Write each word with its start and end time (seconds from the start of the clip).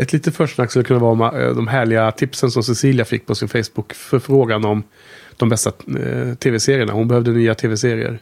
Ett 0.00 0.12
litet 0.12 0.36
försnack 0.36 0.70
skulle 0.70 0.84
kunna 0.84 1.00
vara 1.00 1.42
eh, 1.42 1.54
de 1.54 1.68
härliga 1.68 2.12
tipsen 2.12 2.50
som 2.50 2.62
Cecilia 2.62 3.04
fick 3.04 3.26
på 3.26 3.34
sin 3.34 3.48
Facebook-förfrågan 3.48 4.64
om 4.64 4.82
de 5.36 5.48
bästa 5.48 5.70
eh, 5.70 6.34
tv-serierna. 6.34 6.92
Hon 6.92 7.08
behövde 7.08 7.30
nya 7.30 7.54
tv-serier. 7.54 8.18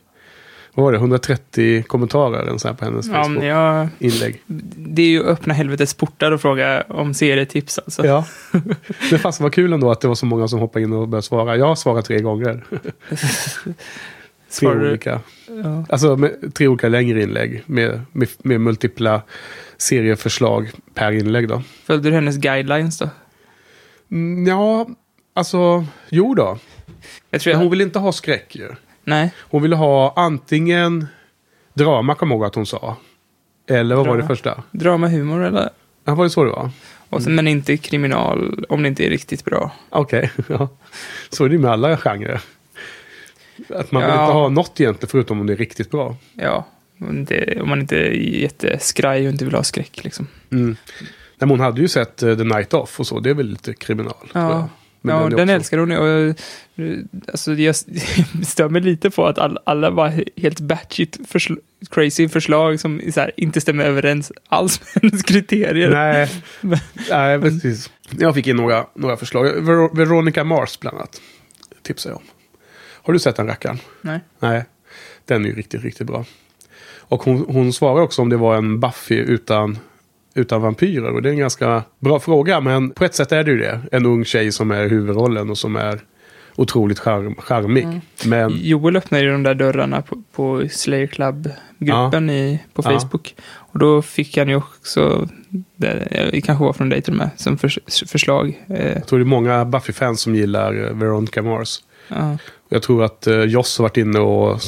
Vad 0.74 0.84
var 0.84 0.92
det? 0.92 0.98
130 0.98 1.82
kommentarer 1.82 2.46
en 2.46 2.58
sån 2.58 2.68
här 2.68 2.76
på 2.76 2.84
hennes 2.84 3.06
Ja, 3.06 3.24
Facebook-inlägg. 3.24 4.42
det 4.76 5.02
är 5.02 5.06
ju 5.06 5.20
att 5.20 5.26
öppna 5.26 5.54
helvetets 5.54 5.94
portar 5.94 6.32
och 6.32 6.40
fråga 6.40 6.84
om 6.88 7.14
serietips 7.14 7.78
alltså. 7.78 8.06
Ja. 8.06 8.24
Men 9.10 9.18
fast 9.18 9.40
vad 9.40 9.54
kul 9.54 9.72
ändå 9.72 9.90
att 9.90 10.00
det 10.00 10.08
var 10.08 10.14
så 10.14 10.26
många 10.26 10.48
som 10.48 10.58
hoppade 10.58 10.82
in 10.84 10.92
och 10.92 11.08
började 11.08 11.26
svara. 11.26 11.56
Jag 11.56 11.66
har 11.66 11.74
svarat 11.74 12.04
tre 12.04 12.20
gånger. 12.20 12.64
Tre 14.50 14.54
Svarar 14.68 14.88
olika. 14.88 15.20
Ja. 15.64 15.84
Alltså 15.88 16.16
med, 16.16 16.54
tre 16.54 16.68
olika 16.68 16.88
längre 16.88 17.22
inlägg 17.22 17.62
med, 17.66 18.00
med, 18.12 18.28
med 18.42 18.60
multipla 18.60 19.22
serieförslag 19.78 20.70
per 20.94 21.12
inlägg 21.12 21.48
då. 21.48 21.62
Följde 21.84 22.08
du 22.10 22.14
hennes 22.14 22.36
guidelines 22.36 22.98
då? 22.98 23.08
Mm, 24.10 24.46
ja, 24.46 24.88
alltså 25.34 25.86
jo 26.08 26.34
då. 26.34 26.58
Jag 27.30 27.40
tror 27.40 27.52
Men 27.52 27.58
jag... 27.58 27.64
hon 27.64 27.70
vill 27.70 27.80
inte 27.80 27.98
ha 27.98 28.12
skräck 28.12 28.56
ju. 28.56 28.68
Nej. 29.04 29.34
Hon 29.40 29.62
ville 29.62 29.76
ha 29.76 30.12
antingen 30.16 31.06
drama, 31.74 32.14
kommer 32.14 32.34
jag 32.34 32.38
ihåg 32.38 32.46
att 32.46 32.54
hon 32.54 32.66
sa. 32.66 32.96
Eller 33.70 33.96
vad 33.96 34.06
var 34.06 34.14
det 34.14 34.20
Drama. 34.22 34.28
första? 34.28 34.62
Drama, 34.70 35.08
humor 35.08 35.44
eller? 35.44 35.70
Ja, 36.04 36.14
var 36.14 36.24
det 36.24 36.30
så 36.30 36.44
det 36.44 36.50
var? 36.50 36.70
Och 37.10 37.22
sen, 37.22 37.34
Men 37.34 37.48
inte 37.48 37.76
kriminal 37.76 38.64
om 38.68 38.82
det 38.82 38.88
inte 38.88 39.06
är 39.06 39.10
riktigt 39.10 39.44
bra. 39.44 39.72
Okej, 39.90 40.30
ja. 40.48 40.68
Så 41.30 41.44
är 41.44 41.48
det 41.48 41.58
med 41.58 41.70
alla 41.70 41.96
genrer. 41.96 42.40
Att 43.68 43.92
man 43.92 44.02
vill 44.02 44.10
Ja. 44.10 44.22
inte 44.24 44.32
ha 44.32 44.48
något 44.48 44.80
egentligen 44.80 45.08
förutom 45.10 45.40
om 45.40 45.46
det 45.46 45.52
är 45.52 45.56
riktigt 45.56 45.90
bra. 45.90 46.16
Ja, 46.34 46.66
om, 47.00 47.24
det, 47.24 47.60
om 47.60 47.68
man 47.68 47.80
inte 47.80 47.96
är 47.96 48.10
jätteskraj 48.12 49.26
och 49.26 49.32
inte 49.32 49.44
vill 49.44 49.54
ha 49.54 49.62
skräck 49.62 50.04
liksom. 50.04 50.26
Mm. 50.50 50.76
Nej, 51.38 51.50
hon 51.50 51.60
hade 51.60 51.80
ju 51.80 51.88
sett 51.88 52.22
eh, 52.22 52.36
The 52.36 52.44
Night 52.44 52.74
Off 52.74 53.00
och 53.00 53.06
så. 53.06 53.20
Det 53.20 53.30
är 53.30 53.34
väl 53.34 53.46
lite 53.48 53.74
kriminal. 53.74 54.14
Ja, 54.32 54.68
Men 55.00 55.14
ja 55.16 55.22
den, 55.22 55.32
också- 55.40 55.52
älskar 55.54 55.78
hon. 55.78 55.92
Och, 55.92 56.34
jag- 56.74 57.08
alltså, 57.28 57.52
jag 57.54 57.76
stör 58.46 58.68
mig 58.68 58.82
lite 58.82 59.10
på 59.10 59.26
att 59.26 59.38
all, 59.38 59.58
alla 59.64 59.90
var 59.90 60.24
helt 60.40 60.60
batshit 60.60 61.18
försl 61.28 61.54
crazy 61.90 62.28
förslag 62.28 62.80
som 62.80 63.00
här, 63.16 63.32
inte 63.36 63.60
stämmer 63.60 63.84
överens 63.84 64.32
alls 64.48 64.80
med 64.80 65.02
hennes 65.02 65.22
kriterier. 65.22 65.90
Nej, 65.90 66.30
Men- 66.60 66.78
nej 67.10 67.40
precis. 67.40 67.90
Jag 68.18 68.34
fick 68.34 68.46
in 68.46 68.56
några, 68.56 68.86
några 68.94 69.16
förslag. 69.16 69.44
Ver 69.44 69.96
Veronica 69.96 70.44
Mars 70.44 70.78
bland 70.80 70.96
annat. 70.96 71.20
Tipsar 71.82 72.10
jag 72.10 72.16
om. 72.16 72.22
Har 73.08 73.12
du 73.12 73.18
sett 73.18 73.36
den 73.36 73.46
rackaren? 73.46 73.78
Nej. 74.00 74.20
Nej. 74.38 74.64
Den 75.24 75.44
är 75.44 75.48
ju 75.48 75.54
riktigt, 75.54 75.82
riktigt 75.82 76.06
bra. 76.06 76.24
Och 76.98 77.22
hon, 77.22 77.44
hon 77.48 77.72
svarar 77.72 78.02
också 78.02 78.22
om 78.22 78.28
det 78.28 78.36
var 78.36 78.56
en 78.56 78.80
Buffy 78.80 79.14
utan, 79.14 79.78
utan 80.34 80.62
vampyrer. 80.62 81.10
Och 81.10 81.22
det 81.22 81.28
är 81.28 81.32
en 81.32 81.38
ganska 81.38 81.82
bra 81.98 82.20
fråga. 82.20 82.60
Men 82.60 82.90
på 82.90 83.04
ett 83.04 83.14
sätt 83.14 83.32
är 83.32 83.44
det 83.44 83.50
ju 83.50 83.58
det. 83.58 83.80
En 83.92 84.06
ung 84.06 84.24
tjej 84.24 84.52
som 84.52 84.70
är 84.70 84.88
huvudrollen 84.88 85.50
och 85.50 85.58
som 85.58 85.76
är 85.76 86.00
otroligt 86.56 86.98
charm, 86.98 87.34
charmig. 87.34 87.84
Mm. 87.84 88.00
Men 88.26 88.52
Joel 88.62 88.96
öppnade 88.96 89.24
ju 89.24 89.32
de 89.32 89.42
där 89.42 89.54
dörrarna 89.54 90.02
på, 90.02 90.22
på 90.32 90.68
Slayer 90.70 91.06
Club-gruppen 91.06 92.30
i, 92.30 92.60
på 92.74 92.82
Ja. 92.84 93.00
Facebook. 93.00 93.34
Och 93.54 93.78
då 93.78 94.02
fick 94.02 94.36
han 94.36 94.48
ju 94.48 94.56
också, 94.56 95.28
det, 95.76 96.40
kanske 96.44 96.64
var 96.64 96.72
från 96.72 96.88
dig 96.88 97.02
till 97.02 97.12
och 97.12 97.18
med, 97.18 97.30
som 97.36 97.58
förs, 97.58 97.78
förslag. 98.06 98.64
Eh, 98.68 98.92
jag 98.92 99.06
tror 99.06 99.18
det 99.18 99.22
är 99.22 99.26
många 99.26 99.64
Buffy-fans 99.64 100.20
som 100.20 100.34
gillar 100.34 100.84
eh, 100.86 100.92
Veronica 100.94 101.42
Mars. 101.42 101.78
ja. 102.08 102.38
Jag 102.68 102.82
tror 102.82 103.04
att 103.04 103.26
eh, 103.26 103.40
Joss 103.42 103.78
har 103.78 103.82
varit 103.82 103.96
inne 103.96 104.18
och 104.18 104.60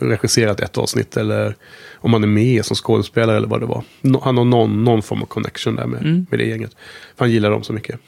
regisserat 0.00 0.60
ett 0.60 0.78
avsnitt. 0.78 1.16
Eller 1.16 1.56
om 1.94 2.12
han 2.12 2.22
är 2.22 2.26
med 2.28 2.64
som 2.64 2.76
skådespelare 2.76 3.36
eller 3.36 3.48
vad 3.48 3.60
det 3.60 3.66
var. 3.66 3.82
No, 4.00 4.20
han 4.24 4.36
har 4.36 4.44
någon, 4.44 4.84
någon 4.84 5.02
form 5.02 5.22
av 5.22 5.26
connection 5.26 5.76
där 5.76 5.86
med, 5.86 6.00
Mm. 6.02 6.26
med 6.30 6.38
det 6.40 6.44
gänget. 6.46 6.70
För 7.16 7.24
han 7.24 7.30
gillar 7.32 7.50
dem 7.50 7.62
så 7.62 7.72
mycket. 7.72 8.00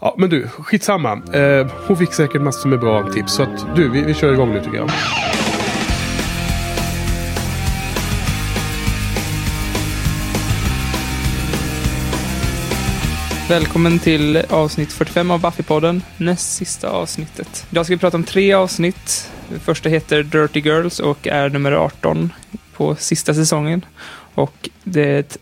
Ja, 0.00 0.14
men 0.18 0.30
du, 0.30 0.48
skitsamma. 0.48 1.12
Eh, 1.32 1.66
hon 1.86 1.96
fick 1.96 2.12
säkert 2.12 2.42
massor 2.42 2.68
med 2.68 2.80
bra 2.80 3.12
tips. 3.12 3.32
Så 3.32 3.42
att 3.42 3.76
du, 3.76 3.88
vi, 3.88 4.02
vi 4.02 4.14
kör 4.14 4.32
igång 4.32 4.52
nu 4.52 4.60
tycker 4.64 4.76
jag. 4.76 4.90
Välkommen 13.50 13.98
till 13.98 14.36
avsnitt 14.36 14.92
45 14.92 15.30
av 15.30 15.40
Buffy-podden, 15.40 16.00
näst 16.16 16.56
sista 16.56 16.90
avsnittet. 16.90 17.66
Idag 17.70 17.84
ska 17.84 17.94
vi 17.94 17.98
prata 17.98 18.16
om 18.16 18.24
tre 18.24 18.52
avsnitt. 18.52 19.30
Det 19.48 19.58
första 19.58 19.88
heter 19.88 20.22
Dirty 20.22 20.60
Girls 20.60 21.00
och 21.00 21.26
är 21.26 21.48
nummer 21.48 21.72
18 21.72 22.32
på 22.76 22.96
sista 22.96 23.34
säsongen. 23.34 23.84
Och 24.34 24.68
det 24.84 25.38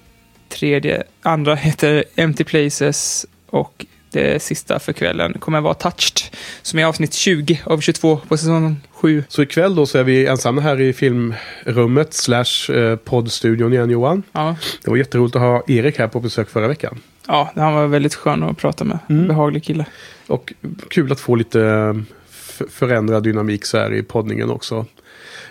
tredje, 0.49 1.03
andra 1.23 1.55
heter 1.55 2.05
Empty 2.15 2.45
Places 2.45 3.27
och 3.47 3.87
det 4.11 4.43
sista 4.43 4.79
för 4.79 4.93
kvällen 4.93 5.39
kommer 5.39 5.59
att 5.59 5.65
vara 5.65 5.75
Touched, 5.75 6.37
som 6.63 6.79
är 6.79 6.85
avsnitt 6.85 7.15
20 7.15 7.61
av 7.65 7.81
22 7.81 8.21
på 8.29 8.37
säsong 8.37 8.77
7. 8.91 9.25
Så 9.29 9.43
ikväll 9.43 9.75
då 9.75 9.87
så 9.87 9.99
är 9.99 10.05
vi 10.05 10.27
ensamma 10.27 10.61
här 10.61 10.81
i 10.81 10.93
filmrummet 10.93 12.15
slash 12.15 12.73
eh, 12.73 12.97
poddstudion 12.97 13.73
igen 13.73 13.91
Johan. 13.91 14.23
Ja, 14.33 14.57
Det 14.85 14.91
var 14.91 14.97
jätteroligt 14.97 15.37
att 15.37 15.43
ha 15.43 15.63
Erik 15.67 15.99
här 15.99 16.09
på 16.09 16.21
besök 16.21 16.51
förra 16.51 16.69
veckan. 16.69 17.01
Ja, 17.29 17.53
han 17.55 17.75
var 17.75 17.87
väldigt 17.87 18.15
skön 18.15 18.43
att 18.43 18.57
prata 18.57 18.85
med. 18.85 18.99
Mm. 19.09 19.29
Behaglig 19.29 19.65
kille. 19.65 19.87
Och 20.27 20.53
kul 20.91 21.13
att 21.13 21.21
få 21.21 21.35
lite 21.35 21.63
eh, 21.63 21.95
förändrad 22.71 23.23
dynamik 23.23 23.65
så 23.65 23.79
här 23.79 23.95
i 23.95 24.03
poddningen 24.03 24.51
också. 24.51 24.87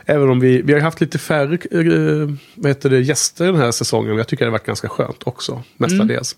Även 0.06 0.30
om 0.30 0.40
vi, 0.40 0.62
vi 0.62 0.74
har 0.74 0.80
haft 0.80 1.02
lite 1.02 1.18
färre 1.18 1.54
eh, 1.54 2.30
vad 2.56 2.68
heter 2.68 2.90
det, 2.90 3.00
gäster 3.00 3.46
den 3.46 3.56
här 3.56 3.72
säsongen. 3.72 4.10
men 4.10 4.18
Jag 4.18 4.28
tycker 4.28 4.46
det 4.46 4.50
har 4.50 4.58
varit 4.60 4.66
ganska 4.66 4.90
skönt 4.90 5.24
också, 5.24 5.64
mestadels. 5.78 6.36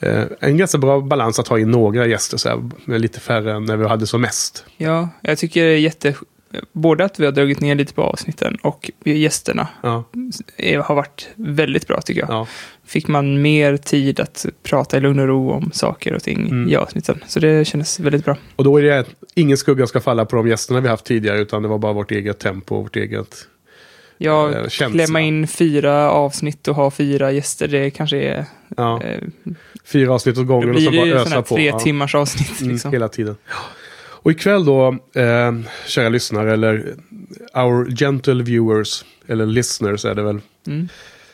Eh, 0.00 0.24
en 0.40 0.56
ganska 0.56 0.78
bra 0.78 1.00
balans 1.00 1.38
att 1.38 1.48
ha 1.48 1.58
in 1.58 1.70
några 1.70 2.06
gäster 2.06 2.36
så 2.36 2.48
här, 2.48 2.70
med 2.84 3.00
lite 3.00 3.20
färre 3.20 3.52
än 3.52 3.64
när 3.64 3.76
vi 3.76 3.86
hade 3.88 4.06
som 4.06 4.20
mest. 4.20 4.64
Ja, 4.76 5.08
jag 5.20 5.38
tycker 5.38 5.64
det 5.64 5.70
är 5.70 5.78
jätte... 5.78 6.14
Både 6.72 7.04
att 7.04 7.20
vi 7.20 7.24
har 7.24 7.32
dragit 7.32 7.60
ner 7.60 7.74
lite 7.74 7.94
på 7.94 8.02
avsnitten 8.02 8.56
och 8.62 8.90
gästerna 9.04 9.68
Ja, 9.82 10.04
är, 10.56 10.78
har 10.78 10.94
varit 10.94 11.28
väldigt 11.34 11.86
bra 11.88 12.00
tycker 12.00 12.20
jag. 12.20 12.30
ja. 12.30 12.46
Fick 12.86 13.08
man 13.08 13.42
mer 13.42 13.76
tid 13.76 14.20
att 14.20 14.46
prata 14.62 14.96
i 14.96 15.00
lugn 15.00 15.18
och 15.18 15.26
ro 15.28 15.50
om 15.50 15.70
saker 15.74 16.12
och 16.14 16.22
ting 16.22 16.46
Mm. 16.46 16.68
i 16.68 16.76
avsnitten. 16.76 17.24
Så 17.28 17.40
det 17.40 17.64
kändes 17.64 18.00
väldigt 18.00 18.24
bra. 18.24 18.36
Och 18.56 18.64
då 18.64 18.78
är 18.78 18.82
det 18.82 19.04
ingen 19.34 19.56
skugga 19.56 19.86
ska 19.86 20.00
falla 20.00 20.24
på 20.24 20.36
de 20.36 20.48
gästerna 20.48 20.80
vi 20.80 20.88
haft 20.88 21.04
tidigare 21.04 21.38
utan 21.40 21.62
det 21.62 21.68
var 21.68 21.78
bara 21.78 21.92
vårt 21.92 22.10
eget 22.10 22.38
tempo, 22.38 22.82
vårt 22.82 22.96
eget... 22.96 23.36
Eh, 24.18 24.68
känsla. 24.68 24.88
klämma 25.04 25.20
in 25.20 25.46
fyra 25.48 26.10
avsnitt 26.10 26.68
och 26.68 26.74
ha 26.74 26.90
fyra 26.90 27.32
gäster, 27.32 27.68
det 27.68 27.90
kanske 27.90 28.16
är... 28.18 28.44
Ja, 28.76 29.02
Eh, 29.02 29.20
fyra 29.84 30.12
avsnitt 30.14 30.38
åt 30.38 30.46
då 30.46 30.52
gången 30.52 30.68
och 30.68 30.74
blir 30.74 30.84
så 30.84 30.90
det 30.90 30.96
bara 31.12 31.20
ösa 31.20 31.42
på. 31.42 31.54
tre 31.54 31.66
Ja. 31.66 31.78
timmars 31.78 32.14
avsnitt. 32.14 32.60
Mm, 32.60 32.72
Liksom. 32.72 32.92
Hela 32.92 33.08
tiden. 33.08 33.36
Och 34.24 34.30
ikväll 34.30 34.64
då, 34.64 34.98
eh, 35.14 35.52
kära 35.86 36.08
lyssnare, 36.08 36.52
eller 36.52 36.94
our 37.54 37.96
gentle 37.96 38.42
viewers, 38.42 39.04
eller 39.26 39.46
listeners 39.46 40.04
är 40.04 40.14
det 40.14 40.22
väl. 40.22 40.40
Mm. 40.66 40.88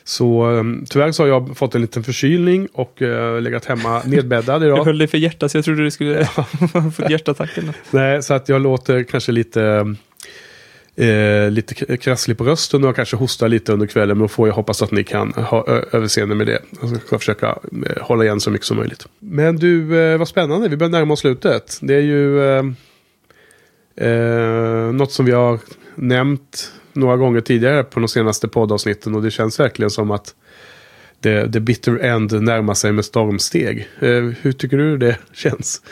Så 0.04 0.56
eh, 0.56 0.64
tyvärr 0.90 1.12
så 1.12 1.22
har 1.22 1.28
jag 1.28 1.56
fått 1.56 1.74
en 1.74 1.80
liten 1.80 2.04
förkylning 2.04 2.68
och 2.72 3.02
eh, 3.02 3.40
legat 3.40 3.64
hemma 3.64 4.02
nedbäddad 4.04 4.64
idag. 4.64 4.84
höll 4.84 4.98
dig 4.98 5.08
för 5.08 5.18
hjärtat 5.18 5.50
så 5.50 5.58
jag 5.58 5.64
trodde 5.64 5.84
du 5.84 5.90
skulle 5.90 6.24
få 6.96 7.10
hjärtattack 7.10 7.58
eller 7.58 7.66
något. 7.66 7.76
Nej, 7.90 8.22
så 8.22 8.34
att 8.34 8.48
jag 8.48 8.60
låter 8.60 9.02
kanske 9.02 9.32
lite, 9.32 9.94
eh, 10.96 11.50
lite 11.50 11.96
krasslig 11.96 12.38
på 12.38 12.44
rösten 12.44 12.84
och 12.84 12.96
kanske 12.96 13.16
hostar 13.16 13.48
lite 13.48 13.72
under 13.72 13.86
kvällen. 13.86 14.18
Men 14.18 14.28
får 14.28 14.48
jag 14.48 14.54
hoppas 14.54 14.82
att 14.82 14.90
ni 14.90 15.04
kan 15.04 15.32
ha 15.32 15.66
överseende 15.92 16.34
med 16.34 16.46
det. 16.46 16.62
Jag 16.80 17.00
ska 17.00 17.18
försöka 17.18 17.46
eh, 17.46 18.02
hålla 18.02 18.24
igen 18.24 18.40
så 18.40 18.50
mycket 18.50 18.66
som 18.66 18.76
möjligt. 18.76 19.06
Men 19.18 19.56
du, 19.56 20.00
eh, 20.00 20.18
vad 20.18 20.28
spännande. 20.28 20.68
Vi 20.68 20.76
börjar 20.76 20.90
närma 20.90 21.12
oss 21.12 21.20
slutet. 21.20 21.78
Det 21.80 21.94
är 21.94 22.00
ju 22.00 22.42
eh, 22.42 22.64
eh, 23.96 24.92
något 24.92 25.12
som 25.12 25.24
vi 25.24 25.32
har 25.32 25.58
nämnt 25.94 26.72
några 26.92 27.16
gånger 27.16 27.40
tidigare 27.40 27.84
på 27.84 28.00
de 28.00 28.08
senaste 28.08 28.48
poddavsnitten. 28.48 29.14
Och 29.14 29.22
det 29.22 29.30
känns 29.30 29.60
verkligen 29.60 29.90
som 29.90 30.10
att 30.10 30.34
the, 31.22 31.52
the 31.52 31.60
bitter 31.60 31.98
end 31.98 32.42
närmar 32.42 32.74
sig 32.74 32.92
med 32.92 33.04
stormsteg. 33.04 33.88
Eh, 34.00 34.24
hur 34.40 34.52
tycker 34.52 34.76
du 34.76 34.96
det 34.96 35.16
känns? 35.32 35.82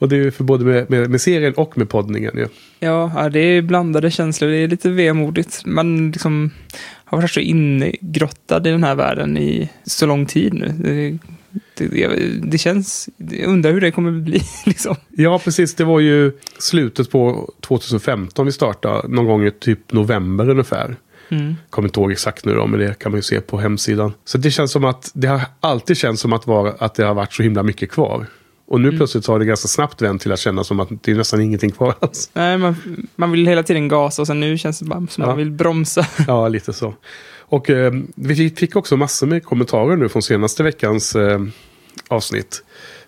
Och 0.00 0.08
det 0.08 0.16
är 0.16 0.20
ju 0.24 0.30
för 0.30 0.44
både 0.44 0.64
med, 0.64 0.90
med, 0.90 1.10
med 1.10 1.20
serien 1.20 1.54
och 1.54 1.78
med 1.78 1.88
poddningen 1.88 2.32
ju. 2.36 2.46
Ja, 2.78 3.12
ja, 3.14 3.28
det 3.28 3.40
är 3.40 3.62
blandade 3.62 4.10
känslor. 4.10 4.48
Det 4.48 4.56
är 4.56 4.68
lite 4.68 4.90
vemodigt. 4.90 5.62
Man 5.64 6.10
liksom 6.10 6.50
har 7.04 7.18
varit 7.18 7.30
så 7.30 7.40
ingrottad 7.40 8.66
i 8.66 8.70
den 8.70 8.84
här 8.84 8.94
världen 8.94 9.38
i 9.38 9.70
så 9.84 10.06
lång 10.06 10.26
tid 10.26 10.54
nu. 10.54 10.74
Det, 11.74 11.88
det, 11.88 12.08
det 12.42 12.58
känns... 12.58 13.08
Jag 13.16 13.48
undrar 13.48 13.72
hur 13.72 13.80
det 13.80 13.90
kommer 13.90 14.12
bli, 14.12 14.42
liksom. 14.66 14.96
Ja, 15.08 15.38
precis. 15.38 15.74
Det 15.74 15.84
var 15.84 16.00
ju 16.00 16.32
slutet 16.58 17.10
på 17.10 17.52
2015 17.60 18.46
vi 18.46 18.52
startade. 18.52 19.08
Någon 19.08 19.26
gång 19.26 19.46
i 19.46 19.50
typ 19.50 19.92
november 19.92 20.48
ungefär. 20.48 20.96
Mm. 21.28 21.56
Kommer 21.70 21.88
inte 21.88 22.00
ihåg 22.00 22.12
exakt 22.12 22.44
nu 22.44 22.54
då, 22.54 22.66
men 22.66 22.80
det 22.80 22.98
kan 22.98 23.12
man 23.12 23.18
ju 23.18 23.22
se 23.22 23.40
på 23.40 23.58
hemsidan. 23.58 24.12
Så 24.24 24.38
det 24.38 24.50
känns 24.50 24.72
som 24.72 24.84
att 24.84 25.10
det 25.14 25.26
har 25.28 25.40
alltid 25.60 25.96
känts 25.96 26.22
som 26.22 26.32
att, 26.32 26.46
vara, 26.46 26.72
att 26.78 26.94
det 26.94 27.04
har 27.04 27.14
varit 27.14 27.32
så 27.32 27.42
himla 27.42 27.62
mycket 27.62 27.90
kvar. 27.90 28.26
Och 28.70 28.80
nu 28.80 28.88
Mm. 28.88 28.98
plötsligt 28.98 29.24
så 29.24 29.32
har 29.32 29.38
det 29.38 29.44
ganska 29.44 29.68
snabbt 29.68 30.02
vänt 30.02 30.22
till 30.22 30.32
att 30.32 30.38
känna 30.38 30.64
som 30.64 30.80
att 30.80 30.88
det 31.02 31.10
är 31.10 31.14
nästan 31.14 31.40
ingenting 31.40 31.70
kvar 31.70 31.94
alls. 32.00 32.30
Nej, 32.32 32.58
man, 32.58 32.76
man 33.16 33.30
vill 33.30 33.46
hela 33.46 33.62
tiden 33.62 33.88
gasa 33.88 34.22
och 34.22 34.26
sen 34.26 34.40
nu 34.40 34.58
känns 34.58 34.78
det 34.78 34.84
bara 34.84 35.06
som 35.06 35.22
att 35.22 35.28
man 35.28 35.36
vill 35.36 35.50
bromsa. 35.50 36.06
Ja, 36.26 36.48
lite 36.48 36.72
så. 36.72 36.94
Och 37.38 37.70
eh, 37.70 37.92
vi 38.14 38.50
fick 38.50 38.76
också 38.76 38.96
massor 38.96 39.26
med 39.26 39.44
kommentarer 39.44 39.96
nu 39.96 40.08
från 40.08 40.22
senaste 40.22 40.62
veckans 40.62 41.16
eh, 41.16 41.40
avsnitt. 42.08 42.62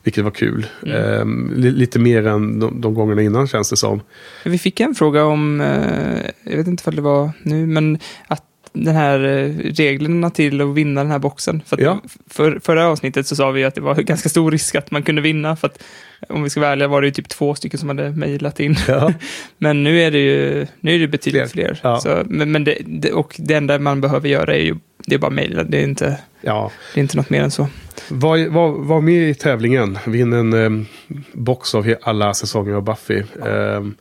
Vilket 0.04 0.24
var 0.24 0.30
kul. 0.30 0.66
Eh, 0.86 1.24
li- 1.54 1.70
lite 1.70 1.98
mer 1.98 2.26
än 2.26 2.60
de, 2.60 2.80
de 2.80 2.94
gångerna 2.94 3.22
innan 3.22 3.48
känns 3.48 3.70
det 3.70 3.76
som. 3.76 4.00
Vi 4.44 4.58
fick 4.58 4.80
en 4.80 4.94
fråga 4.94 5.24
om, 5.24 5.60
eh, 5.60 6.30
jag 6.44 6.56
vet 6.56 6.66
inte 6.66 6.90
om 6.90 6.96
det 6.96 7.02
var 7.02 7.30
nu, 7.42 7.66
men 7.66 7.98
att 8.28 8.42
den 8.72 8.94
här 8.96 9.24
eh, 9.24 9.54
reglerna 9.72 10.30
till 10.30 10.60
att 10.60 10.74
vinna 10.74 11.02
den 11.02 11.10
här 11.10 11.18
boxen. 11.18 11.62
För 11.66 11.80
Ja. 11.80 12.00
för, 12.30 12.60
förra 12.64 12.86
avsnittet 12.86 13.26
så 13.26 13.36
sa 13.36 13.50
vi 13.50 13.64
att 13.64 13.74
det 13.74 13.80
var 13.80 13.94
ganska 14.02 14.28
stor 14.28 14.50
risk 14.50 14.74
att 14.74 14.90
man 14.90 15.02
kunde 15.02 15.22
vinna. 15.22 15.56
För 15.56 15.66
att 15.68 15.82
om 16.28 16.42
vi 16.42 16.50
ska 16.50 16.60
vara 16.60 16.70
ärliga 16.72 16.88
var 16.88 17.00
det 17.00 17.06
ju 17.06 17.12
typ 17.12 17.28
två 17.28 17.54
stycken 17.54 17.80
som 17.80 17.88
hade 17.88 18.10
mejlat 18.10 18.60
in. 18.60 18.76
Ja. 18.88 19.12
Men 19.58 19.82
nu 19.84 20.00
är 20.02 20.10
det 20.10 20.18
ju 20.18 20.66
nu 20.80 20.94
är 20.94 20.98
det 20.98 21.08
betydligt 21.08 21.50
fler. 21.52 21.80
Ja. 21.82 22.00
Så, 22.00 22.22
men 22.26 22.52
men 22.52 22.64
det, 22.64 22.78
det, 22.86 23.12
och 23.12 23.34
det 23.38 23.54
enda 23.54 23.78
man 23.78 24.00
behöver 24.00 24.28
göra 24.28 24.54
är 24.54 24.60
ju 24.62 24.76
det 25.06 25.14
är 25.14 25.18
bara 25.18 25.30
mejla. 25.30 25.64
Det, 25.64 25.78
är 25.78 25.82
inte- 25.84 26.18
ja. 26.40 26.70
det 26.94 27.00
är 27.00 27.02
inte 27.02 27.16
något 27.16 27.30
mer 27.30 27.42
än 27.42 27.50
så. 27.50 27.68
Var, 28.08 28.48
var, 28.48 28.68
var 28.68 29.00
med 29.00 29.28
i 29.30 29.34
tävlingen. 29.34 29.98
Vinn 30.06 30.32
en 30.32 30.52
eh, 30.52 30.84
box 31.32 31.74
av 31.74 31.94
alla 32.02 32.34
säsonger 32.34 32.74
av 32.74 32.84
Buffy. 32.84 33.22
Ehm, 33.46 33.94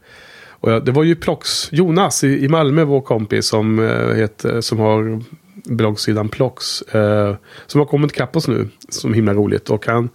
och 0.61 0.71
jag, 0.71 0.85
det 0.85 0.91
var 0.91 1.03
ju 1.03 1.15
Plox, 1.15 1.69
Jonas 1.71 2.23
i, 2.23 2.43
i 2.43 2.47
Malmö, 2.47 2.83
vår 2.83 3.01
kompis, 3.01 3.45
som, 3.45 3.79
eh, 3.79 4.15
heter, 4.15 4.55
eh, 4.55 4.59
som 4.59 4.79
har 4.79 5.23
bloggsidan 5.53 6.29
Plox. 6.29 6.81
Eh, 6.81 7.35
som 7.67 7.79
har 7.79 7.85
kommit 7.85 8.11
ikapp 8.11 8.35
oss 8.35 8.47
nu, 8.47 8.67
som 8.89 9.13
himla 9.13 9.33
roligt. 9.33 9.69
Och 9.69 9.85
han 9.85 10.09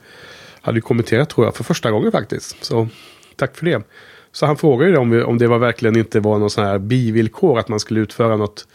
hade 0.61 0.79
ju 0.79 0.83
kommenterat 0.83 1.31
tror 1.31 1.47
jag 1.47 1.55
för 1.55 1.65
första 1.65 1.91
gången 1.91 2.13
faktiskt. 2.13 2.65
Så 2.65 2.89
tack 3.37 3.57
för 3.57 3.67
det. 3.67 3.83
Så 4.33 4.47
han 4.47 4.57
frågade 4.57 4.91
ju 4.91 4.97
om, 4.97 5.11
vi, 5.11 5.23
om 5.23 5.39
det 5.39 5.47
var 5.47 5.59
verkligen 5.59 5.97
inte 5.97 6.21
var 6.21 6.39
någon 6.39 6.51
sån 6.51 6.65
här 6.65 6.79
bivillkor 6.79 7.59
att 7.59 7.69
man 7.69 7.81
skulle 7.81 8.01
utföra 8.01 8.37
något 8.37 8.67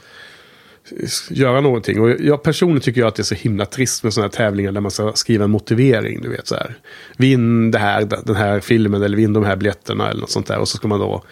göra 1.29 1.61
någonting. 1.61 2.01
Och 2.01 2.09
jag 2.19 2.43
personligen 2.43 2.81
tycker 2.81 3.01
jag 3.01 3.07
att 3.07 3.15
det 3.15 3.21
är 3.21 3.23
så 3.23 3.35
himla 3.35 3.65
trist 3.65 4.03
med 4.03 4.13
sådana 4.13 4.27
här 4.27 4.31
tävlingar 4.37 4.71
där 4.71 4.81
man 4.81 4.91
ska 4.91 5.11
skriva 5.15 5.43
en 5.43 5.51
motivering. 5.51 6.21
Du 6.21 6.29
vet 6.29 6.47
så 6.47 6.55
här. 6.55 6.75
Vinn 7.17 7.71
det 7.71 7.77
här, 7.77 8.07
den 8.25 8.35
här 8.35 8.59
filmen 8.59 9.03
eller 9.03 9.17
vinn 9.17 9.33
de 9.33 9.43
här 9.43 9.55
biljetterna 9.55 10.09
eller 10.09 10.21
något 10.21 10.31
sånt 10.31 10.47
där. 10.47 10.57
Och 10.59 10.67
så 10.67 10.77
ska 10.77 10.87
man 10.87 10.99
då 10.99 11.23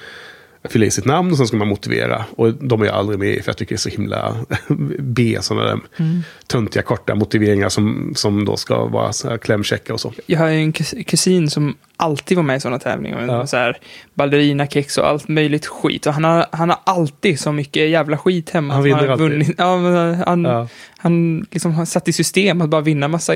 fylla 0.63 0.85
i 0.85 0.91
sitt 0.91 1.05
namn 1.05 1.31
och 1.31 1.37
sen 1.37 1.47
ska 1.47 1.57
man 1.57 1.67
motivera. 1.67 2.25
Och 2.35 2.53
de 2.53 2.81
är 2.81 2.85
jag 2.85 2.95
aldrig 2.95 3.19
med 3.19 3.27
i 3.29 3.41
för 3.41 3.49
jag 3.49 3.57
tycker 3.57 3.75
det 3.75 3.75
är 3.75 3.79
så 3.79 3.89
himla 3.89 4.35
B, 4.99 5.37
sådana 5.41 5.65
där 5.65 5.79
töntiga 6.47 6.83
korta 6.83 7.15
motiveringar 7.15 7.69
som, 7.69 8.13
som 8.15 8.45
då 8.45 8.57
ska 8.57 8.85
vara 8.85 9.13
så 9.13 9.29
här 9.29 9.37
klämkäcka 9.37 9.93
och 9.93 9.99
så. 9.99 10.13
Jag 10.25 10.39
har 10.39 10.47
ju 10.47 10.57
en 10.59 10.73
kus- 10.73 11.03
kusin 11.03 11.49
som 11.49 11.75
alltid 11.97 12.37
var 12.37 12.43
med 12.43 12.57
i 12.57 12.59
sådana 12.59 12.79
tävlingar. 12.79 13.25
Ja. 13.27 13.47
Så 13.47 13.57
här, 13.57 13.77
ballerinakex 14.13 14.97
och 14.97 15.07
allt 15.07 15.27
möjligt 15.27 15.65
skit. 15.65 16.05
Och 16.07 16.13
han 16.13 16.23
har, 16.23 16.45
han 16.51 16.69
har 16.69 16.79
alltid 16.83 17.39
så 17.39 17.51
mycket 17.51 17.89
jävla 17.89 18.17
skit 18.17 18.49
hemma. 18.49 18.73
Han 18.73 18.83
vinner 18.83 18.97
har 18.99 19.07
alltid. 19.07 19.29
vunnit. 19.29 19.55
Ja, 19.57 19.75
han, 20.27 20.43
Ja. 20.43 20.67
han 20.97 21.45
liksom 21.51 21.73
har 21.73 21.85
satt 21.85 22.07
i 22.07 22.13
system 22.13 22.61
att 22.61 22.69
bara 22.69 22.81
vinna 22.81 23.07
massa 23.07 23.33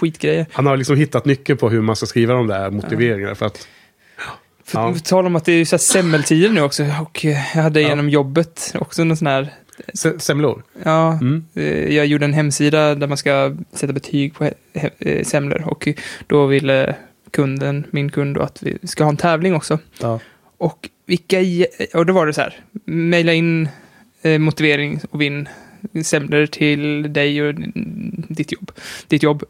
skitgrejer. 0.00 0.46
Han 0.52 0.66
har 0.66 0.76
liksom 0.76 0.96
hittat 0.96 1.24
nyckeln 1.24 1.58
på 1.58 1.68
hur 1.70 1.80
man 1.80 1.96
ska 1.96 2.06
skriva 2.06 2.34
de 2.34 2.46
där 2.46 2.70
motiveringarna. 2.70 3.34
För 3.34 3.46
att, 3.46 3.68
För 4.66 4.78
Ja. 4.78 4.92
ja. 4.94 4.98
tal 5.04 5.26
om 5.26 5.36
att 5.36 5.44
det 5.44 5.52
är 5.52 5.56
ju 5.56 5.64
så 5.64 5.78
semmeltider 5.78 6.48
nu 6.50 6.60
också. 6.60 6.84
Och 7.02 7.24
jag 7.24 7.34
hade 7.36 7.80
Ja. 7.80 7.88
genom 7.88 8.08
jobbet 8.08 8.74
också 8.78 9.04
någon 9.04 9.16
sån 9.16 9.26
här 9.26 9.54
se- 9.94 10.18
semlor. 10.18 10.62
Ja, 10.84 11.12
Mm. 11.12 11.44
eh, 11.54 11.94
jag 11.96 12.06
gjorde 12.06 12.24
en 12.24 12.32
hemsida 12.32 12.94
där 12.94 13.06
man 13.06 13.16
ska 13.16 13.56
sätta 13.72 13.92
betyg 13.92 14.34
på 14.34 14.50
eh, 14.98 15.24
semlor 15.24 15.62
och 15.68 15.88
då 16.26 16.46
ville 16.46 16.94
kunden, 17.30 17.86
min 17.90 18.10
kund, 18.10 18.34
då, 18.34 18.40
att 18.42 18.62
vi 18.62 18.78
ska 18.88 19.04
ha 19.04 19.10
en 19.10 19.16
tävling 19.16 19.54
också. 19.54 19.78
Ja. 20.00 20.20
Och 20.58 20.88
vilka, 21.06 21.38
och 21.94 22.06
då 22.06 22.12
var 22.12 22.26
det 22.26 22.32
så 22.32 22.40
här, 22.40 22.60
mejla 22.84 23.32
in 23.32 23.68
eh, 24.22 24.38
motivering 24.38 25.00
och 25.10 25.20
vinn 25.20 25.48
semlor 26.04 26.46
till 26.46 27.12
dig 27.12 27.42
och 27.42 27.54
ditt 28.28 28.52
jobb. 28.52 28.70
Ditt 29.08 29.22
jobb. 29.22 29.44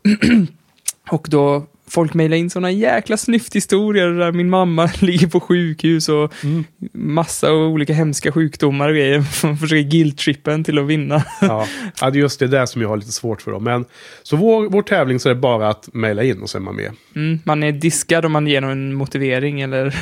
och 1.11 1.27
då 1.31 1.67
folk 1.91 2.15
mejlade 2.15 2.39
in 2.39 2.51
sådana 2.51 2.71
jäkla 2.71 3.17
snyfthistorier 3.17 4.09
där 4.11 4.33
min 4.33 4.51
mamma 4.51 4.91
ligger 5.01 5.27
på 5.27 5.41
sjukhus 5.41 6.09
och 6.09 6.33
Mm. 6.45 6.65
massa 6.93 7.53
olika 7.53 7.93
hemska 7.93 8.33
sjukdomar 8.33 8.89
och 8.89 8.95
grejer. 8.95 9.25
Man 9.47 9.57
försöker 9.59 9.83
guilt-trippa 9.91 10.53
en 10.53 10.65
till 10.65 10.79
att 10.79 10.87
vinna. 10.87 11.23
Ja, 11.41 11.67
ja, 12.01 12.11
det 12.11 12.19
är 12.19 12.21
just 12.21 12.41
det 12.41 12.47
där 12.47 12.67
som 12.67 12.83
jag 12.83 12.89
har 12.89 12.97
lite 12.97 13.13
svårt 13.13 13.43
för. 13.43 13.51
Då. 13.51 13.61
Men, 13.61 13.85
så 14.23 14.37
vår, 14.37 14.69
vår 14.69 14.83
tävling 14.83 15.21
så 15.21 15.29
är 15.29 15.35
det 15.35 15.41
bara 15.41 15.69
att 15.69 15.89
mejla 15.95 16.23
in 16.23 16.43
och 16.43 16.51
så 16.51 16.59
är 16.59 16.63
man 16.63 16.77
med. 16.77 16.91
Mm, 17.17 17.39
man 17.45 17.63
är 17.63 17.73
diskad 17.73 18.25
om 18.25 18.33
man 18.33 18.47
ger 18.47 18.61
någon 18.61 18.95
motivering 18.95 19.61
eller 19.61 19.95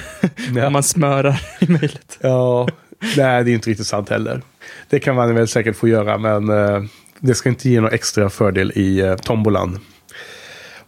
Ja. 0.54 0.66
om 0.66 0.72
man 0.72 0.82
smörar 0.82 1.40
i 1.60 1.66
mejlet. 1.72 2.18
Ja, 2.20 2.68
nej 3.16 3.44
det 3.44 3.50
är 3.50 3.54
inte 3.54 3.70
riktigt 3.70 3.86
sant 3.86 4.08
heller. 4.08 4.42
Det 4.90 4.98
kan 5.00 5.14
man 5.14 5.34
väl 5.34 5.48
säkert 5.48 5.76
få 5.76 5.88
göra, 5.88 6.18
men 6.18 6.48
eh, 6.48 6.82
det 7.20 7.34
ska 7.34 7.48
inte 7.48 7.68
ge 7.68 7.80
någon 7.80 7.92
extra 7.92 8.30
fördel 8.30 8.72
i 8.74 9.00
eh, 9.00 9.14
tombolan. 9.16 9.78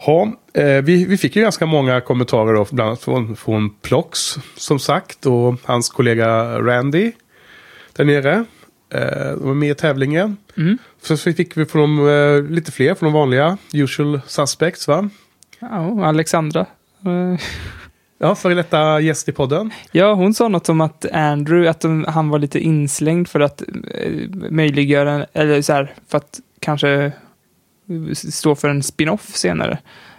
Ja, 0.06 0.32
eh, 0.52 0.82
vi, 0.82 1.04
vi 1.04 1.16
fick 1.16 1.36
ju 1.36 1.42
ganska 1.42 1.66
många 1.66 2.00
kommentarer 2.00 2.54
då, 2.54 2.66
bland 2.70 2.88
annat 2.88 3.02
från, 3.02 3.36
från 3.36 3.70
Plox, 3.70 4.38
som 4.56 4.78
sagt, 4.78 5.26
och 5.26 5.54
hans 5.64 5.88
kollega 5.88 6.58
Randy 6.60 7.12
där 7.92 8.04
nere. 8.04 8.44
Eh, 8.94 9.30
de 9.30 9.46
var 9.46 9.54
med 9.54 9.70
i 9.70 9.74
tävlingen. 9.74 10.36
Mm. 10.56 10.78
Så 11.02 11.16
fick 11.16 11.56
vi 11.56 11.66
från 11.66 11.96
de, 11.96 12.08
eh, 12.08 12.50
lite 12.50 12.72
fler 12.72 12.94
från 12.94 13.06
de 13.06 13.18
vanliga, 13.18 13.58
usual 13.72 14.20
suspects 14.26 14.88
va? 14.88 15.10
Ja, 15.58 15.80
och 15.80 16.06
Alexandra. 16.06 16.66
Eh, 17.06 17.40
Ja, 18.18 18.34
före 18.34 18.54
detta 18.54 19.00
gäst 19.00 19.28
i 19.28 19.32
podden. 19.32 19.70
Ja, 19.92 20.14
hon 20.14 20.34
sa 20.34 20.48
något 20.48 20.68
om 20.68 20.80
att 20.80 21.06
Andrew, 21.12 21.70
att 21.70 21.80
de, 21.80 22.04
han 22.08 22.28
var 22.28 22.38
lite 22.38 22.58
inslängd 22.58 23.28
för 23.28 23.40
att 23.40 23.62
eh, 23.94 24.12
möjliggöra, 24.50 25.26
eller 25.32 25.62
så 25.62 25.72
här, 25.72 25.94
för 26.08 26.18
att 26.18 26.40
kanske 26.60 27.12
stå 28.14 28.54
för 28.54 28.68
en 28.68 28.82
spin-off 28.82 29.26
senare. 29.36 29.78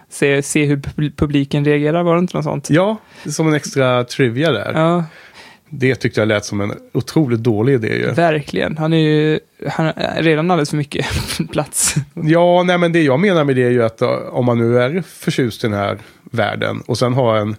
Se, 0.09 0.41
se 0.43 0.65
hur 0.65 0.77
pub- 0.77 1.15
publiken 1.15 1.65
reagerar, 1.65 2.03
var 2.03 2.13
det 2.15 2.19
inte 2.19 2.37
något 2.37 2.43
sånt? 2.43 2.69
Ja, 2.69 2.97
som 3.25 3.47
en 3.47 3.53
extra 3.53 4.03
trivia 4.03 4.51
där. 4.51 4.71
Ja, 4.75 5.03
Det 5.69 5.95
tyckte 5.95 6.21
jag 6.21 6.27
lät 6.27 6.45
som 6.45 6.61
en 6.61 6.73
otroligt 6.93 7.39
dålig 7.39 7.73
idé 7.73 7.87
ju. 7.97 8.11
verkligen. 8.11 8.77
Han 8.77 8.93
är 8.93 8.97
ju 8.97 9.39
han 9.69 9.85
har 9.85 10.21
redan 10.21 10.51
alldeles 10.51 10.69
för 10.69 10.77
mycket 10.77 11.05
plats. 11.51 11.95
Ja, 12.13 12.63
nej 12.63 12.77
men 12.77 12.91
det 12.91 13.01
jag 13.01 13.19
menar 13.19 13.43
med 13.43 13.55
det 13.55 13.63
är 13.63 13.69
ju 13.71 13.83
att 13.83 14.01
uh, 14.01 14.07
om 14.09 14.45
man 14.45 14.57
nu 14.57 14.79
är 14.79 15.01
förtjust 15.07 15.63
i 15.63 15.67
den 15.67 15.77
här 15.79 15.97
världen 16.31 16.81
och 16.85 16.97
sen 16.97 17.13
har 17.13 17.37
en 17.37 17.55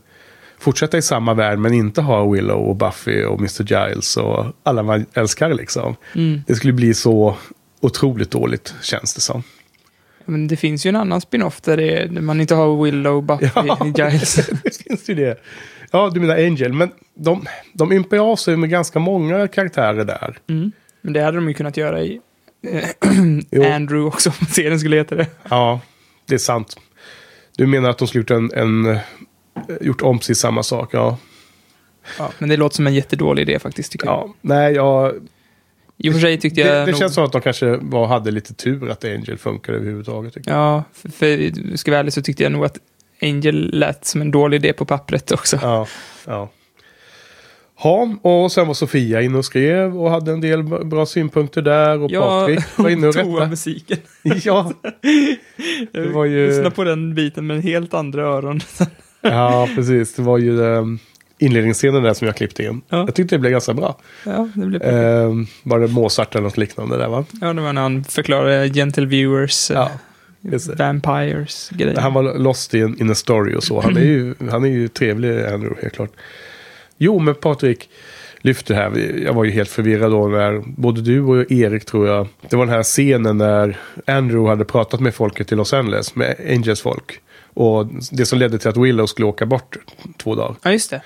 fortsätta 0.58 0.98
i 0.98 1.02
samma 1.02 1.34
värld 1.34 1.58
men 1.58 1.74
inte 1.74 2.00
ha 2.02 2.30
Willow 2.30 2.58
och 2.68 2.76
Buffy 2.76 3.24
och 3.24 3.38
Mr. 3.38 3.62
Giles 3.88 4.16
och 4.16 4.46
alla 4.62 4.82
man 4.82 5.06
älskar 5.14 5.54
liksom. 5.54 5.96
Mm. 6.14 6.40
Det 6.46 6.54
skulle 6.54 6.72
bli 6.72 6.94
så 6.94 7.36
otroligt 7.80 8.30
dåligt 8.30 8.74
känns 8.82 9.14
det 9.14 9.20
som. 9.20 9.42
Men 10.28 10.48
det 10.48 10.56
finns 10.56 10.86
ju 10.86 10.88
en 10.88 10.96
annan 10.96 11.20
spin-off 11.20 11.60
där, 11.60 11.76
det 11.76 11.92
är, 11.92 12.06
där 12.08 12.20
man 12.20 12.40
inte 12.40 12.54
har 12.54 12.84
Willow, 12.84 13.22
Buffy, 13.22 13.46
Ja. 13.54 13.78
Giles. 14.10 14.34
det 14.64 14.82
finns 14.82 15.10
ju 15.10 15.14
det. 15.14 15.40
Ja, 15.90 16.10
du 16.14 16.20
menar 16.20 16.36
Angel. 16.36 16.72
Men 16.72 16.90
de, 17.14 17.46
de 17.72 17.92
ympar 17.92 18.16
av 18.18 18.36
sig 18.36 18.56
med 18.56 18.70
ganska 18.70 18.98
många 18.98 19.48
karaktärer 19.48 20.04
där. 20.04 20.38
Mm. 20.48 20.72
Men 21.00 21.12
det 21.12 21.20
hade 21.20 21.36
de 21.36 21.48
ju 21.48 21.54
kunnat 21.54 21.76
göra 21.76 22.02
i 22.02 22.20
eh. 22.66 23.74
Andrew 23.74 24.06
också, 24.06 24.32
om 24.40 24.46
serien 24.46 24.78
skulle 24.80 24.96
heta 24.96 25.14
det. 25.14 25.26
Ja, 25.50 25.80
det 26.26 26.34
är 26.34 26.38
sant. 26.38 26.76
Du 27.56 27.66
menar 27.66 27.90
att 27.90 27.98
de 27.98 28.08
skulle 28.08 28.22
gjort, 28.22 28.30
en, 28.30 28.50
en, 28.52 28.86
eh, 28.86 28.98
gjort 29.80 30.02
om 30.02 30.18
precis 30.18 30.38
samma 30.38 30.62
sak? 30.62 30.88
Ja. 30.92 31.18
Ja, 32.18 32.30
men 32.38 32.48
det 32.48 32.56
låter 32.56 32.76
som 32.76 32.86
en 32.86 32.94
jättedålig 32.94 33.42
idé 33.42 33.58
faktiskt, 33.58 33.92
tycker 33.92 34.06
jag. 34.06 34.14
ja. 34.28 34.34
Nej, 34.40 34.74
jag, 34.74 35.12
I 36.00 36.08
och 36.10 36.12
för 36.14 36.20
sig 36.20 36.40
tyckte 36.40 36.60
jag 36.60 36.68
det, 36.68 36.80
det 36.84 36.86
nog, 36.90 37.00
känns 37.00 37.14
som 37.14 37.24
att 37.24 37.32
de 37.32 37.40
kanske 37.40 37.76
var, 37.76 38.06
hade 38.06 38.30
lite 38.30 38.54
tur 38.54 38.90
att 38.90 39.04
Angel 39.04 39.38
funkar 39.38 39.72
överhuvudtaget. 39.72 40.34
tycker 40.34 40.50
jag. 40.50 40.58
Ja, 40.60 40.84
för, 40.92 41.08
för 41.08 41.76
ska 41.76 41.90
jag 41.90 41.92
vara 41.94 42.00
ärlig 42.00 42.12
så 42.12 42.22
tyckte 42.22 42.42
jag 42.42 42.52
nog 42.52 42.64
att 42.64 42.78
Angel 43.22 43.70
lät 43.72 44.04
som 44.04 44.20
en 44.20 44.30
dålig 44.30 44.56
idé 44.56 44.72
på 44.72 44.84
pappret 44.84 45.32
också. 45.32 45.58
Ja, 45.62 45.86
ja. 46.26 46.48
Ja, 47.82 48.16
och 48.22 48.52
sen 48.52 48.66
var 48.66 48.74
Sofia 48.74 49.22
inne 49.22 49.38
och 49.38 49.44
skrev 49.44 49.96
och 50.00 50.10
hade 50.10 50.32
en 50.32 50.40
del 50.40 50.62
bra 50.62 51.06
synpunkter 51.06 51.62
där. 51.62 52.00
Och 52.02 52.10
Patrik 52.12 52.60
var 52.76 52.90
inne 52.90 53.06
och 53.08 53.14
rättade. 53.14 53.46
musiken. 53.46 53.98
Ja, 54.44 54.72
Det 55.92 56.08
var 56.08 56.24
ju- 56.24 56.46
Lyssna 56.48 56.70
på 56.70 56.84
den 56.84 57.14
biten 57.14 57.46
med 57.46 57.62
helt 57.62 57.94
andra 57.94 58.22
öron. 58.22 58.60
ja, 59.20 59.68
precis. 59.74 60.14
Det 60.14 60.22
var 60.22 60.38
ju 60.38 60.60
um, 60.60 60.98
inledningsscenen 61.38 62.02
där 62.02 62.14
som 62.14 62.26
jag 62.26 62.36
klippte 62.36 62.62
in. 62.62 62.80
Ja. 62.88 62.98
Jag 62.98 63.14
tyckte 63.14 63.34
det 63.34 63.38
blev 63.38 63.52
ganska 63.52 63.74
bra. 63.74 63.96
ja, 64.24 64.48
det 64.54 64.66
blev 64.66 64.82
Um, 64.82 65.46
var 65.62 65.80
det 65.80 65.86
Mozart 65.88 66.34
eller 66.34 66.42
något 66.42 66.56
liknande 66.56 66.96
där 66.96 67.08
va? 67.08 67.24
Ja, 67.40 67.52
det 67.52 67.60
var 67.60 67.72
när 67.72 67.82
han 67.82 68.04
förklarade 68.04 68.68
Gentle 68.68 69.06
Viewers, 69.06 69.70
Ja, 69.70 69.90
eh. 70.52 70.76
Vampires 70.76 71.70
grejer. 71.70 71.96
Han 72.00 72.14
var 72.14 72.38
lost 72.38 72.74
in, 72.74 73.00
in 73.00 73.10
a 73.10 73.14
story 73.14 73.54
och 73.54 73.64
så. 73.64 73.80
Han 73.80 73.96
är 73.96 74.00
ju, 74.00 74.34
han 74.50 74.64
är 74.64 74.68
ju 74.68 74.88
trevlig, 74.88 75.28
Andrew, 75.30 75.82
helt 75.82 75.94
klart. 75.94 76.10
Jo, 76.98 77.18
men 77.18 77.34
Patrik 77.34 77.88
lyfte 78.40 78.74
här. 78.74 79.20
Jag 79.24 79.32
var 79.32 79.44
ju 79.44 79.50
helt 79.50 79.68
förvirrad 79.70 80.10
då 80.10 80.28
när 80.28 80.62
både 80.66 81.00
du 81.00 81.20
och 81.20 81.52
Erik 81.52 81.84
tror 81.84 82.08
jag. 82.08 82.28
Det 82.48 82.56
var 82.56 82.66
den 82.66 82.74
här 82.74 82.82
scenen 82.82 83.38
när 83.38 83.76
Andrew 84.06 84.48
hade 84.50 84.64
pratat 84.64 85.00
med 85.00 85.14
folket 85.14 85.52
i 85.52 85.54
Los 85.54 85.72
Angeles, 85.72 86.14
med 86.14 86.36
Angels 86.48 86.80
folk. 86.80 87.20
Och 87.54 87.86
det 88.12 88.26
som 88.26 88.38
ledde 88.38 88.58
till 88.58 88.68
att 88.68 88.76
Willow 88.76 89.06
skulle 89.06 89.26
åka 89.26 89.46
bort 89.46 89.76
två 90.16 90.34
dagar. 90.34 90.54
Ja, 90.62 90.72
just 90.72 90.90
det. 90.90 91.00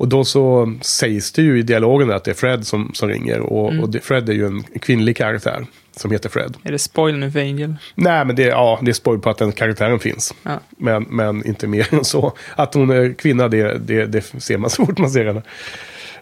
Och 0.00 0.08
då 0.08 0.24
så 0.24 0.74
sägs 0.80 1.32
det 1.32 1.42
ju 1.42 1.58
i 1.58 1.62
dialogen 1.62 2.10
att 2.10 2.24
det 2.24 2.30
är 2.30 2.34
Fred 2.34 2.66
som, 2.66 2.90
som 2.94 3.08
ringer. 3.08 3.40
Och, 3.40 3.70
Mm. 3.70 3.82
och 3.82 3.90
det, 3.90 4.00
Fred 4.00 4.28
är 4.28 4.32
ju 4.32 4.46
en 4.46 4.62
kvinnlig 4.62 5.16
karaktär 5.16 5.66
som 5.96 6.10
heter 6.10 6.28
Fred. 6.28 6.56
Är 6.62 6.72
det 6.72 6.78
spoil 6.78 7.16
nu 7.16 7.30
för 7.30 7.40
Angel? 7.40 7.76
Nej, 7.94 8.24
men 8.24 8.36
det, 8.36 8.42
ja, 8.42 8.78
det 8.82 8.90
är 8.90 8.92
spoil 8.92 9.18
på 9.20 9.30
att 9.30 9.38
den 9.38 9.52
karaktären 9.52 9.98
finns. 9.98 10.34
Ja. 10.42 10.60
Men, 10.70 11.02
men 11.02 11.46
inte 11.46 11.66
mer 11.66 11.94
än 11.94 12.04
så. 12.04 12.32
Att 12.56 12.74
hon 12.74 12.90
är 12.90 13.12
kvinna, 13.14 13.48
det, 13.48 13.78
det, 13.78 14.06
det 14.06 14.22
ser 14.22 14.58
man 14.58 14.70
så 14.70 14.86
fort 14.86 14.98
man 14.98 15.10
ser 15.10 15.24
henne. 15.24 15.42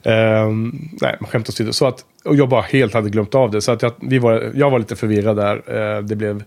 Ehm, 0.02 0.88
nej, 1.00 1.16
skämt 1.20 1.48
åsido. 1.48 1.72
Så 1.72 1.86
att, 1.86 2.04
och 2.24 2.36
jag 2.36 2.48
bara 2.48 2.62
helt 2.62 2.94
hade 2.94 3.10
glömt 3.10 3.34
av 3.34 3.50
det. 3.50 3.60
Så 3.60 3.72
att 3.72 3.82
jag, 3.82 3.92
vi 4.00 4.18
var, 4.18 4.52
jag 4.54 4.70
var 4.70 4.78
lite 4.78 4.96
förvirrad 4.96 5.36
där. 5.36 5.62
Eh, 5.96 6.02
det 6.02 6.16
blev 6.16 6.42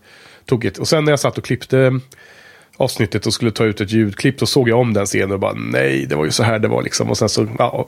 tokigt. 0.45 0.77
Och 0.77 0.87
sen 0.87 1.05
när 1.05 1.11
jag 1.11 1.19
satt 1.19 1.37
och 1.37 1.43
klippte 1.43 1.99
avsnittet 2.81 3.25
och 3.25 3.33
skulle 3.33 3.51
ta 3.51 3.65
ut 3.65 3.81
ett 3.81 3.91
ljudklipp, 3.91 4.39
då 4.39 4.45
såg 4.45 4.69
jag 4.69 4.79
om 4.79 4.93
den 4.93 5.05
scenen 5.05 5.31
och 5.31 5.39
bara 5.39 5.53
nej, 5.53 6.05
det 6.09 6.15
var 6.15 6.25
ju 6.25 6.31
så 6.31 6.43
här 6.43 6.59
det 6.59 6.67
var 6.67 6.83
liksom. 6.83 7.09
Och 7.09 7.17
sen 7.17 7.29
så, 7.29 7.47
ja, 7.57 7.87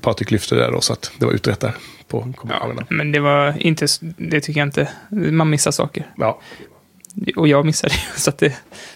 Patrik 0.00 0.30
lyfte 0.30 0.54
det 0.54 0.60
där 0.60 0.72
då, 0.72 0.80
så 0.80 0.92
att 0.92 1.12
det 1.18 1.26
var 1.26 1.32
utrett 1.32 1.60
där 1.60 1.74
på 2.08 2.32
kommentarerna. 2.36 2.86
Men 2.90 3.12
det 3.12 3.20
var 3.20 3.54
inte, 3.58 3.86
det 4.16 4.40
tycker 4.40 4.60
jag 4.60 4.66
inte. 4.66 4.88
Man 5.10 5.50
missar 5.50 5.70
saker. 5.70 6.06
Ja. 6.16 6.40
Och 7.36 7.48
jag 7.48 7.66
missade 7.66 7.94
det, 7.94 8.20
så 8.20 8.30
att 8.30 8.38
det, 8.38 8.52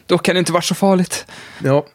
då 0.06 0.18
kan 0.18 0.34
det 0.34 0.38
inte 0.38 0.52
vara 0.52 0.62
så 0.62 0.74
farligt. 0.74 1.26
Ja. 1.64 1.86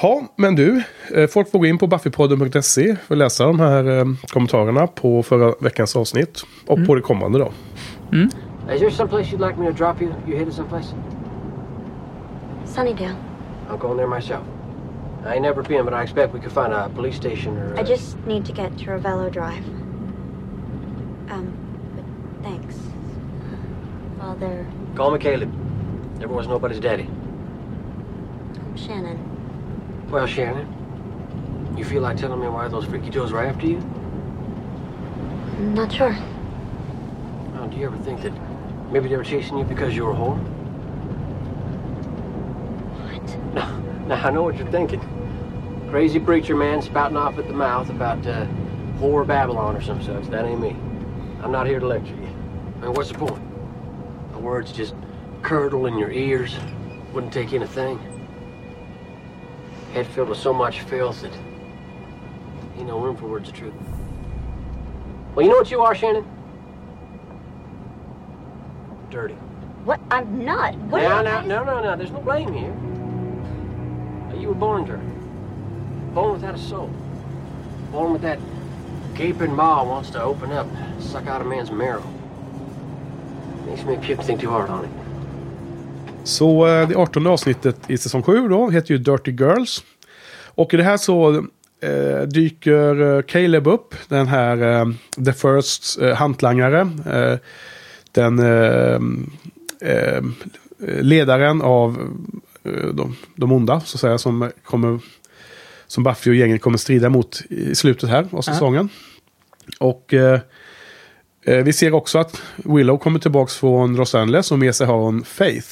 Ja, 0.00 0.34
men 0.36 0.54
du, 0.54 0.82
eh, 1.14 1.26
folk 1.26 1.50
får 1.50 1.58
gå 1.58 1.66
in 1.66 1.78
på 1.78 1.86
buffypodden.se 1.86 2.96
för 3.06 3.14
att 3.14 3.18
läsa 3.18 3.44
de 3.46 3.60
här 3.60 3.98
eh, 3.98 4.04
kommentarerna 4.28 4.86
på 4.86 5.22
förra 5.22 5.54
veckans 5.60 5.96
avsnitt. 5.96 6.42
Och 6.66 6.86
på 6.86 6.94
det 6.94 7.00
kommande 7.00 7.38
då. 7.38 7.52
Is 8.72 8.80
there 8.80 8.90
someplace 8.90 9.30
you'd 9.30 9.40
like 9.40 9.56
me 9.56 9.66
to 9.66 9.72
drop 9.72 10.02
you? 10.02 10.12
You 10.26 10.36
headed 10.36 10.52
someplace? 10.52 10.94
Sunnydale. 12.76 13.16
I'm 13.70 13.78
going 13.78 13.96
there 13.96 14.06
myself. 14.06 14.46
I 15.24 15.34
ain't 15.34 15.42
never 15.42 15.62
been, 15.62 15.86
but 15.86 15.94
I 15.94 16.02
expect 16.02 16.34
we 16.34 16.40
could 16.40 16.52
find 16.52 16.74
a 16.74 16.90
police 16.90 17.16
station 17.16 17.56
or. 17.56 17.74
I 17.74 17.80
uh, 17.80 17.84
just 17.84 18.18
need 18.26 18.44
to 18.44 18.52
get 18.52 18.76
to 18.78 18.84
Ravello 18.84 19.32
Drive. 19.32 19.64
Um, 21.30 21.56
but 21.94 22.44
thanks. 22.44 22.76
Father 24.18 24.66
Call 24.94 25.10
me 25.10 25.18
Caleb. 25.18 25.50
Never 26.18 26.34
was 26.34 26.46
nobody's 26.46 26.78
daddy. 26.78 27.08
Shannon. 28.74 29.18
Well, 30.10 30.26
Shannon, 30.26 30.68
you 31.78 31.84
feel 31.84 32.02
like 32.02 32.18
telling 32.18 32.40
me 32.40 32.48
why 32.48 32.68
those 32.68 32.84
freaky 32.84 33.08
Joes 33.08 33.32
were 33.32 33.42
after 33.42 33.66
you? 33.66 33.78
I'm 35.56 35.72
Not 35.74 35.90
sure. 35.90 36.14
Oh, 37.56 37.66
do 37.68 37.76
you 37.78 37.86
ever 37.86 37.96
think 37.98 38.20
that 38.20 38.34
maybe 38.92 39.08
they 39.08 39.16
were 39.16 39.24
chasing 39.24 39.56
you 39.56 39.64
because 39.64 39.96
you 39.96 40.04
were 40.04 40.12
a 40.12 40.14
whore? 40.14 40.55
What? 43.56 43.68
No, 43.68 44.06
now 44.06 44.26
I 44.26 44.30
know 44.30 44.42
what 44.42 44.56
you're 44.56 44.70
thinking. 44.70 45.00
Crazy 45.90 46.20
preacher 46.20 46.56
man 46.56 46.82
spouting 46.82 47.16
off 47.16 47.38
at 47.38 47.46
the 47.46 47.54
mouth 47.54 47.88
about 47.88 48.26
uh, 48.26 48.46
whore 48.98 49.26
Babylon 49.26 49.76
or 49.76 49.80
some 49.80 50.02
such. 50.02 50.26
That 50.26 50.44
ain't 50.44 50.60
me. 50.60 50.76
I'm 51.42 51.52
not 51.52 51.66
here 51.66 51.80
to 51.80 51.86
lecture 51.86 52.14
you. 52.14 52.28
I 52.76 52.86
mean, 52.86 52.92
what's 52.92 53.10
the 53.10 53.18
point? 53.18 53.42
The 54.32 54.38
words 54.38 54.72
just 54.72 54.94
curdle 55.42 55.86
in 55.86 55.96
your 55.96 56.10
ears. 56.10 56.56
Wouldn't 57.12 57.32
take 57.32 57.52
in 57.52 57.62
a 57.62 57.66
thing. 57.66 57.98
Head 59.92 60.06
filled 60.08 60.28
with 60.28 60.38
so 60.38 60.52
much 60.52 60.80
filth 60.82 61.22
that 61.22 61.32
ain't 62.76 62.88
no 62.88 62.98
room 62.98 63.16
for 63.16 63.26
words 63.26 63.48
of 63.48 63.54
truth. 63.54 63.72
Well, 65.34 65.46
you 65.46 65.52
know 65.52 65.58
what 65.58 65.70
you 65.70 65.80
are, 65.82 65.94
Shannon? 65.94 66.26
Dirty. 69.10 69.34
What? 69.84 70.00
I'm 70.10 70.44
not. 70.44 70.74
What? 70.76 71.02
now, 71.02 71.18
am 71.18 71.24
now, 71.24 71.62
no, 71.62 71.64
no, 71.64 71.82
no. 71.82 71.96
There's 71.96 72.10
no 72.10 72.20
blame 72.20 72.52
here. 72.52 72.74
You 74.46 74.52
were 74.52 74.60
born 74.60 74.84
dirty. 74.84 75.02
Born 76.14 76.32
without 76.32 76.54
a 76.54 76.58
soul. 76.58 76.90
Born 77.92 78.12
with 78.12 78.22
that 78.22 78.38
gaping 79.18 79.54
maw 79.56 79.84
wants 79.84 80.10
to 80.10 80.22
open 80.22 80.52
up, 80.52 80.66
suck 81.00 81.26
out 81.26 81.40
a 81.40 81.44
man's 81.44 81.72
marrow. 81.72 82.02
Makes 83.66 83.84
me 83.84 83.96
puke 83.96 84.22
think 84.22 84.40
too 84.40 84.50
hard 84.50 84.70
on 84.70 84.84
it. 84.84 84.90
Så 86.24 86.66
eh, 86.66 86.88
det 86.88 86.96
18 86.96 87.26
avsnittet 87.26 87.90
i 87.90 87.98
säsong 87.98 88.22
7 88.22 88.48
då 88.48 88.70
heter 88.70 88.94
ju 88.94 88.98
Dirty 88.98 89.30
Girls. 89.30 89.84
Och 90.44 90.74
i 90.74 90.76
det 90.76 90.82
här 90.82 90.96
så 90.96 91.34
eh, 91.80 92.22
dyker 92.26 93.16
eh, 93.16 93.22
Caleb 93.22 93.66
upp, 93.66 93.94
den 94.08 94.26
här 94.26 94.80
eh, 94.80 94.86
The 95.24 95.32
First 95.32 96.00
eh, 96.02 96.14
hantlangare. 96.14 96.80
Eh, 97.06 97.38
den 98.12 98.38
eh, 98.38 99.00
eh, 99.90 100.22
ledaren 101.00 101.62
av 101.62 101.98
de, 102.92 103.16
de 103.34 103.52
onda, 103.52 103.80
så 103.80 103.96
att 103.96 104.00
säga, 104.00 104.18
som 104.18 104.50
kommer 104.64 105.00
som 105.86 106.04
Buffy 106.04 106.30
och 106.30 106.36
gänget 106.36 106.62
kommer 106.62 106.78
strida 106.78 107.08
mot 107.08 107.42
i 107.50 107.74
slutet 107.74 108.08
här 108.10 108.28
av 108.32 108.42
säsongen. 108.42 108.88
Och 109.78 110.14
eh, 110.14 110.40
eh, 111.42 111.64
vi 111.64 111.72
ser 111.72 111.94
också 111.94 112.18
att 112.18 112.42
Willow 112.56 112.98
kommer 112.98 113.18
tillbaka 113.18 113.50
från 113.50 113.96
Los 113.96 114.14
Angeles 114.14 114.52
och 114.52 114.58
med 114.58 114.74
sig 114.74 114.86
har 114.86 114.96
hon 114.96 115.24
Faith. 115.24 115.68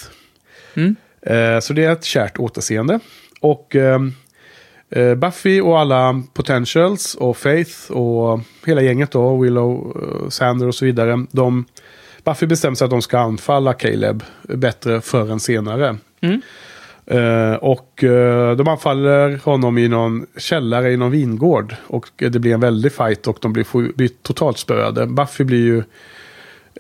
Mm. 0.75 0.97
Eh, 1.23 1.61
så 1.61 1.73
det 1.73 1.85
är 1.85 1.93
ett 1.93 2.05
kärt 2.05 2.39
återseende. 2.39 3.01
Och 3.41 3.77
eh, 3.77 4.01
eh, 4.91 5.15
Buffy 5.15 5.61
och 5.61 5.81
alla 5.81 6.23
potentials 6.35 7.15
och 7.15 7.37
Faith 7.37 7.93
och 7.93 8.41
hela 8.67 8.83
gänget 8.83 9.11
då, 9.11 9.37
Willow, 9.43 9.97
eh, 10.03 10.29
Sander 10.29 10.67
och 10.67 10.75
så 10.75 10.85
vidare. 10.85 11.27
De, 11.31 11.65
Buffy 12.25 12.47
bestämmer 12.47 12.75
sig 12.75 12.85
att 12.85 12.91
de 12.91 13.03
ska 13.03 13.19
anfalla 13.19 13.73
Caleb 13.73 14.23
bättre 14.43 15.01
förr 15.01 15.31
än 15.31 15.41
senare. 15.41 15.97
Mm. 16.21 16.41
Eh, 17.07 17.55
och 17.55 18.05
eh, 18.05 18.57
de 18.57 18.69
anfaller 18.69 19.41
honom 19.45 19.79
i 19.79 19.89
någon 19.89 20.27
källare 20.37 20.93
i 20.93 20.97
någon 20.97 21.11
vingård. 21.11 21.77
Och 21.87 22.07
det 22.17 22.39
blir 22.39 22.55
en 22.55 22.61
väldig 22.61 22.93
fight 22.93 23.27
och 23.27 23.39
de 23.41 23.53
blir, 23.53 23.93
blir 23.93 24.11
totalt 24.23 24.59
spöade. 24.59 25.07
Buffy 25.07 25.45
blir 25.45 25.65
ju... 25.65 25.83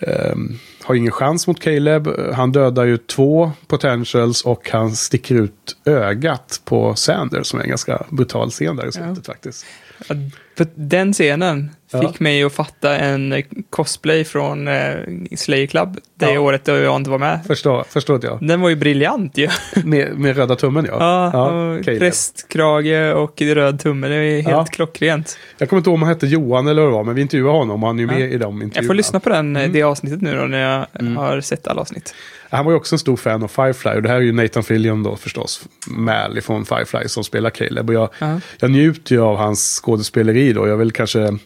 ehm, 0.00 0.58
har 0.84 0.94
ingen 0.94 1.12
chans 1.12 1.46
mot 1.46 1.60
Caleb. 1.60 2.08
Han 2.34 2.52
dödar 2.52 2.84
ju 2.84 2.96
två 2.96 3.52
potentials 3.66 4.42
och 4.42 4.70
han 4.70 4.96
sticker 4.96 5.34
ut 5.34 5.76
ögat 5.84 6.60
på 6.64 6.94
Sander 6.94 7.42
som 7.42 7.58
är 7.58 7.62
en 7.62 7.68
ganska 7.68 8.02
brutal 8.10 8.50
scen 8.50 8.76
där 8.76 8.86
i 8.86 8.92
slutet 8.92 9.26
faktiskt. 9.26 9.66
Ja, 10.08 10.14
För 10.56 10.66
den 10.74 11.12
scenen 11.12 11.70
Ja. 11.70 11.83
Fick 12.00 12.20
mig 12.20 12.42
att 12.44 12.52
fatta 12.52 12.96
en 12.98 13.32
eh, 13.32 13.44
cosplay 13.70 14.24
från 14.24 14.68
eh, 14.68 14.94
Slayer 15.36 15.66
Club 15.66 15.98
det 16.14 16.32
Ja. 16.32 16.40
året 16.40 16.64
då 16.64 16.72
jag 16.76 16.96
inte 16.96 17.10
var 17.10 17.18
med. 17.18 17.40
Förstår, 17.46 17.84
förstår 17.88 18.20
jag. 18.24 18.38
Den 18.46 18.60
var 18.60 18.68
ju 18.68 18.76
briljant 18.76 19.38
ju. 19.38 19.48
Med, 19.84 20.18
med 20.18 20.36
röda 20.36 20.56
tummen 20.56 20.86
ja. 20.88 21.30
Ja, 21.32 21.46
och 21.46 21.84
Caleb. 21.84 22.00
prästkrage 22.00 23.14
och 23.16 23.42
röd 23.42 23.80
tumme. 23.80 24.08
Det 24.08 24.14
är 24.14 24.34
helt 24.42 24.48
Ja. 24.48 24.64
klockrent. 24.64 25.38
Jag 25.58 25.68
kommer 25.68 25.78
inte 25.80 25.90
ihåg 25.90 25.94
om 25.94 26.02
han 26.02 26.08
hette 26.08 26.26
Johan 26.26 26.66
eller 26.66 26.82
vad 26.82 26.90
det 26.90 26.94
var, 26.94 27.04
men 27.04 27.14
vi 27.14 27.22
intervjuade 27.22 27.58
honom 27.58 27.82
och 27.82 27.86
han 27.88 27.98
är 27.98 28.02
ju 28.02 28.08
Ja. 28.08 28.18
med 28.18 28.32
i 28.32 28.38
de 28.38 28.54
intervjuerna. 28.54 28.70
Jag 28.74 28.86
får 28.86 28.94
lyssna 28.94 29.20
på 29.20 29.28
den, 29.28 29.56
Mm. 29.56 29.72
det 29.72 29.82
avsnittet 29.82 30.20
nu 30.22 30.36
då 30.36 30.42
när 30.46 30.86
jag 31.00 31.10
har 31.16 31.40
sett 31.40 31.68
alla 31.68 31.80
avsnitt. 31.80 32.14
Han 32.50 32.64
var 32.64 32.72
ju 32.72 32.76
också 32.76 32.94
en 32.94 32.98
stor 32.98 33.16
fan 33.16 33.42
av 33.42 33.48
Firefly 33.48 33.90
och 33.90 34.02
det 34.02 34.08
här 34.08 34.16
är 34.16 34.20
ju 34.20 34.32
Nathan 34.32 34.62
Fillion 34.62 35.02
då 35.02 35.16
förstås. 35.16 35.64
Mal 35.86 36.40
från 36.40 36.64
Firefly 36.64 37.08
som 37.08 37.24
spelar 37.24 37.50
Caleb. 37.50 37.88
Och 37.88 37.94
jag, 37.94 38.08
Ja. 38.18 38.40
jag 38.60 38.70
njuter 38.70 39.14
ju 39.14 39.20
av 39.20 39.36
hans 39.36 39.80
skådespeleri 39.84 40.52
då. 40.52 40.68
Jag 40.68 40.76
vill 40.76 40.92
kanske 40.92 41.38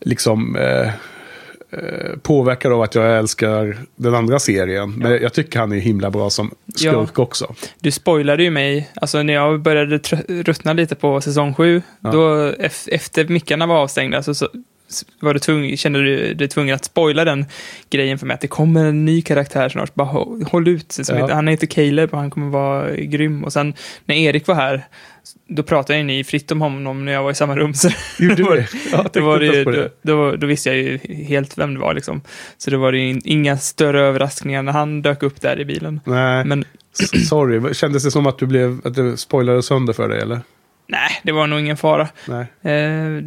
liksom 0.00 0.56
eh, 0.56 0.86
eh, 1.70 2.16
påverkad 2.22 2.72
av 2.72 2.82
att 2.82 2.94
jag 2.94 3.18
älskar 3.18 3.78
den 3.96 4.14
andra 4.14 4.38
serien. 4.38 4.92
Men 4.92 5.12
jag 5.22 5.32
tycker 5.32 5.58
han 5.58 5.72
är 5.72 5.76
himla 5.76 6.10
bra 6.10 6.30
som 6.30 6.50
skurk 6.76 7.18
också. 7.18 7.54
Du 7.80 7.90
spoilade 7.90 8.42
ju 8.42 8.50
mig, 8.50 8.90
alltså 8.94 9.22
när 9.22 9.32
jag 9.34 9.60
började 9.60 9.98
ruttna 10.28 10.72
lite 10.72 10.94
på 10.94 11.20
säsong 11.20 11.54
sju, 11.54 11.82
Ja. 12.00 12.10
då 12.10 12.20
ef- 12.50 12.88
efter 12.92 13.24
mickarna 13.28 13.66
var 13.66 13.76
avstängda 13.76 14.22
så, 14.22 14.34
så 14.34 14.48
var 15.20 15.34
du 15.34 15.40
tvungen, 15.40 15.76
kände 15.76 16.04
du 16.04 16.34
dig 16.34 16.48
tvungen 16.48 16.74
att 16.74 16.84
spoila 16.84 17.24
den 17.24 17.46
grejen 17.90 18.18
för 18.18 18.26
mig, 18.26 18.34
att 18.34 18.40
det 18.40 18.48
kommer 18.48 18.84
en 18.84 19.04
ny 19.04 19.22
karaktär 19.22 19.68
snart, 19.68 19.94
bara 19.94 20.08
håll, 20.08 20.44
håll 20.50 20.68
ut. 20.68 20.98
Ja. 21.08 21.28
han 21.34 21.48
heter 21.48 21.66
Caleb 21.66 22.12
och 22.12 22.18
han 22.18 22.30
kommer 22.30 22.50
vara 22.50 22.94
grym. 22.96 23.44
Och 23.44 23.52
sen 23.52 23.74
när 24.04 24.14
Erik 24.16 24.46
var 24.46 24.54
här, 24.54 24.86
då 25.48 25.62
pratade 25.62 25.98
ju 25.98 26.04
ni 26.04 26.24
fritt 26.24 26.52
om 26.52 26.60
honom 26.60 27.04
när 27.04 27.12
jag 27.12 27.22
var 27.22 27.30
i 27.30 27.34
samma 27.34 27.56
rum. 27.56 27.74
Så 27.74 27.88
Gjorde 28.18 28.34
du 28.34 28.44
det? 28.44 28.68
Ja, 28.92 29.04
då, 29.12 29.20
var 29.20 29.38
tänkte 29.38 29.38
det, 29.38 29.46
inte 29.46 29.46
ju- 29.46 29.52
ens 29.54 29.64
på 29.64 29.70
det. 29.70 29.90
då, 30.02 30.30
då, 30.30 30.36
då 30.36 30.46
visste 30.46 30.68
jag 30.68 30.78
ju 30.78 30.98
helt 31.24 31.58
vem 31.58 31.74
det 31.74 31.80
var 31.80 31.94
liksom. 31.94 32.20
Så 32.58 32.70
det 32.70 32.76
var 32.76 32.92
ju 32.92 33.20
inga 33.24 33.58
större 33.58 34.00
överraskningar 34.00 34.62
när 34.62 34.72
han 34.72 35.02
dök 35.02 35.22
upp 35.22 35.40
där 35.40 35.60
i 35.60 35.64
bilen. 35.64 36.00
Nej, 36.04 36.44
Men 36.44 36.64
sorry. 37.28 37.74
Kändes 37.74 38.04
det 38.04 38.10
som 38.10 38.26
att 38.26 38.38
du 38.38 38.46
blev, 38.46 38.80
att 38.84 38.94
det 38.94 39.16
spoilade 39.16 39.62
sönder 39.62 39.92
för 39.92 40.08
dig 40.08 40.20
eller? 40.20 40.40
nej, 40.90 41.10
det 41.22 41.32
var 41.32 41.46
nog 41.46 41.60
ingen 41.60 41.76
fara. 41.76 42.08
Nej. 42.28 42.72
Eh, 42.74 43.22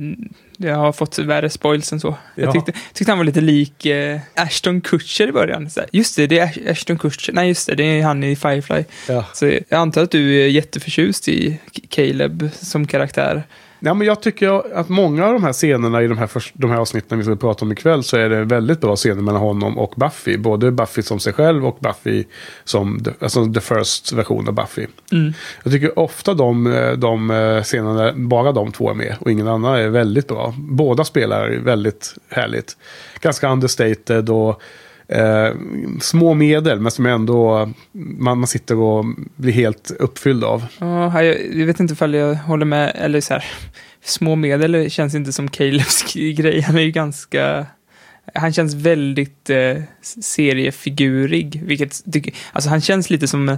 jag 0.69 0.75
har 0.75 0.91
fått 0.91 1.19
värre 1.19 1.49
spoils 1.49 1.91
än 1.93 1.99
så. 1.99 2.07
Ja. 2.35 2.43
Jag 2.43 2.53
tyckte, 2.53 2.71
tyckte 2.93 3.11
han 3.11 3.17
var 3.17 3.25
lite 3.25 3.41
lik 3.41 3.85
eh, 3.85 4.19
Ashton 4.35 4.81
Kutcher 4.81 5.27
i 5.27 5.31
början. 5.31 5.69
Så 5.69 5.79
här, 5.79 5.89
just 5.91 6.15
det, 6.15 6.27
det 6.27 6.39
är 6.39 6.47
Ash- 6.47 6.71
Ashton 6.71 6.97
Kutcher. 6.97 7.31
Nej, 7.33 7.47
just 7.47 7.67
det, 7.67 7.75
det 7.75 7.83
är 7.83 8.03
han 8.03 8.23
i 8.23 8.35
Firefly. 8.35 8.83
Ja. 9.07 9.25
Så 9.33 9.45
jag 9.45 9.63
antar 9.71 10.03
att 10.03 10.11
du 10.11 10.43
är 10.43 10.47
jätteförtjust 10.47 11.27
i 11.27 11.59
Caleb 11.89 12.49
som 12.59 12.87
karaktär. 12.87 13.43
Ja, 13.83 13.93
men 13.93 14.07
jag 14.07 14.21
tycker 14.21 14.75
att 14.75 14.89
många 14.89 15.25
av 15.25 15.33
de 15.33 15.43
här 15.43 15.53
scenerna 15.53 16.01
i 16.01 16.07
de 16.07 16.17
här, 16.17 16.27
först, 16.27 16.53
de 16.53 16.71
här 16.71 16.77
avsnitten 16.77 17.17
vi 17.17 17.23
ska 17.23 17.35
prata 17.35 17.65
om 17.65 17.71
ikväll 17.71 18.03
så 18.03 18.17
är 18.17 18.29
det 18.29 18.43
väldigt 18.43 18.81
bra 18.81 18.95
scener 18.95 19.21
mellan 19.21 19.41
honom 19.41 19.77
och 19.77 19.93
Buffy. 19.95 20.37
Både 20.37 20.71
Buffy 20.71 21.01
som 21.01 21.19
sig 21.19 21.33
själv 21.33 21.65
och 21.65 21.77
Buffy 21.79 22.23
som 22.63 23.05
alltså 23.19 23.53
the 23.53 23.61
first 23.61 24.11
version 24.11 24.47
av 24.47 24.53
Buffy. 24.53 24.87
Mm. 25.11 25.33
Jag 25.63 25.73
tycker 25.73 25.99
ofta 25.99 26.33
de, 26.33 26.63
de 26.97 27.31
eh, 27.31 27.63
scenerna, 27.63 28.13
bara 28.15 28.51
de 28.51 28.71
två 28.71 28.89
är 28.89 28.93
med 28.93 29.15
och 29.19 29.31
ingen 29.31 29.47
annan 29.47 29.75
är 29.75 29.89
väldigt 29.89 30.27
bra. 30.27 30.53
Båda 30.57 31.03
spelar 31.03 31.49
väldigt 31.49 32.15
härligt. 32.29 32.77
Ganska 33.21 33.51
understated 33.51 34.29
och 34.29 34.61
eh, 35.11 35.55
små 36.01 36.33
medel 36.33 36.79
men 36.79 36.91
som 36.91 37.05
ändå 37.05 37.69
man, 37.91 38.39
man 38.39 38.47
sitter 38.47 38.77
och 38.77 39.05
blir 39.35 39.53
helt 39.53 39.91
uppfylld 39.99 40.43
av. 40.43 40.65
Oh, 40.79 41.23
jag, 41.23 41.55
jag 41.55 41.65
vet 41.65 41.79
inte 41.79 41.93
ifall 41.93 42.13
jag 42.13 42.35
håller 42.35 42.65
med, 42.65 42.91
eller 42.95 43.21
så 43.21 43.33
här, 43.33 43.43
små 44.03 44.35
medel 44.35 44.91
känns 44.91 45.15
inte 45.15 45.33
som 45.33 45.47
Calebs 45.47 46.13
grej. 46.13 46.61
Han 46.61 46.77
är 46.77 46.81
ju 46.81 46.91
ganska, 46.91 47.65
han 48.33 48.53
känns 48.53 48.73
väldigt 48.73 49.49
eh, 49.49 49.81
seriefigurig, 50.21 51.61
vilket, 51.65 52.03
alltså 52.51 52.69
han 52.69 52.81
känns 52.81 53.09
lite 53.09 53.27
som 53.27 53.57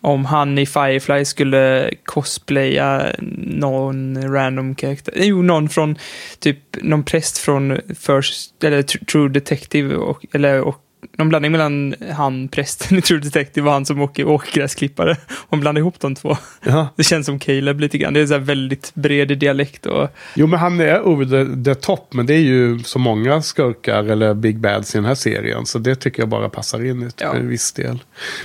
om 0.00 0.24
han 0.24 0.58
i 0.58 0.66
Firefly 0.66 1.24
skulle 1.24 1.90
cosplaya 2.04 3.06
någon 3.38 4.22
random 4.32 4.74
karaktär. 4.74 5.14
Jo, 5.16 5.42
någon 5.42 5.68
från 5.68 5.96
typ 6.38 6.58
någon 6.82 7.02
präst 7.02 7.38
från 7.38 7.78
First, 7.98 8.64
eller 8.64 8.82
True 8.82 9.28
Detective 9.28 9.94
och, 9.96 10.26
eller 10.32 10.60
och 10.60 10.76
någon 11.18 11.28
blandning 11.28 11.52
mellan 11.52 11.94
han, 12.12 12.48
prästen 12.48 12.98
i 12.98 13.02
True 13.02 13.20
Detective 13.20 13.66
och 13.66 13.72
han 13.72 13.86
som 13.86 14.00
åker 14.00 14.24
åkergräsklippare. 14.28 15.16
Hon 15.48 15.60
blandar 15.60 15.80
ihop 15.80 16.00
de 16.00 16.14
två. 16.14 16.36
Ja. 16.64 16.88
Det 16.96 17.02
känns 17.04 17.26
som 17.26 17.38
Caleb 17.38 17.80
lite 17.80 17.98
grann. 17.98 18.14
Det 18.14 18.20
är 18.20 18.26
så 18.26 18.38
väldigt 18.38 18.94
bred 18.94 19.38
dialekt 19.38 19.86
och... 19.86 20.08
Jo, 20.34 20.46
men 20.46 20.58
han 20.58 20.80
är 20.80 21.00
over 21.06 21.24
the, 21.24 21.64
the 21.64 21.74
top. 21.74 22.12
Men 22.14 22.26
det 22.26 22.34
är 22.34 22.38
ju 22.40 22.78
så 22.78 22.98
många 22.98 23.42
skurkar 23.42 24.04
eller 24.04 24.34
big 24.34 24.58
bads 24.60 24.94
i 24.94 24.98
den 24.98 25.04
här 25.04 25.14
serien. 25.14 25.66
Så 25.66 25.78
det 25.78 25.94
tycker 25.94 26.22
jag 26.22 26.28
bara 26.28 26.48
passar 26.48 26.84
in 26.86 27.02
i 27.02 27.08
Ja. 27.16 27.34
en 27.34 27.48
viss 27.48 27.72
del. 27.72 27.98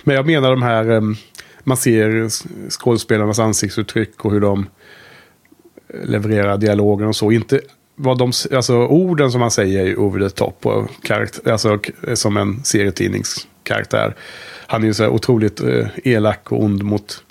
Men 0.04 0.16
jag 0.16 0.26
menar 0.26 0.50
de 0.50 0.62
här... 0.64 0.90
em, 0.92 1.16
man 1.68 1.78
ser 1.78 2.30
skådespelarnas 2.70 3.40
ansiktsuttryck 3.40 4.26
och 4.26 4.32
hur 4.32 4.42
de 4.42 4.68
eh, 5.88 6.06
levererar 6.06 6.58
dialogen 6.58 7.08
och 7.08 7.16
så. 7.16 7.32
Inte 7.32 7.62
vad 7.96 8.18
de, 8.18 8.32
alltså 8.54 8.78
orden 8.78 9.32
som 9.32 9.40
man 9.40 9.52
säger 9.52 9.80
är 9.80 9.86
ju 9.86 9.96
over 9.96 10.30
the 10.30 10.36
top. 10.36 10.66
Och 10.66 10.90
karaktär, 11.04 11.52
alltså 11.52 11.80
som 12.14 12.38
en 12.38 12.64
serietidningskaraktär. 12.64 14.16
Han 14.68 14.84
är 14.84 14.88
ju 14.88 14.94
så 14.94 15.04
här 15.04 15.10
otroligt 15.10 15.62
eh, 15.62 15.88
elak 16.04 16.52
och 16.52 16.64
ond 16.64 16.84
mot 16.84 17.24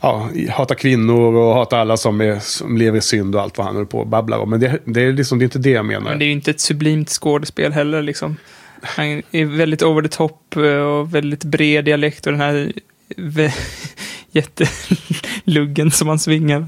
ja, 0.00 0.30
hatar 0.50 0.74
kvinnor 0.74 1.34
och 1.34 1.54
hatar 1.54 1.78
alla 1.78 1.96
som, 1.96 2.20
är, 2.20 2.38
som 2.38 2.76
lever 2.76 2.98
i 2.98 3.02
synd 3.02 3.34
och 3.34 3.42
allt 3.42 3.58
vad 3.58 3.66
han 3.66 3.76
håller 3.76 3.86
på 3.86 3.98
och 3.98 4.06
babblar 4.06 4.38
om. 4.38 4.50
Men 4.50 4.60
det, 4.60 4.78
det, 4.84 5.02
är 5.02 5.12
liksom, 5.12 5.38
det 5.38 5.42
är 5.42 5.46
inte 5.46 5.58
det 5.58 5.70
jag 5.70 5.84
menar. 5.84 6.10
Men 6.10 6.18
det 6.18 6.24
är 6.24 6.26
ju 6.26 6.32
inte 6.32 6.50
ett 6.50 6.60
sublimt 6.60 7.08
skådespel 7.08 7.72
heller 7.72 8.02
liksom. 8.02 8.36
Han 8.82 9.22
är 9.30 9.44
väldigt 9.44 9.82
over 9.82 10.02
the 10.02 10.08
top 10.08 10.56
eh, 10.56 10.62
och 10.62 11.14
väldigt 11.14 11.44
bred 11.44 11.84
dialekt 11.84 12.26
och 12.26 12.32
den 12.32 12.40
här 12.40 12.72
jätteluggen 14.30 15.90
som 15.90 16.08
han 16.08 16.18
svingar. 16.18 16.66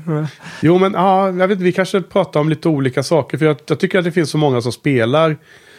Jo, 0.62 0.78
men 0.78 0.92
ja, 0.92 1.32
jag 1.32 1.48
vet, 1.48 1.60
vi 1.60 1.72
kanske 1.72 2.00
pratar 2.00 2.40
om 2.40 2.48
lite 2.48 2.68
olika 2.68 3.02
saker. 3.02 3.38
För 3.38 3.46
jag, 3.46 3.56
jag 3.66 3.80
tycker 3.80 3.98
att 3.98 4.04
det 4.04 4.12
finns 4.12 4.30
så 4.30 4.38
många 4.38 4.60
som 4.60 4.72
spelar 4.72 5.36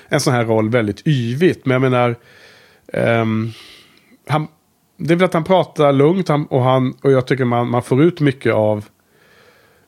en 0.10 0.20
sån 0.20 0.34
här 0.34 0.46
roll 0.46 0.70
väldigt 0.70 1.08
yvigt. 1.08 1.66
Men 1.66 1.74
jag 1.82 1.92
menar, 1.92 2.16
um, 2.94 3.52
han, 4.28 4.48
det 4.98 5.14
är 5.14 5.16
väl 5.16 5.26
att 5.26 5.34
han 5.34 5.44
pratar 5.44 5.94
lugnt 5.94 6.28
han, 6.28 6.46
och, 6.46 6.64
han, 6.64 6.94
och 7.02 7.12
jag 7.12 7.28
tycker 7.28 7.46
man, 7.46 7.70
man 7.70 7.84
får 7.84 8.04
ut 8.04 8.20
mycket 8.20 8.54
av 8.54 8.86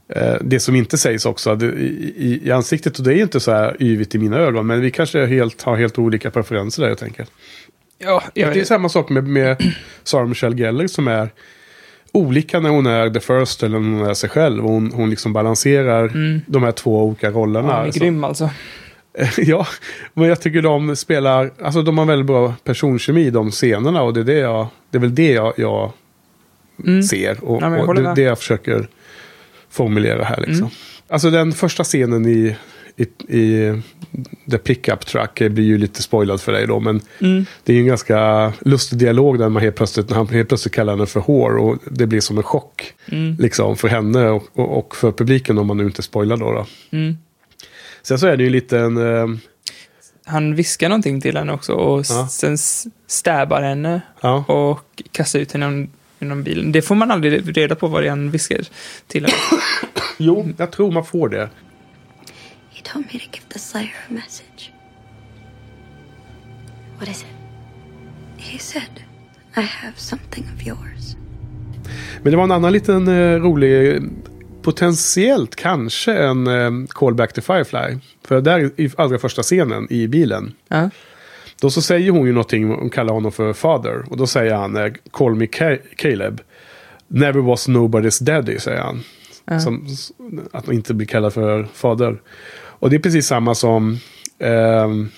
eh, 0.10 0.36
det 0.42 0.60
som 0.60 0.76
inte 0.76 0.98
sägs 0.98 1.26
också 1.26 1.56
det, 1.56 1.66
i, 1.66 2.14
i, 2.18 2.48
i 2.48 2.52
ansiktet. 2.52 2.98
Och 2.98 3.06
det 3.06 3.14
är 3.14 3.22
inte 3.22 3.40
så 3.40 3.52
här 3.52 3.78
yvigt 3.80 4.16
i 4.16 4.20
mina 4.20 4.38
ögon. 4.38 4.68
Men 4.68 4.82
vi 4.82 4.92
kanske 4.92 5.26
helt, 5.26 5.62
har 5.62 5.78
helt 5.78 6.00
olika 6.00 6.32
preferenser 6.32 6.82
där 6.82 6.90
helt 6.90 7.04
enkelt. 7.04 7.32
Ja, 8.04 8.24
Det 8.34 8.42
är 8.60 8.64
samma 8.64 8.90
sak 8.90 9.10
med, 9.10 9.28
med 9.28 9.64
Sarah 10.04 10.28
Michelle 10.28 10.56
Gellar 10.56 10.88
som 10.88 11.08
är 11.08 11.30
olika 12.12 12.60
när 12.60 12.70
hon 12.70 12.86
är 12.86 13.10
the 13.10 13.20
first 13.20 13.64
eller 13.64 13.80
när 13.80 14.00
hon 14.00 14.10
är 14.10 14.14
sig 14.14 14.30
själv. 14.30 14.64
Hon, 14.64 14.92
hon 14.92 15.10
liksom 15.10 15.34
balanserar 15.34 16.12
de 16.52 16.64
här 16.64 16.72
två 16.72 17.04
olika 17.04 17.30
rollerna. 17.32 17.68
han 17.72 17.82
är 17.82 17.86
Alltså. 17.86 18.00
grym 18.00 18.24
alltså. 18.24 18.50
ja, 19.38 19.68
men 20.14 20.28
jag 20.28 20.42
tycker 20.42 20.62
de 20.62 20.96
spelar, 20.96 21.52
alltså 21.64 21.82
de 21.82 21.98
har 21.98 22.06
väldigt 22.06 22.26
bra 22.28 22.54
personkemi 22.64 23.22
i 23.22 23.30
de 23.30 23.52
scenerna 23.52 24.02
och 24.02 24.14
det 24.14 24.20
är, 24.20 24.24
det 24.24 24.34
jag, 24.40 24.68
det 24.90 24.98
är 24.98 25.00
väl 25.02 25.16
det 25.16 25.32
jag, 25.32 25.54
jag 25.58 25.92
Mm. 26.86 27.04
ser 27.04 27.44
och, 27.44 27.62
Ja, 27.62 27.82
och 27.82 27.96
det, 27.96 28.14
det 28.16 28.22
jag 28.22 28.38
försöker 28.40 28.88
formulera 29.70 30.24
här 30.24 30.38
liksom. 30.38 30.56
Mm. 30.58 30.70
Alltså 31.08 31.30
den 31.30 31.52
första 31.52 31.84
scenen 31.84 32.26
i, 32.26 32.56
i, 32.98 33.04
i 33.38 33.82
The 34.52 34.58
Pickup 34.58 35.06
Truck 35.06 35.40
blir 35.40 35.64
ju 35.64 35.78
lite 35.78 36.04
spoilad 36.04 36.42
för 36.42 36.52
dig 36.52 36.68
då, 36.68 36.80
men 36.80 37.02
Mm. 37.22 37.46
det 37.64 37.72
är 37.72 37.76
ju 37.76 37.82
en 37.82 37.88
ganska 37.88 38.54
lustig 38.66 39.00
dialog 39.00 39.40
där 39.40 39.50
man 39.50 39.62
helt 39.64 39.76
plötsligt, 39.76 40.10
när 40.10 40.18
han 40.18 40.28
helt 40.28 40.48
plötsligt 40.48 40.74
kallar 40.74 40.94
henne 40.94 41.06
för 41.06 41.20
hår 41.20 41.58
och 41.58 41.78
det 41.92 42.08
blir 42.08 42.22
som 42.22 42.38
en 42.38 42.44
chock. 42.44 42.94
Mm. 43.12 43.36
Liksom 43.40 43.78
för 43.78 43.88
henne 43.88 44.30
och, 44.30 44.44
och, 44.54 44.78
och 44.78 44.96
för 44.96 45.12
publiken 45.12 45.58
om 45.58 45.68
man 45.68 45.78
nu 45.78 45.84
inte 45.86 46.02
spoilar 46.02 46.38
då. 46.38 46.52
då. 46.52 46.66
Mm. 46.98 47.18
Sen 48.04 48.20
så 48.20 48.28
är 48.28 48.38
det 48.38 48.44
ju 48.44 48.50
lite 48.50 48.80
en... 48.80 48.98
eh, 48.98 49.28
Han 50.26 50.56
viskar 50.56 50.90
någonting 50.90 51.22
till 51.22 51.38
henne 51.38 51.54
också 51.54 51.74
och 51.74 52.06
Ja. 52.10 52.28
sen 52.32 52.54
s- 52.54 52.86
stabbar 53.08 53.62
henne 53.62 54.02
ja. 54.22 54.44
och 54.48 55.04
kastar 55.12 55.40
ut 55.40 55.52
henne 55.52 55.88
genom 56.20 56.44
bilen. 56.44 56.72
Det 56.72 56.82
får 56.82 56.96
man 56.96 57.12
aldrig 57.12 57.58
reda 57.58 57.76
på 57.76 57.88
vad 57.88 58.04
det 58.04 58.08
är 58.08 58.10
han 58.10 58.32
viskar 58.32 58.60
till 59.08 59.26
henne. 59.26 59.38
Jo, 60.18 60.50
jag 60.58 60.72
tror 60.72 60.92
man 60.92 61.06
får 61.06 61.30
det. 61.30 61.50
He 62.84 62.90
told 62.94 63.06
me 63.14 63.20
to 63.20 63.26
give 63.32 63.44
the 63.50 63.60
Slayer 63.60 63.94
a 64.10 64.14
message. 64.14 64.72
What 66.98 67.10
is 67.10 67.22
it? 67.22 67.28
He 68.38 68.60
said, 68.60 69.04
I 69.56 69.62
have 69.62 69.94
something 69.98 70.46
of 70.56 70.68
yours. 70.68 71.16
Men 72.22 72.32
det 72.32 72.38
var 72.38 72.44
en 72.44 72.52
annan 72.52 72.74
liten 72.74 73.08
eh, 73.08 73.36
rolig, 73.42 74.02
potentiellt 74.62 75.56
kanske 75.56 76.14
en 76.14 76.48
eh, 76.48 76.72
callback 76.90 77.34
till 77.34 77.44
Firefly. 77.44 77.98
För 78.24 78.42
där 78.42 78.72
i 78.78 78.92
allra 78.98 79.18
första 79.18 79.44
scenen 79.44 79.88
i 79.90 80.08
bilen. 80.08 80.54
Ja. 80.68 80.90
Då 81.62 81.70
så 81.70 81.82
säger 81.82 82.12
hon 82.12 82.26
ju 82.28 82.32
någonting, 82.34 82.68
hon 82.70 82.90
kallar 82.90 83.14
honom 83.14 83.32
för 83.32 83.54
father. 83.54 84.04
Och 84.10 84.18
då 84.18 84.28
säger 84.28 84.54
han, 84.54 84.78
eh, 84.78 84.92
call 85.12 85.36
me 85.36 85.46
Ca- 85.46 85.80
Caleb. 85.96 86.42
Never 87.08 87.42
was 87.42 87.68
nobody's 87.70 88.24
daddy, 88.24 88.60
säger 88.60 88.80
han. 88.82 89.04
Ja. 89.46 89.60
Som, 89.60 89.88
att 90.54 90.68
man 90.68 90.76
inte 90.76 90.94
blir 90.94 91.08
kallad 91.08 91.34
för 91.34 91.64
fader. 91.74 92.22
Och 92.82 92.90
det 92.90 92.96
är 92.96 93.00
precis 93.00 93.28
samma 93.28 93.56
som 93.56 93.98
ehm, 94.40 95.10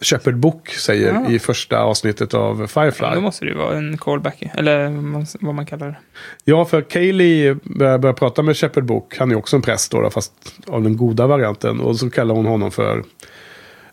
Shepard 0.00 0.36
Book 0.36 0.68
säger 0.68 1.12
Ja. 1.12 1.30
i 1.30 1.38
första 1.38 1.78
avsnittet 1.78 2.34
av 2.34 2.66
Firefly. 2.66 3.06
Då 3.14 3.20
måste 3.20 3.44
det 3.44 3.50
ju 3.50 3.56
vara 3.56 3.76
en 3.78 3.98
callback, 3.98 4.42
eller 4.54 4.88
vad 5.46 5.54
man- 5.54 5.66
kallar 5.66 5.86
det. 5.86 5.96
Ja, 6.44 6.64
för 6.64 6.82
Kaylee 6.82 7.56
börjar, 7.62 7.98
börjar 7.98 8.14
prata 8.14 8.42
med 8.42 8.56
Shepard 8.56 8.84
Book. 8.84 9.16
Han 9.18 9.30
är 9.30 9.34
också 9.36 9.56
en 9.56 9.62
präst 9.62 9.90
då, 9.92 10.10
fast 10.10 10.32
av 10.66 10.82
den 10.82 10.96
goda 10.96 11.26
varianten. 11.26 11.80
Och 11.80 11.96
så 11.96 12.10
kallar 12.10 12.34
hon 12.34 12.46
honom 12.46 12.70
för 12.70 13.04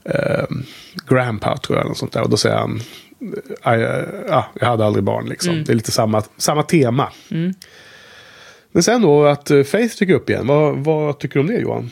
eh, 0.03 0.45
Grandpa, 1.09 1.57
tror 1.57 1.77
jag. 1.77 1.85
Eller 1.85 1.95
sånt 1.95 2.11
där. 2.11 2.21
Och 2.21 2.29
då 2.29 2.37
säger 2.37 2.55
han, 2.57 2.79
"Aj, 3.61 3.81
eh, 3.83 4.03
ah, 4.29 4.43
jag 4.59 4.67
hade 4.67 4.85
aldrig 4.85 5.03
barn 5.03 5.25
liksom. 5.29 5.51
Mm. 5.53 5.63
Det 5.63 5.71
är 5.71 5.75
lite 5.75 5.91
samma, 5.91 6.23
samma 6.37 6.63
tema. 6.63 7.09
Mm. 7.31 7.53
Men 8.71 8.83
sen 8.83 9.01
då 9.01 9.25
att 9.25 9.51
eh, 9.51 9.63
Faith 9.63 9.95
dyker 9.99 10.13
upp 10.13 10.29
igen. 10.29 10.47
Vad, 10.47 10.77
vad 10.77 11.19
tycker 11.19 11.33
du 11.33 11.39
om 11.39 11.47
det 11.47 11.53
Johan? 11.61 11.91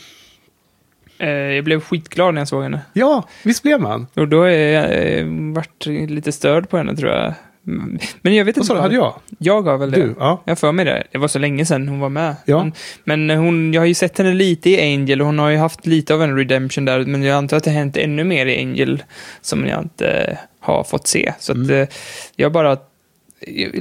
Eh, 1.19 1.29
jag 1.29 1.63
blev 1.63 1.82
skitglad 1.82 2.34
när 2.34 2.41
jag 2.41 2.47
såg 2.47 2.63
henne. 2.63 2.82
Ja, 2.93 3.27
visst 3.43 3.63
blev 3.63 3.82
man? 3.82 4.08
Och 4.13 4.27
då 4.27 4.43
är 4.43 4.58
jag 4.82 5.17
eh, 5.19 5.25
vart 5.55 5.86
lite 5.86 6.32
störd 6.32 6.69
på 6.69 6.77
henne 6.77 6.95
tror 6.95 7.12
jag. 7.12 7.34
Mm. 7.67 7.99
Men 8.21 8.36
jag 8.36 8.45
vet 8.45 8.58
inte. 8.58 8.67
sa 8.67 8.73
du, 8.73 8.77
vad- 8.77 8.84
hade 8.84 8.95
jag? 8.95 9.13
Jag 9.38 9.62
har 9.62 9.77
väl 9.77 9.91
det. 9.91 10.01
Du? 10.01 10.15
Ja. 10.19 10.41
Jag 10.45 10.51
har 10.51 10.55
för 10.55 10.71
mig 10.71 10.86
det. 10.86 11.03
Det 11.12 11.17
var 11.17 11.27
så 11.27 11.39
länge 11.39 11.65
sedan 11.65 11.88
hon 11.88 11.99
var 11.99 12.10
med. 12.10 12.36
Ja. 12.45 12.63
Men, 13.03 13.25
men 13.25 13.38
hon, 13.38 13.73
jag 13.73 13.82
har 13.82 13.86
ju 13.86 13.93
sett 13.93 14.17
henne 14.17 14.34
lite 14.34 14.69
i 14.69 14.93
Angel 14.93 15.21
och 15.21 15.25
hon 15.25 15.39
har 15.39 15.49
ju 15.49 15.58
haft 15.58 15.86
lite 15.88 16.13
av 16.13 16.23
en 16.23 16.38
redemption 16.38 16.86
där. 16.86 17.05
Men 17.05 17.23
jag 17.23 17.36
antar 17.38 17.58
att 17.58 17.63
det 17.63 17.69
har 17.69 17.77
hänt 17.77 17.97
ännu 17.97 18.23
mer 18.23 18.45
i 18.45 18.60
Angel 18.62 19.03
som 19.41 19.67
jag 19.67 19.82
inte 19.82 20.08
eh, 20.10 20.38
har 20.60 20.84
fått 20.84 21.08
se. 21.08 21.34
Så 21.39 21.51
att 21.51 21.58
Mm. 21.58 21.82
eh, 21.82 21.88
jag 22.36 22.51
bara 22.51 22.77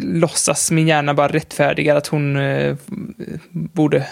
låtsas, 0.03 0.71
min 0.71 0.89
hjärna 0.89 1.15
bara 1.15 1.29
rättfärdigar 1.29 1.97
att 1.97 2.07
hon 2.07 2.37
eh, 2.37 2.77
borde 3.51 4.07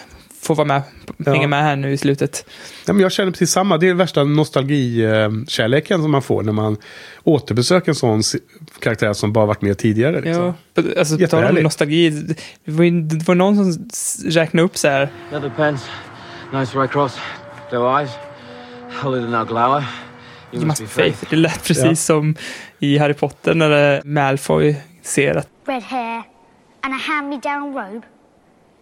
få 0.47 0.55
vara 0.55 0.67
med, 0.69 0.83
Ja. 1.17 1.33
hänga 1.33 1.49
med 1.49 1.63
här 1.63 1.77
nu 1.77 1.93
i 1.93 1.97
slutet. 1.99 2.45
Ja, 2.87 2.93
men 2.93 3.03
jag 3.03 3.13
känner 3.13 3.31
precis 3.33 3.51
samma. 3.51 3.79
Det 3.79 3.89
är 3.89 3.95
värsta 3.95 4.25
nostalgikärleken 4.25 6.03
som 6.03 6.11
man 6.11 6.23
får 6.23 6.43
när 6.43 6.53
man 6.53 6.77
återbesöker 7.25 7.89
en 7.91 7.95
sån 7.95 8.23
karaktär 8.81 9.13
som 9.13 9.33
bara 9.33 9.47
varit 9.47 9.63
med 9.63 9.79
tidigare. 9.79 10.21
Liksom. 10.21 10.55
Ja, 10.75 10.83
alltså 10.99 11.27
tal 11.29 11.45
om 11.57 11.63
nostalgi. 11.63 12.11
Det 12.65 12.73
var, 12.73 13.09
det 13.09 13.29
var 13.29 13.35
någon 13.35 13.73
som 13.73 13.87
räknade 14.31 14.65
upp 14.65 14.77
så 14.77 14.89
här. 14.89 15.09
Leather 15.31 15.51
pants, 15.57 15.85
nice 16.53 16.79
right 16.79 16.91
cross, 16.93 17.19
blue 17.71 17.99
eyes, 17.99 18.11
than 19.03 19.33
thou 19.33 19.45
glower. 19.55 19.85
You 20.53 20.65
must 20.67 20.81
be 20.81 20.87
faith. 20.87 21.25
Det 21.31 21.37
lät 21.37 21.65
precis 21.65 21.85
Ja. 21.85 21.95
som 21.97 22.35
i 22.79 22.99
Harry 22.99 23.15
Potter 23.15 23.55
när 23.55 23.95
eh, 23.97 24.01
Malfoy 24.05 24.77
ser 25.03 25.35
att 25.35 25.49
red 25.67 25.83
hair, 25.83 26.23
and 26.81 26.95
a 26.95 26.99
hand 27.09 27.29
me 27.29 27.37
down 27.43 27.75
robe. 27.75 28.07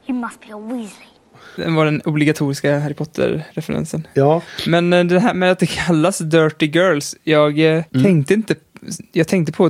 You 0.07 0.18
must 0.18 0.40
be 0.40 0.55
a 0.55 0.59
Weasley. 0.59 1.09
Det 1.57 1.71
var 1.71 1.85
den 1.85 2.01
obligatoriska 2.05 2.79
Harry 2.79 2.95
Potter-referensen. 2.95 4.07
Ja, 4.14 4.43
Men 4.67 4.93
eh, 4.93 5.05
det 5.05 5.21
här 5.21 5.35
med 5.35 5.53
att 5.53 5.59
det 5.59 5.67
kallas 5.67 6.19
Dirty 6.19 6.67
Girls, 6.67 7.17
jag 7.25 7.59
eh, 7.59 7.85
Mm. 7.95 8.05
tänkte 8.05 8.35
inte... 8.35 8.55
Jag 9.12 9.29
tänkte 9.29 9.53
på 9.53 9.67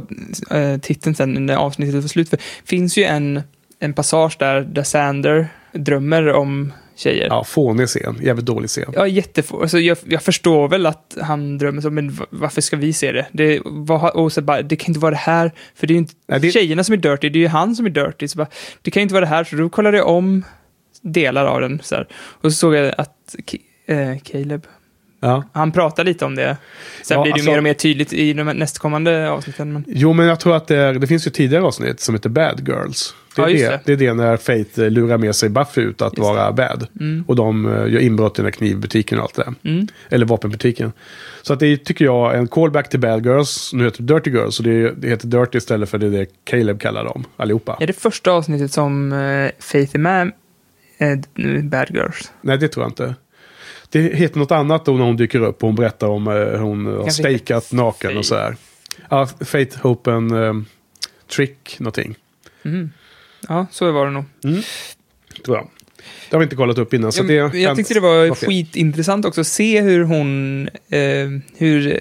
eh, 0.50 0.78
titeln 0.80 1.14
sen 1.14 1.46
när 1.46 1.56
avsnittet 1.56 1.94
var 1.94 2.08
slut, 2.08 2.28
för 2.28 2.36
det 2.36 2.42
finns 2.64 2.96
ju 2.98 3.04
en, 3.04 3.42
en 3.78 3.92
passage 3.92 4.36
där, 4.38 4.60
där 4.60 4.82
Sander 4.82 5.48
drömmer 5.72 6.28
om 6.32 6.72
tjejer. 6.96 7.26
ja 7.26 7.44
fånig 7.44 7.86
scen. 7.88 8.18
Jävligt 8.22 8.46
dålig 8.46 8.70
scen. 8.70 8.92
Ja, 8.94 9.06
jättefå. 9.06 9.62
Alltså, 9.62 9.78
jag, 9.78 9.96
jag 10.04 10.22
förstår 10.22 10.68
väl 10.68 10.86
att 10.86 11.16
han 11.20 11.58
drömmer 11.58 11.82
så, 11.82 11.90
men 11.90 12.10
va- 12.10 12.26
varför 12.30 12.60
ska 12.60 12.76
vi 12.76 12.92
se 12.92 13.12
det? 13.12 13.26
Det, 13.32 13.60
vad, 13.64 14.10
och 14.14 14.32
så 14.32 14.42
bara, 14.42 14.62
det 14.62 14.76
kan 14.76 14.88
inte 14.90 15.00
vara 15.00 15.10
det 15.10 15.16
här, 15.16 15.52
för 15.74 15.86
det 15.86 15.92
är 15.92 15.94
ju 15.94 15.98
inte 15.98 16.14
Nej, 16.28 16.40
det- 16.40 16.50
tjejerna 16.50 16.84
som 16.84 16.92
är 16.92 16.96
dirty, 16.96 17.28
det 17.28 17.38
är 17.38 17.40
ju 17.40 17.48
han 17.48 17.76
som 17.76 17.86
är 17.86 17.90
dirty. 17.90 18.28
Så 18.28 18.38
bara, 18.38 18.48
det 18.82 18.90
kan 18.90 19.02
inte 19.02 19.14
vara 19.14 19.24
det 19.24 19.30
här, 19.30 19.44
så 19.44 19.56
då 19.56 19.68
kollade 19.68 19.96
jag 19.96 20.08
om 20.08 20.44
delar 21.04 21.46
av 21.46 21.60
den. 21.60 21.80
Så 21.82 21.94
här. 21.94 22.06
Och 22.14 22.52
så 22.52 22.56
såg 22.58 22.74
jag 22.74 22.94
att 22.98 23.36
eh, 23.86 24.18
Caleb, 24.24 24.66
Ja. 25.20 25.44
han 25.52 25.72
pratar 25.72 26.04
lite 26.04 26.24
om 26.24 26.34
det. 26.34 26.56
Sen 27.02 27.16
Ja, 27.16 27.22
blir 27.22 27.32
det 27.32 27.34
alltså- 27.34 27.50
mer 27.50 27.58
och 27.58 27.64
mer 27.64 27.74
tydligt 27.74 28.12
i 28.12 28.32
de 28.32 28.44
nästkommande 28.44 29.30
avsnitten. 29.30 29.72
Men, 29.72 29.84
Jo, 29.88 30.12
men 30.12 30.26
jag 30.26 30.40
tror 30.40 30.56
att 30.56 30.66
det, 30.66 30.76
är, 30.76 30.92
det 30.94 31.06
finns 31.06 31.26
ju 31.26 31.30
tidigare 31.30 31.64
avsnitt 31.64 32.00
som 32.00 32.14
heter 32.14 32.28
Bad 32.28 32.68
Girls. 32.68 33.14
Det 33.36 33.42
är, 33.42 33.48
Ja, 33.48 33.52
det. 33.52 33.68
det. 33.68 33.80
Det. 33.84 33.92
är 33.92 33.96
det 34.08 34.14
när 34.14 34.36
Faith 34.36 34.80
eh, 34.80 34.90
lurar 34.90 35.18
med 35.18 35.34
sig 35.36 35.48
Buffy 35.48 35.80
ut 35.80 36.02
att 36.02 36.18
Just 36.18 36.28
vara 36.28 36.52
bad. 36.52 36.86
mm, 37.00 37.24
Och 37.28 37.36
de 37.36 37.66
eh, 37.66 37.72
gör 37.92 38.00
inbrott 38.00 38.32
i 38.38 38.42
den 38.42 38.44
här 38.46 38.50
knivbutiken 38.50 39.18
och 39.18 39.24
allt 39.24 39.34
det 39.34 39.42
där. 39.62 39.70
mm. 39.70 39.86
Eller 40.10 40.26
vapenbutiken. 40.26 40.92
Så 41.42 41.52
att 41.52 41.60
det 41.60 41.66
är, 41.66 41.76
tycker 41.76 42.04
jag, 42.04 42.38
en 42.38 42.48
callback 42.48 42.88
till 42.88 43.00
Bad 43.00 43.26
Girls. 43.26 43.70
Nu 43.72 43.84
heter 43.84 44.02
det 44.02 44.14
Dirty 44.14 44.30
Girls. 44.30 44.58
Och 44.58 44.64
det, 44.64 44.90
det 44.90 45.08
heter 45.08 45.26
Dirty 45.28 45.58
istället 45.58 45.88
för 45.88 45.98
det, 45.98 46.10
det 46.10 46.26
Caleb 46.44 46.80
kallar 46.80 47.04
dem, 47.04 47.24
allihopa. 47.36 47.76
Är 47.80 47.86
det 47.86 47.92
första 47.92 48.30
avsnittet 48.32 48.72
som 48.72 49.12
eh, 49.12 49.50
Faith 49.58 49.94
är 49.94 49.98
med 49.98 50.32
Bad 51.62 51.90
Girls? 51.90 52.32
Nej, 52.40 52.58
det 52.58 52.68
tror 52.68 52.84
jag 52.84 52.90
inte. 52.90 53.14
Det 53.90 54.00
heter 54.00 54.38
något 54.38 54.50
annat 54.50 54.84
då 54.84 54.92
när 54.92 55.04
hon 55.04 55.16
dyker 55.16 55.40
upp 55.40 55.62
och 55.62 55.68
hon 55.68 55.74
berättar 55.74 56.06
om 56.06 56.28
eh, 56.28 56.34
hur 56.34 56.58
hon 56.58 56.86
har 56.86 57.10
stejkat 57.10 57.72
naken 57.72 58.10
och 58.10 58.14
Faith. 58.14 58.28
så 58.28 58.34
här. 58.34 58.56
Ja, 59.08 59.26
Faith, 59.40 59.78
Hope 59.78 60.12
and 60.12 60.32
um, 60.32 60.66
Trick, 61.36 61.76
någonting. 61.78 62.14
Mm. 62.62 62.90
Ja, 63.48 63.66
så 63.70 63.92
var 63.92 64.06
det 64.06 64.12
nog. 64.12 64.24
Tror 65.44 65.56
jag. 65.56 65.68
Det 66.30 66.36
har 66.36 66.38
vi 66.38 66.44
inte 66.44 66.56
kollat 66.56 66.78
upp 66.78 66.94
innan. 66.94 67.12
Så 67.12 67.22
det 67.22 67.34
jag 67.34 67.76
tyckte 67.76 67.94
det 67.94 68.00
var 68.00 68.34
fel. 68.34 68.48
skitintressant 68.48 69.24
också 69.24 69.40
att 69.40 69.46
se 69.46 69.80
hur 69.80 70.04
hon, 70.04 70.68
eh, 70.88 71.28
hur 71.56 72.00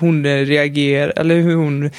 hon 0.00 0.24
reagerar, 0.24 1.12
eller 1.16 1.40
hur 1.40 1.54
hon 1.54 1.90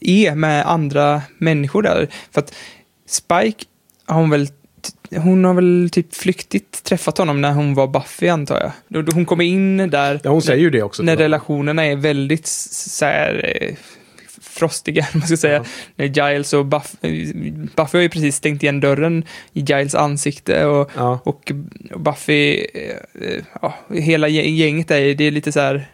är 0.00 0.34
med 0.34 0.66
andra 0.66 1.22
människor 1.38 1.82
där. 1.82 2.08
För 2.30 2.40
att 2.40 2.54
Spike 3.06 3.64
har 4.10 4.20
hon 4.20 4.30
väl 4.30 4.48
hon 5.16 5.44
har 5.44 5.54
väl 5.54 5.88
typ 5.92 6.14
flyktigt 6.14 6.84
träffat 6.84 7.18
honom 7.18 7.40
när 7.40 7.52
hon 7.52 7.74
var 7.74 7.86
Buffy 7.86 8.28
antar 8.28 8.72
jag. 8.88 9.02
Hon 9.14 9.24
kommer 9.26 9.44
in 9.44 9.76
där 9.90 10.20
Ja, 10.24 10.30
hon 10.30 10.42
säger 10.42 10.60
ju 10.60 10.70
det 10.70 10.82
också. 10.82 11.02
när 11.02 11.16
relationerna 11.16 11.84
är 11.86 11.96
väldigt 11.96 12.46
så 12.46 13.04
här, 13.04 13.56
eh, 13.60 13.74
frostiga, 14.42 15.06
man 15.14 15.22
ska 15.26 15.36
säga. 15.36 15.54
Ja. 15.56 15.64
När 15.96 16.30
Giles 16.30 16.52
och 16.52 16.66
Buff, 16.66 16.94
eh, 17.00 17.10
Buffy 17.76 17.98
har 17.98 18.02
ju 18.02 18.08
precis 18.08 18.36
stängt 18.36 18.62
igen 18.62 18.80
dörren 18.80 19.24
i 19.52 19.60
Giles 19.60 19.94
ansikte 19.94 20.64
och, 20.66 20.90
Ja. 20.96 21.20
och 21.24 21.52
Buffy, 21.96 22.66
eh, 22.74 22.80
eh, 23.28 23.42
ja, 23.62 23.74
hela 23.94 24.28
gä- 24.28 24.42
gänget 24.48 24.90
är 24.90 25.14
det 25.14 25.24
är 25.24 25.30
lite 25.30 25.52
så 25.52 25.60
här 25.60 25.88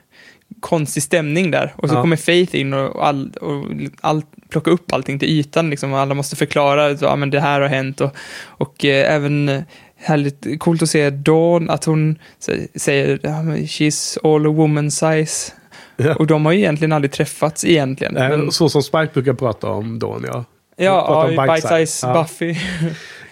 konstig 0.61 1.03
stämning 1.03 1.51
där. 1.51 1.75
Och 1.77 1.89
så 1.89 1.95
Ja. 1.95 2.01
kommer 2.01 2.17
Faith 2.17 2.57
in 2.57 2.73
och, 2.75 3.07
all, 3.07 3.31
och 3.41 3.65
all, 4.01 4.23
plockar 4.49 4.71
upp 4.73 4.93
allting 4.93 5.19
till 5.19 5.29
ytan 5.29 5.71
liksom. 5.71 5.95
Alla 5.95 6.15
måste 6.15 6.37
förklara, 6.37 6.97
så, 6.97 7.05
ja 7.05 7.17
men 7.17 7.31
det 7.31 7.41
här 7.41 7.61
har 7.61 7.69
hänt. 7.69 8.01
Och, 8.01 8.11
och 8.47 8.85
eh, 8.85 9.15
även 9.15 9.49
eh, 9.49 9.63
härligt, 9.97 10.47
coolt 10.59 10.83
att 10.83 10.89
se 10.89 11.11
Dawn, 11.11 11.71
att 11.71 11.85
hon 11.85 12.19
sä- 12.47 12.69
säger, 12.79 13.17
she's 13.67 14.19
all 14.35 14.47
a 14.47 14.51
woman 14.51 14.91
size. 14.91 15.53
Ja. 15.97 16.15
Och 16.15 16.27
de 16.27 16.45
har 16.47 16.53
ju 16.53 16.59
egentligen 16.59 16.93
aldrig 16.93 17.13
träffats 17.13 17.65
egentligen. 17.65 18.15
Nej, 18.15 18.29
men, 18.29 18.53
Så 18.53 18.69
som 18.69 18.83
Spike 18.83 19.11
brukar 19.15 19.35
prata 19.35 19.71
om 19.71 19.99
Dawn, 19.99 20.25
ja. 20.27 20.45
ja, 20.77 20.85
ja, 21.37 21.43
bite 21.45 21.53
bite 21.55 21.69
size. 21.69 21.87
size 21.87 22.07
Ja. 22.07 22.23
Buffy. 22.23 22.55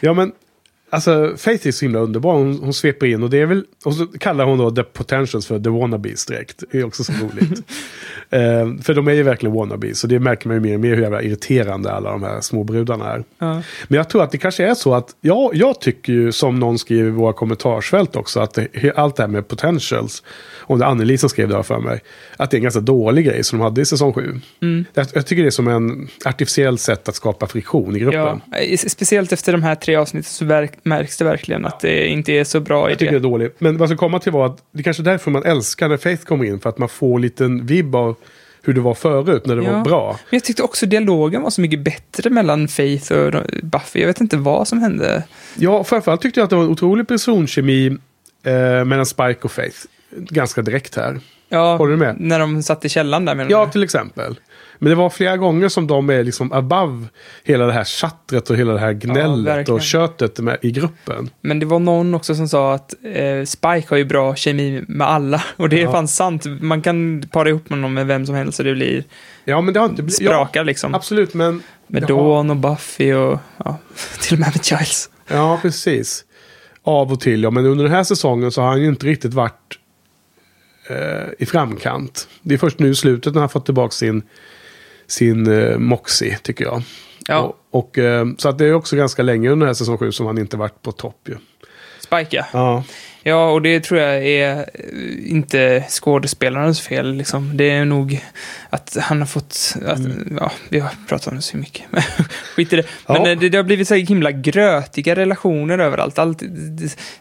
Ja, 0.01 0.13
men 0.13 0.33
alltså 0.95 1.35
Faith 1.37 1.67
är 1.67 1.73
så 1.73 1.85
himla 1.85 1.99
underbar. 1.99 2.35
Hon, 2.35 2.59
hon 2.59 2.75
sveper 2.75 3.07
in 3.07 3.23
och 3.23 3.31
det 3.31 3.39
är 3.39 3.47
väl... 3.47 3.65
Och 3.85 3.95
så 3.95 4.07
kallar 4.07 4.45
hon 4.45 4.59
då 4.59 4.71
The 4.71 4.83
Potentials 4.83 5.47
för 5.47 5.61
The 5.61 5.71
Wannabes 5.71 6.27
direkt. 6.27 6.63
Det 6.73 6.79
är 6.79 6.87
också 6.87 7.05
så 7.05 7.13
roligt. 7.13 7.59
eh, 8.31 8.83
för 8.83 8.95
de 8.95 9.09
är 9.09 9.13
ju 9.13 9.23
verkligen 9.23 9.55
wannabes. 9.55 9.99
Så 9.99 10.07
det 10.07 10.19
märker 10.19 10.49
man 10.49 10.57
ju 10.57 10.61
mer 10.61 10.75
och 10.75 10.81
mer 10.81 10.95
hur 10.95 11.03
jävla 11.03 11.23
irriterande 11.23 11.93
alla 11.93 12.11
de 12.11 12.23
här 12.23 12.41
små 12.41 12.65
brudarna 12.65 13.13
är. 13.13 13.25
ja. 13.39 13.63
Men 13.89 13.97
jag 13.97 14.09
tror 14.09 14.23
att 14.23 14.31
det 14.31 14.39
kanske 14.39 14.65
är 14.65 14.75
så 14.75 14.95
att, 14.95 15.17
ja, 15.21 15.51
jag 15.55 15.81
tycker 15.81 16.13
ju 16.13 16.33
som 16.33 16.61
någon 16.61 16.79
skriver 16.79 17.09
i 17.09 17.11
våra 17.11 17.33
kommentarsfält 17.33 18.17
också, 18.17 18.41
att 18.41 18.55
det, 18.55 18.93
allt 18.97 19.17
det 19.17 19.23
här 19.23 19.29
med 19.29 19.49
potentials, 19.49 20.23
om 20.61 20.79
det 20.79 20.85
är 20.85 20.89
Anneli 20.89 21.19
som 21.19 21.29
skrev 21.29 21.49
det 21.49 21.57
här 21.57 21.63
för 21.63 21.81
mig, 21.81 22.01
att 22.37 22.51
det 22.51 22.55
är 22.55 22.59
en 22.59 22.63
ganska 22.63 22.81
dålig 22.81 23.25
grej 23.25 23.45
som 23.45 23.59
de 23.59 23.65
hade 23.65 23.81
i 23.81 23.85
säsong 23.85 24.13
7. 24.13 24.41
Mm. 24.63 24.85
Jag, 24.95 25.07
jag 25.13 25.27
tycker 25.27 25.43
det 25.43 25.49
är 25.49 25.51
som 25.51 25.69
en 25.69 26.09
artificiell 26.25 26.79
sätt 26.79 27.09
att 27.09 27.15
skapa 27.15 27.47
friktion 27.47 27.97
i 27.97 27.99
gruppen. 27.99 28.41
Ja, 28.51 28.77
speciellt 28.77 29.33
efter 29.33 29.53
de 29.53 29.63
här 29.63 29.75
tre 29.75 29.97
avsnitten 29.97 30.31
så 30.31 30.45
verk, 30.45 30.73
märks 30.85 31.17
det 31.19 31.25
verkligen 31.25 31.65
att 31.67 31.81
det 31.81 32.07
inte 32.07 32.33
är 32.33 32.45
så 32.45 32.61
bra 32.61 32.91
Jag 32.91 32.99
tycker 32.99 33.13
det 33.13 33.19
är 33.19 33.21
dåligt. 33.21 33.57
Men 33.61 33.77
vad 33.79 33.89
ska 33.89 33.97
komma 33.99 34.19
till 34.19 34.33
var 34.33 34.47
att 34.47 34.59
det 34.73 34.83
kanske 34.83 35.03
är 35.03 35.05
därför 35.05 35.31
man 35.31 35.45
älskar 35.45 35.89
när 35.89 35.97
Faith 35.97 36.25
kommer 36.25 36.45
in, 36.45 36.61
för 36.61 36.69
att 36.69 36.79
man 36.79 36.89
får 36.89 37.17
en 37.17 37.23
liten 37.23 37.67
vibb 37.67 37.95
av 37.95 38.17
hur 38.63 38.73
det 38.75 38.81
var 38.81 38.95
förut, 38.95 39.47
när 39.47 39.57
det 39.57 39.63
Ja. 39.65 39.73
var 39.73 39.85
bra. 39.85 40.07
Men 40.31 40.37
jag 40.37 40.45
tyckte 40.45 40.63
också 40.63 40.87
dialogen 40.87 41.43
var 41.43 41.51
så 41.51 41.61
mycket 41.61 41.81
bättre 41.81 42.31
mellan 42.31 42.69
Faith 42.69 43.13
och 43.13 43.33
Buffy. 43.63 44.01
Jag 44.01 44.07
vet 44.07 44.21
inte 44.21 44.37
vad 44.37 44.69
som 44.69 44.79
hände. 44.79 45.23
Ja, 45.57 45.85
framförallt 45.85 46.21
tyckte 46.21 46.41
jag 46.41 46.45
att 46.45 46.51
det 46.51 46.57
var 46.57 46.63
en 46.65 46.71
otrolig 46.71 47.09
personkemi 47.09 47.87
eh, 48.45 48.85
mellan 48.85 49.07
Spike 49.07 49.39
och 49.43 49.53
Faith. 49.53 49.77
Ganska 50.17 50.63
direkt 50.63 50.97
här. 50.97 51.21
Ja, 51.49 51.77
Håller 51.77 51.93
du 51.93 51.99
med? 51.99 52.17
När 52.19 52.39
de 52.39 52.63
satt 52.63 52.85
i 52.85 52.89
källaren 52.89 53.25
där 53.25 53.35
menar 53.35 53.51
Ja, 53.51 53.65
du? 53.67 53.73
till 53.73 53.83
exempel. 53.83 54.37
Men 54.79 54.89
det 54.91 54.95
var 54.95 55.11
flera 55.11 55.37
gånger 55.37 55.69
som 55.69 55.87
de 55.87 56.11
är 56.11 56.25
liksom 56.25 56.53
above 56.53 57.07
hela 57.45 57.67
det 57.67 57.73
här 57.73 57.85
chattret 57.85 58.51
och 58.51 58.57
hela 58.57 58.73
det 58.73 58.79
här 58.81 58.93
gnället 58.93 59.47
verkligen. 59.47 59.75
och 59.77 59.83
köttet 59.83 60.39
med, 60.39 60.59
i 60.63 60.71
gruppen. 60.71 61.31
Men 61.41 61.59
det 61.61 61.67
var 61.67 61.79
någon 61.79 62.15
också 62.15 62.35
som 62.35 62.49
sa 62.49 62.75
att 62.75 62.95
eh, 63.05 63.45
Spike 63.45 63.87
har 63.91 63.97
ju 63.97 64.05
bra 64.05 64.35
kemi 64.37 64.85
med 64.89 65.07
alla. 65.09 65.45
Och 65.57 65.69
det 65.69 65.79
är 65.81 65.85
Ja. 65.85 65.93
fan 65.93 66.09
sant. 66.09 66.45
Man 66.61 66.83
kan 66.83 67.25
para 67.33 67.49
ihop 67.49 67.69
honom 67.69 67.95
med 67.95 68.07
vem 68.07 68.27
som 68.27 68.35
helst 68.35 68.59
och 68.59 68.65
det 68.65 68.75
blir 68.75 69.05
Ja, 69.45 69.61
men 69.61 69.75
det 69.75 69.81
har 69.81 69.87
inte 69.89 70.03
blivit... 70.03 70.21
Ja, 70.21 70.29
sprakar 70.31 70.65
liksom. 70.65 70.95
absolut, 70.95 71.35
men... 71.35 71.63
Med 71.87 72.03
har- 72.03 72.09
Dawn 72.09 72.51
och 72.51 72.57
Buffy 72.57 73.13
och 73.15 73.39
ja, 73.65 73.79
till 74.23 74.35
och 74.35 74.41
med 74.41 74.49
med 74.55 74.61
Giles. 74.71 75.11
Ja, 75.29 75.59
precis. 75.63 76.25
Av 76.83 77.13
och 77.13 77.21
till, 77.21 77.43
ja. 77.43 77.51
Men 77.51 77.67
under 77.67 77.85
den 77.85 77.93
här 77.93 78.05
säsongen 78.05 78.53
så 78.53 78.61
har 78.61 78.69
han 78.69 78.81
ju 78.81 78.89
inte 78.89 79.07
riktigt 79.07 79.35
varit 79.35 79.79
eh, 80.91 80.97
i 81.39 81.47
framkant. 81.47 82.29
Det 82.43 82.55
är 82.55 82.59
först 82.59 82.79
nu 82.79 82.91
i 82.91 82.95
slutet 82.95 83.35
när 83.35 83.41
han 83.41 83.49
fått 83.49 83.65
tillbaka 83.65 83.91
sin, 83.91 84.23
sin 85.07 85.53
eh, 85.53 85.79
Moxie, 85.79 86.39
tycker 86.43 86.65
jag. 86.65 86.83
Ja. 87.29 87.39
Och, 87.39 87.57
och, 87.71 87.99
eh, 87.99 88.27
så 88.39 88.49
att 88.49 88.59
det 88.59 88.67
är 88.67 88.75
också 88.75 88.97
ganska 88.97 89.23
länge 89.23 89.49
under 89.51 89.67
den 89.67 89.69
här 89.69 89.75
säsong 89.75 89.99
7 89.99 90.13
som 90.13 90.27
han 90.27 90.39
inte 90.39 90.57
varit 90.57 90.83
på 90.83 90.93
topp 90.93 91.29
ju. 91.29 91.37
Spike 92.01 92.37
ja. 92.37 92.45
Ja, 92.53 92.85
Ja, 93.27 93.51
och 93.51 93.63
det 93.63 93.81
tror 93.81 94.01
jag 94.01 94.27
är 94.27 94.59
eh, 94.59 95.33
inte 95.33 95.85
skådespelarens 95.89 96.81
fel. 96.81 97.15
Liksom. 97.15 97.57
Det 97.57 97.71
är 97.71 97.85
nog 97.85 98.25
att 98.71 98.97
han 99.01 99.19
har 99.19 99.27
fått... 99.27 99.75
Att, 99.87 99.99
Ja, 100.41 100.53
vi 100.69 100.79
har 100.81 100.91
pratat 101.09 101.27
om 101.27 101.37
det 101.37 101.43
så 101.43 101.57
mycket. 101.57 101.85
Skit 102.57 102.73
i 102.73 102.77
det. 102.77 102.87
Men 103.09 103.23
Ja. 103.23 103.31
eh, 103.31 103.39
det, 103.39 103.49
det 103.49 103.57
har 103.57 103.65
blivit 103.65 103.89
så 103.89 103.95
här 103.95 104.01
himla 104.03 104.31
grötiga 104.33 105.17
relationer 105.17 105.79
överallt. 105.79 106.19
Allt, 106.19 106.43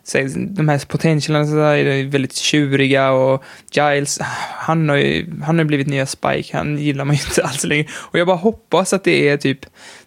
så 0.03 0.17
här, 0.17 0.31
de 0.35 0.69
här 0.69 0.85
potentialerna 0.87 1.77
är 1.77 2.03
väldigt 2.09 2.35
tjuriga 2.35 3.11
och 3.11 3.43
Giles, 3.71 4.19
han 4.51 4.89
har 4.89 4.95
ju 4.95 5.25
han 5.43 5.57
har 5.57 5.65
blivit 5.65 5.87
nya 5.87 6.05
Spike. 6.05 6.57
Han 6.57 6.77
gillar 6.77 7.05
man 7.05 7.15
ju 7.15 7.21
inte 7.29 7.43
alls 7.47 7.63
längre. 7.63 7.85
Och 7.93 8.19
jag 8.19 8.27
bara 8.27 8.37
hoppas 8.37 8.93
att 8.93 9.03
det 9.03 9.29
är 9.29 9.37
typ 9.37 9.59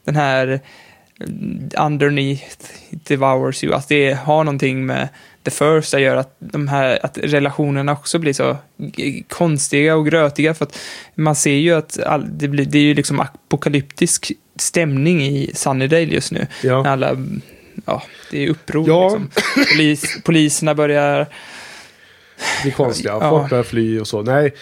den 0.04 0.16
här 0.16 0.61
underneath 1.78 2.56
devours 2.90 3.64
you, 3.64 3.74
att 3.74 3.88
det 3.88 4.12
har 4.12 4.44
någonting 4.44 4.87
med 4.87 5.09
the 5.46 5.50
first 5.50 5.92
göra, 5.92 6.20
att, 6.20 6.37
de 6.38 6.68
här, 6.68 6.98
att 7.02 7.18
relationerna 7.18 7.92
också 7.92 8.18
blir 8.18 8.32
så 8.32 8.56
konstiga 9.28 9.96
och 9.96 10.06
grötiga, 10.06 10.54
för 10.54 10.64
att 10.64 10.78
man 11.14 11.35
ser 11.35 11.54
ju 11.54 11.72
att 11.72 12.02
all, 12.02 12.38
det, 12.38 12.48
blir, 12.48 12.64
det 12.64 12.78
är 12.78 12.82
ju 12.82 12.94
liksom 12.94 13.20
apokalyptisk 13.20 14.32
stämning 14.56 15.22
i 15.22 15.50
Sunnydale 15.54 16.02
just 16.02 16.32
nu. 16.32 16.46
När 16.62 16.70
ja. 16.70 16.88
alla, 16.88 17.16
ja, 17.85 18.02
det 18.30 18.44
är 18.44 18.48
uppror 18.48 18.88
Ja. 18.88 19.02
liksom. 19.02 19.30
Polis, 19.72 20.22
poliserna 20.24 20.74
börjar, 20.74 21.26
det 22.62 22.68
är 22.68 22.72
konstiga. 22.72 23.12
Ja. 23.20 23.30
Folk 23.30 23.50
börjar 23.50 23.64
fly 23.64 24.00
och 24.00 24.06
så. 24.06 24.22
Nej, 24.22 24.54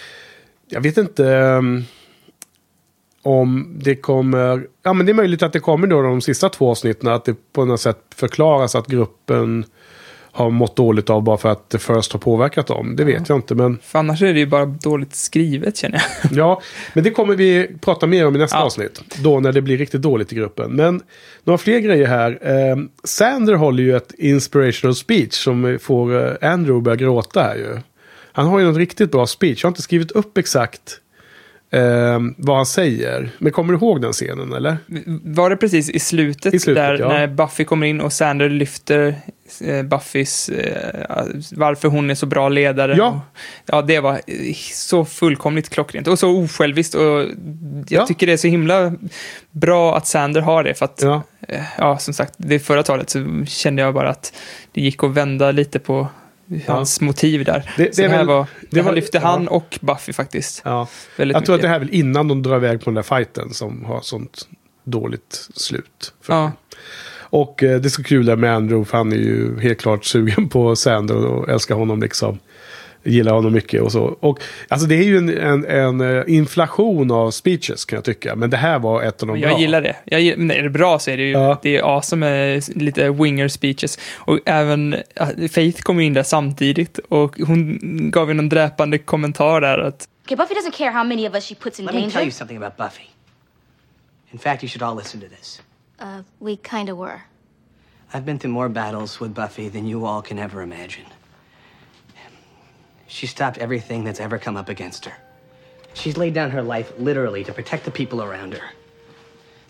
jag 0.68 0.80
vet 0.80 0.96
inte 0.96 1.22
um, 1.22 1.84
om 3.22 3.76
det 3.82 3.96
kommer... 3.96 4.66
Ja, 4.82 4.92
men 4.92 5.06
det 5.06 5.12
är 5.12 5.14
möjligt 5.14 5.42
att 5.42 5.52
det 5.52 5.60
kommer 5.60 5.86
då 5.86 6.02
de 6.02 6.20
sista 6.20 6.48
två 6.48 6.70
avsnitten. 6.70 7.08
Att 7.08 7.24
det 7.24 7.34
på 7.52 7.64
något 7.64 7.80
sätt 7.80 7.98
förklaras 8.14 8.74
att 8.74 8.86
gruppen 8.86 9.64
har 10.34 10.50
mått 10.50 10.76
dåligt 10.76 11.10
av 11.10 11.22
bara 11.22 11.36
för 11.36 11.48
att 11.48 11.68
The 11.68 11.78
First 11.78 12.12
har 12.12 12.20
påverkat 12.20 12.66
dem. 12.66 12.96
Det 12.96 13.04
vet 13.04 13.28
jag 13.28 13.38
inte, 13.38 13.54
men 13.54 13.78
För 13.82 13.98
annars 13.98 14.22
är 14.22 14.32
det 14.32 14.38
ju 14.38 14.46
bara 14.46 14.66
dåligt 14.66 15.14
skrivet 15.14 15.76
känner 15.76 16.02
jag. 16.22 16.32
ja. 16.38 16.60
Men 16.94 17.04
det 17.04 17.10
kommer 17.10 17.34
vi 17.34 17.70
prata 17.80 18.06
mer 18.06 18.26
om 18.26 18.36
i 18.36 18.38
nästa 18.38 18.56
Ja. 18.58 18.62
avsnitt. 18.64 19.00
Då 19.22 19.40
när 19.40 19.52
det 19.52 19.62
blir 19.62 19.78
riktigt 19.78 20.02
dåligt 20.02 20.32
i 20.32 20.36
gruppen. 20.36 20.72
Men 20.72 21.00
några 21.44 21.58
fler 21.58 21.78
grejer 21.78 22.06
här. 22.06 22.38
Eh, 22.42 22.76
Sander 23.04 23.54
håller 23.54 23.82
ju 23.82 23.96
ett 23.96 24.12
inspirational 24.18 24.94
speech 24.94 25.32
som 25.34 25.78
får 25.82 26.16
eh, 26.42 26.52
Andrew 26.52 26.76
att 26.78 26.82
börja 26.84 26.96
gråta 26.96 27.42
här 27.42 27.56
ju. 27.56 27.76
Han 28.32 28.46
har 28.46 28.58
ju 28.58 28.66
en 28.68 28.74
riktigt 28.74 29.12
bra 29.12 29.26
speech. 29.26 29.62
Jag 29.62 29.68
har 29.68 29.70
inte 29.70 29.82
skrivit 29.82 30.10
upp 30.10 30.38
exakt 30.38 30.98
eh, 31.74 32.20
vad 32.36 32.56
han 32.56 32.66
säger. 32.66 33.30
Men 33.38 33.52
kommer 33.52 33.72
du 33.72 33.78
ihåg 33.78 34.02
den 34.02 34.12
scenen 34.12 34.52
eller? 34.52 34.76
Var 35.24 35.50
det 35.50 35.56
precis 35.56 35.90
i 35.90 35.98
slutet, 35.98 36.54
I 36.54 36.58
slutet, 36.60 36.82
där 36.84 36.98
ja. 36.98 37.08
när 37.08 37.26
Buffy 37.26 37.64
kommer 37.64 37.86
in 37.86 38.00
och 38.00 38.12
Sander 38.12 38.48
lyfter 38.48 39.14
eh, 39.64 39.82
Buffys, 39.82 40.48
eh, 40.48 41.24
varför 41.52 41.88
hon 41.88 42.10
är 42.10 42.14
så 42.14 42.26
bra 42.26 42.48
ledare. 42.48 42.94
Ja. 42.96 43.20
Ja, 43.66 43.82
det 43.82 44.00
var 44.00 44.12
eh, 44.12 44.54
så 44.72 45.04
fullkomligt 45.04 45.68
klockrent 45.68 46.08
och 46.08 46.18
så 46.18 46.30
osjälviskt 46.44 46.94
och 46.94 47.04
jag 47.04 47.28
Ja. 47.88 48.06
tycker 48.06 48.26
det 48.26 48.32
är 48.32 48.36
så 48.36 48.48
himla 48.48 48.92
bra 49.50 49.96
att 49.96 50.06
Sander 50.06 50.40
har 50.40 50.64
det 50.64 50.74
för 50.74 50.84
att, 50.84 51.00
Ja. 51.02 51.22
eh, 51.48 51.62
ja, 51.78 51.98
som 51.98 52.14
sagt, 52.14 52.34
det 52.36 52.58
förra 52.58 52.82
talet 52.82 53.10
så 53.10 53.44
kände 53.46 53.82
jag 53.82 53.94
bara 53.94 54.10
att 54.10 54.32
det 54.72 54.80
gick 54.80 55.04
att 55.04 55.10
vända 55.10 55.50
lite 55.52 55.78
på 55.78 56.08
hans 56.66 57.00
motiv 57.00 57.44
där. 57.44 57.70
Det- 57.76 57.96
det 57.96 58.08
väl- 58.08 58.26
var, 58.26 58.46
det 58.70 58.82
var- 58.82 58.92
lyfte 58.92 59.18
ja. 59.18 59.26
han 59.28 59.48
och 59.48 59.78
Buffy 59.80 60.12
faktiskt. 60.12 60.62
ja. 60.64 60.88
Jag 61.16 61.28
tror 61.28 61.38
att 61.40 61.48
mycket. 61.48 61.62
det 61.62 61.68
här 61.68 61.74
är 61.74 61.78
väl 61.80 61.90
innan 61.94 62.28
de 62.28 62.42
drar 62.42 62.56
iväg 62.56 62.80
på 62.80 62.84
den 62.84 62.94
där 62.94 63.02
fighten 63.02 63.54
som 63.54 63.84
har 63.84 64.00
sånt 64.00 64.48
dåligt 64.84 65.48
slut. 65.54 66.14
Ja. 66.28 66.52
Och 67.16 67.62
eh, 67.62 67.80
det 67.80 67.86
är 67.88 67.90
så 67.90 68.02
kul 68.02 68.26
där 68.26 68.36
med 68.36 68.54
Andrew, 68.54 68.90
för 68.90 68.98
han 68.98 69.12
är 69.12 69.16
ju 69.16 69.60
helt 69.60 69.80
klart 69.80 70.04
sugen 70.04 70.48
på 70.48 70.76
Sander 70.76 71.16
och 71.26 71.48
älskar 71.48 71.74
honom 71.74 72.00
liksom. 72.00 72.38
Gillar 73.04 73.32
honom 73.34 73.52
mycket 73.52 73.82
och 73.82 73.92
så. 73.92 74.04
Och 74.20 74.40
alltså 74.68 74.86
det 74.86 74.94
är 74.94 75.02
ju 75.04 75.18
en, 75.18 75.28
en, 75.38 75.64
en 75.66 76.00
eh, 76.18 76.24
inflation 76.26 77.10
av 77.10 77.30
speeches 77.30 77.84
kan 77.84 77.96
jag 77.96 78.04
tycka. 78.04 78.36
Men 78.36 78.50
det 78.50 78.56
här 78.56 78.78
var 78.78 79.02
ett 79.02 79.22
av 79.22 79.26
de 79.28 79.32
Men 79.32 79.40
bra. 79.40 79.50
Jag 79.50 79.60
gillar 79.60 79.82
det. 79.82 79.96
Jag, 80.04 80.20
gill- 80.20 80.36
men 80.36 80.50
är 80.56 80.62
det 80.62 80.70
bra 80.70 80.98
så 80.98 81.10
är 81.10 81.16
det 81.16 81.22
ju 81.22 81.30
Ja. 81.30 81.58
det 81.62 81.76
är 81.76 81.82
awesome 81.96 82.26
med 82.30 82.62
lite 82.76 83.10
winger 83.10 83.48
speeches. 83.48 83.98
Och 84.16 84.38
även 84.46 84.96
Faith 85.50 85.82
kom 85.82 86.00
in 86.00 86.12
där 86.14 86.22
samtidigt 86.22 86.98
och 86.98 87.38
hon 87.46 87.78
gav 88.10 88.28
ju 88.28 88.34
någon 88.34 88.48
dräpande 88.48 88.98
kommentar 88.98 89.60
där 89.60 89.78
att 89.78 90.08
Okay, 90.24 90.36
Buffy 90.36 90.54
doesn't 90.54 90.76
care 90.76 90.90
how 90.90 91.04
many 91.04 91.28
of 91.28 91.34
us 91.34 91.48
she 91.48 91.54
puts 91.54 91.78
in 91.80 91.86
Let 91.86 91.94
me 91.94 92.00
danger. 92.00 92.14
tell 92.18 92.24
you 92.24 92.30
something 92.32 92.56
about 92.62 92.76
Buffy. 92.76 93.08
In 94.32 94.38
fact, 94.38 94.62
you 94.62 94.68
should 94.68 94.82
all 94.82 94.96
listen 94.96 95.20
to 95.20 95.26
this. 95.40 95.62
Uh, 96.02 96.22
we 96.38 96.56
kind 96.56 96.88
of 96.90 96.96
were. 96.98 97.20
I've 98.14 98.24
been 98.24 98.38
through 98.38 98.54
more 98.54 98.68
battles 98.68 99.20
with 99.20 99.34
Buffy 99.34 99.68
than 99.70 99.86
you 99.88 100.06
all 100.06 100.22
can 100.22 100.38
ever 100.38 100.62
imagine. 100.62 101.04
She 103.06 103.26
stopped 103.26 103.58
everything 103.58 104.04
that's 104.04 104.20
ever 104.20 104.38
come 104.38 104.56
up 104.56 104.68
against 104.68 105.04
her. 105.04 105.14
She's 105.94 106.16
laid 106.16 106.34
down 106.34 106.50
her 106.50 106.62
life 106.62 106.92
literally 106.98 107.44
to 107.44 107.52
protect 107.52 107.84
the 107.84 107.90
people 107.90 108.22
around 108.22 108.54
her. 108.54 108.70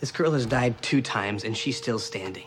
This 0.00 0.10
girl 0.10 0.32
has 0.32 0.46
died 0.46 0.80
two 0.82 1.02
times 1.02 1.44
and 1.44 1.56
she's 1.56 1.76
still 1.76 1.98
standing. 1.98 2.46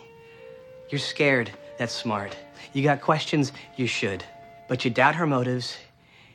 You're 0.89 1.00
scared, 1.00 1.52
that's 1.78 1.93
smart. 1.93 2.36
You 2.73 2.84
got 2.84 3.02
questions, 3.02 3.52
you 3.76 3.88
should. 3.88 4.23
But 4.67 4.84
you 4.84 4.91
doubt 4.91 5.15
her 5.15 5.28
motives, 5.28 5.78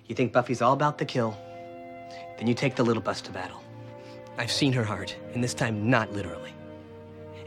you 0.06 0.14
think 0.14 0.32
Buffy's 0.32 0.62
all 0.62 0.72
about 0.72 0.98
the 0.98 1.04
kill, 1.04 1.36
then 2.38 2.46
you 2.46 2.54
take 2.54 2.76
the 2.76 2.84
little 2.84 3.02
bus 3.02 3.20
to 3.22 3.30
battle. 3.30 3.62
I've 4.38 4.50
seen 4.50 4.72
her 4.72 4.84
heart, 4.84 5.14
and 5.34 5.44
this 5.44 5.54
time 5.54 5.90
not 5.90 6.12
literally. 6.12 6.54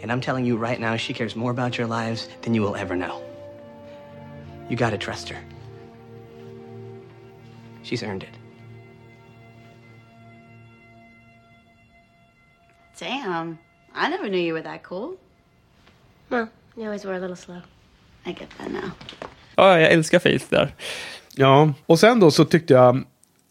And 0.01 0.11
I'm 0.11 0.21
telling 0.21 0.45
you 0.45 0.55
right 0.55 0.79
now, 0.79 0.95
she 0.97 1.13
cares 1.13 1.35
more 1.35 1.51
about 1.51 1.77
your 1.77 1.87
lives 1.87 2.29
than 2.43 2.53
you 2.53 2.61
will 2.61 2.75
ever 2.75 2.95
know. 2.95 3.23
You 4.69 4.75
gotta 4.75 4.97
trust 4.97 5.29
her. 5.29 5.41
She's 7.85 8.03
earned 8.03 8.23
it. 8.23 8.29
Damn. 12.99 13.57
I 13.95 14.09
never 14.09 14.29
knew 14.29 14.39
you 14.39 14.53
were 14.53 14.63
that 14.63 14.83
cool. 14.83 15.17
No, 16.29 16.47
you 16.75 16.85
always 16.85 17.05
were 17.05 17.13
a 17.15 17.19
little 17.19 17.35
slow. 17.35 17.61
I 18.25 18.31
get 18.31 18.49
that 18.57 18.71
now. 18.71 18.91
ja, 19.55 19.79
jag 19.79 19.91
älskar 19.91 20.19
Faith 20.19 20.45
där. 20.49 20.75
Ja, 21.35 21.73
och 21.85 21.99
sen 21.99 22.19
då 22.19 22.31
så 22.31 22.45
tyckte 22.45 22.73
jag 22.73 23.03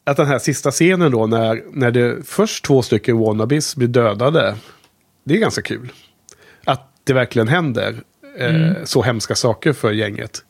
att 0.04 0.16
den 0.16 0.26
här 0.26 0.38
sista 0.38 0.70
scenen 0.70 1.12
då 1.12 1.26
när, 1.26 1.62
när 1.72 1.90
det 1.90 2.26
först 2.26 2.64
två 2.64 2.82
stycken 2.82 3.18
wannabes 3.18 3.76
blir 3.76 3.88
dödade. 3.88 4.56
Det 5.24 5.34
är 5.34 5.38
ganska 5.38 5.62
kul. 5.62 5.92
Att 6.64 6.90
det 7.04 7.12
verkligen 7.12 7.48
händer 7.48 8.02
eh, 8.38 8.84
så 8.84 9.02
hemska 9.02 9.34
saker 9.34 9.72
för 9.72 9.92
gänget. 9.92 10.44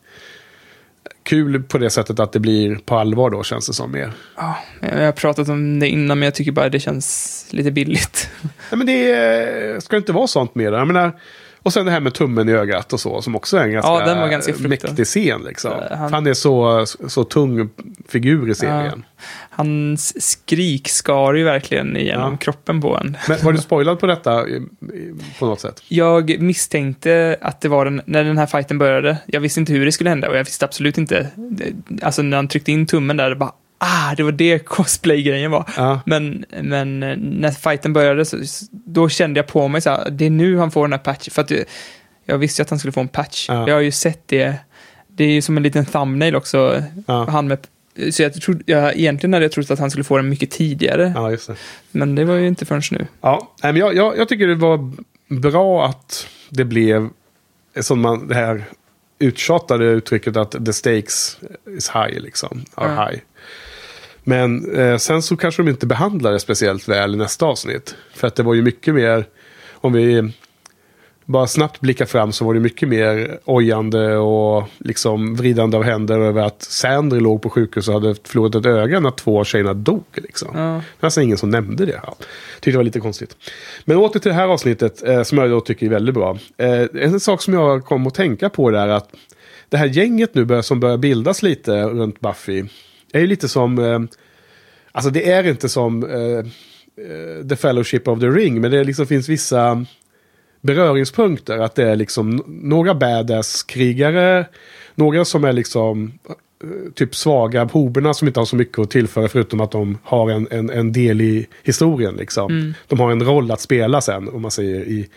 Kul 1.25 1.63
på 1.63 1.77
det 1.77 1.89
sättet 1.89 2.19
att 2.19 2.31
det 2.31 2.39
blir 2.39 2.75
på 2.75 2.97
allvar 2.97 3.29
då 3.29 3.43
känns 3.43 3.67
det 3.67 3.73
som 3.73 3.91
mer. 3.91 4.11
Ja, 4.37 4.57
jag 4.79 5.05
har 5.05 5.11
pratat 5.11 5.49
om 5.49 5.79
det 5.79 5.87
innan 5.87 6.19
men 6.19 6.25
jag 6.25 6.35
tycker 6.35 6.51
bara 6.51 6.69
det 6.69 6.79
känns 6.79 7.47
lite 7.49 7.71
billigt. 7.71 8.29
Nej, 8.41 8.77
men 8.77 8.87
det 8.87 9.83
ska 9.83 9.97
inte 9.97 10.13
vara 10.13 10.27
sånt 10.27 10.55
mer. 10.55 10.71
Jag 10.71 10.87
menar, 10.87 11.11
och 11.65 11.73
sen 11.73 11.85
det 11.85 11.91
här 11.91 11.99
med 11.99 12.13
tummen 12.13 12.49
i 12.49 12.51
ögat 12.51 12.93
och 12.93 12.99
så, 12.99 13.21
som 13.21 13.35
också 13.35 13.57
är 13.57 13.63
en 13.63 13.71
ganska, 13.71 13.91
Ja, 13.91 14.05
den 14.05 14.19
var 14.19 14.27
ganska 14.27 14.53
mäktig 14.67 15.05
scen. 15.05 15.41
Liksom. 15.47 15.71
Han, 15.91 16.13
han- 16.13 16.27
är 16.27 16.33
så, 16.33 16.85
så 17.07 17.23
tung 17.23 17.69
figur 18.07 18.49
i 18.49 18.55
serien. 18.55 19.05
Hans 19.49 20.21
skrik 20.29 20.89
skar 20.89 21.33
ju 21.33 21.43
verkligen 21.43 21.97
igenom 21.97 22.31
Ja. 22.31 22.37
kroppen 22.37 22.81
på 22.81 22.97
en. 22.97 23.17
Men 23.29 23.37
var 23.43 23.51
du 23.51 23.57
spoilad 23.61 23.99
på 23.99 24.05
detta 24.05 24.45
på 25.39 25.45
något 25.45 25.59
sätt? 25.59 25.81
Jag 25.87 26.39
misstänkte 26.41 27.37
att 27.41 27.61
det 27.61 27.69
var 27.69 27.85
den, 27.85 28.01
när 28.05 28.23
den 28.23 28.37
här 28.37 28.45
fighten 28.45 28.77
började. 28.77 29.17
Jag 29.25 29.39
visste 29.39 29.59
inte 29.59 29.73
hur 29.73 29.85
det 29.85 29.91
skulle 29.91 30.09
hända 30.09 30.29
och 30.29 30.37
jag 30.37 30.43
visste 30.43 30.65
absolut 30.65 30.97
inte. 30.97 31.27
Alltså 32.01 32.21
när 32.21 32.37
han 32.37 32.47
tryckte 32.47 32.71
in 32.71 32.85
tummen 32.85 33.17
där, 33.17 33.35
bara 33.35 33.51
ah, 33.77 34.15
det 34.15 34.23
var 34.23 34.31
det 34.31 34.59
cosplay-grejen 34.59 35.51
var. 35.51 35.69
Ja. 35.77 36.01
Men, 36.05 36.45
men 36.61 37.03
eh, 37.03 37.17
när 37.17 37.51
fighten 37.51 37.93
började 37.93 38.25
så 38.25 38.37
då 38.71 39.09
kände 39.09 39.37
jag 39.37 39.47
på 39.47 39.67
mig 39.67 39.81
så 39.81 39.89
här, 39.89 40.09
det 40.09 40.25
är 40.25 40.29
nu 40.29 40.57
han 40.57 40.71
får 40.71 40.81
den 40.81 40.91
här 40.91 40.99
patchen. 40.99 41.31
För 41.31 41.41
att 41.41 41.47
det, 41.47 41.69
jag 42.25 42.37
visste 42.37 42.61
ju 42.61 42.63
att 42.63 42.69
han 42.69 42.79
skulle 42.79 42.91
få 42.91 42.99
en 42.99 43.07
patch. 43.07 43.45
Ja. 43.49 43.67
Jag 43.67 43.75
har 43.75 43.81
ju 43.81 43.91
sett 43.91 44.27
det. 44.27 44.55
Det 45.07 45.23
är 45.23 45.31
ju 45.31 45.41
som 45.41 45.57
en 45.57 45.63
liten 45.63 45.85
thumbnail 45.85 46.35
också. 46.35 46.83
Ja. 47.05 47.29
Han 47.29 47.47
med, 47.47 47.67
så 48.11 48.23
jag 48.23 48.33
trodde, 48.33 48.63
jag, 48.65 48.95
egentligen 48.97 49.33
hade 49.33 49.45
jag 49.45 49.51
trott 49.51 49.71
att 49.71 49.79
han 49.79 49.91
skulle 49.91 50.03
få 50.03 50.17
den 50.17 50.29
mycket 50.29 50.51
tidigare. 50.51 51.11
Ja, 51.15 51.31
just 51.31 51.47
det. 51.47 51.55
Men 51.91 52.15
det 52.15 52.25
var 52.25 52.35
ju 52.35 52.47
inte 52.47 52.65
förrän 52.65 52.81
nu. 52.91 53.07
Ja, 53.21 53.55
nej, 53.63 53.73
men 53.73 53.79
jag, 53.79 53.95
jag, 53.95 54.17
jag 54.17 54.29
tycker 54.29 54.47
det 54.47 54.55
var 54.55 54.91
bra 55.27 55.85
att 55.85 56.27
det 56.49 56.65
blev 56.65 57.09
som 57.79 58.01
man, 58.01 58.27
det 58.27 58.35
här 58.35 58.63
uttjatade 59.19 59.85
uttrycket 59.85 60.37
att 60.37 60.65
the 60.65 60.73
stakes 60.73 61.37
is 61.77 61.89
high, 61.89 62.19
liksom. 62.19 62.65
Are 62.75 62.89
high. 62.89 63.21
Men 64.27 64.75
eh, 64.75 64.97
sen 64.97 65.21
så 65.21 65.37
kanske 65.37 65.63
de 65.63 65.69
inte 65.69 65.85
behandlar 65.85 66.31
det 66.31 66.39
speciellt 66.39 66.89
väl 66.89 67.13
i 67.13 67.17
nästa 67.17 67.45
avsnitt. 67.45 67.95
För 68.13 68.27
att 68.27 68.35
det 68.35 68.43
var 68.43 68.53
ju 68.53 68.61
mycket 68.61 68.95
mer, 68.95 69.25
om 69.73 69.93
vi 69.93 70.31
bara 71.25 71.47
snabbt 71.47 71.81
blickar 71.81 72.05
fram 72.05 72.31
så 72.31 72.45
var 72.45 72.53
det 72.53 72.59
mycket 72.59 72.89
mer 72.89 73.39
ojande 73.45 74.17
och 74.17 74.63
liksom 74.77 75.35
vridande 75.35 75.77
av 75.77 75.83
händer 75.83 76.19
över 76.19 76.41
att 76.41 76.61
Sandry 76.61 77.19
låg 77.19 77.41
på 77.41 77.49
sjukhus 77.49 77.87
och 77.87 77.93
hade 77.93 78.15
förlorat 78.23 78.55
ett 78.55 78.65
öga 78.65 78.99
när 78.99 79.11
två 79.11 79.39
av 79.39 79.43
tjejerna 79.43 79.73
dog. 79.73 80.05
Liksom. 80.13 80.49
Ja. 80.53 80.61
Det 80.61 80.73
var 80.99 81.07
nästan 81.07 81.23
ingen 81.23 81.37
som 81.37 81.49
nämnde 81.49 81.85
det. 81.85 81.99
Ja. 82.03 82.15
Tyckte 82.55 82.71
det 82.71 82.77
var 82.77 82.83
lite 82.83 82.99
konstigt. 82.99 83.37
Men 83.85 83.97
åter 83.97 84.19
till 84.19 84.29
det 84.29 84.35
här 84.35 84.47
avsnittet 84.47 85.03
eh, 85.03 85.23
som 85.23 85.37
jag 85.37 85.49
då 85.49 85.61
tycker 85.61 85.85
är 85.85 85.89
väldigt 85.89 86.15
bra. 86.15 86.37
Eh, 86.57 86.87
en 86.93 87.19
sak 87.19 87.41
som 87.41 87.53
jag 87.53 87.85
kom 87.85 88.07
att 88.07 88.13
tänka 88.13 88.49
på 88.49 88.71
där 88.71 88.87
att 88.87 89.09
det 89.69 89.77
här 89.77 89.85
gänget 89.85 90.35
nu 90.35 90.45
bör, 90.45 90.61
som 90.61 90.79
börjar 90.79 90.97
bildas 90.97 91.43
lite 91.43 91.83
runt 91.83 92.19
Buffy 92.19 92.63
är 93.17 93.21
ju 93.21 93.27
lite 93.27 93.49
som... 93.49 93.79
Eh, 93.79 93.99
alltså 94.91 95.11
det 95.11 95.31
är 95.31 95.47
inte 95.47 95.69
som 95.69 96.03
eh, 96.03 96.37
eh, 97.05 97.47
The 97.49 97.55
Fellowship 97.55 98.07
of 98.07 98.19
the 98.19 98.27
Ring 98.27 98.61
men 98.61 98.71
det 98.71 98.83
liksom 98.83 99.07
finns 99.07 99.29
vissa 99.29 99.85
beröringspunkter. 100.61 101.57
Att 101.57 101.75
det 101.75 101.89
är 101.89 101.95
liksom 101.95 102.43
några 102.47 102.93
badass-krigare, 102.93 104.45
några 104.95 105.25
som 105.25 105.43
är 105.43 105.53
liksom 105.53 106.19
eh, 106.63 106.91
typ 106.93 107.15
svaga 107.15 107.63
hoberna 107.63 108.13
som 108.13 108.27
inte 108.27 108.39
har 108.39 108.45
så 108.45 108.55
mycket 108.55 108.79
att 108.79 108.91
tillföra 108.91 109.27
förutom 109.27 109.61
att 109.61 109.71
de 109.71 109.97
har 110.03 110.31
en, 110.31 110.47
en, 110.51 110.69
en 110.69 110.91
del 110.91 111.21
i 111.21 111.47
historien. 111.63 112.15
Liksom. 112.15 112.73
De 112.87 112.99
har 112.99 113.11
en 113.11 113.23
roll 113.23 113.51
att 113.51 113.61
spela 113.61 114.01
sen, 114.01 114.29
om 114.29 114.41
man 114.41 114.51
säger 114.51 114.79
i 114.81 115.09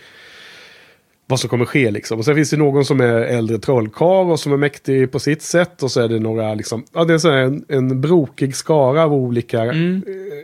vad 1.29 1.41
som 1.41 1.51
kommer 1.51 1.65
ske. 1.65 1.91
Liksom. 1.91 2.19
Och 2.19 2.25
sen 2.25 2.35
finns 2.35 2.51
det 2.51 2.57
någon 2.57 2.85
som 2.85 3.01
är 3.01 3.21
äldre 3.21 3.59
trollkarl 3.59 4.31
och 4.31 4.41
som 4.41 4.53
är 4.53 4.57
mäktig 4.57 5.13
på 5.13 5.19
sitt 5.19 5.43
sätt. 5.43 5.83
Och 5.83 5.91
så 5.91 6.01
är 6.01 6.09
det 6.09 6.19
några, 6.19 6.55
liksom, 6.55 6.85
ja 6.93 7.05
det 7.05 7.15
är 7.15 7.19
så 7.19 7.31
en, 7.31 7.65
en 7.69 8.01
brokig 8.01 8.57
skara 8.57 9.05
av 9.05 9.15
olika 9.15 9.65
eh, 9.65 9.73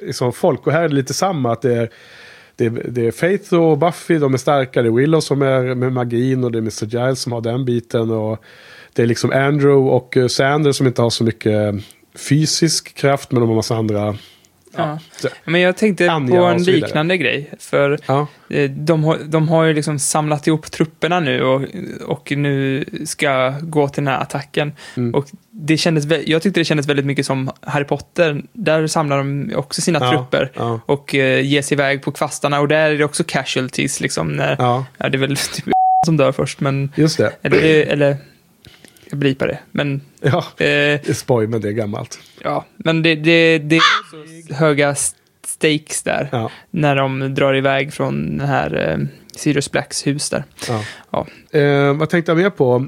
liksom, 0.03 0.33
folk. 0.33 0.67
Och 0.67 0.73
här 0.73 0.83
är 0.83 0.89
det 0.89 0.95
lite 0.95 1.15
samma, 1.15 1.53
att 1.53 1.63
det 1.63 1.75
är 1.75 1.91
det 2.57 2.65
är, 2.65 2.71
det 2.89 3.07
är 3.07 3.11
Faith 3.11 3.55
och 3.55 3.79
Buffy, 3.79 4.19
de 4.19 4.35
är 4.35 4.39
starka. 4.39 4.83
Det 4.83 4.89
är 4.89 4.93
Willow 4.93 5.21
som 5.21 5.43
är 5.43 5.75
med 5.75 5.93
magin 5.93 6.45
och 6.45 6.53
det 6.53 6.59
är 6.59 6.61
Mr. 6.61 6.85
Giles 6.85 7.21
som 7.21 7.33
har 7.33 7.41
den 7.41 7.65
biten. 7.65 8.11
Och 8.11 8.45
det 8.93 9.03
är 9.03 9.07
liksom 9.07 9.33
Andrew 9.33 9.91
och 9.91 10.17
eh, 10.17 10.27
Sander 10.27 10.73
som 10.73 10.87
inte 10.87 11.03
har 11.03 11.11
så 11.11 11.25
mycket 11.25 11.75
fysisk 12.29 12.95
kraft 12.95 13.33
men 13.33 13.41
de 13.41 13.49
har 13.49 13.57
massa 13.57 13.77
andra 13.77 14.17
Ja. 14.77 14.99
Men 15.45 15.61
jag 15.61 15.77
tänkte 15.77 16.11
Anja 16.11 16.41
på 16.41 16.45
en 16.45 16.63
liknande 16.63 17.17
grej. 17.17 17.51
För 17.59 17.99
ja. 18.07 18.27
eh, 18.51 18.71
de 18.71 19.05
har, 19.05 19.19
de 19.25 19.49
har 19.49 19.65
ju 19.65 19.75
liksom 19.75 19.99
samlat 19.99 20.47
ihop 20.47 20.71
trupperna 20.71 21.21
nu 21.21 21.43
och, 21.43 21.63
och 22.07 22.33
nu 22.37 22.85
ska 23.05 23.55
gå 23.61 23.89
till 23.89 24.05
den 24.05 24.13
här 24.15 24.23
attacken. 24.23 24.73
Mm. 24.97 25.15
Och 25.15 25.27
det 25.51 25.77
kändes, 25.77 26.05
jag 26.27 26.43
tyckte 26.43 26.61
det 26.61 26.65
kändes 26.65 26.89
väldigt 26.89 27.07
mycket 27.07 27.27
som 27.27 27.51
Harry 27.61 27.85
Potter. 27.85 28.43
Där 28.53 28.87
samlar 28.87 29.19
de 29.19 29.53
också 29.57 29.81
sina 29.81 29.99
Ja, 29.99 30.11
trupper 30.11 30.51
ja. 30.55 30.81
och 30.87 31.15
eh, 31.15 31.41
ger 31.41 31.63
sig 31.63 31.75
iväg 31.75 32.03
på 32.03 32.13
kvastarna. 32.13 32.61
Och 32.61 32.69
där 32.69 32.91
är 32.91 32.99
det 32.99 33.05
också 33.05 33.25
casualties 33.27 34.01
liksom. 34.01 34.29
När, 34.29 34.57
ja, 34.59 34.87
ja, 34.99 35.09
det 35.09 35.17
är 35.17 35.21
väl 35.21 35.37
typ 35.37 35.65
som 36.07 36.17
dör 36.17 36.33
först, 36.33 36.61
men... 36.61 36.93
just 36.95 37.19
det. 37.19 37.33
Eller, 37.43 37.87
eller 37.87 38.17
jag 39.11 39.19
blipar 39.19 39.47
det. 39.47 39.59
Men, 39.71 40.01
Ja, 40.21 40.39
eh, 40.39 40.45
det 40.57 41.09
är 41.09 41.13
spoj, 41.15 41.47
men 41.47 41.61
det 41.61 41.69
är 41.69 41.73
gammalt. 41.73 42.19
ja, 42.43 42.65
men 42.77 43.03
det, 43.03 43.15
det, 43.15 43.59
det 43.59 43.77
är 43.77 44.49
så 44.49 44.55
höga 44.55 44.95
stakes 45.47 46.03
där. 46.03 46.29
Ja, 46.33 46.51
När 46.71 46.97
de 46.97 47.35
drar 47.35 47.55
iväg 47.55 47.93
från 47.93 48.39
den 48.39 48.49
här 48.49 48.91
eh, 48.93 49.07
Sirius 49.37 49.71
Blacks 49.71 50.07
hus 50.07 50.31
där. 50.31 50.45
ja. 50.69 50.81
Ja. 51.11 51.27
Eh, 51.59 51.95
vad 51.97 52.11
tänkte 52.11 52.33
jag 52.33 52.37
mer 52.39 52.51
på? 52.51 52.87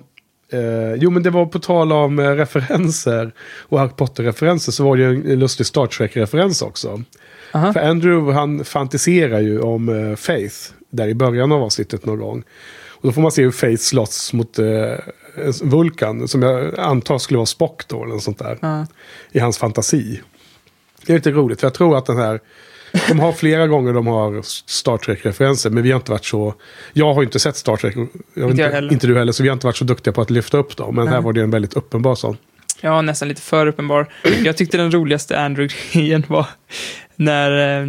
Eh, 0.53 0.95
jo, 0.97 1.11
men 1.11 1.23
det 1.23 1.31
var 1.31 1.47
på 1.47 1.59
tal 1.59 1.93
om 1.93 2.19
eh, 2.19 2.31
referenser 2.31 3.33
och 3.63 3.79
Harry 3.79 3.91
Potter-referenser 3.97 4.73
så 4.73 4.85
var 4.85 4.97
det 4.97 5.03
ju 5.03 5.09
en, 5.09 5.31
en 5.31 5.39
lustig 5.39 5.67
Star 5.67 5.87
Trek-referens 5.87 6.63
också. 6.63 7.03
Aha. 7.53 7.73
För 7.73 7.81
Andrew 7.81 8.33
han 8.41 8.65
fantiserar 8.65 9.41
ju 9.41 9.61
om 9.61 9.89
eh, 9.89 10.17
Faith 10.17 10.57
där 10.91 11.09
i 11.09 11.15
början 11.15 11.53
av 11.53 11.63
avsnittet 11.63 12.05
någon 12.07 12.19
gång. 12.19 12.43
Och 12.97 13.03
då 13.03 13.13
får 13.13 13.23
man 13.23 13.33
se 13.33 13.43
hur 13.43 13.51
Faith 13.51 13.83
slåss 13.83 14.33
mot 14.33 14.59
eh, 14.59 14.65
Vulkan 15.63 16.29
som 16.29 16.43
jag 16.43 16.79
antar 16.79 17.19
skulle 17.19 17.39
vara 17.39 17.47
Spock 17.47 17.89
då 17.89 18.05
eller 18.05 18.15
något 18.15 18.23
sånt 18.23 18.39
där. 18.39 18.59
Ja. 18.61 18.87
I 19.33 19.39
hans 19.39 19.59
fantasi. 19.59 20.21
Det 21.07 21.13
är 21.13 21.17
lite 21.17 21.31
roligt 21.31 21.61
för 21.61 21.67
jag 21.67 21.75
tror 21.75 21.99
att 21.99 22.07
den 22.07 22.17
här 22.17 22.41
de 23.09 23.21
har 23.21 23.33
flera 23.33 23.67
gånger 23.67 23.93
de 23.93 24.07
har 24.07 24.43
Star 24.67 24.99
Trek-referenser, 24.99 25.71
men 25.71 25.83
vi 25.83 25.91
har 25.91 25.97
inte 25.97 26.11
varit 26.11 26.25
så... 26.25 26.55
Jag 26.93 27.15
har 27.15 27.23
inte 27.23 27.39
sett 27.39 27.57
Star 27.57 27.77
Trek, 27.77 27.97
jag 28.35 28.51
inte, 28.51 28.63
heller. 28.63 28.93
inte 28.93 29.07
du 29.07 29.19
heller, 29.19 29.33
så 29.33 29.43
vi 29.43 29.49
har 29.49 29.55
inte 29.55 29.67
varit 29.67 29.77
så 29.77 29.85
duktiga 29.85 30.13
på 30.13 30.21
att 30.21 30.31
lyfta 30.31 30.59
upp 30.59 30.77
dem. 30.77 30.95
Men 30.95 31.07
här 31.09 31.15
Nej. 31.15 31.25
var 31.25 31.33
det 31.33 31.43
en 31.43 31.51
väldigt 31.51 31.75
uppenbar 31.75 32.15
sån. 32.15 32.37
Ja, 32.81 33.03
nästan 33.03 33.29
lite 33.29 33.43
för 33.43 33.67
uppenbar. 33.67 34.07
Jag 34.45 34.57
tyckte 34.57 34.77
den 34.77 34.91
roligaste 34.91 35.39
Andrew-grejen 35.39 36.25
var 36.29 36.47
när, 37.17 37.81
eh, 37.81 37.89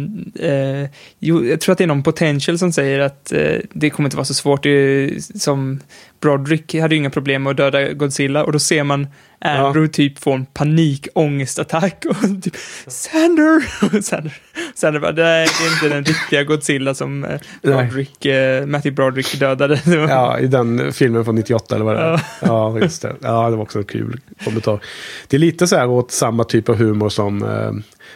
eh, 0.50 0.88
jo, 1.18 1.44
jag 1.44 1.60
tror 1.60 1.72
att 1.72 1.78
det 1.78 1.84
är 1.84 1.88
någon 1.88 2.02
potential 2.02 2.58
som 2.58 2.72
säger 2.72 3.00
att 3.00 3.32
eh, 3.32 3.56
det 3.72 3.90
kommer 3.90 4.06
inte 4.06 4.16
vara 4.16 4.24
så 4.24 4.34
svårt. 4.34 4.62
Det 4.62 4.70
är, 4.70 5.38
som 5.38 5.80
Broderick 6.20 6.74
hade 6.74 6.94
ju 6.94 6.98
inga 6.98 7.10
problem 7.10 7.42
med 7.42 7.50
att 7.50 7.56
döda 7.56 7.92
Godzilla 7.92 8.44
och 8.44 8.52
då 8.52 8.58
ser 8.58 8.84
man 8.84 9.06
Andrew 9.40 9.92
typ 9.92 10.18
få 10.18 10.32
en 10.32 10.46
panikångestattack 10.46 12.04
och 12.08 12.16
typ 12.42 12.56
Sander! 12.86 13.64
Och 13.82 14.04
Sander, 14.04 14.36
Sander 14.74 15.00
bara, 15.00 15.12
det 15.12 15.24
är 15.24 15.42
inte 15.42 15.94
den 15.94 16.04
riktiga 16.04 16.44
Godzilla 16.44 16.94
som 16.94 17.24
eh, 17.24 17.40
Broderick, 17.62 18.26
eh, 18.26 18.66
Matthew 18.66 18.94
Broderick 18.94 19.40
dödade. 19.40 19.80
Ja, 20.08 20.38
i 20.38 20.46
den 20.46 20.92
filmen 20.92 21.24
från 21.24 21.34
98 21.34 21.74
eller 21.74 21.84
vad 21.84 21.96
det 21.96 22.00
är. 22.00 22.10
Ja. 22.10 22.20
Ja, 22.40 22.80
just 22.80 23.02
det. 23.02 23.14
Ja, 23.20 23.50
det 23.50 23.56
var 23.56 23.62
också 23.62 23.78
en 23.78 23.84
kul 23.84 24.20
kommentar. 24.44 24.80
Det 25.28 25.36
är 25.36 25.40
lite 25.40 25.66
så 25.66 25.76
här 25.76 25.88
åt 25.88 26.10
samma 26.10 26.44
typ 26.44 26.68
av 26.68 26.76
humor 26.76 27.08
som 27.08 27.42
eh, 27.42 27.72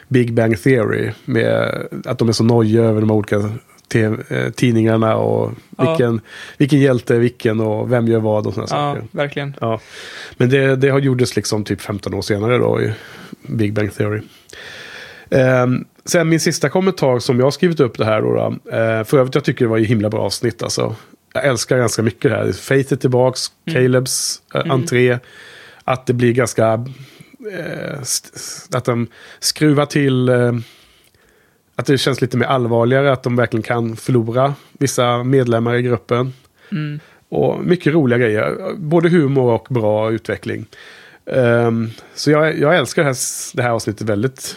Big 0.08 0.34
Bang 0.34 0.62
Theory. 0.62 1.10
Med 1.24 1.82
att 2.04 2.18
de 2.18 2.28
är 2.28 2.32
så 2.32 2.44
nojiga 2.44 2.82
över 2.82 3.00
de 3.00 3.10
olika 3.10 3.50
te- 3.92 4.36
eh, 4.36 4.50
tidningarna 4.50 5.16
och 5.16 5.52
Ja. 5.78 5.90
vilken, 5.90 6.20
vilken 6.56 6.80
hjälte 6.80 7.14
är 7.14 7.18
vilken 7.18 7.60
och 7.60 7.92
vem 7.92 8.08
gör 8.08 8.20
vad 8.20 8.46
och 8.46 8.54
sådana 8.54 8.68
Ja, 8.70 8.94
saker. 8.94 9.08
verkligen. 9.10 9.54
Ja. 9.60 9.80
Men 10.36 10.50
det, 10.50 10.76
det 10.76 10.88
har 10.88 10.98
gjordes 10.98 11.36
liksom 11.36 11.64
typ 11.64 11.80
15 11.80 12.14
år 12.14 12.22
senare 12.22 12.58
då 12.58 12.80
i 12.82 12.92
Big 13.48 13.72
Bang 13.72 13.94
Theory. 13.94 14.20
Ehm, 15.30 15.84
sen 16.04 16.28
min 16.28 16.40
sista 16.40 16.68
kommentar 16.68 17.18
som 17.18 17.38
jag 17.38 17.46
har 17.46 17.50
skrivit 17.50 17.80
upp 17.80 17.98
det 17.98 18.04
här 18.04 18.22
då. 18.22 18.34
då 18.34 18.70
eh, 18.76 19.04
för 19.04 19.18
övrigt 19.18 19.34
jag 19.34 19.44
tycker 19.44 19.64
det 19.64 19.68
var 19.68 19.76
ju 19.78 19.84
himla 19.84 20.10
bra 20.10 20.20
avsnitt 20.20 20.62
alltså. 20.62 20.96
Jag 21.34 21.44
älskar 21.44 21.78
ganska 21.78 22.02
mycket 22.02 22.30
det 22.30 22.36
här. 22.36 22.52
Faith 22.52 22.92
är 22.92 22.96
tillbaks, 22.96 23.40
Calebs 23.72 24.42
eh, 24.54 24.70
entré. 24.70 25.18
Att 25.84 26.06
det 26.06 26.12
blir 26.12 26.32
ganska... 26.32 26.84
St- 28.02 28.76
att 28.76 28.84
de 28.84 29.06
skruvar 29.40 29.86
till... 29.86 30.28
Att 31.76 31.86
det 31.86 31.98
känns 31.98 32.20
lite 32.20 32.36
mer 32.36 32.46
allvarligare. 32.46 33.12
Att 33.12 33.22
de 33.22 33.36
verkligen 33.36 33.62
kan 33.62 33.96
förlora 33.96 34.54
vissa 34.72 35.24
medlemmar 35.24 35.74
i 35.74 35.82
gruppen. 35.82 36.32
Mm. 36.72 37.00
Och 37.28 37.64
mycket 37.64 37.92
roliga 37.94 38.18
grejer. 38.18 38.74
Både 38.76 39.08
humor 39.08 39.50
och 39.52 39.66
bra 39.70 40.10
utveckling. 40.10 40.66
Ehm, 41.26 41.90
så 42.14 42.30
jag, 42.30 42.58
jag 42.58 42.76
älskar 42.78 43.02
det 43.02 43.08
här, 43.08 43.16
det 43.56 43.62
här 43.62 43.70
avsnittet 43.70 44.08
väldigt 44.08 44.56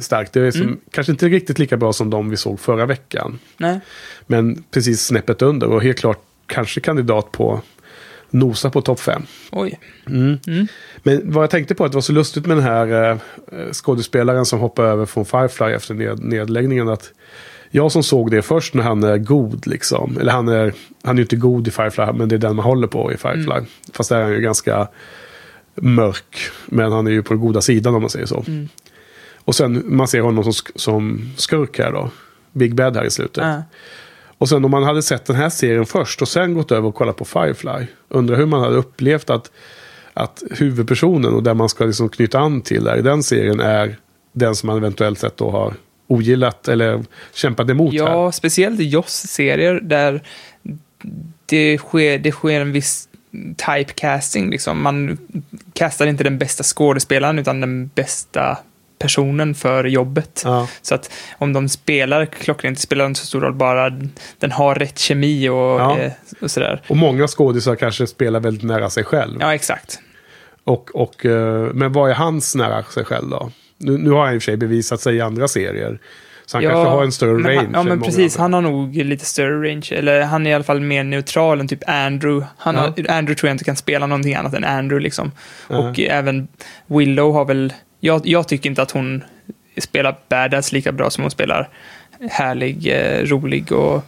starkt. 0.00 0.32
Det 0.32 0.40
är 0.40 0.50
som, 0.50 0.60
Mm. 0.62 0.76
kanske 0.90 1.12
inte 1.12 1.28
riktigt 1.28 1.58
lika 1.58 1.76
bra 1.76 1.92
som 1.92 2.10
de 2.10 2.30
vi 2.30 2.36
såg 2.36 2.60
förra 2.60 2.86
veckan. 2.86 3.38
Nej. 3.56 3.80
Men 4.26 4.64
precis 4.70 5.06
snäppet 5.06 5.42
under. 5.42 5.66
Och 5.66 5.82
helt 5.82 5.98
klart 5.98 6.22
kanske 6.46 6.80
kandidat 6.80 7.32
på 7.32 7.60
nosa 8.34 8.70
på 8.70 8.80
topp 8.80 9.00
5. 9.00 9.22
Oj. 9.52 9.78
Men 11.02 11.32
vad 11.32 11.42
jag 11.42 11.50
tänkte 11.50 11.74
på 11.74 11.84
att 11.84 11.92
det 11.92 11.96
var 11.96 12.02
så 12.02 12.12
lustigt 12.12 12.46
med 12.46 12.56
den 12.56 12.64
här 12.64 13.10
eh, 13.10 13.18
skådespelaren 13.72 14.44
som 14.44 14.60
hoppade 14.60 14.88
över 14.88 15.06
från 15.06 15.24
Firefly 15.24 15.72
efter 15.72 15.94
ned, 15.94 16.24
nedläggningen. 16.24 16.88
Att 16.88 17.12
jag 17.70 17.92
som 17.92 18.02
såg 18.02 18.30
det 18.30 18.42
först 18.42 18.74
när 18.74 18.82
han 18.82 19.04
är 19.04 19.18
god 19.18 19.66
liksom. 19.66 20.18
Eller 20.20 20.32
han 20.32 20.48
är, 20.48 20.72
han 21.02 21.14
är 21.14 21.18
ju 21.18 21.22
inte 21.22 21.36
god 21.36 21.68
i 21.68 21.70
Firefly 21.70 22.12
men 22.12 22.28
det 22.28 22.34
är 22.34 22.38
den 22.38 22.56
man 22.56 22.64
håller 22.64 22.86
på 22.86 23.12
i 23.12 23.16
Firefly. 23.16 23.66
Fast 23.92 24.08
där 24.08 24.18
är 24.18 24.22
han 24.22 24.32
ju 24.32 24.40
ganska 24.40 24.88
mörk. 25.74 26.38
Men 26.66 26.92
han 26.92 27.06
är 27.06 27.10
ju 27.10 27.22
på 27.22 27.34
den 27.34 27.40
goda 27.40 27.60
sidan 27.60 27.94
om 27.94 28.02
man 28.02 28.10
säger 28.10 28.26
så. 28.26 28.44
Och 29.44 29.54
sen 29.54 29.82
man 29.86 30.08
ser 30.08 30.20
honom 30.20 30.44
som, 30.44 30.52
som 30.74 31.32
skurk 31.36 31.78
här 31.78 31.92
då. 31.92 32.10
Big 32.52 32.74
Bad 32.74 32.96
här 32.96 33.04
i 33.04 33.10
slutet. 33.10 33.44
Ja. 33.44 33.62
Och 34.38 34.48
sen 34.48 34.64
om 34.64 34.70
man 34.70 34.82
hade 34.82 35.02
sett 35.02 35.24
den 35.24 35.36
här 35.36 35.48
serien 35.48 35.86
först 35.86 36.22
och 36.22 36.28
sen 36.28 36.54
gått 36.54 36.72
över 36.72 36.88
och 36.88 36.94
kollat 36.94 37.16
på 37.16 37.24
Firefly. 37.24 37.86
Undrar 38.08 38.36
hur 38.36 38.46
man 38.46 38.60
hade 38.60 38.76
upplevt 38.76 39.30
att, 39.30 39.50
att 40.14 40.42
huvudpersonen 40.50 41.34
och 41.34 41.42
där 41.42 41.54
man 41.54 41.68
ska 41.68 41.84
liksom 41.84 42.08
knyta 42.08 42.38
an 42.38 42.62
till 42.62 42.84
där 42.84 42.96
i 42.96 43.02
den 43.02 43.22
serien 43.22 43.60
är 43.60 43.96
den 44.32 44.54
som 44.54 44.66
man 44.66 44.76
eventuellt 44.76 45.18
sett 45.18 45.36
då 45.36 45.50
har 45.50 45.74
ogillat 46.06 46.68
eller 46.68 47.04
kämpat 47.32 47.70
emot 47.70 47.92
här. 47.92 48.00
Ja, 48.00 48.32
speciellt 48.32 48.80
i 48.80 48.84
Joss-serier 48.84 49.80
där 49.82 50.22
det 51.46 51.78
sker, 51.78 52.18
det 52.18 52.32
sker 52.32 52.60
en 52.60 52.72
viss 52.72 53.08
typecasting. 53.56 54.50
Liksom. 54.50 54.82
Man 54.82 55.18
castar 55.72 56.06
inte 56.06 56.24
den 56.24 56.38
bästa 56.38 56.62
skådespelaren 56.62 57.38
utan 57.38 57.60
den 57.60 57.90
bästa 57.94 58.58
personen 59.04 59.54
för 59.54 59.84
jobbet. 59.84 60.42
Ja. 60.44 60.68
Så 60.82 60.94
att 60.94 61.10
om 61.38 61.52
de 61.52 61.68
spelar 61.68 62.26
klockrent, 62.26 62.76
det 62.76 62.82
spelar 62.82 63.06
inte 63.06 63.20
så 63.20 63.26
stor 63.26 63.40
roll, 63.40 63.54
bara 63.54 63.90
den 64.38 64.52
har 64.52 64.74
rätt 64.74 64.98
kemi 64.98 65.48
och, 65.48 65.54
Ja. 65.56 65.98
eh, 65.98 66.12
och 66.40 66.50
sådär. 66.50 66.82
Och 66.88 66.96
många 66.96 67.26
skådisar 67.28 67.76
kanske 67.76 68.06
spelar 68.06 68.40
väldigt 68.40 68.62
nära 68.62 68.90
sig 68.90 69.04
själv. 69.04 69.36
Ja, 69.40 69.54
exakt. 69.54 70.00
Och, 70.64 70.90
och, 70.94 71.26
eh, 71.26 71.72
men 71.72 71.92
vad 71.92 72.10
är 72.10 72.14
hans 72.14 72.54
nära 72.54 72.82
sig 72.82 73.04
själv 73.04 73.28
då? 73.28 73.50
Nu, 73.78 73.98
nu 73.98 74.10
har 74.10 74.24
han 74.24 74.34
i 74.34 74.38
och 74.38 74.42
för 74.42 74.44
sig 74.44 74.56
bevisat 74.56 75.00
sig 75.00 75.16
i 75.16 75.20
andra 75.20 75.48
serier. 75.48 75.98
Så 76.46 76.56
han 76.56 76.64
ja, 76.64 76.70
kanske 76.70 76.88
har 76.90 77.04
en 77.04 77.12
större 77.12 77.32
range. 77.32 77.56
Han, 77.56 77.70
ja, 77.72 77.82
men 77.82 78.02
precis. 78.02 78.38
andra. 78.38 78.42
Han 78.42 78.64
har 78.64 78.72
nog 78.72 78.96
lite 78.96 79.24
större 79.24 79.70
range. 79.70 79.86
Eller 79.90 80.22
han 80.22 80.46
är 80.46 80.50
i 80.50 80.54
alla 80.54 80.64
fall 80.64 80.80
mer 80.80 81.04
neutral 81.04 81.60
än 81.60 81.68
typ 81.68 81.88
Andrew. 81.88 82.46
Han 82.58 82.76
har, 82.76 82.86
Andrew 82.86 83.34
tror 83.34 83.48
jag 83.48 83.54
inte 83.54 83.64
kan 83.64 83.76
spela 83.76 84.06
någonting 84.06 84.34
annat 84.34 84.54
än 84.54 84.64
Andrew 84.64 85.02
liksom. 85.02 85.32
Och 85.68 86.00
även 86.00 86.48
Willow 86.86 87.32
har 87.32 87.44
väl... 87.44 87.72
Jag, 88.04 88.26
jag 88.26 88.48
tycker 88.48 88.70
inte 88.70 88.82
att 88.82 88.90
hon 88.90 89.24
spelar 89.78 90.18
badass 90.28 90.72
lika 90.72 90.92
bra 90.92 91.10
som 91.10 91.24
hon 91.24 91.30
spelar 91.30 91.68
härlig, 92.30 92.86
eh, 92.86 93.22
rolig 93.22 93.72
och 93.72 94.02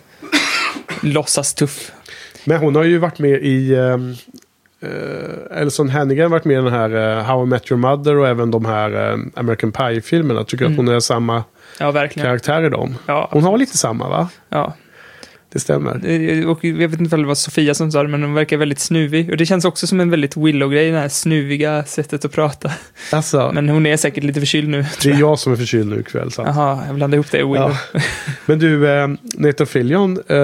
låtsas 1.03 1.55
tuff. 1.55 1.93
Men 2.45 2.59
hon 2.59 2.75
har 2.75 2.85
ju 2.85 2.99
varit 2.99 3.19
med 3.19 3.41
i... 3.43 3.75
Um, 3.75 4.15
uh, 4.85 5.61
Elson 5.61 5.89
Hannigan 5.89 6.23
har 6.23 6.31
varit 6.31 6.45
med 6.45 6.59
i 6.59 6.63
den 6.63 6.73
här 6.73 6.95
uh, 6.95 7.23
How 7.23 7.43
I 7.43 7.47
Met 7.47 7.71
Your 7.71 7.81
Mother 7.81 8.17
och 8.17 8.29
även 8.29 8.51
de 8.51 8.65
här 8.65 9.13
eh, 9.13 9.19
American 9.35 9.73
Pie-filmerna. 9.73 10.45
Tycker 10.45 10.67
att 10.67 10.77
hon 10.77 10.89
är 10.89 11.01
samma 11.01 11.45
Ja, 11.79 12.09
karaktär 12.09 12.63
i 12.63 12.69
dem. 12.69 12.95
Ja, 13.07 13.29
Hon 13.33 13.43
har 13.43 13.59
lite 13.59 13.77
samma 13.77 14.09
va? 14.09 14.29
ja. 14.49 14.75
Det 15.53 15.61
stämmer. 15.61 15.95
Och 16.49 16.65
jag 16.65 16.89
vet 16.89 17.01
inte 17.01 17.17
om 17.17 17.23
det 17.23 17.29
var 17.29 17.35
Sofia 17.35 17.75
som 17.75 17.93
sa 17.93 18.03
det, 18.03 18.09
men 18.09 18.23
hon 18.23 18.35
verkar 18.35 18.57
väldigt 18.57 18.79
snuvig. 18.79 19.31
Och 19.31 19.37
det 19.37 19.47
känns 19.47 19.65
också 19.65 19.87
som 19.87 20.01
en 20.01 20.11
väldigt 20.11 20.37
Willow-grej, 20.37 20.91
det 20.91 20.99
här 20.99 21.09
snuviga 21.09 21.85
sättet 21.85 22.25
att 22.25 22.33
prata. 22.33 22.73
Alltså, 23.13 23.51
Men 23.55 23.69
hon 23.69 23.87
är 23.87 23.97
säkert 23.97 24.25
lite 24.25 24.41
förkyld 24.41 24.69
nu. 24.69 24.85
det 25.03 25.11
är 25.11 25.21
jag 25.21 25.39
som 25.39 25.53
är 25.53 25.57
förkyld 25.57 25.89
nu 25.91 26.01
ikväll. 26.01 26.31
Så. 26.33 26.43
Jaha, 26.43 26.83
jag 26.87 26.95
blandade 26.95 27.17
ihop 27.17 27.31
det 27.31 27.43
och 27.43 27.55
Willow. 27.55 27.77
Ja. 27.93 28.01
Men 28.47 28.59
du, 28.59 28.89
eh, 28.91 29.09
Nathan 29.35 29.67
Fillion 29.67 30.13
eh, 30.13 30.37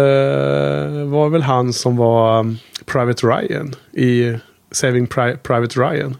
var 1.08 1.28
väl 1.28 1.42
han 1.42 1.72
som 1.72 1.96
var 1.96 2.40
um, 2.40 2.58
Private 2.86 3.26
Ryan 3.26 3.74
i 3.92 4.36
Saving 4.70 5.06
Pri- 5.06 5.36
Private 5.36 5.80
Ryan. 5.80 6.16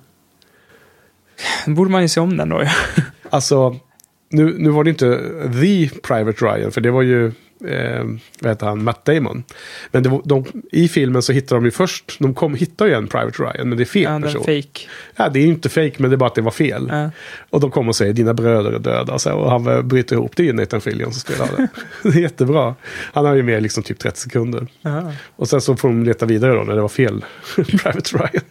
borde 1.66 1.90
man 1.90 2.02
ju 2.02 2.08
se 2.08 2.20
om 2.20 2.36
den 2.36 2.48
då. 2.48 2.62
Ja. 2.62 2.70
Alltså, 3.30 3.76
nu, 4.30 4.54
nu 4.58 4.70
var 4.70 4.84
det 4.84 4.90
inte 4.90 5.20
The 5.60 5.88
Private 6.02 6.44
Ryan, 6.44 6.70
för 6.72 6.80
det 6.80 6.90
var 6.90 7.02
ju 7.02 7.32
eh, 7.68 8.04
vad 8.40 8.50
heter 8.50 8.66
han, 8.66 8.84
Matt 8.84 9.04
Damon. 9.04 9.44
Men 9.90 10.02
det, 10.02 10.20
de, 10.24 10.44
i 10.72 10.88
filmen 10.88 11.22
så 11.22 11.32
hittar 11.32 11.56
de 11.56 11.64
ju 11.64 11.70
först, 11.70 12.16
de 12.18 12.34
kom, 12.34 12.54
hittar 12.54 12.86
ju 12.86 12.92
en 12.92 13.08
Private 13.08 13.42
Ryan, 13.42 13.68
men 13.68 13.78
det 13.78 13.82
är 13.82 13.84
fel 13.84 14.02
Ja, 14.02 14.20
person. 14.20 14.40
fake. 14.44 14.88
Ja, 15.16 15.28
det 15.28 15.38
är 15.38 15.42
ju 15.42 15.48
inte 15.48 15.68
fake, 15.68 15.92
men 15.98 16.10
det 16.10 16.14
är 16.14 16.18
bara 16.18 16.26
att 16.26 16.34
det 16.34 16.40
var 16.42 16.50
fel. 16.50 16.88
Ja. 16.90 17.10
Och 17.50 17.60
de 17.60 17.70
kommer 17.70 17.88
och 17.88 17.96
säger 17.96 18.12
dina 18.12 18.34
bröder 18.34 18.72
är 18.72 18.78
döda. 18.78 19.18
Så, 19.18 19.32
och 19.32 19.50
han 19.50 19.88
bryter 19.88 20.16
ihop. 20.16 20.36
Det 20.36 20.42
är 20.42 20.46
ju 20.46 20.52
Nathan 20.52 20.80
Fillion 20.80 21.12
som 21.12 21.20
spelar 21.20 21.48
det. 21.56 21.68
det 22.10 22.18
är 22.18 22.22
jättebra. 22.22 22.74
Han 23.12 23.24
har 23.26 23.34
ju 23.34 23.42
med 23.42 23.62
liksom 23.62 23.82
typ 23.82 23.98
30 23.98 24.20
sekunder. 24.20 24.66
Aha. 24.84 25.12
Och 25.36 25.48
sen 25.48 25.60
så 25.60 25.76
får 25.76 25.88
de 25.88 26.02
leta 26.04 26.26
vidare 26.26 26.54
då 26.54 26.62
när 26.62 26.74
det 26.74 26.80
var 26.82 26.88
fel 26.88 27.24
Private 27.56 28.16
Ryan. 28.18 28.44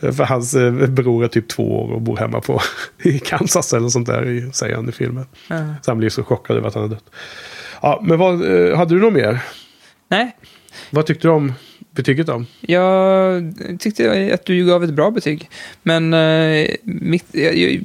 För 0.00 0.24
hans 0.24 0.54
eh, 0.54 0.72
bror 0.72 1.24
är 1.24 1.28
typ 1.28 1.48
två 1.48 1.80
år 1.82 1.92
och 1.92 2.00
bor 2.02 2.16
hemma 2.16 2.40
på 2.40 2.60
i 3.02 3.18
Kansas 3.18 3.72
eller 3.72 3.88
sånt 3.88 4.06
där, 4.06 4.26
i- 4.28 4.52
säger 4.52 4.76
han 4.76 4.88
i 4.88 4.92
filmen. 4.92 5.26
Ja. 5.48 5.74
Så 5.82 5.90
han 5.90 5.98
blir 5.98 6.08
så 6.08 6.24
chockad 6.24 6.56
över 6.56 6.68
att 6.68 6.74
han 6.74 6.84
är 6.84 6.88
dött. 6.88 7.04
Ja, 7.82 8.00
men 8.02 8.18
vad, 8.18 8.34
eh, 8.70 8.76
hade 8.76 8.94
du 8.94 9.00
något 9.00 9.12
mer? 9.12 9.40
Nej, 10.08 10.36
Vad 10.90 11.06
tyckte 11.06 11.28
du 11.28 11.32
om 11.32 11.52
betyget 11.90 12.26
då? 12.26 12.44
jag 12.60 13.54
tyckte 13.78 14.30
att 14.34 14.44
du 14.46 14.66
gav 14.66 14.84
ett 14.84 14.94
bra 14.94 15.10
betyg. 15.10 15.50
Men 15.82 16.14
eh, 16.14 16.68
mitt... 16.82 17.24
Jag, 17.32 17.56
jag, 17.56 17.84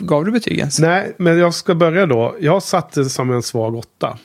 gav 0.00 0.24
du 0.24 0.30
betyg 0.32 0.58
ens? 0.58 0.78
Nej, 0.78 1.12
men 1.18 1.38
jag 1.38 1.54
ska 1.54 1.74
börja 1.74 2.06
då. 2.06 2.36
Jag 2.40 2.62
satte 2.62 3.00
det 3.00 3.08
som 3.10 3.30
en 3.30 3.42
svag 3.42 3.74
åtta. 3.74 4.18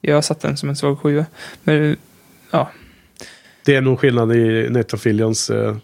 Jag 0.00 0.24
satte 0.24 0.46
den 0.46 0.56
som 0.56 0.68
en 0.68 0.76
svag 0.76 0.98
sjua. 1.00 1.26
Men 1.62 1.96
ja, 2.50 2.70
Det 3.64 3.74
är 3.76 3.80
nog 3.80 4.00
skillnad 4.00 4.36
i 4.36 4.68
Nathan 4.70 4.98
Fillions 5.00 5.50
eh, 5.50 5.76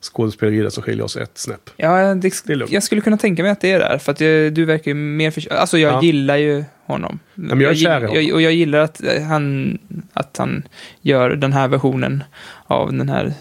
skådespeleri 0.00 0.60
där 0.60 0.70
som 0.70 0.82
skiljer 0.82 1.04
oss 1.04 1.16
ett 1.16 1.38
snäpp. 1.38 1.70
ja 1.76 2.14
det, 2.14 2.42
Det 2.46 2.52
är 2.52 2.56
lugnt. 2.56 2.72
jag 2.72 2.82
skulle 2.82 3.00
kunna 3.00 3.16
tänka 3.18 3.42
mig 3.42 3.52
att 3.52 3.60
det 3.60 3.72
är 3.72 3.78
där. 3.78 3.98
För 3.98 4.12
att 4.12 4.20
jag, 4.20 4.52
du 4.52 4.64
verkar 4.64 4.90
ju 4.90 4.94
mer 4.94 5.30
för... 5.30 5.52
Alltså 5.52 5.78
jag 5.78 5.92
Ja. 5.92 6.02
gillar 6.02 6.36
ju 6.36 6.64
honom. 6.86 7.18
men 7.34 7.60
jag 7.60 7.70
är 7.70 7.74
kär 7.74 8.00
i 8.00 8.06
honom. 8.06 8.14
jag, 8.24 8.34
Och 8.34 8.42
jag 8.42 8.52
gillar 8.52 8.78
att 8.78 9.02
eh, 9.04 9.22
han, 9.22 9.78
att 10.12 10.36
han 10.36 10.62
gör 11.00 11.30
den 11.30 11.52
här 11.52 11.68
versionen 11.68 12.24
av 12.66 12.92
den 12.92 13.08
här... 13.08 13.32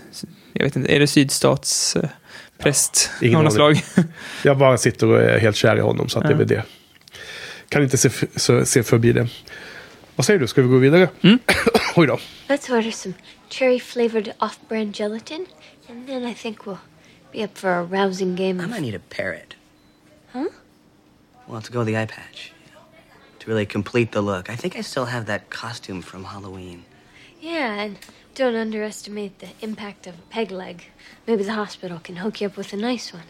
Jag 0.54 0.64
vet 0.64 0.76
inte, 0.76 0.96
är 0.96 1.00
det 1.00 1.08
sydstats... 1.08 1.98
Präst 2.60 3.12
ingen 3.22 3.36
av 3.38 3.44
något 3.44 3.54
slag. 3.54 3.82
Jag 4.44 4.58
bara 4.58 4.78
sitter 4.78 5.08
och 5.08 5.22
är 5.22 5.40
helt 5.40 5.56
kär 5.56 5.76
i 5.78 5.80
honom, 5.80 6.10
så 6.10 6.20
att 6.20 6.24
det 6.24 6.30
är 6.30 6.32
Ja. 6.32 6.38
väl 6.38 6.48
det. 6.48 6.64
Kan 7.70 7.84
inte 7.84 7.98
se, 7.98 8.10
så, 8.36 8.66
se 8.66 8.84
förbi 8.84 9.12
det. 9.12 9.28
Vad 10.16 10.26
säger 10.26 10.40
du, 10.40 10.48
ska 10.48 10.62
vi 10.62 10.68
gå 10.68 10.78
vidare? 10.78 11.10
Mm. 11.22 11.40
Oj 11.96 12.08
då. 12.08 12.20
Let's 12.48 12.72
order 12.78 12.92
some 12.92 13.14
cherry 13.50 13.80
flavored 13.80 14.32
off 14.40 14.60
brand 14.70 14.96
gelatin, 14.96 15.46
and 15.90 16.08
then 16.08 16.26
I 16.26 16.34
think 16.34 16.66
we'll 16.66 16.80
be 17.32 17.44
up 17.44 17.58
for 17.58 17.74
a 17.74 17.84
rousing 17.84 18.36
game 18.36 18.60
I 18.60 18.66
might 18.66 18.82
need 18.82 18.96
a 18.96 19.00
parrot. 19.00 19.56
Huh? 20.34 20.50
Well, 21.48 21.62
to 21.62 21.72
go 21.72 21.80
with 21.80 21.88
the 21.88 21.98
eye 21.98 22.06
patch. 22.06 22.52
You 22.66 22.74
know, 22.74 22.80
to 23.40 23.48
really 23.48 23.66
complete 23.66 24.12
the 24.12 24.22
look. 24.22 24.50
I 24.50 24.56
think 24.56 24.76
I 24.76 24.82
still 24.82 25.06
have 25.06 25.26
that 25.28 25.50
costume 25.50 26.02
from 26.02 26.26
Halloween. 26.26 26.86
Yeah, 27.40 27.74
and 27.76 27.98
don't 28.36 28.56
underestimate 28.56 29.40
the 29.40 29.50
impact 29.62 30.08
of 30.08 30.16
a 30.16 30.22
peg 30.30 30.52
leg. 30.52 30.84
Maybe 31.26 31.44
the 31.44 31.54
hospital 31.54 32.00
can 32.00 32.18
hook 32.18 32.42
you 32.42 32.48
up 32.48 32.58
with 32.58 32.74
a 32.74 32.78
nice 32.78 33.14
one. 33.14 33.24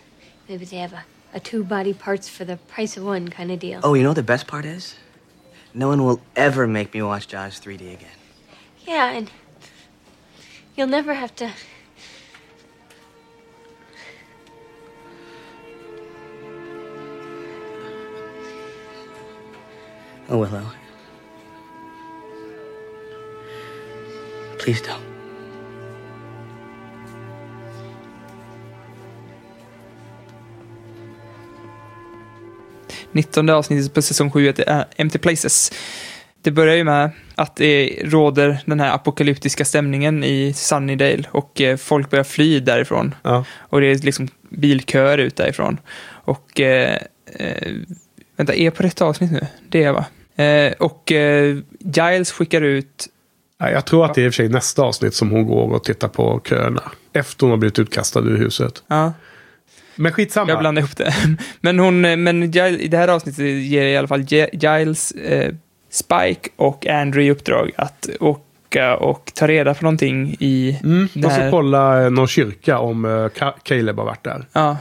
Maybe 0.49 0.65
they 0.65 0.77
have 0.77 0.93
a, 0.93 1.03
a 1.33 1.39
two 1.39 1.63
body 1.63 1.93
parts 1.93 2.27
for 2.29 2.45
the 2.45 2.57
price 2.57 2.97
of 2.97 3.03
one 3.03 3.27
kind 3.27 3.51
of 3.51 3.59
deal. 3.59 3.81
Oh, 3.83 3.93
you 3.93 4.03
know 4.03 4.09
what 4.09 4.15
the 4.15 4.23
best 4.23 4.47
part 4.47 4.65
is? 4.65 4.95
No 5.73 5.89
one 5.89 6.03
will 6.03 6.21
ever 6.35 6.65
make 6.65 6.93
me 6.93 7.01
watch 7.01 7.27
Jaws 7.27 7.59
3D 7.59 7.93
again. 7.93 8.09
Yeah, 8.85 9.11
and 9.11 9.29
you'll 10.75 10.87
never 10.87 11.13
have 11.13 11.35
to. 11.35 11.51
Oh, 20.29 20.43
Willow. 20.43 20.61
Please 24.59 24.83
don't. 24.83 25.07
Nittonde 33.11 33.55
avsnittet 33.55 33.93
på 33.93 34.01
säsong 34.01 34.31
7 34.31 34.45
heter 34.45 34.85
Empty 34.95 35.19
Places. 35.19 35.71
Det 36.41 36.51
börjar 36.51 36.75
ju 36.75 36.83
med 36.83 37.11
att 37.35 37.55
det 37.55 37.99
råder 38.03 38.59
den 38.65 38.79
här 38.79 38.93
apokalyptiska 38.93 39.65
stämningen 39.65 40.23
i 40.23 40.53
Sunnydale 40.53 41.23
och 41.31 41.61
eh, 41.61 41.77
folk 41.77 42.09
börjar 42.09 42.23
fly 42.23 42.59
därifrån. 42.59 43.15
Ja. 43.23 43.45
Och 43.57 43.81
det 43.81 43.87
är 43.87 43.95
liksom 43.95 44.27
bilköer 44.49 45.17
ut 45.17 45.35
därifrån. 45.35 45.79
Och, 46.07 46.59
eh, 46.59 46.97
eh, 47.25 47.73
vänta, 48.35 48.53
är 48.53 48.65
jag 48.65 48.75
på 48.75 48.83
rätt 48.83 49.01
avsnitt 49.01 49.31
nu? 49.31 49.47
Det 49.69 49.79
är 49.79 49.83
jag 49.83 49.93
va? 49.93 50.05
Eh, 50.37 50.71
och 50.79 51.11
eh, 51.11 51.57
Giles 51.79 52.31
skickar 52.31 52.61
ut, 52.61 53.07
Jag 53.59 53.85
tror 53.85 54.05
att 54.05 54.13
det 54.13 54.21
är 54.21 54.25
i 54.25 54.29
och 54.29 54.33
för 54.33 54.43
sig 54.43 54.49
nästa 54.49 54.81
avsnitt 54.81 55.13
som 55.13 55.31
hon 55.31 55.45
går 55.47 55.71
och 55.73 55.83
tittar 55.83 56.07
på 56.07 56.41
köerna. 56.49 56.83
Efter 57.13 57.41
hon 57.41 57.49
har 57.49 57.57
blivit 57.57 57.79
utkastad 57.79 58.19
ur 58.19 58.37
huset. 58.37 58.83
ja, 58.87 59.13
Men 59.95 60.11
skitsamma. 60.11 60.49
jag 60.51 60.59
blandar 60.59 60.81
ihop 60.81 60.97
det. 60.97 61.13
Men 61.61 61.79
hon, 61.79 62.05
eh, 62.05 62.17
men 62.17 62.51
Giles, 62.51 62.81
i 62.81 62.87
det 62.87 62.97
här 62.97 63.07
avsnittet 63.07 63.45
ger 63.45 63.83
i 63.85 63.97
alla 63.97 64.07
fall 64.07 64.25
Giles, 64.51 65.11
eh, 65.11 65.53
Spike 65.91 66.49
och 66.55 66.87
Andrew 66.87 67.27
i 67.27 67.31
uppdrag 67.31 67.71
att 67.77 68.09
åka 68.19 68.97
och 68.97 69.31
ta 69.35 69.47
reda 69.47 69.73
på 69.73 69.83
någonting 69.83 70.35
i 70.39 70.79
Mm, 70.83 71.07
de 71.13 71.21
ska 71.21 71.29
här- 71.29 71.51
kolla 71.51 72.03
eh, 72.03 72.09
någon 72.09 72.27
kyrka 72.27 72.79
om 72.79 73.29
Caleb 73.63 73.97
har 73.97 74.05
varit 74.05 74.23
där. 74.23 74.45
Ja. 74.53 74.77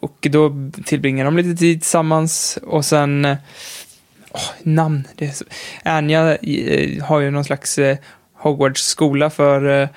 Och 0.00 0.26
då 0.30 0.52
tillbringar 0.84 1.24
de 1.24 1.36
lite 1.36 1.54
tid 1.54 1.80
tillsammans 1.80 2.58
och 2.62 2.84
sen... 2.84 3.36
åh, 4.30 4.40
namn. 4.62 5.04
Det 5.16 5.30
så, 5.36 5.44
Anja 5.84 6.36
eh, 6.36 7.04
har 7.04 7.20
ju 7.20 7.30
någon 7.30 7.44
slags 7.44 7.78
eh, 7.78 7.96
Hogwarts-skola 8.38 9.30
för 9.30 9.82
eh, 9.82 9.88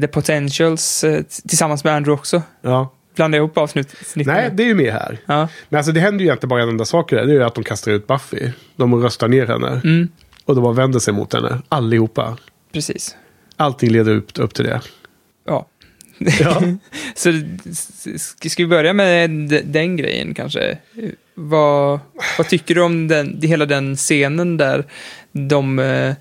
The 0.00 0.08
Potentials 0.08 1.04
tillsammans 1.48 1.84
med 1.84 1.94
Andrew 1.94 2.20
också. 2.20 2.42
Ja. 2.62 2.92
Blandar 3.16 3.38
ihop 3.38 3.58
avsnittet. 3.58 3.98
Nej, 4.16 4.50
det 4.52 4.62
är 4.62 4.66
ju 4.66 4.74
med 4.74 4.92
här. 4.92 5.18
Ja. 5.26 5.48
Men 5.68 5.78
alltså 5.78 5.92
det 5.92 6.00
händer 6.00 6.20
ju 6.20 6.26
egentligen 6.26 6.48
bara 6.48 6.62
en 6.62 6.68
enda 6.68 6.84
sak 6.84 7.10
det. 7.10 7.16
Det 7.16 7.32
är 7.32 7.34
ju 7.34 7.42
att 7.44 7.54
de 7.54 7.64
kastar 7.64 7.92
ut 7.92 8.06
Buffy. 8.06 8.50
De 8.76 8.94
röstar 9.02 9.28
ner 9.28 9.46
henne. 9.46 9.80
Mm, 9.84 10.08
Och 10.44 10.54
de 10.54 10.64
bara 10.64 10.72
vänder 10.72 10.98
sig 10.98 11.14
mot 11.14 11.32
henne. 11.32 11.62
Allihopa. 11.68 12.36
precis. 12.72 13.16
Allting 13.56 13.90
leder 13.90 14.14
upp, 14.16 14.38
upp 14.38 14.54
till 14.54 14.64
det. 14.64 14.80
Ja. 16.18 16.62
Så 17.14 17.32
ska 18.48 18.62
vi 18.62 18.66
börja 18.66 18.92
med 18.92 19.30
den 19.64 19.96
grejen 19.96 20.34
kanske? 20.34 20.78
Vad, 21.34 22.00
vad 22.38 22.48
tycker 22.48 22.74
du 22.74 22.82
om 22.82 23.08
den, 23.08 23.40
hela 23.42 23.66
den 23.66 23.96
scenen 23.96 24.56
där 24.56 24.84
de, 25.32 25.78
eh, 25.78 26.14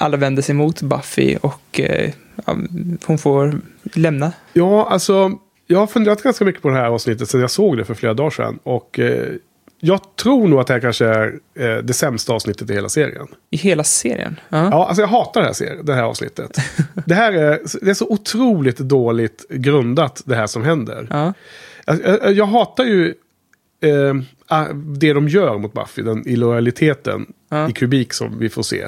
alla 0.00 0.16
vänder 0.16 0.42
sig 0.42 0.54
mot 0.54 0.82
Buffy 0.82 1.36
och 1.36 1.80
eh, 1.80 2.10
ja, 2.46 2.56
hon 3.04 3.18
får 3.18 3.60
lämna? 3.94 4.32
Ja, 4.52 4.88
alltså. 4.90 5.32
Jag 5.66 5.78
har 5.78 5.86
funderat 5.86 6.22
ganska 6.22 6.44
mycket 6.44 6.62
på 6.62 6.68
det 6.68 6.74
här 6.74 6.86
avsnittet 6.86 7.28
sedan 7.28 7.40
jag 7.40 7.50
såg 7.50 7.76
det 7.76 7.84
för 7.84 7.94
flera 7.94 8.14
dagar 8.14 8.30
sedan. 8.30 8.58
Och 8.62 8.98
eh, 8.98 9.28
jag 9.84 10.16
tror 10.16 10.48
nog 10.48 10.60
att 10.60 10.66
det 10.66 10.72
här 10.72 10.80
kanske 10.80 11.06
är 11.06 11.38
eh, 11.54 11.76
det 11.76 11.92
sämsta 11.92 12.32
avsnittet 12.32 12.70
i 12.70 12.74
hela 12.74 12.88
serien. 12.88 13.26
I 13.50 13.56
hela 13.56 13.84
serien? 13.84 14.40
Ja. 14.48 14.68
Ja, 14.70 14.86
alltså 14.86 15.02
jag 15.02 15.08
hatar 15.08 15.40
det 15.40 15.46
här, 15.46 15.54
serien, 15.54 15.86
det 15.86 15.94
här 15.94 16.02
avsnittet. 16.02 16.56
det 17.06 17.14
här 17.14 17.32
är, 17.32 17.60
det 17.80 17.90
är 17.90 17.94
så 17.94 18.06
otroligt 18.08 18.78
dåligt 18.78 19.48
grundat, 19.48 20.22
det 20.24 20.34
här 20.34 20.46
som 20.46 20.62
händer. 20.62 21.06
Ja. 21.10 21.32
Jag, 21.86 22.00
jag, 22.04 22.32
jag 22.32 22.46
hatar 22.46 22.84
ju 22.84 23.14
eh, 23.82 24.14
det 24.74 25.12
de 25.12 25.28
gör 25.28 25.58
mot 25.58 25.72
Buffy, 25.72 26.02
den 26.02 26.28
illojaliteten 26.28 27.26
Ja. 27.48 27.68
i 27.68 27.72
kubik 27.72 28.12
som 28.12 28.38
vi 28.38 28.48
får 28.48 28.62
se. 28.62 28.86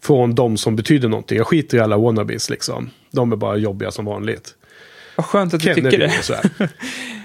Från 0.00 0.34
de 0.34 0.56
som 0.56 0.76
betyder 0.76 1.08
någonting. 1.08 1.38
Jag 1.38 1.46
skiter 1.46 1.78
i 1.78 1.80
alla 1.80 1.96
wannabes 1.96 2.50
liksom. 2.50 2.90
De 3.10 3.32
är 3.32 3.36
bara 3.36 3.56
jobbiga 3.56 3.90
som 3.90 4.04
vanligt. 4.04 4.54
Vad 5.16 5.26
skönt 5.26 5.54
att 5.54 5.60
du 5.60 5.64
Kennedy 5.74 5.90
tycker 5.90 6.42
det. 6.58 6.70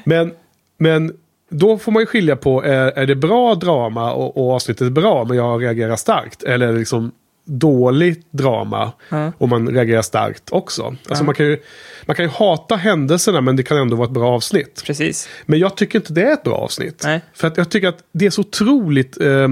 Men, 0.05 0.31
men 0.77 1.13
då 1.53 1.77
får 1.77 1.91
man 1.91 2.01
ju 2.01 2.05
skilja 2.05 2.35
på, 2.35 2.63
är, 2.63 2.91
är 2.91 3.05
det 3.05 3.15
bra 3.15 3.55
drama 3.55 4.13
och, 4.13 4.37
och 4.37 4.53
avsnittet 4.55 4.87
är 4.87 4.89
bra 4.91 5.25
men 5.25 5.37
jag 5.37 5.63
reagerar 5.63 5.95
starkt? 5.95 6.43
Eller 6.43 6.67
är 6.67 6.73
det 6.73 6.79
liksom 6.79 7.11
dåligt 7.45 8.31
drama 8.31 8.91
Ja. 9.09 9.31
och 9.37 9.49
man 9.49 9.69
reagerar 9.69 10.01
starkt 10.01 10.43
också? 10.51 10.83
Alltså 10.83 10.97
Ja. 11.09 11.23
man, 11.23 11.35
kan 11.35 11.45
ju, 11.45 11.57
man 12.05 12.15
kan 12.15 12.25
ju 12.25 12.31
hata 12.31 12.75
händelserna 12.75 13.41
men 13.41 13.55
det 13.55 13.63
kan 13.63 13.77
ändå 13.77 13.95
vara 13.95 14.05
ett 14.07 14.13
bra 14.13 14.29
avsnitt. 14.31 14.83
Precis. 14.85 15.29
Men 15.45 15.59
jag 15.59 15.77
tycker 15.77 15.99
inte 15.99 16.13
det 16.13 16.23
är 16.23 16.33
ett 16.33 16.43
bra 16.43 16.55
avsnitt. 16.55 17.01
Nej. 17.03 17.21
För 17.33 17.47
att 17.47 17.57
jag 17.57 17.69
tycker 17.71 17.87
att 17.87 18.03
det 18.11 18.25
är 18.25 18.29
så 18.29 18.41
otroligt 18.41 19.21
eh, 19.21 19.47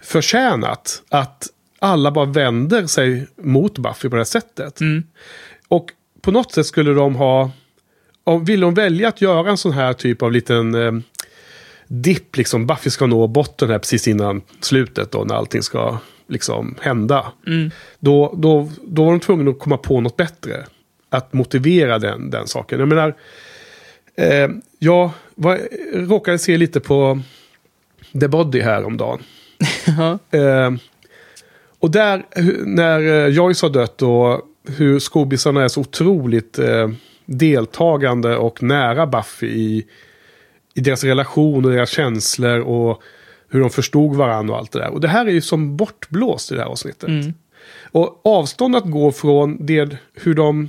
oförtjänat 0.00 1.02
att 1.08 1.46
alla 1.78 2.10
bara 2.10 2.24
vänder 2.24 2.86
sig 2.86 3.26
mot 3.36 3.78
Buffy 3.78 4.08
på 4.08 4.16
det 4.16 4.20
här 4.20 4.24
sättet. 4.24 4.80
Mm. 4.80 5.02
Och 5.68 5.86
på 6.20 6.30
något 6.30 6.52
sätt 6.52 6.66
skulle 6.66 6.92
de 6.92 7.14
ha... 7.16 7.50
Om, 8.28 8.44
vill 8.44 8.60
de 8.60 8.74
välja 8.74 9.08
att 9.08 9.20
göra 9.20 9.50
en 9.50 9.56
sån 9.56 9.72
här 9.72 9.92
typ 9.92 10.22
av 10.22 10.32
liten 10.32 10.74
eh, 10.74 10.92
dipp, 11.86 12.36
liksom 12.36 12.66
Buffy 12.66 12.90
ska 12.90 13.06
nå 13.06 13.26
botten 13.26 13.70
här 13.70 13.78
precis 13.78 14.08
innan 14.08 14.42
slutet 14.60 15.12
då, 15.12 15.24
när 15.24 15.34
allting 15.34 15.62
ska 15.62 15.98
liksom 16.28 16.74
hända. 16.80 17.32
Mm. 17.46 17.70
Då, 17.98 18.34
då, 18.36 18.70
då 18.86 19.04
var 19.04 19.10
de 19.10 19.20
tvungna 19.20 19.50
att 19.50 19.58
komma 19.58 19.76
på 19.76 20.00
något 20.00 20.16
bättre. 20.16 20.66
Att 21.08 21.32
motivera 21.32 21.98
den, 21.98 22.30
den 22.30 22.46
saken. 22.46 22.78
Jag 22.78 22.88
menar, 22.88 23.14
eh, 24.16 24.48
jag 24.78 25.10
var, 25.34 25.60
råkade 25.94 26.38
se 26.38 26.56
lite 26.56 26.80
på 26.80 27.20
The 28.20 28.28
Body 28.28 28.60
häromdagen. 28.60 29.18
Eh, 30.30 30.70
och 31.78 31.90
där, 31.90 32.24
när 32.64 33.00
eh, 33.00 33.26
Joyce 33.26 33.62
har 33.62 33.70
dött 33.70 34.02
och 34.02 34.40
hur 34.76 34.98
skobisarna 34.98 35.64
är 35.64 35.68
så 35.68 35.80
otroligt 35.80 36.58
eh, 36.58 36.88
deltagande 37.26 38.36
och 38.36 38.62
nära 38.62 39.06
Buffy 39.06 39.46
i, 39.46 39.86
i 40.74 40.80
deras 40.80 41.04
relation 41.04 41.64
och 41.64 41.70
deras 41.70 41.90
känslor 41.90 42.60
och 42.60 43.02
hur 43.48 43.60
de 43.60 43.70
förstod 43.70 44.16
varandra 44.16 44.54
och 44.54 44.60
allt 44.60 44.72
det 44.72 44.78
där. 44.78 44.88
Och 44.90 45.00
det 45.00 45.08
här 45.08 45.26
är 45.26 45.30
ju 45.30 45.40
som 45.40 45.76
bortblåst 45.76 46.52
i 46.52 46.54
det 46.54 46.60
här 46.60 46.68
avsnittet. 46.68 47.08
Och 47.92 48.20
avståndet 48.24 48.82
att 48.84 48.90
gå 48.90 49.12
från 49.12 49.66
det, 49.66 49.96
hur 50.14 50.34
de 50.34 50.68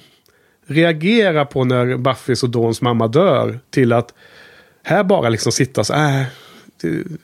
reagerar 0.68 1.46
på 1.46 1.64
när 1.64 1.98
Buffys 1.98 2.44
och 2.44 2.50
Dawns 2.50 2.82
mamma 2.82 3.08
dör 3.08 3.60
till 3.70 3.94
att 3.94 4.14
här 4.84 5.04
bara 5.04 5.30
liksom 5.30 5.52
sitta 5.52 5.84
så 5.84 5.94
äh, 5.94 6.00
det- 6.00 6.26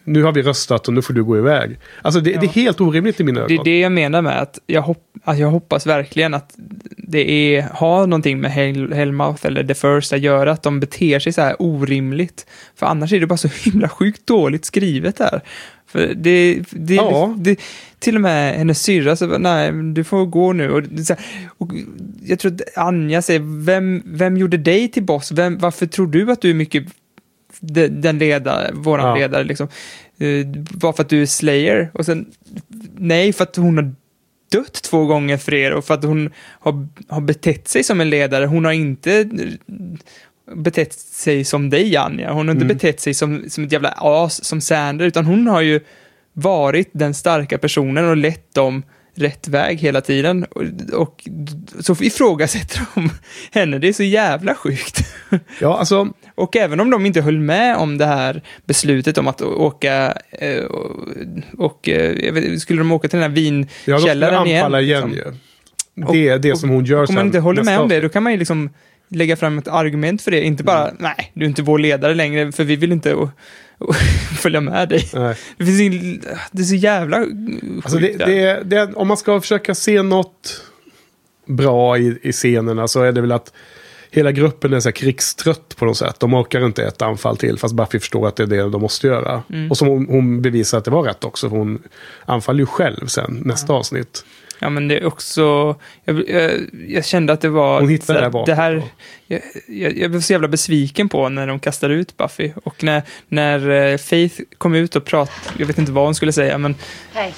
nu 0.04 0.24
har 0.24 0.32
vi 0.32 0.42
röstat 0.42 0.88
och 0.88 0.94
nu 0.94 1.02
får 1.02 1.14
du 1.14 1.24
gå 1.24 1.38
iväg. 1.38 1.78
Alltså 2.02 2.20
det, 2.20 2.32
det 2.32 2.46
är 2.46 2.50
helt 2.50 2.82
orimligt 2.82 3.20
i 3.20 3.24
mina 3.24 3.40
Det 3.48 3.54
är 3.54 3.54
ögon. 3.54 3.64
det 3.66 3.80
jag 3.80 3.92
menar 3.92 4.22
med 4.22 4.42
att 4.42 4.60
jag, 4.68 4.82
hopp, 4.82 5.04
att 5.24 5.38
jag 5.40 5.48
hoppas 5.48 5.86
verkligen 5.88 6.34
att 6.34 6.54
det 6.98 7.32
är, 7.32 7.62
har 7.62 8.08
någonting 8.08 8.42
med 8.42 8.52
Hell, 8.52 8.94
Hellmouth 8.94 9.46
eller 9.46 9.64
The 9.64 9.74
First 9.74 10.14
att 10.14 10.22
göra, 10.22 10.52
att 10.52 10.64
de 10.64 10.80
beter 10.80 11.20
sig 11.20 11.34
så 11.34 11.42
här 11.42 11.56
orimligt. 11.60 12.46
För 12.76 12.86
annars 12.86 13.14
är 13.14 13.20
det 13.20 13.28
bara 13.28 13.38
så 13.38 13.48
himla 13.72 13.90
sjukt 13.90 14.28
dåligt 14.28 14.66
skrivet 14.66 15.20
här. 15.20 15.42
För 15.88 16.14
det, 16.16 16.60
det, 16.70 16.96
Ja. 16.96 17.36
det, 17.38 17.60
till 18.00 18.16
och 18.16 18.22
med 18.22 18.56
hennes 18.56 18.84
syrra 18.84 19.16
så 19.16 19.38
nej, 19.38 19.72
du 19.94 20.04
får 20.04 20.26
gå 20.26 20.54
nu. 20.54 20.72
Och, 20.72 20.84
och 21.58 21.72
jag 22.26 22.40
tror 22.40 22.52
att 22.54 22.78
Anja 22.78 23.22
säger, 23.22 23.64
vem, 23.66 24.02
vem 24.06 24.38
gjorde 24.38 24.58
dig 24.58 24.88
till 24.92 25.04
boss? 25.04 25.32
Vem, 25.32 25.58
varför 25.58 25.86
tror 25.86 26.08
du 26.08 26.32
att 26.32 26.42
du 26.42 26.50
är 26.50 26.54
mycket 26.54 26.86
den 27.90 28.18
ledare, 28.18 28.72
våran 28.74 29.06
Ja. 29.08 29.16
ledare 29.16 29.44
liksom. 29.44 29.68
Uh, 30.22 30.48
bara 30.72 30.94
för 30.94 31.04
att 31.04 31.10
du 31.10 31.22
är 31.22 31.26
Slayer. 31.26 31.92
Och 31.94 32.06
sen, 32.06 32.26
nej, 32.98 33.34
för 33.34 33.44
att 33.44 33.56
hon 33.56 33.78
har 33.78 33.94
dött 34.52 34.74
två 34.74 35.06
gånger 35.06 35.38
för 35.38 35.54
er 35.54 35.74
och 35.74 35.86
för 35.86 35.94
att 35.94 36.04
hon 36.04 36.30
har, 36.60 36.88
har 37.08 37.22
betett 37.22 37.68
sig 37.68 37.84
som 37.84 38.02
en 38.02 38.10
ledare. 38.10 38.46
Hon 38.46 38.66
har 38.66 38.72
inte 38.72 39.20
eh, 39.20 40.56
betett 40.56 40.94
sig 40.94 41.44
som 41.44 41.70
dig, 41.70 41.98
Anja. 41.98 42.32
Hon 42.34 42.48
har 42.48 42.56
inte 42.56 42.66
betett 42.66 43.00
sig 43.00 43.14
som, 43.14 43.44
som 43.48 43.64
ett 43.64 43.72
jävla 43.72 43.94
as 43.98 44.46
som 44.46 44.62
Sander, 44.62 45.06
utan 45.06 45.26
hon 45.26 45.48
har 45.48 45.62
ju 45.62 45.80
varit 46.34 46.90
den 46.94 47.14
starka 47.14 47.58
personen 47.58 48.10
och 48.10 48.18
lett 48.18 48.54
dem 48.54 48.84
rätt 49.16 49.48
väg 49.48 49.80
hela 49.80 50.02
tiden. 50.02 50.44
Och, 50.44 50.64
och 50.94 51.28
så 51.80 51.96
ifrågasätter 52.00 52.82
de 52.96 53.10
henne. 53.60 53.80
Det 53.80 53.88
är 53.88 53.94
så 53.94 54.04
jävla 54.04 54.56
sjukt. 54.56 55.00
Ja, 55.60 55.78
alltså, 55.80 56.08
Och 56.36 56.56
även 56.56 56.80
om 56.80 56.90
de 56.90 57.06
inte 57.06 57.22
höll 57.22 57.40
med 57.40 57.78
om 57.78 57.98
det 57.98 58.06
här 58.06 58.42
beslutet 58.66 59.18
om 59.18 59.28
att 59.28 59.42
åka 59.42 60.18
eh, 60.32 60.64
och, 60.64 61.08
och 61.58 61.90
eh, 61.90 62.34
vet, 62.34 62.62
skulle 62.62 62.80
de 62.80 62.92
åka 62.92 63.08
till 63.08 63.20
den 63.20 63.32
här 63.32 63.38
ja, 63.40 63.44
de 63.44 63.62
vinkällaren 63.86 64.48
igen? 64.48 64.76
igen, 64.76 65.10
liksom. 65.12 65.12
ju. 65.12 65.34
Det 66.12 66.28
är 66.30 66.40
det 66.40 66.56
som 66.56 66.70
hon 66.70 66.86
gör 66.86 66.98
Om 66.98 67.02
man 67.02 67.08
sen 67.16 67.26
inte 67.26 67.40
håller 67.40 67.64
med 67.64 67.80
om 67.80 67.90
det, 67.90 68.00
då 68.02 68.10
kan 68.10 68.24
man 68.24 68.32
ju 68.32 68.38
liksom 68.38 68.70
lägga 69.08 69.36
fram 69.36 69.58
ett 69.58 69.68
argument 69.68 70.22
för 70.22 70.32
det. 70.32 70.42
Inte 70.42 70.64
bara, 70.64 70.90
Mm. 70.90 70.96
nej, 71.00 71.32
du 71.34 71.46
är 71.46 71.50
inte 71.50 71.62
vår 71.62 71.80
ledare 71.80 72.14
längre, 72.16 72.52
för 72.52 72.64
vi 72.64 72.76
vill 72.76 72.92
inte 72.92 73.16
följa 74.38 74.62
med 74.62 74.90
dig. 74.90 75.10
Nej. 75.14 75.36
Det, 75.58 75.66
finns 75.66 75.82
ing, 75.82 76.22
det 76.52 76.62
är 76.62 76.66
så 76.66 76.76
jävla 76.76 77.18
Alltså 77.84 77.98
det, 78.00 78.18
det, 78.18 78.64
det, 78.64 78.94
om 78.94 79.08
man 79.08 79.18
ska 79.18 79.42
försöka 79.42 79.76
se 79.76 80.02
något 80.02 80.62
bra 81.46 81.98
i, 81.98 82.20
i 82.22 82.32
scenerna 82.32 82.88
så 82.88 83.02
är 83.02 83.12
det 83.12 83.22
väl 83.22 83.32
att 83.32 83.54
hela 84.12 84.32
gruppen 84.32 84.74
är 84.74 84.80
så 84.80 84.92
krigstrött 84.92 85.76
på 85.76 85.86
något 85.86 85.98
sätt. 85.98 86.20
De 86.20 86.34
orkar 86.34 86.66
inte 86.66 86.84
ett 86.84 87.02
anfall 87.02 87.38
till 87.38 87.60
fast 87.60 87.76
Buffy 87.76 88.00
förstår 88.00 88.28
att 88.28 88.36
det 88.36 88.44
är 88.44 88.48
det 88.48 88.70
de 88.70 88.82
måste 88.82 89.08
göra. 89.08 89.44
Mm. 89.50 89.72
Och 89.72 89.78
som 89.78 89.88
hon, 89.88 90.08
hon 90.10 90.42
bevisar 90.42 90.78
att 90.78 90.86
det 90.86 90.92
var 90.92 91.04
rätt 91.04 91.24
också. 91.24 91.50
För 91.50 91.58
hon 91.58 91.84
anfaller 92.26 92.60
ju 92.60 92.66
själv 92.66 93.08
sen, 93.08 93.42
nästa 93.46 93.74
avsnitt. 93.74 94.26
Ja, 94.64 94.70
men 94.70 94.88
det 94.88 94.98
är 94.98 95.06
också... 95.06 95.76
Jag, 96.04 96.30
jag, 96.30 96.70
jag 96.88 97.06
kände 97.06 97.34
att 97.34 97.42
det 97.42 97.50
var... 97.50 97.80
Hon 97.80 97.90
hittade 97.90 98.20
det 98.20 98.24
här 98.24 98.32
vapnet 98.32 98.46
det 98.46 98.62
här 98.62 98.84
jag, 99.28 99.42
jag, 99.68 99.98
jag 99.98 100.12
blev 100.12 100.22
så 100.22 100.34
jävla 100.34 100.48
besviken 100.48 101.10
på 101.10 101.30
när 101.30 101.48
de 101.48 101.60
kastade 101.60 101.94
ut 101.94 102.18
Buffy. 102.18 102.52
Och 102.64 102.84
när, 102.84 103.04
när 103.28 103.70
eh, 103.70 103.98
Faith 103.98 104.42
kom 104.58 104.76
ut 104.76 104.96
och 104.96 105.06
pratade, 105.06 105.56
jag 105.58 105.66
vet 105.66 105.78
inte 105.78 105.92
vad 105.92 106.06
hon 106.06 106.16
skulle 106.16 106.32
säga, 106.32 106.58
men 106.58 106.76
Hey, 107.14 107.32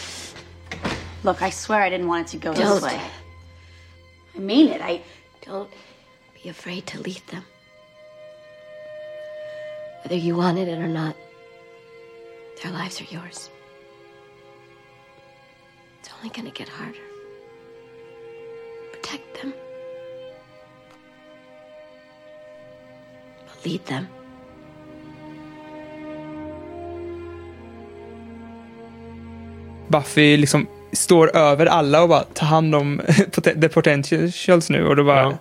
look, 1.21 1.41
I 1.41 1.51
swear 1.51 1.87
I 1.87 1.97
didn't 1.97 2.07
want 2.07 2.33
it 2.33 2.41
to 2.41 2.47
go 2.49 2.53
Don't. 2.53 2.73
this 2.73 2.83
way. 2.83 2.99
I 4.35 4.39
mean 4.39 4.67
it. 4.67 4.81
I. 4.89 5.01
Don't 5.45 5.67
be 6.43 6.49
afraid 6.49 6.85
to 6.85 6.97
lead 6.97 7.21
them. 7.31 7.41
Whether 10.03 10.17
you 10.17 10.37
wanted 10.37 10.67
it 10.67 10.77
or 10.77 10.87
not, 10.87 11.15
their 12.61 12.71
lives 12.71 13.01
are 13.01 13.07
yours. 13.15 13.49
It's 15.99 16.09
only 16.17 16.29
gonna 16.35 16.51
get 16.51 16.69
harder. 16.69 17.04
Protect 19.05 19.41
them. 19.41 19.53
But 23.47 23.65
lead 23.65 23.85
them. 23.85 24.07
Buffy 29.87 30.37
liksom 30.37 30.67
står 30.93 31.35
över 31.35 31.65
alla 31.65 32.01
och 32.03 32.09
bara 32.09 32.23
tar 32.23 32.47
hand 32.47 32.75
om 32.75 33.01
the 33.61 33.69
potentials 33.69 34.69
nu. 34.69 34.87
Och 34.87 34.95
då, 34.95 35.03
bara, 35.03 35.21
Ja. 35.21 35.37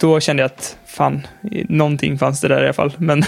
då 0.00 0.20
kände 0.20 0.42
jag 0.42 0.46
att 0.50 0.76
fan, 0.86 1.26
någonting 1.68 2.18
fanns 2.18 2.40
det 2.40 2.48
där 2.48 2.60
i 2.60 2.64
alla 2.64 2.72
fall. 2.72 2.92
Men 2.98 3.22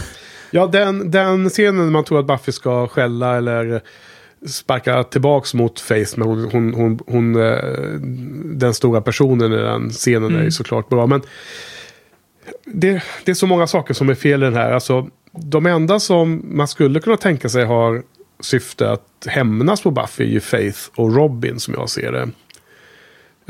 Ja, 0.50 0.66
den, 0.66 1.10
den 1.10 1.48
scenen 1.48 1.76
när 1.76 1.90
man 1.90 2.04
tror 2.04 2.20
att 2.20 2.26
Buffy 2.26 2.52
ska 2.52 2.88
skälla 2.88 3.36
eller 3.36 3.80
sparka 4.46 5.04
tillbaks 5.04 5.54
mot 5.54 5.80
Faith. 5.80 6.18
Men 6.18 6.28
hon, 6.28 6.50
hon, 6.52 6.74
hon, 6.74 6.98
hon, 7.06 7.42
eh, 7.42 7.58
den 8.44 8.74
stora 8.74 9.00
personen 9.00 9.52
i 9.52 9.56
den 9.56 9.90
scenen 9.90 10.36
är 10.36 10.42
ju 10.42 10.50
såklart 10.50 10.88
bra. 10.88 11.06
Men 11.06 11.22
det, 12.64 13.02
det 13.24 13.30
är 13.30 13.34
så 13.34 13.46
många 13.46 13.66
saker 13.66 13.94
som 13.94 14.08
är 14.08 14.14
fel 14.14 14.42
i 14.42 14.46
den 14.46 14.54
här. 14.54 14.72
Alltså, 14.72 15.08
de 15.32 15.66
enda 15.66 16.00
som 16.00 16.42
man 16.44 16.68
skulle 16.68 17.00
kunna 17.00 17.16
tänka 17.16 17.48
sig 17.48 17.64
har 17.64 18.02
syfte 18.40 18.90
att 18.90 19.26
hämnas 19.26 19.82
på 19.82 19.90
Buffy 19.90 20.24
är 20.24 20.28
ju 20.28 20.40
Faith 20.40 20.78
och 20.94 21.14
Robin 21.16 21.60
som 21.60 21.74
jag 21.74 21.90
ser 21.90 22.12
det. 22.12 22.28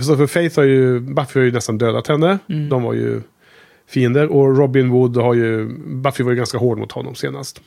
Så 0.03 0.17
för 0.17 0.27
Faith 0.27 0.57
har 0.57 0.65
ju, 0.65 1.01
Buffy 1.01 1.41
har 1.41 1.45
ju 1.45 1.53
nästan 1.53 1.79
dödat 1.79 2.07
henne. 2.07 2.39
De 2.69 2.83
var 2.83 2.93
ju 2.93 3.23
fiender. 3.89 4.27
Och 4.27 4.57
Robin 4.57 4.91
Wood 4.91 5.17
har 5.17 5.35
ju, 5.35 5.69
Buffy 5.79 6.25
var 6.25 6.31
ju 6.31 6.37
ganska 6.37 6.59
hård 6.59 6.79
mot 6.79 6.93
honom 6.93 7.15
senast. 7.15 7.61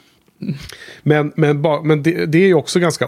Men, 1.04 1.32
men, 1.36 1.62
men 1.84 2.04
det, 2.04 2.26
det 2.26 2.38
är 2.38 2.48
ju 2.48 2.54
också 2.54 2.80
ganska 2.80 3.08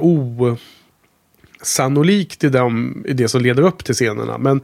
osannolikt 1.62 2.44
i, 2.44 2.50
dem, 2.50 3.04
i 3.08 3.14
det 3.14 3.28
som 3.28 3.42
leder 3.42 3.64
upp 3.64 3.84
till 3.84 3.96
scenerna. 3.96 4.38
Men 4.38 4.62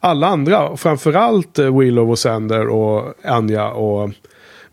alla 0.00 0.26
andra, 0.26 0.76
framförallt 0.76 1.58
eh, 1.58 1.78
Willow 1.78 2.10
och 2.10 2.18
Sander 2.18 2.68
och 2.68 3.14
Anja 3.24 3.68
och 3.70 4.10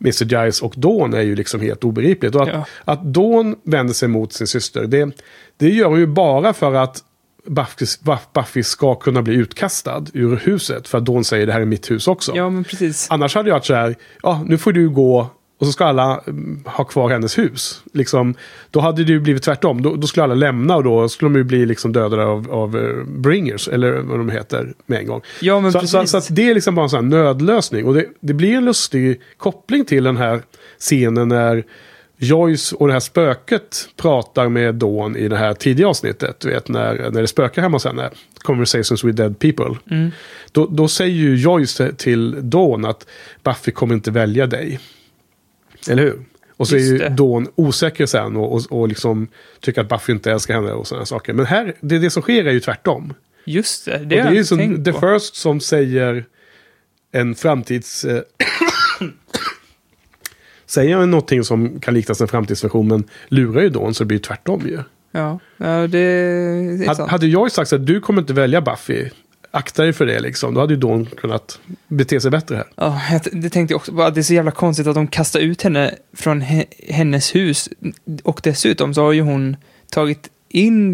Mr. 0.02 0.26
Giles 0.26 0.62
och 0.62 0.74
Dawn 0.78 1.14
är 1.14 1.22
ju 1.22 1.36
liksom 1.36 1.62
helt 1.62 1.84
obegripligt. 1.84 2.36
Och 2.36 2.41
att, 2.41 2.48
Ja. 2.48 2.66
att 2.86 3.04
Dawn 3.04 3.56
vänder 3.64 3.93
sig 3.93 4.08
mot 4.08 4.34
sin 4.34 4.48
syster, 4.48 4.88
det, 4.88 5.12
det 5.58 5.70
gör 5.70 5.88
hon 5.89 6.00
ju 6.00 6.08
bara 6.08 6.54
för 6.54 6.74
att 6.74 7.04
Buffy, 7.48 7.86
Buffy 8.34 8.64
ska 8.64 8.96
kunna 8.96 9.22
bli 9.22 9.34
utkastad 9.34 10.06
ur 10.14 10.36
huset. 10.36 10.88
För 10.88 10.98
att 10.98 11.06
Dawn 11.06 11.24
säger 11.24 11.46
det 11.48 11.54
här 11.54 11.62
är 11.62 11.66
mitt 11.66 11.91
hus 11.91 12.08
också. 12.08 12.32
ja, 12.36 12.50
men 12.50 12.64
precis. 12.64 13.08
Annars 13.10 13.36
hade 13.36 13.50
jag 13.50 13.56
varit 13.56 13.66
så 13.66 13.74
här, 13.74 13.96
ja 14.24 14.43
nu 14.48 14.58
får 14.58 14.72
du 14.74 14.89
gå 14.89 15.28
och 15.58 15.66
så 15.66 15.72
ska 15.72 15.86
alla 15.86 16.22
mm, 16.28 16.64
ha 16.66 16.84
kvar 16.84 17.10
hennes 17.10 17.38
hus. 17.38 17.82
Liksom, 17.93 18.36
då 18.72 18.80
hade 18.80 19.03
det 19.03 19.12
ju 19.12 19.20
blivit 19.20 19.43
tvärtom. 19.43 19.82
Då, 19.82 19.95
då 19.95 20.08
skulle 20.08 20.24
alla 20.24 20.34
lämna 20.36 20.76
och 20.76 20.84
då 20.84 21.10
skulle 21.10 21.30
de 21.30 21.36
ju 21.36 21.43
bli 21.43 21.66
liksom 21.66 21.93
dödade 21.93 22.26
av, 22.26 22.51
av 22.51 22.78
eh, 22.78 23.03
bringers, 23.06 23.68
eller 23.68 23.91
vad 23.91 24.20
de 24.20 24.30
heter, 24.30 24.74
med 24.86 24.99
en 24.99 25.08
gång. 25.08 25.22
Ja, 25.41 25.60
men 25.60 25.72
så, 25.72 25.80
precis. 25.80 25.91
så, 25.91 26.08
så 26.08 26.18
att 26.18 26.28
det 26.36 26.49
är 26.49 26.53
liksom 26.53 26.76
bara 26.76 26.84
en 26.84 26.89
sån 26.89 27.14
här 27.14 27.24
nödlösning. 27.24 27.86
Och 27.86 27.93
det, 27.93 28.06
det 28.20 28.34
blir 28.34 28.53
en 28.53 28.66
lustig 28.66 29.22
koppling 29.38 29.86
till 29.86 30.03
den 30.03 30.18
här 30.18 30.41
scenen 30.80 31.28
när 31.28 31.64
Joyce 32.18 32.76
och 32.76 32.88
det 32.88 32.93
här 32.93 32.99
spöket 32.99 33.89
pratar 33.95 34.49
med 34.49 34.76
Dawn 34.76 35.16
i 35.16 35.28
det 35.28 35.38
här 35.38 35.53
tidiga 35.53 35.88
avsnittet. 35.88 36.39
Du 36.39 36.49
vet 36.49 36.68
när, 36.68 37.10
när 37.12 37.22
det 37.22 37.28
spökar 37.28 37.62
hemma 37.62 37.76
hos 37.76 37.86
henne. 37.86 38.10
Conversations 38.38 39.03
with 39.03 39.16
dead 39.16 39.39
people. 39.39 39.76
Mm. 39.91 40.12
Då, 40.51 40.68
då 40.68 40.88
säger 40.88 41.16
ju 41.16 41.36
Joyce 41.36 41.91
till 41.97 42.49
Dawn 42.49 42.86
att 42.86 43.08
Buffy 43.43 43.72
kommer 43.72 43.95
inte 43.95 44.12
välja 44.12 44.47
dig. 44.47 44.80
Eller 45.90 46.04
hur? 46.04 46.26
Och 46.58 46.68
så 46.68 46.76
Just 46.76 46.90
är 46.90 46.94
ju 46.94 46.98
det. 46.98 47.10
Dawn 47.10 47.48
osäker 47.56 48.06
sen 48.06 48.36
och, 48.36 48.54
och, 48.54 48.62
och 48.70 48.88
liksom 48.88 49.28
tycker 49.60 49.82
att 49.82 49.90
Buffy 49.90 50.14
inte 50.14 50.32
älskar 50.32 50.54
henne 50.54 50.72
och 50.72 50.88
sådana 50.88 51.06
saker. 51.06 51.34
Men 51.34 51.46
här, 51.46 51.74
det, 51.80 52.00
det 52.00 52.10
som 52.10 52.22
sker 52.22 52.46
är 52.46 52.52
ju 52.52 52.60
tvärtom. 52.60 53.14
Just 53.46 53.86
det, 53.86 53.92
det 53.92 54.04
och 54.04 54.10
det 54.10 54.18
är 54.18 54.32
ju 54.32 54.46
som 54.46 54.84
The 54.84 54.94
på. 54.94 55.00
First 55.00 55.36
som 55.36 55.60
säger 55.60 56.26
en 57.12 57.36
framtids... 57.36 58.06
Eh, 58.06 58.22
säger 60.66 61.06
någonting 61.06 61.44
som 61.44 61.80
kan 61.80 61.94
liknas 61.94 62.22
en 62.22 62.28
framtidsversion 62.28 62.88
men 62.88 63.04
lurar 63.28 63.62
ju 63.62 63.70
Dawn 63.70 63.94
så 63.94 64.04
det 64.04 64.08
blir 64.08 64.18
ju 64.18 64.24
tvärtom 64.24 64.62
ju. 64.68 64.80
Ja, 65.12 65.40
ja 65.58 65.88
det 65.88 66.00
är 66.00 66.94
sant. 66.94 67.12
hade 67.12 67.28
jag 67.28 67.52
sagt 67.52 67.74
att 67.74 67.86
du 67.86 68.00
kommer 68.00 68.22
inte 68.22 68.34
välja 68.34 68.62
Buffy. 68.62 69.10
Akta 69.56 69.84
dig 69.84 69.93
för 69.93 70.06
det 70.06 70.20
liksom. 70.20 70.53
Då 70.53 70.60
hade 70.60 70.74
ju 70.74 70.80
Dawn 70.80 71.06
kunnat 71.06 71.60
bete 71.88 72.22
sig 72.22 72.32
bättre 72.32 72.56
här. 72.56 72.66
Ja, 72.76 73.01
det 73.32 73.49
tänkte 73.49 73.74
jag 73.74 73.80
också. 73.80 73.91
Bara, 73.91 74.10
Det 74.10 74.22
är 74.22 74.24
så 74.24 74.34
jävla 74.34 74.51
konstigt 74.51 74.88
att 74.88 74.95
de 74.95 75.08
kastar 75.08 75.39
ut 75.39 75.62
henne 75.62 75.95
från 76.14 76.41
he 76.41 76.66
hennes 76.89 77.36
hus. 77.36 77.70
Och 78.24 78.39
dessutom 78.43 78.93
så 78.93 79.01
har 79.01 79.12
ju 79.12 79.22
hon 79.22 79.58
tagit 79.91 80.30
in 80.49 80.93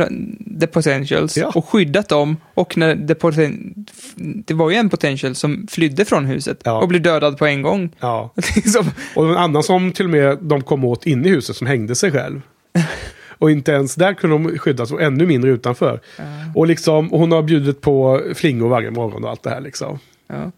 the 0.60 0.68
potentials 0.68 1.38
Ja. 1.38 1.52
och 1.56 1.70
skyddat 1.70 2.10
dem. 2.10 2.38
Och 2.54 2.78
när 2.78 3.08
the 3.08 3.16
poten 3.16 3.74
det 4.16 4.54
var 4.54 4.70
ju 4.70 4.76
en 4.76 4.90
potential 4.90 5.36
som 5.36 5.68
flydde 5.72 6.06
från 6.06 6.26
huset 6.26 6.62
Ja. 6.64 6.82
och 6.82 6.88
blev 6.88 7.02
dödad 7.02 7.38
på 7.38 7.46
en 7.46 7.62
gång. 7.62 7.90
Ja. 8.00 8.34
liksom, 8.56 8.86
Och 9.16 9.30
en 9.30 9.38
annan 9.38 9.64
som 9.64 9.92
till 9.92 10.06
och 10.06 10.12
med 10.12 10.38
de 10.42 10.62
kom 10.62 10.84
åt 10.86 11.06
inne 11.06 11.28
i 11.28 11.32
huset 11.32 11.56
som 11.56 11.68
hängde 11.68 11.96
sig 11.96 12.12
själv. 12.12 12.42
Och 13.42 13.52
inte 13.52 13.72
ens 13.72 13.96
där 13.96 14.14
kunde 14.14 14.36
de 14.36 14.58
skyddas 14.58 14.92
och 14.92 15.02
ännu 15.02 15.26
mindre 15.26 15.52
utanför. 15.52 16.00
Och 16.56 16.68
liksom, 16.68 17.10
hon 17.10 17.32
har 17.32 17.42
bjudit 17.42 17.82
på 17.82 18.22
flingor 18.36 18.70
varje 18.70 18.92
morgon 18.92 19.24
och 19.24 19.30
allt 19.30 19.44
det 19.44 19.50
här 19.50 19.62
liksom. 19.62 20.00
ja. 20.28 20.52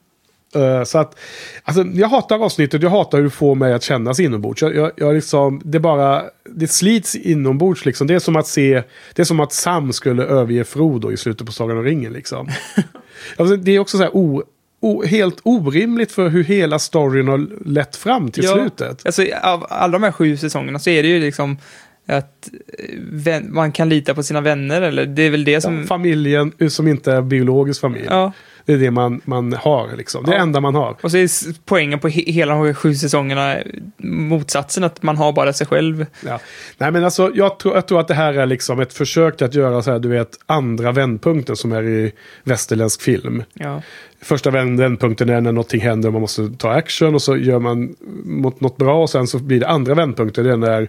Eh, 0.55 0.83
så 0.83 0.97
att, 0.97 1.19
alltså, 1.63 1.83
jag 1.93 2.07
hatar 2.07 2.45
avsnittet, 2.45 2.81
jag 2.81 2.89
hatar 2.89 3.17
hur 3.17 3.25
det 3.25 3.29
får 3.29 3.55
mig 3.55 3.73
att 3.73 3.83
kännas 3.83 4.19
inombords. 4.19 4.61
Jag, 4.61 4.75
jag, 4.75 4.91
jag 4.95 5.15
liksom, 5.15 5.61
det 5.65 5.79
bara, 5.79 6.23
det 6.49 6.67
slits 6.67 7.15
inombords 7.15 7.85
liksom. 7.85 8.07
Det 8.07 8.13
är 8.13 8.19
som 8.19 8.35
att 8.35 8.47
se, 8.47 8.83
det 9.13 9.21
är 9.21 9.25
som 9.25 9.39
att 9.39 9.53
Sam 9.53 9.93
skulle 9.93 10.23
överge 10.23 10.63
Frodo 10.63 11.11
i 11.11 11.17
slutet 11.17 11.45
på 11.45 11.53
Sagan 11.53 11.77
om 11.77 11.83
ringen 11.83 12.13
liksom. 12.13 12.49
alltså, 13.37 13.55
det 13.55 13.71
är 13.71 13.79
också 13.79 13.97
så 13.97 14.03
här 14.03 14.15
o, 14.15 14.43
o, 14.79 15.03
helt 15.03 15.39
orimligt 15.43 16.11
för 16.11 16.29
hur 16.29 16.43
hela 16.43 16.79
storyn 16.79 17.27
har 17.27 17.65
lett 17.65 17.95
fram 17.95 18.31
till 18.31 18.43
Ja, 18.43 18.53
slutet. 18.53 19.05
Alltså, 19.05 19.25
av 19.43 19.65
alla 19.69 19.91
de 19.91 20.03
här 20.03 20.11
sju 20.11 20.37
säsongerna 20.37 20.79
så 20.79 20.89
är 20.89 21.03
det 21.03 21.09
ju 21.09 21.19
liksom 21.19 21.57
att 22.05 22.49
eh, 23.27 23.41
man 23.49 23.71
kan 23.71 23.89
lita 23.89 24.13
på 24.13 24.23
sina 24.23 24.41
vänner, 24.41 24.81
eller 24.81 25.05
det 25.05 25.21
är 25.23 25.29
väl 25.29 25.43
det 25.43 25.61
som... 25.61 25.79
Ja, 25.79 25.85
familjen 25.85 26.51
eh, 26.59 26.67
som 26.67 26.87
inte 26.87 27.11
är 27.13 27.21
biologisk 27.21 27.81
familj. 27.81 28.05
Ja, 28.09 28.31
Det 28.65 28.73
är 28.73 28.77
det 28.77 28.91
man, 28.91 29.21
man 29.25 29.53
har 29.53 29.95
liksom. 29.97 30.25
Det 30.25 30.31
Ja. 30.31 30.37
enda 30.37 30.59
man 30.61 30.75
har. 30.75 30.95
och 31.01 31.11
så 31.11 31.17
är 31.17 31.53
poängen 31.65 31.99
på 31.99 32.07
he 32.07 32.21
hela 32.31 32.53
de 32.55 32.73
sju 32.73 32.95
säsongerna 32.95 33.57
motsatsen, 33.97 34.83
att 34.83 35.03
man 35.03 35.17
har 35.17 35.33
bara 35.33 35.53
sig 35.53 35.67
själv. 35.67 36.05
Ja. 36.25 36.39
Nej 36.77 36.91
men 36.91 37.03
alltså 37.03 37.31
jag 37.35 37.59
tror, 37.59 37.75
jag 37.75 37.87
tror 37.87 37.99
att 37.99 38.07
det 38.07 38.13
här 38.13 38.33
är 38.33 38.45
liksom 38.45 38.79
ett 38.79 38.93
försök 38.93 39.41
att 39.41 39.53
göra 39.53 39.81
så 39.81 39.91
här, 39.91 39.99
du 39.99 40.09
vet, 40.09 40.39
andra 40.45 40.91
vändpunkten 40.91 41.55
som 41.55 41.71
är 41.71 41.83
i 41.83 42.11
västerländsk 42.43 43.01
film. 43.01 43.43
Ja, 43.53 43.81
Första 44.21 44.49
vänd- 44.51 44.79
vändpunkten 44.79 45.29
är 45.29 45.41
när 45.41 45.51
någonting 45.51 45.81
händer 45.81 46.09
och 46.09 46.13
man 46.13 46.21
måste 46.21 46.49
ta 46.57 46.71
action 46.71 47.15
och 47.15 47.21
så 47.21 47.37
gör 47.37 47.59
man 47.59 47.95
mot 48.23 48.61
något 48.61 48.77
bra 48.77 49.01
och 49.01 49.09
sen 49.09 49.27
så 49.27 49.39
blir 49.39 49.59
det 49.59 49.67
andra 49.67 49.93
vändpunkten. 49.93 50.43
Det 50.45 50.51
är 50.51 50.57
när 50.57 50.87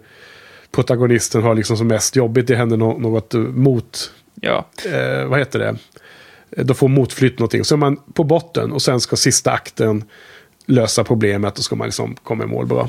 protagonisten 0.75 1.43
har 1.43 1.55
liksom 1.55 1.77
som 1.77 1.87
mest 1.87 2.17
jobbigt. 2.17 2.47
Det 2.47 2.57
händer 2.57 2.77
nå- 2.77 2.99
något 2.99 3.35
eh, 3.35 3.41
mot, 3.41 4.13
ja, 4.41 4.67
eh, 4.93 5.27
vad 5.27 5.39
heter 5.39 5.59
det? 5.59 5.77
Eh, 6.57 6.65
Då 6.65 6.75
får 6.75 6.89
motflytt 6.89 7.39
någonting. 7.39 7.65
Så 7.65 7.75
är 7.75 7.79
man 7.79 7.97
på 8.15 8.25
botten 8.25 8.73
och 8.73 8.83
sen 8.83 9.01
ska 9.01 9.17
sista 9.17 9.51
akten 9.53 10.05
lösa 10.67 11.05
problemet 11.05 11.59
och 11.59 11.65
ska 11.65 11.77
man 11.77 11.87
liksom 11.87 12.17
komma 12.23 12.45
i 12.45 12.47
mål 12.47 12.67
bra. 12.67 12.89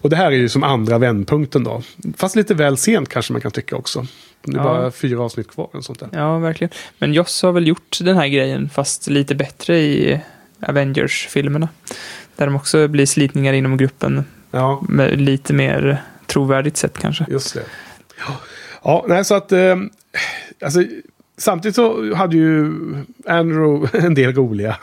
Och 0.00 0.10
det 0.10 0.16
här 0.16 0.26
är 0.26 0.30
ju 0.36 0.48
som 0.48 0.62
andra 0.64 0.98
vändpunkten 0.98 1.64
då. 1.64 1.82
Fast 2.16 2.36
lite 2.36 2.54
väl 2.54 2.76
sent 2.76 3.08
kanske 3.08 3.32
man 3.32 3.42
kan 3.42 3.50
tycka 3.50 3.76
också. 3.76 4.06
Det 4.44 4.52
är 4.52 4.56
Ja. 4.56 4.62
bara 4.62 4.90
fyra 4.90 5.22
avsnitt 5.22 5.48
kvar. 5.48 5.68
Och 5.72 5.84
sånt 5.84 6.00
där. 6.00 6.08
ja, 6.12 6.38
verkligen. 6.38 6.70
Men 6.98 7.12
Joss 7.12 7.42
har 7.42 7.52
väl 7.52 7.66
gjort 7.66 7.98
den 8.00 8.16
här 8.16 8.28
grejen, 8.28 8.70
fast 8.70 9.06
lite 9.08 9.34
bättre 9.34 9.78
i 9.78 10.20
Avengers-filmerna. 10.60 11.68
Där 12.36 12.46
de 12.46 12.56
också 12.56 12.88
blir 12.88 13.06
slitningar 13.06 13.52
inom 13.52 13.76
gruppen 13.76 14.24
Ja, 14.50 14.82
med 14.88 15.20
lite 15.20 15.52
mer 15.52 16.02
trovärdigt 16.32 16.76
sätt 16.76 16.98
kanske. 16.98 17.26
just 17.28 17.54
det. 17.54 17.62
Ja, 18.26 18.40
ja 18.84 19.04
nej, 19.08 19.24
så 19.24 19.34
att... 19.34 19.52
Eh, 19.52 19.76
alltså, 20.62 20.82
samtidigt 21.36 21.76
så 21.76 22.14
hade 22.14 22.36
ju 22.36 22.72
Andrew 23.26 23.98
en 24.06 24.14
del 24.14 24.34
roliga 24.34 24.76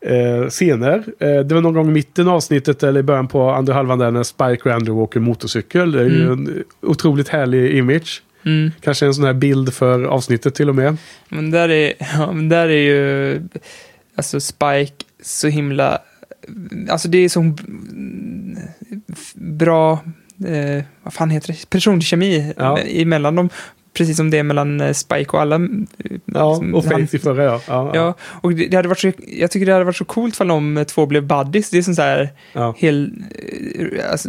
eh, 0.00 0.48
scener. 0.48 1.04
Eh, 1.18 1.40
det 1.40 1.54
var 1.54 1.60
någon 1.60 1.74
gång 1.74 1.88
i 1.88 1.92
mitten 1.92 2.28
av 2.28 2.34
avsnittet 2.34 2.82
eller 2.82 3.00
i 3.00 3.02
början 3.02 3.28
på 3.28 3.50
andra 3.50 3.74
halvan 3.74 3.98
där 3.98 4.10
när 4.10 4.22
Spike 4.22 4.68
och 4.68 4.74
Andrew 4.74 5.02
åker 5.02 5.20
motorcykel. 5.20 5.92
Det 5.92 6.00
är 6.00 6.08
ju 6.08 6.32
en 6.32 6.64
otroligt 6.80 7.28
härlig 7.28 7.74
image. 7.78 8.22
Mm. 8.44 8.70
Kanske 8.80 9.06
en 9.06 9.14
sån 9.14 9.24
här 9.24 9.32
bild 9.32 9.74
för 9.74 10.04
avsnittet 10.04 10.54
till 10.54 10.68
och 10.68 10.74
med. 10.74 10.96
Men 11.28 11.50
där 11.50 11.68
är, 11.68 11.92
ja, 12.18 12.32
men 12.32 12.48
där 12.48 12.68
är 12.68 12.82
ju 12.82 13.40
alltså 14.16 14.40
Spike 14.40 15.04
så 15.22 15.48
himla... 15.48 15.98
Alltså 16.88 17.08
det 17.08 17.18
är 17.18 17.28
så 17.28 17.40
mm, 17.40 18.58
bra... 19.34 20.00
Eh, 20.44 20.84
vad 21.02 21.12
fan 21.14 21.30
heter 21.30 21.48
det? 21.52 21.70
Personkemi 21.70 22.54
Ja. 22.56 22.78
emellan 22.78 23.34
dem. 23.34 23.48
Precis 23.94 24.16
som 24.16 24.30
det 24.30 24.38
är 24.38 24.42
mellan 24.42 24.80
eh, 24.80 24.92
Spike 24.92 25.30
och 25.30 25.40
alla. 25.40 25.54
eh, 25.56 25.60
Ja, 26.24 26.54
som 26.56 26.74
och 26.74 26.84
Faith 26.84 27.14
i 27.14 27.18
förra 27.18 27.44
ja. 27.44 27.60
ja, 27.68 27.90
Ja, 27.94 28.14
och 28.20 28.54
det, 28.54 28.66
det 28.68 28.76
hade 28.76 28.88
varit 28.88 28.98
så, 29.00 29.12
jag 29.28 29.50
tycker 29.50 29.66
det 29.66 29.72
hade 29.72 29.84
varit 29.84 29.96
så 29.96 30.04
coolt 30.04 30.40
om 30.40 30.48
de 30.48 30.84
två 30.84 31.06
blev 31.06 31.22
buddies. 31.26 31.70
Det 31.70 31.78
är 31.78 31.82
sån 31.82 31.94
så 31.94 32.02
här 32.02 32.30
ja. 32.52 32.74
hel, 32.78 33.12
eh, 33.78 34.10
alltså, 34.10 34.28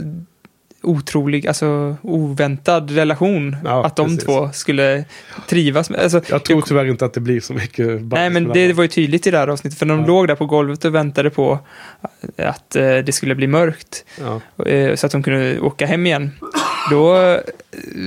otrolig, 0.88 1.48
alltså 1.48 1.96
oväntad 2.02 2.92
relation. 2.92 3.56
Ja, 3.66 3.86
att 3.86 3.96
de 3.96 4.06
precis. 4.08 4.24
två 4.24 4.50
skulle 4.54 5.06
trivas 5.50 5.90
med. 5.90 6.00
Alltså, 6.00 6.22
Jag 6.30 6.44
tror 6.46 6.62
tyvärr 6.62 6.86
inte 6.86 7.06
att 7.06 7.14
det 7.14 7.20
blir 7.20 7.40
så 7.40 7.54
mycket 7.54 7.88
Nej, 8.02 8.30
men 8.30 8.48
det 8.48 8.68
dem. 8.68 8.76
var 8.78 8.84
ju 8.84 8.88
tydligt 8.88 9.28
i 9.28 9.32
det 9.32 9.38
här 9.38 9.48
avsnittet, 9.48 9.80
för 9.80 9.86
de 9.86 10.00
Ja. 10.00 10.06
låg 10.08 10.28
där 10.28 10.36
på 10.36 10.46
golvet 10.46 10.86
och 10.86 10.96
väntade 10.96 11.30
på 11.30 11.60
att 12.38 12.76
eh, 12.76 12.98
det 12.98 13.12
skulle 13.14 13.36
bli 13.36 13.48
mörkt, 13.48 14.06
Ja. 14.58 14.66
eh, 14.66 14.96
så 14.96 15.06
att 15.06 15.12
de 15.12 15.24
kunde 15.24 15.60
åka 15.60 15.86
hem 15.86 16.06
igen. 16.06 16.32
Då 16.92 17.16
eh, 17.18 17.40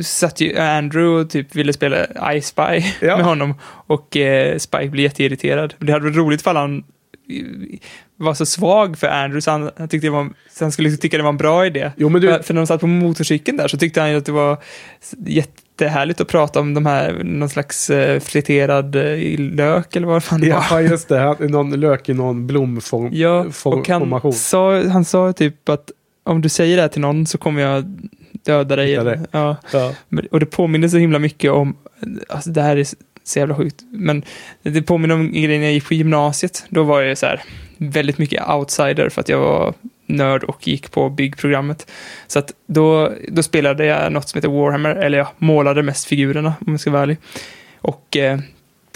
satt 0.02 0.40
ju 0.40 0.58
Andrew 0.58 1.20
och 1.20 1.30
typ 1.30 1.54
ville 1.56 1.72
spela 1.72 2.32
I 2.34 2.40
Spy 2.40 2.82
med 3.00 3.24
honom 3.24 3.54
och 3.86 4.16
eh, 4.16 4.58
Spike 4.58 4.88
blev 4.88 5.02
jätteirriterad. 5.04 5.74
Det 5.78 5.92
hade 5.92 6.04
varit 6.04 6.16
roligt 6.16 6.42
för 6.42 6.54
han 6.54 6.78
eh, 6.78 7.78
var 8.20 8.34
så 8.34 8.46
svag 8.46 8.98
för 8.98 9.06
Andrew 9.06 9.40
så 9.40 9.50
han, 9.50 9.70
han, 9.78 9.88
tyckte 9.88 10.06
det 10.06 10.10
var, 10.10 10.28
han 10.60 10.72
skulle 10.72 10.90
tycka 10.96 11.16
det 11.16 11.22
var 11.22 11.28
en 11.30 11.36
bra 11.36 11.66
idé. 11.66 11.90
Jo, 11.96 12.08
men 12.08 12.20
du, 12.20 12.28
För, 12.28 12.42
för 12.42 12.54
när 12.54 12.60
de 12.60 12.66
satt 12.66 12.80
på 12.80 12.86
motorcykeln 12.86 13.56
där 13.56 13.68
så 13.68 13.76
tyckte 13.78 14.00
han 14.00 14.10
ju 14.10 14.16
att 14.16 14.26
det 14.26 14.32
var 14.32 14.56
jättehärligt 15.26 16.20
att 16.20 16.28
prata 16.28 16.60
om 16.60 16.74
de 16.74 16.86
här, 16.86 17.20
någon 17.24 17.48
slags 17.48 17.90
eh, 17.90 18.20
friterad 18.20 18.96
eh, 18.96 19.38
lök 19.38 19.96
eller 19.96 20.06
vad 20.06 20.24
fan 20.24 20.40
det 20.40 20.52
var. 20.52 20.64
Ja, 20.70 20.80
just 20.90 21.08
det. 21.08 21.18
Han- 21.18 21.36
Någon 21.40 21.70
lök 21.80 22.08
i 22.08 22.14
någon 22.14 22.46
blomform. 22.46 23.08
Ja, 23.12 23.38
och 23.38 23.44
han 23.44 23.52
formation. 23.52 24.32
sa, 24.32 24.82
han 24.88 25.04
sa 25.04 25.32
typ 25.32 25.68
att 25.68 25.90
om 26.24 26.40
du 26.40 26.48
säger 26.48 26.76
det 26.76 26.82
här 26.82 26.88
till 26.88 27.00
någon 27.00 27.26
så 27.26 27.38
kommer 27.38 27.62
jag 27.62 27.84
döda 28.44 28.76
dig. 28.76 28.90
Ja, 29.32 29.56
Ja. 29.70 29.92
och 30.30 30.40
det 30.40 30.46
påminner 30.46 30.88
så 30.88 30.96
himla 30.96 31.18
mycket 31.18 31.50
om, 31.50 31.76
alltså 32.28 32.50
det 32.50 32.62
här 32.62 32.76
är 32.76 32.86
så 33.30 33.38
jävla 33.38 33.54
sjukt, 33.56 33.82
men 33.90 34.22
det 34.62 34.82
påminner 34.82 35.14
om 35.14 35.32
grejen 35.32 35.62
jag 35.62 35.72
gick 35.72 35.86
på 35.88 35.94
gymnasiet. 35.94 36.64
Då 36.68 36.82
var 36.82 37.00
jag 37.00 37.18
så 37.18 37.26
här 37.26 37.42
väldigt 37.76 38.18
mycket 38.18 38.48
outsider 38.48 39.08
för 39.08 39.20
att 39.20 39.28
jag 39.28 39.38
var 39.38 39.74
nörd 40.06 40.44
och 40.44 40.68
gick 40.68 40.90
på 40.90 41.08
byggprogrammet. 41.10 41.90
Så 42.26 42.38
att 42.38 42.52
då, 42.66 43.12
då 43.28 43.42
spelade 43.42 43.84
jag 43.84 44.12
något 44.12 44.28
som 44.28 44.38
heter 44.38 44.48
Warhammer, 44.48 44.94
eller 44.94 45.18
jag 45.18 45.26
målade 45.38 45.82
mest 45.82 46.04
figurerna 46.04 46.54
om 46.66 46.72
jag 46.72 46.80
ska 46.80 46.90
vara 46.90 47.02
ärlig. 47.02 47.16
Och 47.78 48.16
eh, 48.16 48.38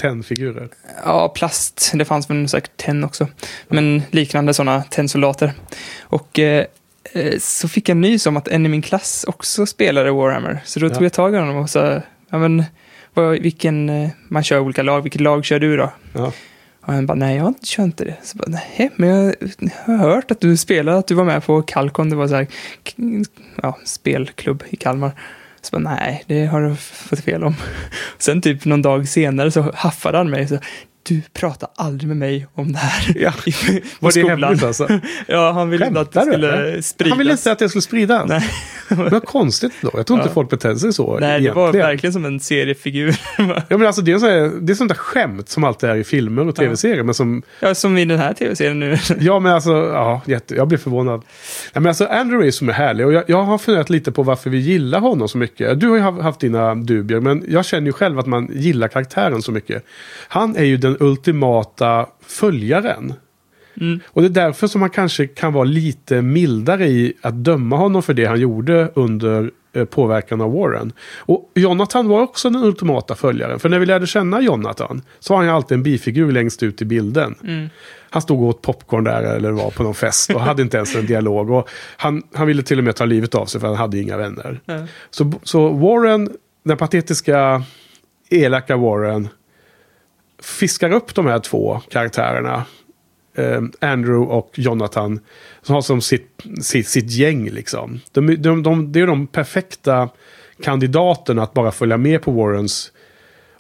Tennfigurer. 0.01 0.69
Ja, 1.05 1.29
plast. 1.29 1.91
Det 1.95 2.05
fanns 2.05 2.31
väl 2.31 2.49
säkert 2.49 2.77
tenn 2.77 3.05
också. 3.05 3.27
Men 3.69 4.03
liknande 4.11 4.55
sådana 4.55 4.83
tennsoldater. 4.83 5.53
Och 6.03 6.39
eh, 6.39 6.65
eh, 7.13 7.39
så 7.39 7.69
fick 7.69 7.89
jag 7.89 7.97
nys 7.97 8.27
om 8.27 8.37
att 8.37 8.49
en 8.49 8.67
i 8.67 8.69
min 8.69 8.83
klass 8.83 9.25
också 9.29 9.67
spelade 9.67 10.11
Warhammer. 10.11 10.61
Så 10.65 10.81
då 10.81 10.87
Ja. 10.87 10.91
tog 10.95 11.05
jag 11.05 11.13
tag 11.13 11.35
i 11.35 11.39
honom 11.39 11.57
och 11.57 11.71
sa, 11.71 12.03
ja 12.31 12.39
men, 12.39 12.65
vad, 13.15 13.43
vilken, 13.43 13.89
eh, 13.89 14.11
man 14.29 14.43
kör 14.43 14.61
olika 14.61 14.83
lag, 14.83 15.03
vilket 15.03 15.21
lag 15.21 15.45
kör 15.45 15.59
du 15.59 15.77
då? 15.77 15.93
Ja. 16.13 16.33
Och 16.81 16.93
han 16.93 17.07
bara, 17.07 17.15
nej 17.15 17.37
jag 17.37 17.55
kör 17.63 17.83
inte 17.83 18.05
det. 18.05 18.17
Så 18.23 18.39
bara, 18.39 18.49
nej, 18.49 18.91
men 18.97 19.09
jag 19.09 19.35
har 19.87 19.97
hört 19.97 20.31
att 20.31 20.41
du 20.41 20.57
spelade, 20.57 20.99
att 20.99 21.07
du 21.07 21.15
var 21.15 21.25
med 21.25 21.45
på 21.45 21.63
Kalkon, 21.63 22.11
det 22.11 22.17
var 22.17 22.29
så 22.29 22.35
här, 22.35 22.47
ja, 23.63 23.79
spelklubb 23.85 24.63
i 24.71 24.77
Kalmar. 24.77 25.13
Så 25.61 25.71
bara, 25.81 25.97
nej, 25.97 26.25
det 26.27 26.47
har 26.47 26.61
du 26.61 26.77
fått 26.77 27.21
fel 27.21 27.45
om. 27.45 27.55
Sen 28.19 28.43
typ 28.43 28.65
någon 28.65 28.83
dag 28.83 29.09
senare 29.09 29.51
så 29.51 29.73
haffade 29.75 30.19
han 30.19 30.31
mig 30.31 30.49
så 30.49 30.59
du 31.09 31.23
pratar 31.33 31.69
aldrig 31.77 32.09
med 32.09 32.17
mig 32.17 32.47
om 32.55 32.73
det 32.73 32.79
här 32.79 33.13
Ja. 33.19 33.33
i, 33.47 33.83
Var 34.01 34.13
det 34.13 34.29
hemligt 34.29 34.63
alltså? 34.65 34.89
Ja, 35.27 35.53
han 35.53 35.71
ville 35.71 35.87
inte 35.87 36.01
att 36.01 36.13
det 36.13 36.21
skulle 36.21 36.83
spridas. 36.83 37.11
Han 37.11 37.19
ville 37.19 37.33
inte 37.33 37.53
att 37.53 37.59
det 37.59 37.69
skulle 37.69 37.83
spridas. 37.83 38.29
Nej. 38.29 38.51
Vad 38.89 39.25
konstigt 39.25 39.73
då. 39.81 39.91
Jag 39.95 40.07
tror 40.07 40.19
inte 40.19 40.29
Ja. 40.29 40.35
folk 40.35 40.51
beter 40.51 40.75
sig 40.75 40.93
så 40.93 41.13
Nej, 41.13 41.21
det 41.21 41.27
egentligen. 41.27 41.55
var 41.55 41.73
verkligen 41.73 42.13
som 42.13 42.25
en 42.25 42.41
seriefigur. 42.41 43.17
Ja, 43.69 43.77
men 43.79 43.87
alltså, 43.87 44.03
det, 44.03 44.13
är 44.13 44.19
så 44.19 44.27
här, 44.29 44.53
det 44.61 44.73
är 44.73 44.75
sånt 44.75 44.89
där 44.89 44.97
skämt 44.97 45.49
som 45.49 45.65
alltid 45.65 45.91
är 45.91 45.97
i 45.97 46.05
filmer 46.05 46.49
och 46.49 46.57
tv-serier. 46.57 47.03
Men 47.03 47.15
som, 47.15 47.43
ja, 47.61 47.75
som 47.75 47.99
i 47.99 48.05
den 48.05 48.19
här 48.19 48.33
tv-serien 48.35 48.81
nu. 48.81 48.99
ja, 49.21 49.39
men 49.41 49.53
alltså, 49.53 49.71
ja, 49.73 50.23
jätte, 50.27 50.55
jag 50.55 50.69
blir 50.69 50.79
förvånad. 50.79 51.23
Ja, 51.73 51.81
men 51.81 51.87
alltså, 51.87 52.07
Andrew 52.07 52.47
är 52.47 52.51
som 52.51 52.69
är 52.69 52.73
härlig 52.73 53.07
och 53.07 53.13
jag, 53.13 53.25
jag 53.27 53.43
har 53.43 53.59
funderat 53.59 53.91
lite 53.91 54.13
på 54.13 54.23
varför 54.23 54.51
vi 54.51 54.59
gillar 54.59 55.01
honom 55.01 55.29
så 55.29 55.39
mycket. 55.39 55.81
Du 55.81 55.89
har 55.89 55.97
ju 55.97 56.03
haft 56.03 56.41
dina 56.41 56.75
dubier, 56.75 57.21
men 57.21 57.45
jag 57.49 57.65
känner 57.65 57.87
ju 57.87 57.93
själv 57.93 58.19
att 58.19 58.27
man 58.27 58.51
gillar 58.53 58.89
karaktären 58.89 59.43
så 59.43 59.53
mycket. 59.53 59.85
Han 60.29 60.57
är 60.57 60.65
ju 60.65 60.77
den 60.77 60.94
ultimata 61.01 62.07
följaren. 62.27 63.15
Mm. 63.81 64.01
Och 64.07 64.23
det 64.23 64.29
är 64.29 64.47
därför 64.47 64.67
som 64.67 64.81
man 64.81 64.91
kanske 64.91 65.27
kan 65.27 65.53
vara 65.53 65.65
lite 65.65 66.23
mildare 66.23 66.87
i 66.87 67.15
att 67.21 67.35
döma 67.35 67.77
honom 67.77 68.03
för 68.03 68.15
det 68.15 68.25
han 68.25 68.41
gjorde 68.41 68.93
under 68.95 69.51
eh, 69.73 69.85
påverkan 69.85 70.41
av 70.41 70.53
Warren. 70.53 70.93
Och 71.19 71.51
Jonathan 71.55 72.09
var 72.09 72.23
också 72.23 72.51
den 72.51 72.65
ultimata 72.65 73.15
följaren. 73.15 73.59
För 73.59 73.69
när 73.69 73.79
vi 73.79 73.87
lärde 73.87 74.07
känna 74.07 74.41
Jonathan 74.41 75.03
så 75.21 75.33
var 75.33 75.39
han 75.39 75.47
ju 75.47 75.53
alltid 75.53 75.77
en 75.77 75.83
bifigur 75.83 76.33
längst 76.33 76.63
ut 76.63 76.83
i 76.83 76.85
bilden. 76.85 77.35
Han 78.11 78.23
stod 78.23 78.43
och 78.43 78.49
åt 78.49 78.63
popcorn 78.63 79.05
där 79.05 79.23
eller 79.23 79.51
var 79.51 79.71
på 79.71 79.83
någon 79.83 79.95
fest 79.95 80.31
och 80.31 80.41
hade 80.41 80.63
inte 80.63 80.77
ens 80.77 80.97
en 80.97 81.07
dialog. 81.07 81.51
Och 81.51 81.69
han, 81.97 82.23
han 82.35 82.47
ville 82.47 82.63
till 82.63 82.79
och 82.79 82.85
med 82.85 82.97
ta 82.97 83.05
livet 83.05 83.35
av 83.35 83.47
sig 83.47 83.61
för 83.61 83.69
han 83.69 83.77
hade 83.77 83.99
inga 83.99 84.17
vänner. 84.17 84.61
Så, 85.11 85.33
så 85.43 85.69
Warren, 85.69 86.31
den 86.65 86.77
patetiska 86.77 87.63
elaka 88.31 88.77
Warren, 88.77 89.29
fiskar 90.45 90.91
upp 90.93 91.15
de 91.15 91.27
här 91.27 91.39
två 91.39 91.81
karaktärerna. 91.91 92.65
Eh, 93.37 93.63
Andrew 93.81 94.35
och 94.35 94.51
Jonathan. 94.55 95.21
Som 95.63 95.75
har 95.75 95.83
som 95.83 96.01
sitt, 96.01 96.43
sitt, 96.63 96.89
sitt 96.89 97.11
gäng 97.11 97.51
liksom. 97.51 98.01
De, 98.13 98.37
de, 98.37 98.63
de, 98.63 98.93
det 98.93 99.01
är 99.01 99.07
de 99.07 99.27
perfekta 99.27 100.09
kandidaterna 100.63 101.43
att 101.43 101.55
bara 101.55 101.73
följa 101.73 101.97
med 101.97 102.23
på 102.23 102.31
Warrens 102.31 102.93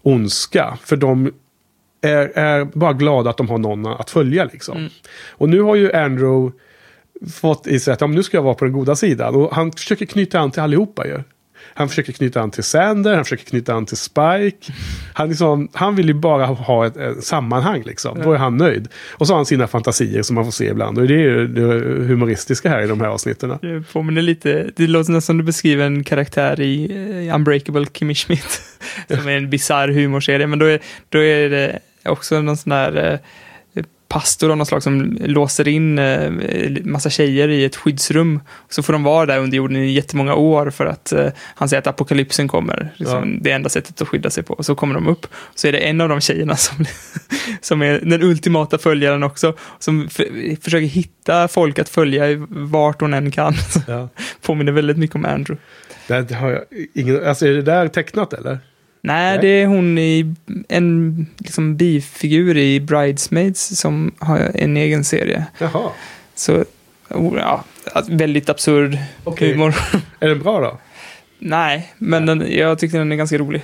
ondska. 0.02 0.78
För 0.84 0.96
de 0.96 1.32
är, 2.00 2.38
är 2.38 2.64
bara 2.64 2.92
glada 2.92 3.30
att 3.30 3.36
de 3.36 3.48
har 3.48 3.58
någon 3.58 3.86
att 3.86 4.10
följa 4.10 4.44
liksom. 4.44 4.88
Och 5.28 5.48
nu 5.48 5.60
har 5.60 5.74
ju 5.74 5.92
Andrew 5.92 6.58
fått 7.32 7.66
i 7.66 7.80
sig 7.80 7.92
att 7.94 8.00
ja, 8.00 8.06
nu 8.06 8.22
ska 8.22 8.36
jag 8.36 8.42
vara 8.42 8.54
på 8.54 8.64
den 8.64 8.74
goda 8.74 8.96
sidan. 8.96 9.34
Och 9.34 9.54
han 9.54 9.72
försöker 9.72 10.06
knyta 10.06 10.38
an 10.38 10.50
till 10.50 10.62
allihopa 10.62 11.06
ju. 11.06 11.22
Han 11.74 11.88
försöker 11.88 12.12
knyta 12.12 12.40
an 12.40 12.50
till 12.50 12.64
Sander, 12.64 13.14
han 13.14 13.24
försöker 13.24 13.44
knyta 13.44 13.74
an 13.74 13.86
till 13.86 13.96
Spike. 13.96 14.72
Han, 15.12 15.28
liksom, 15.28 15.68
han 15.72 15.96
vill 15.96 16.06
ju 16.08 16.14
bara 16.14 16.46
ha 16.46 16.86
ett, 16.86 16.96
ett 16.96 17.24
sammanhang 17.24 17.82
liksom. 17.82 18.22
Då 18.22 18.32
är 18.32 18.38
han 18.38 18.56
nöjd. 18.56 18.88
Och 19.12 19.26
så 19.26 19.32
har 19.32 19.38
han 19.38 19.46
sina 19.46 19.66
fantasier 19.66 20.22
som 20.22 20.34
man 20.34 20.44
får 20.44 20.52
se 20.52 20.64
ibland. 20.64 20.98
Och 20.98 21.06
det 21.06 21.14
är 21.14 21.18
ju 21.18 21.46
det 21.46 21.62
humoristiska 22.04 22.68
här 22.68 22.82
i 22.82 22.86
de 22.86 23.00
här 23.00 23.08
avsnitten. 23.08 23.58
Det 23.62 23.92
påminner 23.92 24.22
lite, 24.22 24.70
det 24.76 24.86
låter 24.86 25.12
nästan 25.12 25.22
som 25.22 25.38
du 25.38 25.44
beskriver 25.44 25.86
en 25.86 26.04
karaktär 26.04 26.60
i 26.60 27.30
Unbreakable 27.34 27.86
Kimmy 27.92 28.14
Schmidt. 28.14 28.60
som 29.08 29.28
är 29.28 29.36
en 29.36 29.50
bisarr 29.50 29.88
humorserie, 29.88 30.46
men 30.46 30.58
då 30.58 30.66
är, 30.66 30.80
då 31.08 31.18
är 31.18 31.50
det 31.50 31.78
också 32.04 32.42
någon 32.42 32.56
sån 32.56 32.70
där 32.70 33.12
eh, 33.12 33.18
pastor 34.14 34.50
av 34.50 34.56
något 34.56 34.68
slag 34.68 34.82
som 34.82 35.18
låser 35.20 35.68
in 35.68 35.98
eh, 35.98 36.32
massa 36.84 37.10
tjejer 37.10 37.48
i 37.48 37.64
ett 37.64 37.76
skyddsrum. 37.76 38.40
Så 38.68 38.82
får 38.82 38.92
de 38.92 39.02
vara 39.02 39.26
där 39.26 39.38
under 39.38 39.56
jorden 39.56 39.76
i 39.76 39.92
jättemånga 39.92 40.34
år 40.34 40.70
för 40.70 40.86
att 40.86 41.12
eh, 41.12 41.26
han 41.54 41.68
säger 41.68 41.78
att 41.78 41.86
apokalypsen 41.86 42.48
kommer. 42.48 42.94
Liksom, 42.96 43.38
Det 43.42 43.50
är 43.50 43.54
enda 43.54 43.68
sättet 43.68 44.02
att 44.02 44.08
skydda 44.08 44.30
sig 44.30 44.42
på. 44.42 44.62
Så 44.62 44.74
kommer 44.74 44.94
de 44.94 45.08
upp. 45.08 45.26
Så 45.54 45.68
är 45.68 45.72
det 45.72 45.78
en 45.78 46.00
av 46.00 46.08
de 46.08 46.20
tjejerna 46.20 46.56
som, 46.56 46.84
som 47.60 47.82
är 47.82 48.00
den 48.00 48.22
ultimata 48.22 48.78
följaren 48.78 49.22
också. 49.22 49.54
Som 49.78 50.08
försöker 50.62 50.86
hitta 50.86 51.48
folk 51.48 51.78
att 51.78 51.88
följa 51.88 52.24
vart 52.48 53.00
hon 53.00 53.14
än 53.14 53.30
kan. 53.30 53.54
Ja. 53.86 54.08
Påminner 54.42 54.72
väldigt 54.72 54.96
mycket 54.96 55.16
om 55.16 55.24
Andrew. 55.24 55.62
Det, 56.08 56.22
det 56.22 56.34
har 56.34 56.50
jag 56.50 56.62
ingen, 56.94 57.26
alltså 57.26 57.46
är 57.46 57.52
det 57.52 57.62
där 57.62 57.88
tecknat 57.88 58.32
eller? 58.32 58.58
Nej, 59.06 59.38
det 59.40 59.48
är 59.48 59.66
hon 59.66 59.98
i 59.98 60.34
en 60.68 61.26
liksom, 61.38 61.76
bifigur 61.76 62.56
i 62.56 62.80
Bridesmaids 62.80 63.76
som 63.80 64.14
har 64.18 64.50
en 64.54 64.76
egen 64.76 65.04
serie. 65.04 65.44
Jaha. 65.58 65.90
Så, 66.34 66.64
oh, 67.10 67.38
ja, 67.38 67.64
att- 67.92 68.08
väldigt 68.08 68.48
absurd 68.48 68.98
Okej. 69.24 69.52
humor. 69.52 69.74
Är 70.20 70.28
den 70.28 70.42
bra 70.42 70.60
då? 70.60 70.78
Nej, 71.38 71.92
men 71.98 72.26
den, 72.26 72.44
jag 72.56 72.78
tyckte 72.78 72.98
den 72.98 73.12
är 73.12 73.16
ganska 73.16 73.38
rolig. 73.38 73.62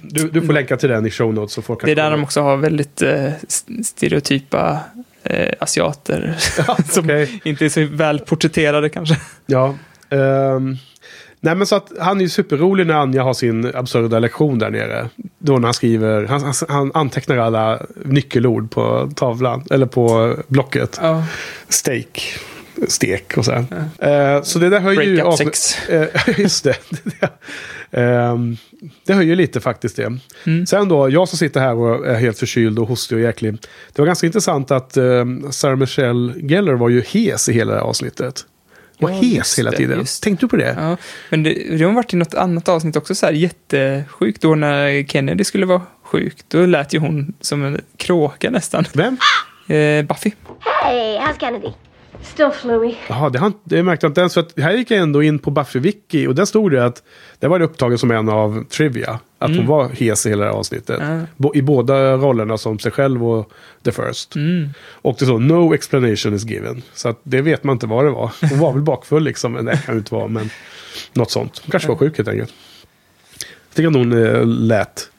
Du, 0.00 0.28
du 0.28 0.42
får 0.42 0.52
länka 0.52 0.76
till 0.76 0.88
den 0.88 1.06
i 1.06 1.10
show 1.10 1.34
notes 1.34 1.52
så 1.52 1.62
folk 1.62 1.80
kan 1.80 1.86
Det 1.86 1.92
är 1.92 1.96
där 1.96 2.02
kolla. 2.02 2.16
de 2.16 2.22
också 2.22 2.40
har 2.42 2.56
väldigt 2.56 3.02
eh, 3.02 3.24
st- 3.48 3.84
stereotypa 3.84 4.80
eh, 5.24 5.52
asiater. 5.60 6.34
som 6.90 7.04
okej. 7.04 7.40
inte 7.44 7.64
är 7.64 7.68
så 7.68 7.84
väl 7.86 8.18
porträtterade 8.18 8.88
kanske. 8.88 9.16
Ja. 9.46 9.74
ehm, 10.10 10.76
nej 11.44 11.54
men 11.54 11.66
så 11.66 11.76
att 11.76 11.92
han 12.00 12.18
är 12.18 12.22
ju 12.22 12.28
superrolig 12.28 12.86
när 12.86 12.94
Anja 12.94 13.22
har 13.22 13.34
sin 13.34 13.70
absurda 13.74 14.18
lektion 14.18 14.58
där 14.58 14.70
nere. 14.70 15.08
Då 15.38 15.52
när 15.52 15.66
han 15.66 15.74
skriver, 15.74 16.26
han, 16.26 16.52
han, 16.68 16.90
antecknar 16.94 17.36
alla 17.36 17.80
nyckelord 18.04 18.70
på 18.70 19.10
tavlan, 19.16 19.64
eller 19.70 19.86
på 19.86 20.36
blocket. 20.48 20.98
Ja. 21.02 21.24
Steak, 21.68 22.38
stek 22.88 23.36
och 23.36 23.44
så. 23.44 23.52
här. 23.52 24.36
Eh, 24.36 24.42
så 24.42 24.58
det 24.58 24.68
där 24.68 24.80
höjer 24.80 25.02
ju... 25.02 25.16
Breakup 25.16 25.38
sex. 25.38 25.88
Eh, 25.88 26.08
just 26.40 26.64
det. 26.64 26.76
Ehm, 27.96 28.56
det 29.06 29.14
höjer 29.14 29.36
lite 29.36 29.60
faktiskt 29.60 29.96
det. 29.96 30.12
Mm. 30.46 30.66
Sen 30.66 30.88
då, 30.88 31.10
jag 31.10 31.28
som 31.28 31.38
sitter 31.38 31.60
här 31.60 31.74
och 31.74 32.06
är 32.06 32.14
helt 32.14 32.38
förkyld 32.38 32.78
och 32.78 32.88
hostig 32.88 33.18
och 33.18 33.24
jäklig. 33.24 33.52
Det 33.92 34.02
var 34.02 34.06
ganska 34.06 34.26
intressant 34.26 34.70
att 34.70 34.96
um, 34.96 35.52
Sarah 35.52 35.76
Michelle 35.76 36.32
Gellar 36.36 36.74
var 36.74 36.88
ju 36.88 37.02
hes 37.02 37.48
i 37.48 37.52
hela 37.52 37.72
det 37.72 37.78
här 37.78 37.86
avsnittet. 37.86 38.46
Var 38.98 39.10
Ja, 39.10 39.16
hes 39.16 39.58
hela 39.58 39.72
tiden. 39.72 39.98
just 39.98 40.22
det. 40.22 40.24
Tänkte 40.24 40.46
du 40.46 40.50
på 40.50 40.56
det? 40.56 40.74
Ja, 40.78 40.96
men 41.30 41.42
det, 41.42 41.76
det 41.78 41.84
har 41.84 41.92
varit 41.92 42.12
i 42.14 42.16
något 42.16 42.34
annat 42.34 42.68
avsnitt 42.68 42.96
också 42.96 43.14
så 43.14 43.26
här 43.26 43.32
jättesjukt. 43.32 44.42
Då 44.42 44.54
när 44.54 45.04
Kennedy 45.06 45.44
skulle 45.44 45.66
vara 45.66 45.82
sjuk, 46.02 46.36
då 46.48 46.66
lät 46.66 46.94
ju 46.94 46.98
hon 46.98 47.34
som 47.40 47.64
en 47.64 47.80
kråka 47.96 48.50
nästan. 48.50 48.84
Vem? 48.92 49.16
Eh, 49.68 50.04
Buffy. 50.04 50.30
Hey, 50.84 51.18
how's 51.18 51.40
Kennedy? 51.40 51.68
Still 52.22 52.50
fluey. 52.50 52.94
Jaha, 53.08 53.30
det, 53.30 53.52
det 53.64 53.82
märkte 53.82 54.04
jag 54.06 54.10
inte 54.10 54.20
ens. 54.20 54.34
För 54.34 54.40
att 54.40 54.58
här 54.58 54.72
gick 54.72 54.90
jag 54.90 55.00
ändå 55.00 55.22
in 55.22 55.38
på 55.38 55.50
Buffy 55.50 55.78
Wiki 55.78 56.26
och 56.26 56.34
där 56.34 56.44
stod 56.44 56.72
det 56.72 56.84
att 56.84 57.02
det 57.38 57.48
var 57.48 57.58
det 57.58 57.64
upptaget 57.64 58.00
som 58.00 58.10
en 58.10 58.28
av 58.28 58.64
Trivia. 58.64 59.18
Att 59.44 59.56
hon 59.56 59.66
var 59.66 59.88
hes 59.88 60.26
i 60.26 60.28
hela 60.28 60.44
det 60.44 60.50
här 60.50 60.58
avsnittet. 60.58 61.00
Bo, 61.36 61.54
I 61.54 61.62
båda 61.62 62.16
rollerna 62.16 62.58
som 62.58 62.78
sig 62.78 62.92
själv 62.92 63.28
och 63.28 63.52
The 63.82 63.92
First. 63.92 64.36
Mm. 64.36 64.68
Och 64.78 65.16
det 65.18 65.26
så, 65.26 65.38
no 65.38 65.74
explanation 65.74 66.34
is 66.34 66.44
given. 66.44 66.82
Så 66.94 67.08
att 67.08 67.20
det 67.22 67.42
vet 67.42 67.64
man 67.64 67.72
inte 67.72 67.86
vad 67.86 68.04
det 68.04 68.10
var. 68.10 68.32
Hon 68.50 68.58
var 68.58 68.72
väl 68.72 68.82
bakfull 68.82 69.24
liksom. 69.24 69.52
Men 69.52 69.64
det 69.64 69.82
kan 69.86 69.94
ju 69.94 69.98
inte 69.98 70.14
vara, 70.14 70.28
men 70.28 70.50
något 71.12 71.30
sånt. 71.30 71.60
Hon 71.64 71.70
kanske 71.70 71.88
var 71.88 71.96
sjuk 71.96 72.16
helt 72.16 72.28
enkelt. 72.28 72.52
Jag 73.38 73.76
tycker 73.76 73.88
att 73.88 73.94
hon 73.94 74.24
eh, 74.24 74.46
lät, 74.46 75.10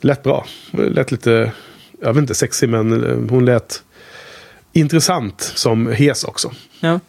lät 0.00 0.22
bra. 0.22 0.46
Lät 0.70 1.10
lite, 1.10 1.52
jag 2.00 2.14
vet 2.14 2.20
inte 2.20 2.34
sexy, 2.34 2.66
men 2.66 3.04
eh, 3.04 3.30
hon 3.30 3.44
lät 3.44 3.82
intressant 4.72 5.40
som 5.40 5.86
hes 5.86 6.24
också. 6.24 6.52
Ja. 6.80 7.00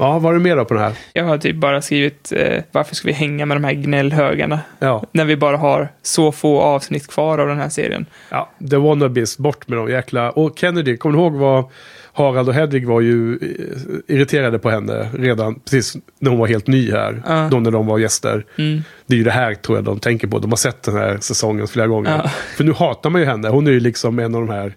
Ja, 0.00 0.18
vad 0.18 0.32
är 0.32 0.38
det 0.38 0.42
mer 0.44 0.56
då 0.56 0.64
på 0.64 0.74
den 0.74 0.82
här? 0.82 0.92
Jag 1.12 1.24
har 1.24 1.38
typ 1.38 1.56
bara 1.56 1.82
skrivit 1.82 2.32
eh, 2.36 2.62
varför 2.72 2.94
ska 2.94 3.06
vi 3.08 3.12
hänga 3.12 3.46
med 3.46 3.56
de 3.56 3.64
här 3.64 3.72
gnällhögarna? 3.72 4.60
Ja, 4.78 5.04
När 5.12 5.24
vi 5.24 5.36
bara 5.36 5.56
har 5.56 5.88
så 6.02 6.32
få 6.32 6.60
avsnitt 6.60 7.06
kvar 7.06 7.38
av 7.38 7.48
den 7.48 7.58
här 7.58 7.68
serien. 7.68 8.06
ja 8.30 8.50
The 8.70 8.76
Wannabes, 8.76 9.38
bort 9.38 9.68
med 9.68 9.78
de 9.78 9.90
jäkla... 9.90 10.30
Och 10.30 10.58
Kennedy, 10.58 10.96
kommer 10.96 11.16
du 11.16 11.22
ihåg 11.22 11.32
vad 11.34 11.64
Harald 12.12 12.48
och 12.48 12.54
Hedvig 12.54 12.86
var 12.86 13.00
ju 13.00 13.32
eh, 13.34 14.14
irriterade 14.16 14.58
på 14.58 14.70
henne 14.70 15.08
redan 15.12 15.54
precis 15.54 15.96
när 16.18 16.30
hon 16.30 16.38
var 16.38 16.46
helt 16.46 16.66
ny 16.66 16.90
här. 16.90 17.22
Ja. 17.26 17.48
Då 17.50 17.60
när 17.60 17.70
de 17.70 17.86
var 17.86 17.98
gäster. 17.98 18.44
Mm. 18.58 18.82
Det 19.06 19.14
är 19.14 19.18
ju 19.18 19.24
det 19.24 19.30
här 19.30 19.54
tror 19.54 19.78
jag 19.78 19.84
de 19.84 19.98
tänker 19.98 20.26
på. 20.26 20.38
De 20.38 20.50
har 20.50 20.56
sett 20.56 20.82
den 20.82 20.96
här 20.96 21.18
säsongen 21.20 21.68
flera 21.68 21.86
gånger. 21.86 22.20
Ja. 22.24 22.30
För 22.56 22.64
nu 22.64 22.72
hatar 22.72 23.10
man 23.10 23.20
ju 23.20 23.26
henne. 23.26 23.48
Hon 23.48 23.66
är 23.66 23.70
ju 23.70 23.80
liksom 23.80 24.18
en 24.18 24.34
av 24.34 24.46
de 24.46 24.50
här 24.50 24.74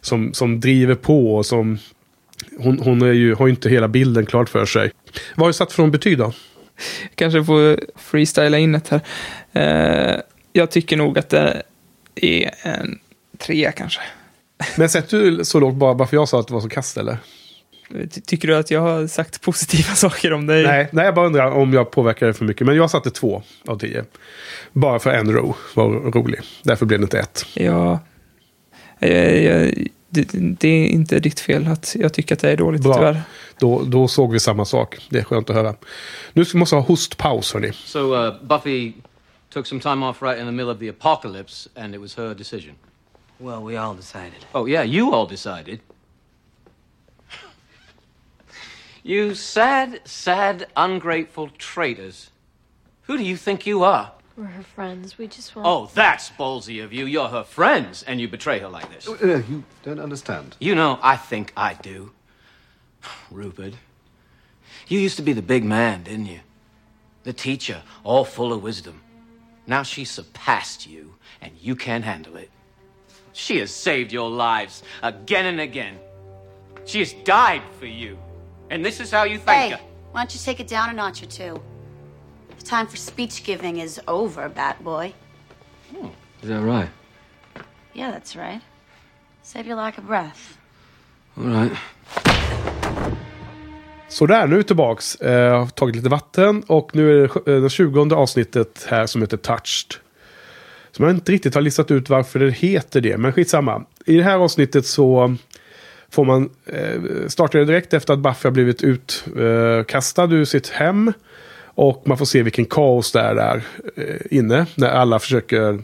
som, 0.00 0.34
som 0.34 0.60
driver 0.60 0.94
på 0.94 1.36
och 1.36 1.46
som... 1.46 1.78
Hon, 2.58 2.78
hon 2.78 3.02
är 3.02 3.12
ju, 3.12 3.34
har 3.34 3.46
ju 3.46 3.50
inte 3.50 3.68
hela 3.68 3.88
bilden 3.88 4.26
klart 4.26 4.48
för 4.48 4.66
sig. 4.66 4.92
Vad 5.34 5.44
har 5.44 5.48
du 5.48 5.52
satt 5.52 5.72
för 5.72 5.82
någon 5.82 5.90
betyg 5.90 6.18
då? 6.18 6.32
Kanske 7.14 7.44
får 7.44 7.80
freestyla 7.96 8.58
in 8.58 8.74
ett 8.74 8.88
här. 8.88 9.00
Eh, 9.52 10.20
jag 10.52 10.70
tycker 10.70 10.96
nog 10.96 11.18
att 11.18 11.28
det 11.28 11.62
är 12.14 12.50
en 12.62 12.98
trea 13.38 13.72
kanske. 13.72 14.00
Men 14.76 14.88
sätter 14.88 15.18
du 15.18 15.44
så 15.44 15.60
lågt 15.60 15.74
bara, 15.74 15.94
bara 15.94 16.08
för 16.08 16.16
jag 16.16 16.28
sa 16.28 16.40
att 16.40 16.48
det 16.48 16.54
var 16.54 16.60
så 16.60 16.68
kast 16.68 16.96
eller? 16.96 17.16
Ty- 18.10 18.20
Tycker 18.20 18.48
du 18.48 18.56
att 18.56 18.70
jag 18.70 18.80
har 18.80 19.06
sagt 19.06 19.40
positiva 19.40 19.88
saker 19.94 20.32
om 20.32 20.46
dig? 20.46 20.62
Nej, 20.64 20.88
nej, 20.92 21.04
jag 21.04 21.14
bara 21.14 21.26
undrar 21.26 21.50
om 21.50 21.72
jag 21.72 21.90
påverkar 21.90 22.26
det 22.26 22.34
för 22.34 22.44
mycket. 22.44 22.66
Men 22.66 22.76
jag 22.76 22.90
satte 22.90 23.10
två 23.10 23.42
av 23.66 23.78
tio. 23.78 24.04
Bara 24.72 24.98
för 24.98 25.10
en 25.10 25.32
row 25.32 25.56
var 25.74 25.88
rolig. 25.88 26.40
Därför 26.62 26.86
blev 26.86 27.00
det 27.00 27.04
inte 27.04 27.18
ett. 27.18 27.46
Ja. 27.54 27.98
Eh, 29.00 29.44
jag, 29.44 29.74
det, 30.10 30.28
det 30.60 30.68
är 30.68 30.86
inte 30.88 31.18
ditt 31.20 31.40
fel 31.40 31.66
att 31.66 31.96
jag 31.98 32.14
tycker 32.14 32.34
att 32.34 32.40
det 32.40 32.50
är 32.50 32.56
dåligt, 32.56 32.82
Bra. 32.82 32.94
tyvärr. 32.94 33.22
Då, 33.58 33.82
då 33.84 34.08
såg 34.08 34.32
vi 34.32 34.40
samma 34.40 34.64
sak. 34.64 35.06
Det 35.10 35.18
är 35.18 35.24
skönt 35.24 35.50
att 35.50 35.56
höra. 35.56 35.74
Nu 36.32 36.44
ska- 36.44 36.58
måste 36.58 36.74
vi 36.76 36.80
ha 36.80 36.88
hostpaus 36.88 37.52
hörni. 37.54 37.72
So 37.72 38.14
uh, 38.26 38.42
Buffy 38.42 38.92
took 39.52 39.66
some 39.66 39.80
time 39.80 40.06
off 40.06 40.22
right 40.22 40.38
in 40.40 40.46
the 40.46 40.52
middle 40.52 40.72
of 40.72 40.78
the 40.78 40.88
apocalypse, 40.88 41.68
and 41.74 41.94
it 41.94 42.00
was 42.00 42.16
her 42.16 42.34
decision. 42.34 42.74
Well, 43.38 43.64
we 43.64 43.80
all 43.80 43.96
decided. 43.96 44.44
Oh, 44.52 44.68
yeah, 44.70 44.86
you 44.86 45.14
all 45.14 45.28
decided. 45.28 45.80
You 49.02 49.34
sad, 49.34 49.98
sad, 50.04 50.66
ungrateful 50.76 51.48
traitors. 51.58 52.30
Who 53.08 53.16
do 53.16 53.24
you 53.24 53.36
think 53.36 53.66
you 53.66 53.82
are? 53.84 54.10
We're 54.36 54.44
her 54.46 54.62
friends. 54.62 55.18
We 55.18 55.26
just 55.26 55.54
want. 55.54 55.66
Oh, 55.68 55.90
that's 55.94 56.30
ballsy 56.30 56.82
of 56.82 56.92
you. 56.92 57.06
You're 57.06 57.28
her 57.28 57.44
friends, 57.44 58.02
and 58.04 58.20
you 58.20 58.28
betray 58.28 58.58
her 58.60 58.68
like 58.68 58.90
this. 58.92 59.08
Uh, 59.08 59.42
you 59.48 59.64
don't 59.82 59.98
understand. 60.00 60.56
You 60.60 60.74
know, 60.74 60.98
I 61.02 61.16
think 61.16 61.52
I 61.56 61.74
do. 61.74 62.12
Rupert, 63.30 63.74
you 64.88 64.98
used 64.98 65.16
to 65.16 65.22
be 65.22 65.32
the 65.32 65.42
big 65.42 65.64
man, 65.64 66.02
didn't 66.04 66.26
you? 66.26 66.40
The 67.24 67.32
teacher, 67.32 67.82
all 68.02 68.24
full 68.24 68.52
of 68.52 68.62
wisdom. 68.62 69.02
Now 69.66 69.82
she's 69.82 70.10
surpassed 70.10 70.86
you, 70.86 71.14
and 71.40 71.52
you 71.60 71.76
can't 71.76 72.04
handle 72.04 72.36
it. 72.36 72.50
She 73.32 73.58
has 73.58 73.70
saved 73.70 74.12
your 74.12 74.28
lives 74.30 74.82
again 75.02 75.46
and 75.46 75.60
again. 75.60 75.98
She 76.84 76.98
has 77.00 77.12
died 77.24 77.62
for 77.78 77.86
you. 77.86 78.18
And 78.70 78.84
this 78.84 79.00
is 79.00 79.10
how 79.10 79.24
you 79.24 79.38
thank 79.38 79.72
Hey, 79.72 79.78
her. 79.78 79.80
why 80.12 80.20
don't 80.22 80.32
you 80.34 80.40
take 80.40 80.60
it 80.60 80.66
down 80.66 80.90
a 80.90 80.92
notch 80.92 81.22
or 81.22 81.26
two? 81.26 81.62
The 82.60 82.66
time 82.66 82.86
for 82.86 82.96
speech 82.96 83.44
giving 83.44 83.80
is 83.80 84.00
over, 84.06 84.48
Batboy. 84.48 85.12
Is 86.42 86.48
that 86.48 86.62
right? 86.62 86.88
Yeah, 87.94 88.12
that's 88.12 88.36
right. 88.36 88.60
Save 89.42 89.66
your 89.66 89.76
lack 89.76 89.98
of 89.98 90.04
breath. 90.04 90.58
All 91.36 91.44
right. 91.44 91.72
Sådär, 94.08 94.46
nu 94.46 94.54
är 94.54 94.58
vi 94.58 94.64
tillbaks. 94.64 95.14
Eh, 95.14 95.58
har 95.58 95.66
tagit 95.66 95.96
lite 95.96 96.08
vatten 96.08 96.62
och 96.66 96.90
nu 96.96 97.24
är 97.24 97.28
det 97.44 97.52
eh, 97.52 97.62
det 97.62 97.70
20 97.70 98.14
avsnittet 98.14 98.86
här 98.90 99.06
som 99.06 99.20
heter 99.20 99.36
Touched. 99.36 99.94
Som 100.92 101.04
jag 101.04 101.14
inte 101.14 101.32
riktigt 101.32 101.54
har 101.54 101.62
listat 101.62 101.90
ut 101.90 102.08
varför 102.08 102.38
det 102.38 102.50
heter 102.50 103.00
det, 103.00 103.18
men 103.18 103.32
skitsamma. 103.32 103.84
I 104.06 104.16
det 104.16 104.22
här 104.22 104.38
avsnittet 104.38 104.86
så 104.86 105.36
får 106.10 106.24
man 106.24 106.50
eh, 106.66 107.26
starta 107.28 107.58
det 107.58 107.64
direkt 107.64 107.94
efter 107.94 108.12
att 108.12 108.18
Buffy 108.18 108.46
har 108.46 108.50
blivit 108.50 108.82
utkastad 108.82 110.24
ur 110.24 110.44
sitt 110.44 110.68
hem. 110.68 111.12
Och 111.80 112.02
man 112.04 112.18
får 112.18 112.24
se 112.24 112.42
vilken 112.42 112.64
kaos 112.64 113.12
det 113.12 113.20
är 113.20 113.34
där 113.34 113.62
inne. 114.30 114.66
När 114.74 114.88
alla 114.88 115.18
försöker 115.18 115.78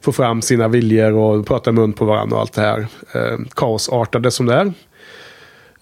få 0.00 0.12
fram 0.12 0.42
sina 0.42 0.68
viljor 0.68 1.12
och 1.12 1.46
prata 1.46 1.72
mun 1.72 1.92
på 1.92 2.04
varandra 2.04 2.36
och 2.36 2.42
allt 2.42 2.52
det 2.52 2.60
här. 2.60 2.86
Eh, 3.14 3.38
kaosartade 3.54 4.30
som 4.30 4.46
det 4.46 4.54
är. 4.54 4.72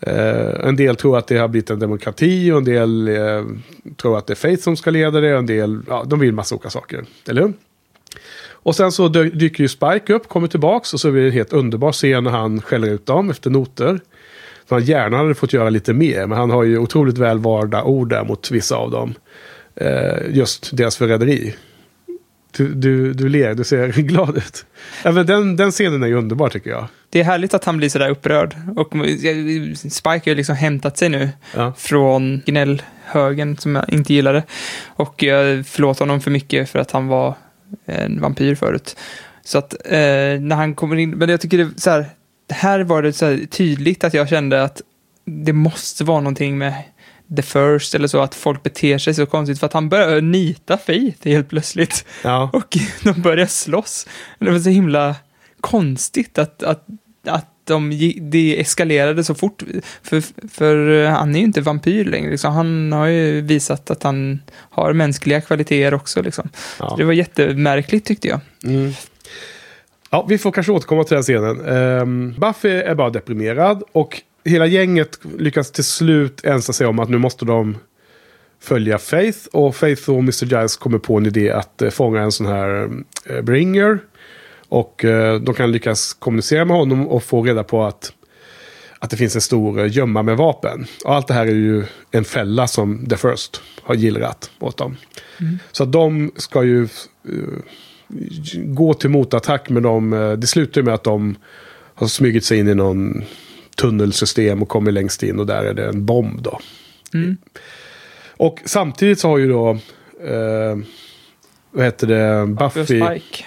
Uh, 0.08 0.68
en 0.68 0.76
del 0.76 0.96
tror 0.96 1.18
att 1.18 1.26
det 1.26 1.38
har 1.38 1.48
blivit 1.48 1.70
en 1.70 1.78
demokrati 1.78 2.52
och 2.52 2.58
en 2.58 2.64
del 2.64 3.08
uh, 3.08 3.44
tror 3.96 4.18
att 4.18 4.26
det 4.26 4.32
är 4.32 4.34
Faith 4.34 4.62
som 4.62 4.76
ska 4.76 4.90
leda 4.90 5.20
det. 5.20 5.32
Och 5.32 5.38
en 5.38 5.46
del, 5.46 5.82
ja, 5.88 6.04
de 6.06 6.20
vill 6.20 6.32
massa 6.32 6.54
olika 6.54 6.70
saker. 6.70 7.04
Eller 7.28 7.42
hur? 7.42 7.52
Och 8.48 8.76
sen 8.76 8.92
så 8.92 9.08
dyker 9.08 9.62
ju 9.62 9.68
Spike 9.68 10.12
upp, 10.12 10.28
kommer 10.28 10.48
tillbaks 10.48 10.94
och 10.94 11.00
så 11.00 11.10
blir 11.10 11.22
det 11.22 11.28
en 11.28 11.32
helt 11.32 11.52
underbar 11.52 11.92
scen 11.92 12.24
när 12.24 12.30
han 12.30 12.60
skäller 12.60 12.88
ut 12.88 13.06
dem 13.06 13.30
efter 13.30 13.50
noter. 13.50 14.00
Så 14.68 14.74
han 14.74 14.84
gärna 14.84 15.16
hade 15.16 15.34
fått 15.34 15.52
göra 15.52 15.70
lite 15.70 15.92
mer, 15.92 16.26
men 16.26 16.38
han 16.38 16.50
har 16.50 16.62
ju 16.64 16.78
otroligt 16.78 17.18
väl 17.18 17.38
valda 17.38 17.82
ord 17.82 18.08
där 18.10 18.24
mot 18.24 18.50
vissa 18.50 18.76
av 18.76 18.90
dem. 18.90 19.14
Eh, 19.76 20.18
just 20.30 20.76
deras 20.76 20.96
förräderi. 20.96 21.54
Du, 22.56 22.74
du, 22.74 23.12
du 23.12 23.28
ler, 23.28 23.54
du 23.54 23.64
ser 23.64 23.88
glad 24.02 24.36
ut. 24.36 24.66
Men 25.04 25.26
den, 25.26 25.56
den 25.56 25.70
scenen 25.70 26.02
är 26.02 26.06
ju 26.06 26.14
underbar 26.14 26.48
tycker 26.48 26.70
jag. 26.70 26.86
Det 27.10 27.20
är 27.20 27.24
härligt 27.24 27.54
att 27.54 27.64
han 27.64 27.76
blir 27.76 27.88
sådär 27.88 28.10
upprörd. 28.10 28.56
Och 28.76 28.92
Spike 29.76 30.08
har 30.08 30.20
ju 30.26 30.34
liksom 30.34 30.56
hämtat 30.56 30.98
sig 30.98 31.08
nu 31.08 31.28
Ja. 31.54 31.72
från 31.78 32.42
gnällhögen 32.46 33.56
som 33.56 33.74
jag 33.76 33.84
inte 33.92 34.14
gillade. 34.14 34.42
Och 34.86 35.22
jag 35.22 35.66
förlåter 35.66 36.00
honom 36.00 36.20
för 36.20 36.30
mycket 36.30 36.70
för 36.70 36.78
att 36.78 36.90
han 36.90 37.06
var 37.06 37.34
en 37.86 38.20
vampyr 38.20 38.54
förut. 38.54 38.96
Så 39.44 39.58
att 39.58 39.74
eh, 39.84 39.98
när 40.40 40.54
han 40.54 40.74
kommer 40.74 40.96
in, 40.96 41.10
men 41.10 41.28
jag 41.28 41.40
tycker 41.40 41.58
det 41.58 41.80
så 41.80 41.90
här, 41.90 42.06
här 42.48 42.80
var 42.80 43.02
det 43.02 43.12
så 43.12 43.38
tydligt 43.50 44.04
att 44.04 44.14
jag 44.14 44.28
kände 44.28 44.62
att 44.62 44.82
det 45.24 45.52
måste 45.52 46.04
vara 46.04 46.20
någonting 46.20 46.58
med 46.58 46.74
The 47.36 47.42
First 47.42 47.94
eller 47.94 48.08
så, 48.08 48.20
att 48.20 48.34
folk 48.34 48.62
beter 48.62 48.98
sig 48.98 49.14
så 49.14 49.26
konstigt 49.26 49.58
för 49.58 49.66
att 49.66 49.72
han 49.72 49.88
börjar 49.88 50.20
nita 50.20 50.78
Faith 50.78 51.28
helt 51.28 51.48
plötsligt. 51.48 52.04
Ja. 52.24 52.50
Och 52.52 52.76
de 53.02 53.22
börjar 53.22 53.46
slåss. 53.46 54.06
Det 54.38 54.50
var 54.50 54.58
så 54.58 54.70
himla 54.70 55.14
konstigt 55.60 56.38
att, 56.38 56.62
att, 56.62 56.86
att 57.26 57.46
de, 57.64 57.90
det 58.20 58.60
eskalerade 58.60 59.24
så 59.24 59.34
fort. 59.34 59.62
För, 60.02 60.48
för 60.48 61.04
han 61.06 61.34
är 61.34 61.38
ju 61.38 61.44
inte 61.44 61.60
vampyr 61.60 62.04
längre. 62.04 62.30
Liksom. 62.30 62.52
Han 62.52 62.92
har 62.92 63.06
ju 63.06 63.40
visat 63.40 63.90
att 63.90 64.02
han 64.02 64.40
har 64.52 64.92
mänskliga 64.92 65.40
kvaliteter 65.40 65.94
också. 65.94 66.22
Liksom. 66.22 66.48
Ja. 66.78 66.94
Det 66.98 67.04
var 67.04 67.12
jättemärkligt 67.12 68.06
tyckte 68.06 68.28
jag. 68.28 68.40
Ja, 70.16 70.26
vi 70.28 70.38
får 70.38 70.52
kanske 70.52 70.72
återkomma 70.72 71.04
till 71.04 71.14
den 71.14 71.22
scenen. 71.22 71.60
Um, 71.60 72.34
Buffy 72.38 72.68
är 72.68 72.94
bara 72.94 73.10
deprimerad 73.10 73.82
och 73.92 74.22
hela 74.44 74.66
gänget 74.66 75.18
lyckas 75.38 75.72
till 75.72 75.84
slut 75.84 76.44
ensa 76.44 76.72
sig 76.72 76.86
om 76.86 76.98
att 76.98 77.08
nu 77.08 77.18
måste 77.18 77.44
de 77.44 77.76
följa 78.60 78.98
Faith. 78.98 79.38
Och 79.52 79.76
Faith 79.76 80.10
och 80.10 80.18
Mr. 80.18 80.44
Giles 80.44 80.76
kommer 80.76 80.98
på 80.98 81.16
en 81.16 81.26
idé 81.26 81.50
att 81.50 81.82
eh, 81.82 81.90
fånga 81.90 82.20
en 82.20 82.32
sån 82.32 82.46
här 82.46 82.90
eh, 83.26 83.42
bringer. 83.42 83.98
Och 84.68 85.04
eh, 85.04 85.40
de 85.40 85.54
kan 85.54 85.72
lyckas 85.72 86.14
kommunicera 86.14 86.64
med 86.64 86.76
honom 86.76 87.08
och 87.08 87.22
få 87.22 87.42
reda 87.42 87.64
på 87.64 87.84
att, 87.84 88.12
att 88.98 89.10
det 89.10 89.16
finns 89.16 89.34
en 89.34 89.40
stor 89.40 89.86
gömma 89.86 90.22
med 90.22 90.36
vapen. 90.36 90.86
Och 91.04 91.14
allt 91.14 91.26
det 91.26 91.34
här 91.34 91.46
är 91.46 91.50
ju 91.50 91.84
en 92.10 92.24
fälla 92.24 92.66
som 92.66 93.06
The 93.06 93.16
First 93.16 93.62
har 93.82 93.94
gillrat 93.94 94.50
åt 94.58 94.76
dem. 94.76 94.96
Så 95.72 95.82
att 95.82 95.92
de 95.92 96.32
ska 96.36 96.64
ju 96.64 96.88
gå 98.54 98.94
till 98.94 99.10
motattack 99.10 99.68
men 99.68 99.82
de, 99.82 100.12
eh, 100.12 100.32
det 100.32 100.46
slutar 100.46 100.82
med 100.82 100.94
att 100.94 101.04
de 101.04 101.36
har 101.94 102.06
smugit 102.06 102.44
sig 102.44 102.58
in 102.58 102.68
i 102.68 102.74
någon 102.74 103.24
tunnelsystem 103.76 104.62
och 104.62 104.68
kommer 104.68 104.92
längst 104.92 105.22
in 105.22 105.38
och 105.38 105.46
där 105.46 105.64
är 105.64 105.74
det 105.74 105.86
en 105.88 106.04
bomb 106.06 106.42
då. 106.42 106.60
Och 108.36 108.60
samtidigt 108.64 109.18
så 109.20 109.28
har 109.28 109.38
ju 109.38 109.48
då, 109.48 109.70
eh, 110.24 110.76
vad 111.70 111.84
heter 111.84 112.06
det, 112.06 112.46
Buffy 112.46 112.80
Buffy. 112.80 113.00
och 113.02 113.06
Spike. 113.08 113.44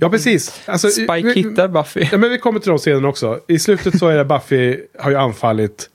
Ja, 0.00 0.10
precis. 0.10 0.60
Alltså, 0.66 0.88
Spike 0.88 1.22
vi- 1.22 1.32
hittar 1.32 1.68
Buffy. 1.68 2.08
Ja, 2.12 2.18
men 2.18 2.30
vi 2.30 2.38
kommer 2.38 2.60
till 2.60 2.68
de 2.68 2.78
scenerna 2.78 3.08
också. 3.08 3.40
I 3.48 3.58
slutet 3.58 3.98
så 3.98 4.08
är 4.08 4.16
det 4.16 4.24
Buffy 4.24 4.80
har 4.98 5.10
ju 5.10 5.16
anfallit 5.16 5.90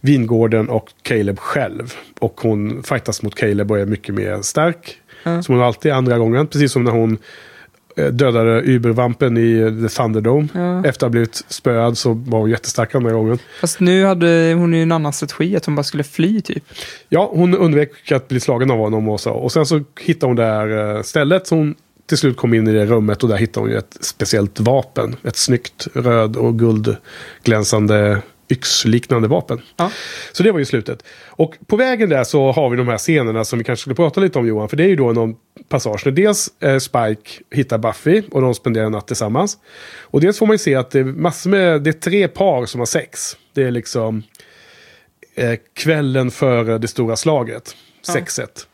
vingården 0.00 0.68
och 0.68 0.88
Caleb 1.02 1.38
själv. 1.38 1.94
Och 2.18 2.40
hon 2.40 2.82
fightas 2.82 3.22
mot 3.22 3.34
Caleb 3.34 3.70
och 3.70 3.78
är 3.78 3.86
mycket 3.86 4.14
mer 4.14 4.42
stark. 4.42 4.96
Ja. 5.22 5.42
Som 5.42 5.54
hon 5.54 5.64
alltid 5.64 5.92
andra 5.92 6.18
gången. 6.18 6.46
Precis 6.46 6.72
som 6.72 6.84
när 6.84 6.92
hon 6.92 7.18
eh, 7.96 8.06
dödade 8.06 8.62
Ubervampen 8.64 9.36
i 9.36 9.80
The 9.82 9.88
Thunderdome. 9.88 10.48
Ja. 10.54 10.78
Efter 10.78 10.88
att 10.88 11.02
ha 11.02 11.08
blivit 11.08 11.44
spöad 11.48 11.98
så 11.98 12.12
var 12.12 12.38
hon 12.38 12.50
jättestark 12.50 12.94
andra 12.94 13.12
gången. 13.12 13.38
Fast 13.60 13.80
nu 13.80 14.04
hade 14.04 14.54
hon 14.58 14.74
ju 14.74 14.82
en 14.82 14.92
annan 14.92 15.12
strategi, 15.12 15.56
att 15.56 15.66
hon 15.66 15.74
bara 15.74 15.82
skulle 15.82 16.04
fly 16.04 16.40
typ. 16.40 16.64
Ja, 17.08 17.30
hon 17.32 17.54
undvek 17.54 18.12
att 18.12 18.28
bli 18.28 18.40
slagen 18.40 18.70
av 18.70 18.78
honom 18.78 19.08
och 19.08 19.20
så. 19.20 19.30
Och 19.30 19.52
sen 19.52 19.66
så 19.66 19.84
hittade 20.00 20.30
hon 20.30 20.36
det 20.36 20.44
här 20.44 20.96
eh, 20.96 21.02
stället. 21.02 21.46
Så 21.46 21.54
hon 21.54 21.74
till 22.06 22.18
slut 22.18 22.36
kom 22.36 22.54
in 22.54 22.68
i 22.68 22.72
det 22.72 22.86
rummet 22.86 23.22
och 23.22 23.28
där 23.28 23.36
hittade 23.36 23.64
hon 23.64 23.70
ju 23.70 23.78
ett 23.78 23.96
speciellt 24.00 24.60
vapen. 24.60 25.16
Ett 25.24 25.36
snyggt 25.36 25.88
röd 25.94 26.36
och 26.36 26.58
guldglänsande 26.58 28.22
yxliknande 28.50 29.28
vapen. 29.28 29.60
Ja. 29.76 29.90
Så 30.32 30.42
det 30.42 30.52
var 30.52 30.58
ju 30.58 30.64
slutet. 30.64 31.04
Och 31.26 31.54
på 31.66 31.76
vägen 31.76 32.08
där 32.08 32.24
så 32.24 32.52
har 32.52 32.70
vi 32.70 32.76
de 32.76 32.88
här 32.88 32.98
scenerna 32.98 33.44
som 33.44 33.58
vi 33.58 33.64
kanske 33.64 33.80
skulle 33.80 33.96
prata 33.96 34.20
lite 34.20 34.38
om 34.38 34.46
Johan. 34.46 34.68
För 34.68 34.76
det 34.76 34.84
är 34.84 34.88
ju 34.88 34.96
då 34.96 35.12
någon 35.12 35.34
passage 35.68 36.00
där 36.04 36.10
dels 36.10 36.50
eh, 36.60 36.78
Spike 36.78 37.30
hittar 37.50 37.78
Buffy 37.78 38.22
och 38.30 38.42
de 38.42 38.54
spenderar 38.54 38.86
en 38.86 38.92
natt 38.92 39.06
tillsammans. 39.06 39.58
Och 40.00 40.20
dels 40.20 40.38
får 40.38 40.46
man 40.46 40.54
ju 40.54 40.58
se 40.58 40.74
att 40.74 40.90
det 40.90 40.98
är 40.98 41.04
massor 41.04 41.50
med, 41.50 41.82
det 41.82 41.90
är 41.90 41.92
tre 41.92 42.28
par 42.28 42.66
som 42.66 42.80
har 42.80 42.86
sex. 42.86 43.36
Det 43.54 43.62
är 43.62 43.70
liksom 43.70 44.22
eh, 45.34 45.54
kvällen 45.74 46.30
före 46.30 46.78
det 46.78 46.88
stora 46.88 47.16
slaget. 47.16 47.76
Sexet. 48.02 48.66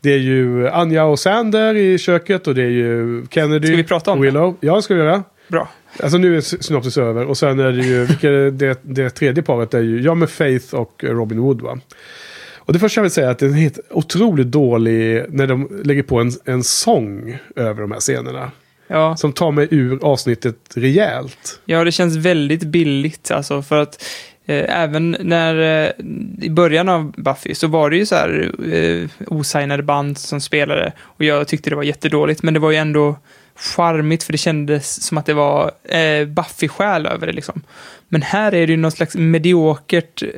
Det 0.00 0.12
är 0.12 0.18
ju 0.18 0.68
Anja 0.68 1.04
och 1.04 1.18
Sander 1.18 1.74
i 1.74 1.98
köket 1.98 2.46
och 2.46 2.54
det 2.54 2.62
är 2.62 2.70
ju 2.70 3.26
Kennedy 3.30 3.66
Ska 3.66 3.76
vi 3.76 3.84
prata 3.84 4.10
om 4.10 4.18
och 4.18 4.24
Willow. 4.24 4.56
Ja, 4.60 4.76
det 4.76 4.82
ska 4.82 4.94
vi 4.94 5.00
göra. 5.00 5.24
Bra. 5.48 5.68
Alltså 6.02 6.18
nu 6.18 6.36
är 6.36 6.40
sy- 6.40 6.56
synopsis 6.60 6.98
över. 6.98 7.26
Och 7.26 7.38
sen 7.38 7.60
är 7.60 7.72
det 7.72 7.82
ju, 7.84 8.04
vilka 8.04 8.30
det, 8.30 8.78
det 8.82 9.10
tredje 9.10 9.42
paret 9.42 9.74
är 9.74 9.80
ju 9.82 10.00
jag 10.00 10.16
med 10.16 10.30
Faith 10.30 10.74
och 10.74 11.04
Robin 11.06 11.40
Wood 11.40 11.60
va. 11.60 11.78
Och 12.56 12.72
det 12.72 12.78
första 12.78 12.98
jag 12.98 13.02
vill 13.02 13.10
säga 13.12 13.26
är 13.26 13.30
att 13.30 13.38
det 13.38 13.46
är 13.46 13.50
helt 13.50 13.78
otroligt 13.90 14.46
dålig 14.46 15.24
när 15.28 15.46
de 15.46 15.80
lägger 15.84 16.02
på 16.02 16.20
en, 16.20 16.32
en 16.44 16.62
sång 16.64 17.38
över 17.56 17.80
de 17.80 17.92
här 17.92 18.00
scenerna. 18.00 18.50
Ja. 18.88 19.16
Som 19.16 19.32
tar 19.32 19.52
mig 19.52 19.68
ur 19.70 19.98
avsnittet 20.04 20.56
rejält. 20.74 21.60
Ja, 21.64 21.84
det 21.84 21.92
känns 21.92 22.16
väldigt 22.16 22.62
billigt 22.62 23.30
alltså 23.30 23.62
för 23.62 23.78
att 23.78 24.04
eh, 24.46 24.80
även 24.82 25.16
när 25.20 25.84
eh, 25.86 25.90
i 26.42 26.50
början 26.50 26.88
av 26.88 27.12
Buffy 27.16 27.54
så 27.54 27.66
var 27.66 27.90
det 27.90 27.96
ju 27.96 28.06
så 28.06 28.14
här 28.14 28.52
eh, 28.72 29.08
osignade 29.26 29.82
band 29.82 30.18
som 30.18 30.40
spelade 30.40 30.92
och 31.00 31.24
jag 31.24 31.48
tyckte 31.48 31.70
det 31.70 31.76
var 31.76 31.82
jättedåligt 31.82 32.42
men 32.42 32.54
det 32.54 32.60
var 32.60 32.70
ju 32.70 32.76
ändå 32.76 33.16
charmigt 33.56 34.22
för 34.22 34.32
det 34.32 34.38
kändes 34.38 35.02
som 35.02 35.18
att 35.18 35.26
det 35.26 35.34
var 35.34 35.70
eh, 35.84 36.26
Buffy-själ 36.26 37.06
över 37.06 37.26
det 37.26 37.32
liksom. 37.32 37.62
Men 38.08 38.22
här 38.22 38.54
är 38.54 38.66
det 38.66 38.72
ju 38.72 38.76
något 38.76 38.94
slags 38.94 39.14
mediokert 39.14 40.22
eh, 40.22 40.28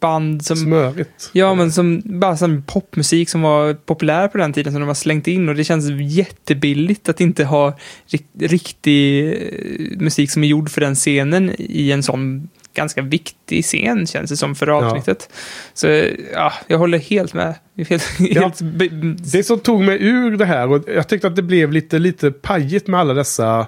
band 0.00 0.44
som... 0.44 0.56
Smörigt. 0.56 1.30
Ja, 1.32 1.54
men 1.54 1.72
som 1.72 2.02
bara 2.04 2.36
som 2.36 2.62
popmusik 2.62 3.28
som 3.28 3.42
var 3.42 3.74
populär 3.74 4.28
på 4.28 4.38
den 4.38 4.52
tiden 4.52 4.72
som 4.72 4.80
de 4.80 4.86
har 4.86 4.94
slängt 4.94 5.28
in 5.28 5.48
och 5.48 5.54
det 5.54 5.64
känns 5.64 5.84
jättebilligt 6.16 7.08
att 7.08 7.20
inte 7.20 7.44
ha 7.44 7.78
rik 8.06 8.26
riktig 8.38 9.32
eh, 9.32 9.98
musik 9.98 10.30
som 10.30 10.44
är 10.44 10.48
gjord 10.48 10.70
för 10.70 10.80
den 10.80 10.94
scenen 10.94 11.54
i 11.58 11.92
en 11.92 12.02
sån 12.02 12.48
ganska 12.74 13.02
viktig 13.02 13.64
scen 13.64 14.06
känns 14.06 14.30
det 14.30 14.36
som 14.36 14.54
för 14.54 14.68
avsnittet. 14.68 15.28
Så 15.74 15.86
ja, 16.32 16.52
jag 16.66 16.78
håller 16.78 16.98
helt 16.98 17.34
med. 17.34 17.54
Helt, 17.88 18.18
helt 18.18 18.60
be- 18.60 18.88
Det 19.32 19.42
som 19.44 19.60
tog 19.60 19.82
mig 19.84 19.98
ur 20.02 20.36
det 20.36 20.44
här 20.44 20.68
och 20.70 20.84
jag 20.88 21.08
tyckte 21.08 21.26
att 21.26 21.36
det 21.36 21.42
blev 21.42 21.72
lite, 21.72 21.98
lite 21.98 22.30
pajigt 22.30 22.86
med 22.86 23.00
alla 23.00 23.14
dessa... 23.14 23.66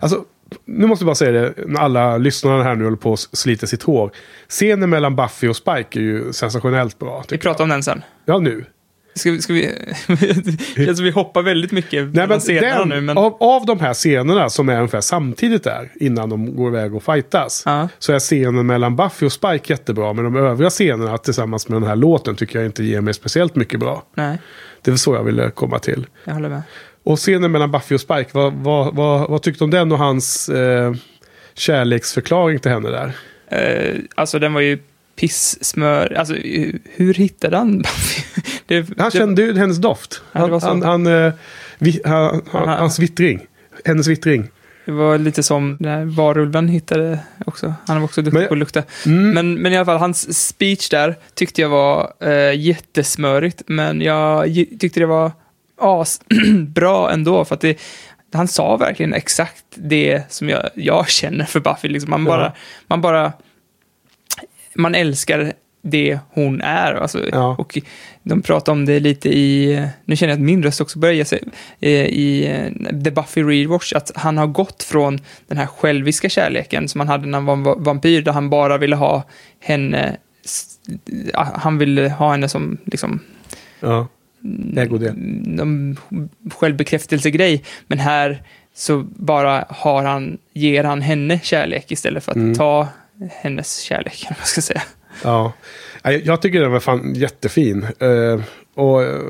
Alltså, 0.00 0.24
nu 0.64 0.86
måste 0.86 1.02
jag 1.02 1.06
bara 1.06 1.14
säga 1.14 1.32
det, 1.32 1.54
när 1.66 1.80
alla 1.80 2.16
lyssnare 2.18 2.62
här 2.62 2.74
nu 2.74 2.84
håller 2.84 2.96
på 2.96 3.12
att 3.12 3.20
slita 3.32 3.66
sitt 3.66 3.82
hår. 3.82 4.10
Scenen 4.48 4.90
mellan 4.90 5.16
Buffy 5.16 5.48
och 5.48 5.56
Spike 5.56 5.98
är 5.98 6.02
ju 6.02 6.32
sensationellt 6.32 6.98
bra. 6.98 7.24
Vi 7.30 7.38
pratar 7.38 7.64
om 7.64 7.70
den 7.70 7.82
sen. 7.82 8.02
Ja, 8.24 8.38
nu. 8.38 8.64
Ska, 9.14 9.30
vi- 9.30 9.42
ska 9.42 9.52
vi... 9.52 9.68
som 10.96 11.04
vi 11.04 11.10
hoppar 11.10 11.42
väldigt 11.42 11.72
mycket 11.72 12.14
Nej, 12.14 12.26
men 12.26 12.40
scenerna 12.40 12.78
den, 12.78 12.88
nu, 12.88 13.00
men... 13.00 13.18
av, 13.18 13.36
av 13.40 13.66
de 13.66 13.80
här 13.80 13.94
scenerna 13.94 14.50
som 14.50 14.68
är 14.68 14.76
ungefär 14.76 15.00
samtidigt 15.00 15.64
där, 15.64 15.92
innan 16.00 16.28
de 16.30 16.56
går 16.56 16.68
iväg 16.68 16.94
och 16.94 17.02
fightas, 17.02 17.62
Ja. 17.66 17.88
så 17.98 18.12
är 18.12 18.18
scenen 18.18 18.66
mellan 18.66 18.96
Buffy 18.96 19.26
och 19.26 19.32
Spike 19.32 19.72
jättebra. 19.72 20.12
Men 20.12 20.24
de 20.24 20.36
övriga 20.36 20.70
scenerna 20.70 21.18
tillsammans 21.18 21.68
med 21.68 21.80
den 21.82 21.88
här 21.88 21.96
låten 21.96 22.36
tycker 22.36 22.58
jag 22.58 22.66
inte 22.66 22.84
ger 22.84 23.00
mig 23.00 23.14
speciellt 23.14 23.54
mycket 23.56 23.80
bra. 23.80 24.02
Nej, 24.14 24.38
Det 24.82 24.90
är 24.90 24.96
så 24.96 25.14
jag 25.14 25.24
ville 25.24 25.50
komma 25.50 25.78
till. 25.78 26.06
jag 26.24 26.34
håller 26.34 26.48
med. 26.48 26.62
Och 27.04 27.18
scenen 27.18 27.52
mellan 27.52 27.70
Buffy 27.70 27.94
och 27.94 28.00
Spike, 28.00 28.30
vad, 28.32 28.52
vad, 28.52 28.94
vad, 28.94 29.30
vad 29.30 29.42
tyckte 29.42 29.58
du 29.60 29.64
om 29.64 29.70
den 29.70 29.92
och 29.92 29.98
hans 29.98 30.48
eh, 30.48 30.94
kärleksförklaring 31.54 32.58
till 32.58 32.70
henne 32.70 32.90
där? 32.90 33.12
Eh, 33.48 33.94
alltså 34.14 34.38
den 34.38 34.52
var 34.54 34.60
ju 34.60 34.78
pissmör. 35.16 36.12
Alltså 36.18 36.34
hur- 36.34 37.14
hittade 37.14 37.56
han 37.56 37.82
det, 38.66 38.88
Han 38.98 39.10
kände 39.10 39.42
ju 39.42 39.58
hennes 39.58 39.78
doft. 39.78 40.22
Han, 40.32 40.60
han, 40.62 40.82
han, 40.82 41.06
eh, 41.06 41.32
han, 42.04 42.42
han, 42.52 42.68
hans 42.68 42.98
vittring. 42.98 43.46
Hennes 43.84 44.06
vittring. 44.06 44.48
Det 44.84 44.92
var 44.92 45.18
lite 45.18 45.42
som 45.42 45.76
när 45.80 46.04
varulven 46.04 46.68
hittade 46.68 47.18
också. 47.46 47.74
Han 47.86 47.96
var 47.96 48.04
också 48.04 48.22
duktig 48.22 48.38
Men- 48.38 48.48
på 48.48 48.54
att 48.54 48.58
lukta. 48.58 48.82
Mm. 49.06 49.30
Men, 49.30 49.54
men 49.54 49.72
i 49.72 49.76
alla 49.76 49.84
fall, 49.84 49.98
hans 49.98 50.46
speech 50.48 50.88
där 50.88 51.16
tyckte 51.34 51.60
jag 51.60 51.68
var 51.68 52.12
eh, 52.20 52.60
jättesmörigt. 52.60 53.62
Men 53.66 54.00
jag 54.00 54.54
tyckte 54.80 55.00
det 55.00 55.06
var 55.06 55.32
as 55.80 56.20
bra 56.68 57.10
ändå. 57.12 57.44
För 57.44 57.54
att 57.54 57.60
det, 57.60 57.78
han 58.32 58.48
sa 58.48 58.76
verkligen 58.76 59.14
exakt 59.14 59.64
det 59.74 60.22
som 60.32 60.48
jag, 60.48 60.70
jag 60.74 61.08
känner 61.08 61.44
för 61.44 61.60
Buffy. 61.60 61.88
Liksom 61.88 62.10
man, 62.10 62.20
Ja. 62.26 62.28
bara, 62.30 62.52
man 62.86 63.00
bara... 63.00 63.32
Man 64.74 64.94
älskar 64.94 65.52
det 65.84 66.18
hon 66.30 66.60
är. 66.60 66.94
Alltså, 66.94 67.28
Ja. 67.32 67.56
Och 67.58 67.78
de 68.22 68.42
pratar 68.42 68.72
om 68.72 68.84
det 68.84 69.00
lite 69.00 69.28
i... 69.28 69.86
Nu 70.04 70.16
känner 70.16 70.30
jag 70.32 70.36
att 70.38 70.44
min 70.44 70.62
röst 70.62 70.80
också 70.80 70.98
börjar 70.98 71.14
ge 71.14 71.24
sig. 71.24 71.42
eh, 71.80 71.90
I 71.90 72.46
eh, 72.46 73.02
The 73.04 73.10
Buffy 73.10 73.42
Rewatch. 73.42 73.92
Att 73.92 74.12
han 74.14 74.38
har 74.38 74.46
gått 74.46 74.82
från 74.82 75.18
den 75.48 75.58
här 75.58 75.66
själviska 75.66 76.28
kärleken 76.28 76.88
som 76.88 77.00
han 77.00 77.08
hade 77.08 77.26
när 77.26 77.38
han 77.38 77.44
var 77.44 77.54
en 77.54 77.62
va- 77.62 77.76
vampyr. 77.78 78.22
Där 78.22 78.32
han 78.32 78.50
bara 78.50 78.78
ville 78.78 78.96
ha 78.96 79.22
henne... 79.60 80.16
ja, 81.32 81.48
Han 81.54 81.78
ville 81.78 82.08
ha 82.08 82.30
henne 82.30 82.48
som 82.48 82.78
liksom 82.84 83.20
Ja. 83.80 84.06
Ägo 84.76 84.98
det. 84.98 85.12
någon 85.16 85.96
självbekräftelsegrej. 86.66 87.62
Men 87.86 87.98
här 87.98 88.42
så 88.74 89.02
bara 89.16 89.64
har 89.68 90.02
han, 90.04 90.38
ger 90.52 90.84
han 90.84 91.00
henne 91.02 91.40
kärlek 91.42 91.92
istället 91.92 92.24
för 92.24 92.30
att 92.32 92.36
Mm. 92.36 92.54
ta 92.54 92.88
hennes 93.30 93.78
kärlek, 93.78 94.22
eller 94.26 94.30
vad 94.30 94.40
jag 94.40 94.48
ska 94.48 94.60
säga. 94.60 94.82
Ja. 95.22 95.52
Jag 96.24 96.42
tycker 96.42 96.60
den 96.60 96.72
var 96.72 96.80
fan 96.80 97.14
jättefin. 97.14 97.86
Eh, 97.98 98.40
och 98.74 99.02
eh, 99.02 99.20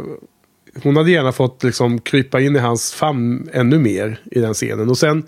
hon 0.82 0.97
hade 0.97 1.11
gärna 1.11 1.32
fått 1.32 1.64
liksom 1.64 2.01
krypa 2.01 2.40
in 2.40 2.57
i 2.57 2.59
hans 2.59 2.93
famn 2.93 3.49
ännu 3.53 3.78
mer 3.78 4.20
i 4.30 4.40
den 4.40 4.55
scenen. 4.55 4.90
Och 4.90 4.99
sen 4.99 5.22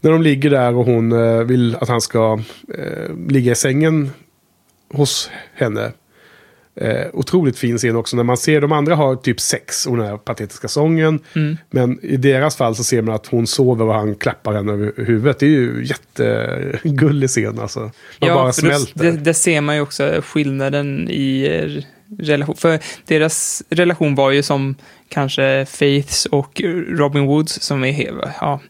när 0.00 0.10
de 0.10 0.22
ligger 0.22 0.50
där 0.50 0.74
och 0.74 0.84
hon 0.84 1.12
eh, 1.12 1.38
vill 1.38 1.76
att 1.76 1.88
han 1.88 2.00
ska 2.00 2.40
ligga 3.28 3.52
i 3.52 3.54
sängen 3.54 4.10
hos 4.92 5.30
henne. 5.54 5.92
Eh, 6.80 7.06
otroligt 7.12 7.58
fin 7.58 7.78
scen 7.78 7.96
också 7.96 8.16
när 8.16 8.22
man 8.24 8.36
ser 8.36 8.60
de 8.60 8.72
andra 8.72 8.94
har 8.94 9.16
typ 9.16 9.40
sex 9.40 9.86
och 9.86 9.96
den 9.96 10.06
här 10.06 10.16
patetiska 10.16 10.68
sången. 10.68 11.20
Mm. 11.34 11.56
Men 11.70 12.04
i 12.04 12.16
deras 12.16 12.56
fall 12.56 12.76
så 12.76 12.84
ser 12.84 13.02
man 13.02 13.14
att 13.14 13.26
hon 13.26 13.46
sover 13.46 13.84
och 13.84 13.94
han 13.94 14.14
klappar 14.14 14.52
henne 14.52 14.72
över 14.72 14.92
huvudet. 14.96 15.38
Det 15.38 15.46
är 15.46 15.50
ju 15.50 15.86
jättegullig 15.86 17.28
scen 17.30 17.58
alltså. 17.58 17.80
Man 17.80 18.34
bara 18.34 18.52
för 18.52 18.62
då- 18.62 18.68
smälter. 18.68 19.04
det, 19.04 19.10
det 19.10 19.34
ser 19.34 19.60
man 19.60 19.74
ju 19.74 19.80
också 19.80 20.20
skillnaden 20.24 21.10
i 21.10 21.46
eh, 21.46 21.82
relation. 22.18 22.56
För 22.56 22.78
deras 23.06 23.62
relation 23.70 24.14
var 24.14 24.30
ju 24.30 24.42
som 24.42 24.74
kanske 25.08 25.66
Faiths 25.68 26.26
och 26.26 26.62
Robin 26.88 27.26
Woods 27.26 27.60
som 27.60 27.84
är, 27.84 28.32
ja, 28.40 28.60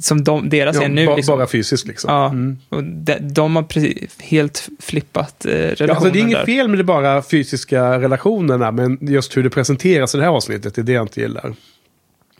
som 0.00 0.24
de, 0.24 0.48
deras 0.48 0.76
Ja, 0.76 0.82
är 0.82 0.88
nu. 0.88 1.06
ba- 1.06 1.16
liksom. 1.16 1.38
Bara 1.38 1.46
fysiskt 1.46 1.86
liksom. 1.86 2.10
Ja, 2.12 2.26
Mm. 2.30 2.58
och 2.68 2.84
de, 2.84 3.14
de 3.18 3.56
har 3.56 3.62
precis 3.62 4.20
helt 4.20 4.68
flippat 4.80 5.46
eh, 5.46 5.50
relationen 5.50 5.88
Ja, 5.88 5.94
alltså 5.94 6.10
det 6.10 6.18
är 6.18 6.22
inget 6.22 6.38
där. 6.38 6.44
fel 6.46 6.68
med 6.68 6.78
det 6.78 6.84
bara 6.84 7.22
fysiska 7.22 8.00
relationerna, 8.00 8.70
men 8.70 8.98
just 9.00 9.36
hur 9.36 9.42
det 9.42 9.50
presenteras 9.50 10.14
i 10.14 10.18
det 10.18 10.24
här 10.24 10.30
avsnittet, 10.30 10.74
det 10.74 10.80
är 10.80 10.84
det 10.84 10.92
jag 10.92 11.04
inte 11.04 11.20
gillar. 11.20 11.54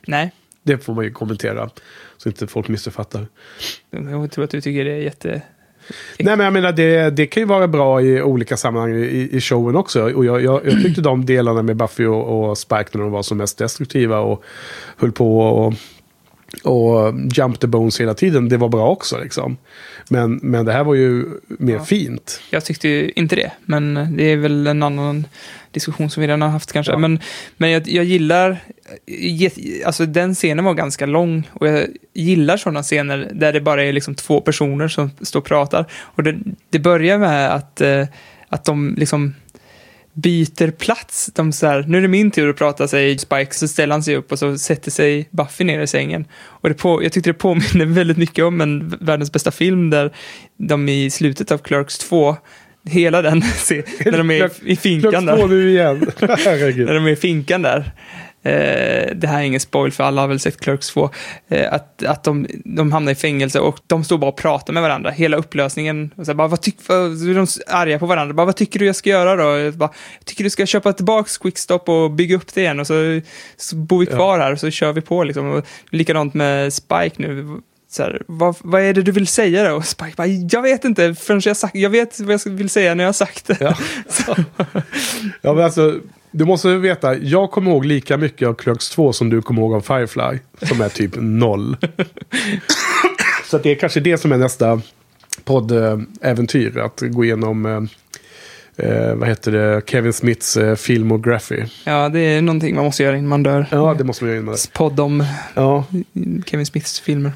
Nej, 0.07 0.33
Det 0.63 0.79
får 0.79 0.95
man 0.95 1.05
ju 1.05 1.11
kommentera, 1.13 1.71
så 2.17 2.29
inte 2.29 2.47
folk 2.47 2.69
missuppfattar. 2.69 3.27
jag 3.91 4.31
tror 4.31 4.45
att 4.45 4.51
du 4.51 4.61
tycker 4.61 4.85
det 4.85 4.93
är 4.93 4.97
jätte... 4.97 5.43
Nej, 6.19 6.37
men 6.37 6.45
jag 6.45 6.53
menar, 6.53 6.73
det, 6.73 7.11
det 7.11 7.27
kan 7.27 7.41
ju 7.41 7.47
vara 7.47 7.69
bra 7.69 8.03
i 8.03 8.23
olika 8.23 8.57
sammanhang 8.57 8.95
i, 8.95 9.29
i 9.33 9.41
showen 9.41 9.77
också. 9.77 10.03
Och 10.13 10.25
jag, 10.25 10.43
jag, 10.43 10.67
jag 10.67 10.83
tyckte 10.83 11.01
de 11.01 11.27
delarna 11.27 11.63
med 11.63 11.77
Buffy 11.77 12.07
och, 12.07 12.51
och 12.51 12.59
Spike 12.59 12.85
när 12.93 13.01
de 13.03 13.11
var 13.11 13.23
som 13.23 13.39
mest 13.39 13.59
destruktiva 13.59 14.19
och 14.19 14.45
höll 14.97 15.13
på 15.13 15.41
och, 15.41 15.75
och 16.65 17.15
jump 17.33 17.61
the 17.61 17.67
bones 17.67 18.01
hela 18.01 18.15
tiden, 18.15 18.49
det 18.49 18.57
var 18.57 18.69
bra 18.69 18.91
också 18.91 19.19
liksom. 19.19 19.57
Men, 20.09 20.41
men 20.43 20.65
det 20.67 20.73
här 20.73 20.85
var 20.85 20.95
ju 20.95 21.25
mer 21.47 21.75
Ja. 21.75 21.85
fint. 21.85 22.41
Jag 22.51 22.65
tyckte 22.65 22.89
ju 22.89 23.13
inte 23.17 23.37
det, 23.37 23.53
men 23.65 24.17
det 24.17 24.25
är 24.25 24.37
väl 24.37 24.67
en 24.67 24.83
annan 24.83 25.27
diskussion 25.73 26.11
som 26.11 26.21
vi 26.21 26.27
redan 26.27 26.43
har 26.43 26.49
haft 26.49 26.73
kanske. 26.73 26.93
Ja. 26.93 26.99
Men, 26.99 27.19
men 27.57 27.71
jag, 27.71 27.89
jag 27.89 28.05
gillar, 28.05 28.59
alltså 29.85 30.07
den 30.07 30.35
scenen 30.35 30.65
var 30.65 30.75
ganska 30.75 31.07
lång 31.07 31.49
och 31.53 31.69
jag 31.69 31.87
gillar 32.15 32.57
sådana 32.57 32.83
scener 32.83 33.31
där 33.33 33.53
det 33.53 33.61
bara 33.61 33.85
är 33.85 33.93
liksom 33.93 34.15
två 34.15 34.41
personer 34.41 34.89
som 34.89 35.11
står 35.21 35.41
och 35.41 35.47
pratar. 35.47 35.87
Och 35.93 36.23
det, 36.23 36.39
det 36.71 36.79
börjar 36.79 37.19
med 37.19 37.55
att, 37.55 37.81
eh, 37.81 38.07
att 38.49 38.65
de 38.65 38.95
liksom 38.99 39.35
byter 40.23 40.71
plats. 40.71 41.31
De 41.35 41.53
så 41.53 41.67
här, 41.67 41.85
nu 41.89 41.99
är 41.99 42.03
det 42.03 42.09
min 42.09 42.31
tur 42.31 42.51
att 42.51 42.57
prata, 42.57 42.89
säger 42.89 43.19
Spike, 43.19 43.55
så 43.55 43.69
ställer 43.69 43.93
han 43.95 44.03
sig 44.03 44.17
upp 44.17 44.33
och 44.33 44.39
så 44.39 44.59
sätter 44.59 44.91
sig 44.91 45.29
Buffy 45.31 45.65
ner 45.65 45.81
i 45.81 45.87
sängen. 45.87 46.25
Och 46.43 46.69
det 46.69 46.75
på, 46.75 47.03
jag 47.05 47.13
tyckte 47.13 47.31
det 47.31 47.35
påminner 47.35 47.85
väldigt 47.95 48.17
mycket 48.17 48.45
om 48.45 48.61
en 48.61 48.89
världens 49.01 49.33
bästa 49.33 49.51
film 49.51 49.91
där 49.91 50.11
de 50.57 50.89
i 50.89 51.11
slutet 51.11 51.53
av 51.53 51.59
Clerks 51.59 51.99
2, 51.99 52.37
hela 52.89 53.23
den, 53.23 53.43
se- 53.57 53.83
när 54.05 54.19
de 54.19 54.31
är 54.31 54.51
i 54.65 54.77
finkan 54.77 55.11
Klockan 55.11 55.27
två 55.27 55.47
där. 55.47 55.55
nu 55.55 55.71
igen. 55.71 56.11
Herregud. 56.21 56.87
När 56.87 56.95
de 56.95 57.07
är 57.07 57.11
i 57.11 57.17
finkan 57.17 57.63
där. 57.63 57.93
Eh, 58.43 59.15
det 59.15 59.27
här 59.27 59.41
är 59.41 59.43
ingen 59.43 59.61
spoil 59.61 59.93
för 59.93 60.05
alla 60.05 60.21
har 60.21 60.29
väl 60.29 60.41
sett 60.41 60.61
Clerks 60.61 60.89
2. 60.89 61.11
Eh, 61.49 61.73
att 61.73 62.03
att 62.03 62.25
de, 62.25 62.47
de 62.65 62.93
hamnar 62.93 63.13
i 63.13 63.15
fängelse 63.15 63.61
och 63.61 63.79
de 63.87 64.05
står 64.05 64.19
bara 64.19 64.31
och 64.31 64.37
pratar 64.37 64.73
med 64.73 64.83
varandra. 64.83 65.11
Hela 65.11 65.37
upplösningen. 65.37 66.11
Och 66.17 66.27
så 66.27 66.35
bara, 66.35 66.49
vad 66.49 66.61
tyck, 66.61 66.77
vad, 66.87 67.27
de 67.35 67.47
arga 67.67 67.99
på 67.99 68.07
varandra. 68.07 68.35
Bara, 68.35 68.47
vad 68.47 68.57
tycker 68.57 68.79
du 68.79 68.87
jag 68.87 68.97
ska 68.97 69.11
göra 69.11 69.37
då? 69.37 69.59
Jag, 69.59 69.75
bara, 69.75 69.91
tycker 70.25 70.45
du 70.45 70.51
ska 70.51 70.67
köpa 70.67 70.93
tillbaka 70.93 71.31
Quickstop 71.41 71.89
och 71.89 72.11
bygga 72.11 72.37
upp 72.37 72.55
det 72.55 72.61
igen. 72.61 72.81
Och 72.81 72.87
så, 72.87 73.21
så 73.57 73.77
bor 73.77 74.01
vi 74.01 74.07
kvar 74.07 74.39
här 74.39 74.53
och 74.53 74.61
så 74.61 74.71
kör 74.71 74.93
vi 74.93 75.01
på. 75.01 75.25
Liksom. 75.25 75.51
Och 75.51 75.67
likadant 75.91 76.35
med 76.35 76.73
Spike 76.73 77.15
nu. 77.17 77.61
Så 77.91 78.03
här, 78.03 78.23
vad, 78.27 78.57
vad 78.61 78.83
är 78.83 78.95
det 78.95 79.03
du 79.03 79.13
vill 79.13 79.27
säga 79.27 79.69
då? 79.69 79.77
Och 79.77 79.85
Spike 79.85 80.13
bara, 80.17 80.27
jag 80.27 80.63
vet 80.63 80.85
inte 80.85 81.15
förrän 81.15 81.41
jag 81.45 81.57
sagt, 81.57 81.75
jag 81.75 81.91
vet 81.91 82.21
vad 82.21 82.35
jag 82.35 82.51
vill 82.51 82.71
säga 82.71 82.95
när 82.95 83.05
jag 83.05 83.09
har 83.09 83.13
sagt 83.13 83.47
det. 83.47 83.57
Ja. 83.61 83.77
Ja, 85.43 85.53
men 85.55 85.65
alltså, 85.65 86.01
du 86.31 86.45
måste 86.45 86.77
veta, 86.77 87.17
jag 87.17 87.51
kommer 87.51 87.71
ihåg 87.71 87.85
lika 87.85 88.17
mycket 88.17 88.49
av 88.49 88.55
Clerks 88.55 88.91
2 88.91 89.13
som 89.13 89.31
du 89.31 89.43
kommer 89.43 89.63
ihåg 89.63 89.75
av 89.75 89.81
Firefly. 89.81 90.39
Som 90.63 90.81
är 90.81 90.89
typ 90.89 91.13
noll. 91.17 91.77
Så 93.51 93.59
det 93.59 93.71
är 93.71 93.75
kanske 93.75 94.01
det 94.01 94.19
som 94.19 94.33
är 94.33 94.39
nästa 94.39 94.81
poddäventyr. 95.45 96.79
Att 96.79 97.01
gå 97.01 97.25
igenom, 97.25 97.67
eh, 97.67 97.83
eh, 98.87 99.15
vad 99.15 99.29
heter 99.29 99.53
det, 99.53 99.83
Kevin 99.91 100.13
Smiths 100.13 100.57
eh, 100.57 100.75
filmography. 100.77 101.65
Ja, 101.85 102.09
det 102.09 102.21
är 102.21 102.43
någonting 102.43 102.75
man 102.75 102.85
måste 102.85 103.03
göra 103.03 103.17
innan 103.17 103.29
man 103.29 103.43
dör. 103.43 103.67
Ja, 103.71 103.95
det 103.99 104.05
måste 104.05 104.25
vi 104.25 104.31
göra 104.31 104.41
innan. 104.41 104.57
Podd 104.73 105.01
om 105.01 105.25
Ja. 105.55 105.85
Kevin 106.47 106.67
Smiths 106.67 107.01
filmer. 107.01 107.33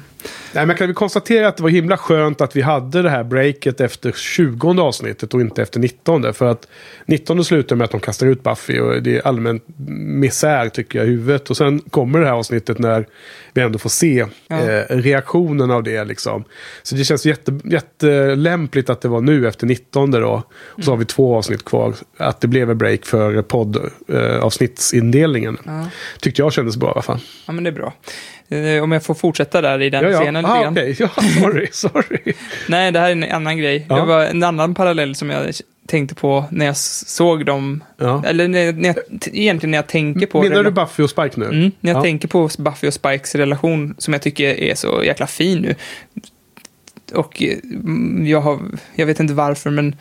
Nej, 0.53 0.65
men 0.65 0.75
kan 0.75 0.87
vi 0.87 0.93
konstatera 0.93 1.47
att 1.47 1.57
det 1.57 1.63
var 1.63 1.69
himla 1.69 1.97
skönt 1.97 2.41
att 2.41 2.55
vi 2.55 2.61
hade 2.61 3.01
det 3.01 3.09
här 3.09 3.23
breaket 3.23 3.81
efter 3.81 4.11
20 4.11 4.81
avsnittet 4.81 5.33
och 5.33 5.41
inte 5.41 5.61
efter 5.61 5.79
19. 5.79 6.33
För 6.33 6.45
att 6.45 6.67
19 7.05 7.45
slutar 7.45 7.75
med 7.75 7.85
att 7.85 7.91
de 7.91 7.99
kastar 7.99 8.27
ut 8.27 8.43
Buffy 8.43 8.79
och 8.79 9.03
det 9.03 9.17
är 9.17 9.27
allmänt 9.27 9.63
misär 9.87 10.69
tycker 10.69 10.99
jag 10.99 11.07
i 11.07 11.11
huvudet. 11.11 11.49
Och 11.49 11.57
sen 11.57 11.79
kommer 11.79 12.19
det 12.19 12.25
här 12.25 12.33
avsnittet 12.33 12.79
när 12.79 13.05
vi 13.53 13.61
ändå 13.61 13.79
får 13.79 13.89
se 13.89 14.25
Ja. 14.47 14.59
eh, 14.71 14.83
reaktionen 14.89 15.71
av 15.71 15.83
det 15.83 16.03
liksom. 16.03 16.43
Så 16.83 16.95
det 16.95 17.03
känns 17.03 17.25
jätte, 17.25 17.59
jättelämpligt 17.63 18.89
att 18.89 19.01
det 19.01 19.07
var 19.07 19.21
nu 19.21 19.47
efter 19.47 19.67
19 19.67 20.11
då. 20.11 20.43
Och 20.53 20.83
så 20.83 20.91
har 20.91 20.97
vi 20.97 21.05
två 21.05 21.37
avsnitt 21.37 21.65
kvar. 21.65 21.93
Att 22.17 22.41
det 22.41 22.47
blev 22.47 22.71
en 22.71 22.77
break 22.77 23.05
för 23.05 23.41
poddavsnittsindelningen. 23.41 25.57
Ja. 25.65 25.85
Tyckte 26.19 26.41
jag 26.41 26.53
kändes 26.53 26.77
bra 26.77 26.89
i 26.89 26.91
alla 26.91 27.01
fall. 27.01 27.19
ja, 27.45 27.53
men 27.53 27.63
det 27.63 27.69
är 27.69 27.71
bra. 27.71 27.93
Eh, 28.49 28.83
Om 28.83 28.91
jag 28.91 29.03
får 29.03 29.13
fortsätta 29.13 29.61
där 29.61 29.81
i 29.81 29.89
den 29.89 30.03
Ja, 30.03 30.09
ja. 30.09 30.19
scenen 30.19 30.45
Ah, 30.45 30.69
okej. 30.69 30.95
Ja, 30.99 31.09
sorry, 31.41 31.67
sorry. 31.71 32.33
Nej, 32.69 32.91
det 32.91 32.99
här 32.99 33.07
är 33.07 33.11
en 33.11 33.23
annan 33.23 33.57
grej. 33.57 33.85
Ja. 33.89 33.95
Det 33.95 34.01
var 34.05 34.23
en 34.25 34.43
annan 34.43 34.75
parallell 34.75 35.15
som 35.15 35.29
jag 35.29 35.53
tänkte 35.87 36.15
på 36.15 36.45
när 36.51 36.65
jag 36.65 36.77
såg 36.77 37.45
dem. 37.45 37.83
Ja. 37.97 38.23
Eller 38.25 38.47
när, 38.47 38.73
när 38.73 38.87
jag, 38.89 38.97
egentligen 39.33 39.71
när 39.71 39.77
jag 39.77 39.87
tänker 39.87 40.25
på... 40.25 40.41
Menar 40.43 40.63
du 40.63 40.71
Buffy 40.71 41.03
och 41.03 41.09
Spike 41.09 41.39
nu? 41.39 41.45
Mm, 41.45 41.71
när 41.79 41.91
jag 41.91 41.97
Ja. 41.97 42.01
tänker 42.03 42.27
på 42.27 42.49
Buffy 42.57 42.87
och 42.87 42.93
Spikes 42.93 43.35
relation 43.35 43.95
som 43.97 44.13
jag 44.13 44.21
tycker 44.21 44.59
är 44.59 44.75
så 44.75 45.03
jäkla 45.03 45.27
fin 45.27 45.59
nu. 45.61 45.75
Och 47.13 47.43
eh, 47.43 47.57
jag, 48.29 48.41
har, 48.41 48.59
jag 48.95 49.05
vet 49.05 49.19
inte 49.19 49.33
varför, 49.33 49.69
men 49.69 49.95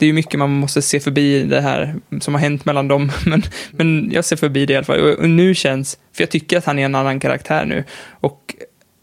det 0.00 0.04
är 0.04 0.06
ju 0.06 0.12
mycket 0.12 0.38
man 0.38 0.50
måste 0.50 0.82
se 0.82 1.00
förbi 1.00 1.42
det 1.42 1.60
här 1.60 1.94
som 2.20 2.34
har 2.34 2.40
hänt 2.40 2.64
mellan 2.64 2.88
dem. 2.88 3.12
Men, 3.26 3.42
men 3.70 4.10
jag 4.12 4.24
ser 4.24 4.36
förbi 4.36 4.66
det 4.66 4.72
i 4.72 4.76
alla 4.76 4.84
fall. 4.84 5.00
Och, 5.00 5.18
och 5.18 5.30
nu 5.30 5.54
känns, 5.54 5.98
för 6.12 6.22
jag 6.22 6.30
tycker 6.30 6.58
att 6.58 6.64
han 6.64 6.78
är 6.78 6.84
en 6.84 6.94
annan 6.94 7.20
karaktär 7.20 7.64
nu. 7.64 7.84
Och 8.10 8.54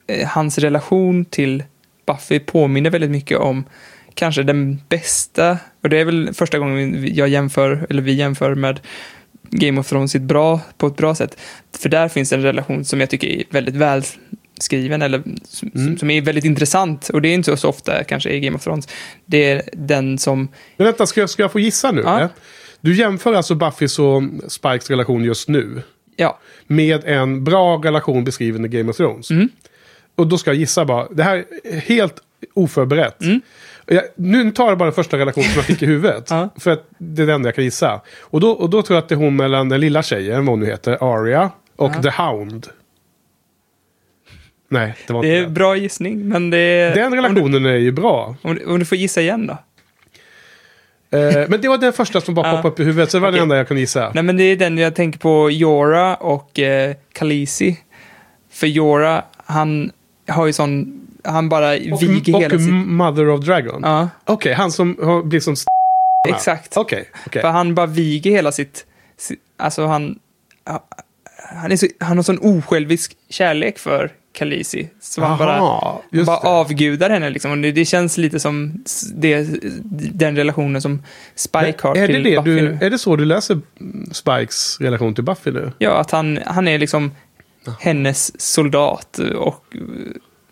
eh, 0.08 0.28
hans 0.28 0.58
relation 0.58 1.26
till 1.26 1.64
Buffy 2.08 2.40
påminner 2.40 2.90
väldigt 2.90 3.10
mycket 3.10 3.38
om 3.38 3.66
kanske 4.14 4.44
den 4.44 4.82
bästa, 4.90 5.58
och 5.84 5.90
det 5.90 5.98
är 5.98 6.06
väl 6.06 6.34
första 6.34 6.60
gången 6.60 7.16
jag 7.16 7.30
jämför, 7.30 7.88
eller 7.90 8.02
vi 8.02 8.14
jämför 8.14 8.56
med 8.56 8.80
Game 9.50 9.80
of 9.80 9.90
Thrones 9.90 10.16
bra, 10.16 10.60
på 10.78 10.88
ett 10.88 10.98
bra 10.98 11.16
sätt. 11.16 11.38
För 11.80 11.90
där 11.90 12.10
finns 12.10 12.34
en 12.34 12.42
relation 12.42 12.86
som 12.86 13.00
jag 13.00 13.10
tycker 13.10 13.28
är 13.28 13.44
väldigt 13.50 13.76
väl 13.76 14.04
välskriven, 14.58 15.02
eller 15.02 15.24
som, 15.44 15.72
Mm. 15.76 15.98
som 15.98 16.10
är 16.10 16.22
väldigt 16.22 16.46
intressant. 16.46 17.10
Och 17.10 17.22
det 17.22 17.30
är 17.30 17.34
inte 17.34 17.58
så 17.58 17.70
ofta 17.70 18.04
kanske 18.04 18.30
i 18.30 18.40
Game 18.40 18.56
of 18.58 18.64
Thrones. 18.64 18.88
Det 19.26 19.52
är 19.52 19.62
den 19.74 20.18
som, 20.18 20.48
Men 20.78 20.86
vänta, 20.86 21.06
ska 21.06 21.20
jag, 21.20 21.30
ska 21.30 21.44
jag 21.44 21.52
få 21.52 21.60
gissa 21.60 21.92
nu? 21.92 22.02
Ja. 22.06 22.30
Du 22.82 22.96
jämför 22.96 23.34
alltså 23.34 23.56
Buffys 23.56 24.00
och 24.00 24.24
Spikes 24.48 24.90
relation 24.90 25.24
just 25.24 25.48
nu 25.50 25.82
ja, 26.16 26.40
med 26.68 27.04
en 27.06 27.44
bra 27.44 27.78
relation 27.84 28.24
beskriven 28.24 28.66
i 28.66 28.68
Game 28.68 28.90
of 28.90 28.98
Thrones. 28.98 29.32
Mm. 29.32 29.50
Och 30.16 30.28
då 30.28 30.38
ska 30.38 30.50
jag 30.50 30.58
gissa 30.58 30.86
bara, 30.86 31.08
det 31.10 31.24
här 31.24 31.46
är 31.64 31.80
helt 31.80 32.16
oförberett. 32.54 33.22
Mm. 33.22 33.42
Jag, 33.86 34.04
nu 34.16 34.52
tar 34.52 34.68
jag 34.70 34.78
bara 34.78 34.86
den 34.86 34.94
första 34.94 35.18
relationen 35.18 35.46
som 35.50 35.56
jag 35.56 35.66
fick 35.66 35.82
i 35.82 35.86
huvudet. 35.86 36.28
Ja. 36.30 36.50
För 36.58 36.72
att 36.72 36.88
det 36.98 37.22
är 37.22 37.28
den 37.28 37.46
jag 37.46 37.56
kan 37.56 37.64
gissa. 37.64 38.02
Och 38.22 38.40
då, 38.40 38.52
och 38.52 38.70
då 38.70 38.82
tror 38.82 38.96
jag 38.96 39.04
att 39.04 39.10
det 39.10 39.16
är 39.16 39.20
hon 39.20 39.36
mellan 39.36 39.70
den 39.70 39.80
lilla 39.80 40.04
tjejen, 40.04 40.46
vad 40.46 40.48
hon 40.54 40.60
nu 40.60 40.66
heter, 40.66 40.98
Arya, 41.02 41.52
och 41.76 41.92
Ja. 41.96 42.02
The 42.02 42.10
Hound. 42.24 42.68
Nej, 44.70 44.96
det 45.08 45.14
var 45.14 45.22
det 45.22 45.28
inte 45.28 45.38
är 45.38 45.42
den. 45.44 45.54
bra 45.54 45.76
gissning, 45.78 46.28
men 46.28 46.50
det 46.50 46.58
är... 46.58 46.96
Den 46.96 47.14
relationen 47.14 47.66
är 47.66 47.76
ju 47.76 47.92
bra. 47.92 48.36
om, 48.42 48.56
du, 48.56 48.66
om 48.66 48.80
du 48.80 48.86
får 48.86 48.98
gissa 48.98 49.22
igen 49.22 49.48
då? 49.48 49.58
Eh, 51.18 51.50
men 51.50 51.62
det 51.62 51.68
var 51.68 51.78
den 51.78 51.94
första 51.94 52.22
som 52.22 52.34
bara 52.36 52.48
Ja. 52.48 52.56
poppade 52.56 52.74
upp 52.74 52.80
i 52.80 52.84
huvudet, 52.84 53.12
så 53.12 53.18
det 53.18 53.22
var 53.22 53.28
Okej. 53.30 53.36
den 53.40 53.44
enda 53.44 53.58
jag 53.58 53.68
kunde 53.68 53.82
gissa. 53.82 54.12
Nej, 54.14 54.24
men 54.24 54.38
det 54.38 54.44
är 54.44 54.56
den 54.56 54.78
jag 54.78 54.96
tänker 54.96 55.20
på, 55.20 55.52
Jorah 55.52 56.14
och 56.22 56.60
eh, 56.60 56.96
Khaleesi. 57.14 57.78
För 58.52 58.68
Jorah, 58.68 59.24
han 59.46 59.92
har 60.28 60.46
ju 60.46 60.54
sån, 60.54 61.02
han 61.24 61.50
bara 61.50 61.72
Och, 61.74 62.04
viger 62.04 62.36
och 62.36 62.42
hela 62.42 62.60
sitt... 62.60 62.74
Mother 62.74 63.30
of 63.30 63.46
Dragon. 63.46 63.82
Ja, 63.84 64.10
Okej, 64.26 64.54
han 64.54 64.72
som 64.72 64.98
har- 65.04 65.24
blir 65.24 65.40
som... 65.40 65.54
st- 65.54 65.68
exakt. 66.30 66.78
Okej, 66.78 67.10
okej. 67.28 67.42
För 67.42 67.50
han 67.50 67.76
bara 67.76 67.86
viger 67.86 68.32
hela 68.32 68.52
sitt... 68.52 68.86
sitt 69.18 69.40
alltså 69.58 69.86
han... 69.86 70.20
Han, 71.62 71.72
är 71.72 71.76
så, 71.76 71.88
han 72.00 72.18
har 72.18 72.24
sån 72.24 72.40
osjälvisk 72.42 73.18
kärlek 73.30 73.80
för 73.80 74.12
Khaleesi. 74.38 74.90
Så 75.02 75.22
han 75.22 75.38
bara, 75.38 75.58
Aha, 75.58 76.04
bara 76.12 76.40
det. 76.42 76.48
avgudar 76.48 77.10
henne 77.10 77.30
liksom. 77.30 77.52
Och 77.52 77.58
det, 77.58 77.72
det 77.72 77.86
känns 77.86 78.18
lite 78.18 78.40
som 78.40 78.84
det, 79.16 79.48
den 80.14 80.36
relationen 80.36 80.82
som 80.82 81.04
Spike 81.36 81.76
har 81.82 81.96
är, 81.96 82.08
det 82.08 82.14
till 82.14 82.24
det 82.24 82.38
Buffy 82.38 82.56
du, 82.56 82.62
nu. 82.62 82.78
är 82.82 82.90
det 82.90 82.98
så 83.00 83.16
du 83.16 83.26
läser 83.26 83.60
Spikes 84.12 84.78
relation 84.82 85.16
till 85.16 85.24
Buffy 85.24 85.52
nu? 85.52 85.72
Ja, 85.78 85.98
att 85.98 86.12
han, 86.12 86.40
han 86.46 86.68
är 86.68 86.78
liksom 86.80 87.12
hennes 87.80 88.42
soldat 88.42 89.20
och 89.38 89.76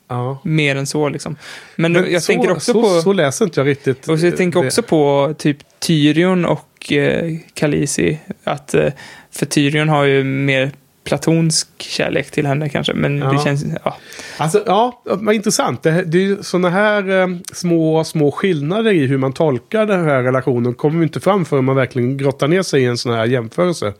Ja. 0.08 0.42
mer 0.44 0.76
än 0.76 0.88
så 0.88 1.10
liksom. 1.10 1.36
Men, 1.76 1.92
Men 1.94 2.12
jag 2.12 2.22
så, 2.24 2.28
tänker 2.34 2.52
också 2.52 2.74
så, 2.74 2.82
på... 2.82 3.02
Så 3.02 3.14
läser 3.14 3.46
inte 3.46 3.60
jag 3.60 3.68
riktigt. 3.68 4.08
och 4.08 4.20
så 4.20 4.26
jag 4.26 4.38
tänker 4.38 4.62
det. 4.62 4.68
också 4.68 4.82
på 4.84 5.34
typ 5.38 5.58
Tyrion 5.80 6.46
och 6.46 6.92
eh, 6.92 7.38
Khaleesi. 7.54 8.20
Att, 8.44 8.74
eh, 8.74 8.92
för 9.32 9.46
Tyrion 9.46 9.90
har 9.90 10.04
ju 10.04 10.24
mer 10.24 10.72
platonsk 11.06 11.68
kärlek 11.78 12.32
till 12.32 12.46
henne 12.46 12.70
kanske. 12.70 12.94
Men 12.94 13.18
Ja. 13.18 13.32
det 13.32 13.40
känns... 13.44 13.66
Ja. 13.84 13.98
Alltså, 14.38 14.64
ja, 14.66 15.02
vad 15.06 15.36
intressant. 15.36 15.84
Det, 15.84 16.04
det 16.04 16.18
är 16.18 16.22
ju 16.22 16.44
sådana 16.44 16.70
här 16.70 17.22
eh, 17.22 17.28
små, 17.54 18.04
små 18.04 18.32
skillnader 18.32 18.92
i 18.92 19.06
hur 19.08 19.18
man 19.18 19.34
tolkar 19.34 19.86
den 19.86 20.06
här 20.06 20.24
relationen 20.24 20.74
kommer 20.74 21.04
inte 21.04 21.20
fram 21.20 21.46
förrän 21.46 21.66
man 21.66 21.76
verkligen 21.76 22.18
grottar 22.18 22.48
ner 22.48 22.62
sig 22.62 22.82
i 22.82 22.86
en 22.86 22.98
sån 22.98 23.14
här 23.14 23.26
jämförelse. 23.26 23.94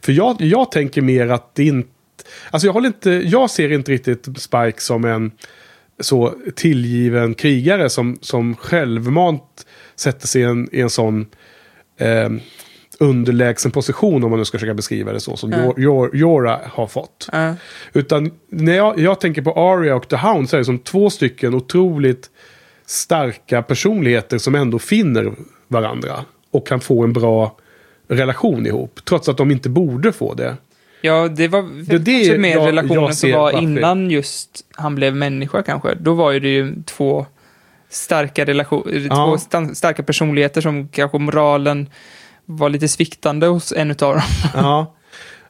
För 0.00 0.12
jag, 0.12 0.36
jag 0.40 0.72
tänker 0.72 1.02
mer 1.02 1.28
att 1.28 1.54
det 1.54 1.64
inte... 1.64 1.88
Alltså 2.50 2.66
jag, 2.66 2.72
håller 2.72 2.86
inte, 2.86 3.10
jag 3.10 3.50
ser 3.50 3.72
inte 3.72 3.92
riktigt 3.92 4.28
Spike 4.38 4.80
som 4.80 5.04
en 5.04 5.30
så 6.00 6.34
tillgiven 6.56 7.34
krigare 7.34 7.90
som, 7.90 8.18
som 8.20 8.56
självmant 8.56 9.66
sätter 9.96 10.26
sig 10.26 10.42
i 10.42 10.44
en, 10.44 10.68
i 10.72 10.80
en 10.80 10.90
sån 10.90 11.26
eh, 11.98 12.30
underlägsen 13.00 13.70
position 13.70 14.24
om 14.24 14.30
man 14.30 14.38
nu 14.38 14.44
ska 14.44 14.58
försöka 14.58 14.74
beskriva 14.74 15.12
det 15.12 15.20
så 15.20 15.36
som 15.36 15.52
Ja. 15.52 15.72
Jor- 15.76 16.16
Jor- 16.16 16.60
har 16.64 16.86
fått. 16.86 17.28
Ja. 17.32 17.54
Utan 17.92 18.30
när 18.48 18.76
jag, 18.76 18.98
jag 18.98 19.20
tänker 19.20 19.42
på 19.42 19.52
Arya 19.52 19.96
och 19.96 20.08
The 20.08 20.16
Hound 20.16 20.50
så 20.50 20.56
är 20.56 20.58
det 20.58 20.64
som 20.64 20.78
två 20.78 21.10
stycken 21.10 21.54
otroligt 21.54 22.30
starka 22.86 23.62
personligheter 23.62 24.38
som 24.38 24.54
ändå 24.54 24.78
finner 24.78 25.32
varandra. 25.68 26.24
Och 26.50 26.66
kan 26.66 26.80
få 26.80 27.04
en 27.04 27.12
bra 27.12 27.56
relation 28.08 28.66
ihop. 28.66 29.00
Trots 29.04 29.28
att 29.28 29.36
de 29.36 29.50
inte 29.50 29.68
borde 29.68 30.12
få 30.12 30.34
det. 30.34 30.56
Ja, 31.00 31.28
det 31.28 31.48
var 31.48 31.62
Det- 31.88 31.98
det 31.98 32.38
mer 32.38 32.50
jag- 32.56 32.66
relationen 32.66 33.02
jag 33.02 33.14
som 33.14 33.32
var 33.32 33.52
Buffy. 33.52 33.64
innan 33.64 34.10
just 34.10 34.64
han 34.74 34.94
blev 34.94 35.16
människa 35.16 35.62
kanske. 35.62 35.94
Då 35.94 36.14
var 36.14 36.32
ju 36.32 36.40
det 36.40 36.48
ju 36.48 36.82
två 36.86 37.26
starka 37.90 38.44
relationer, 38.44 39.06
Ja. 39.10 39.38
två 39.48 39.68
starka 39.74 40.02
personligheter 40.02 40.60
som 40.60 40.88
kanske 40.88 41.18
moralen 41.18 41.88
var 42.48 42.68
lite 42.68 42.88
sviktande 42.88 43.46
hos 43.46 43.72
en 43.72 43.90
utav 43.90 44.14
dem. 44.14 44.22
Ja. 44.54 44.94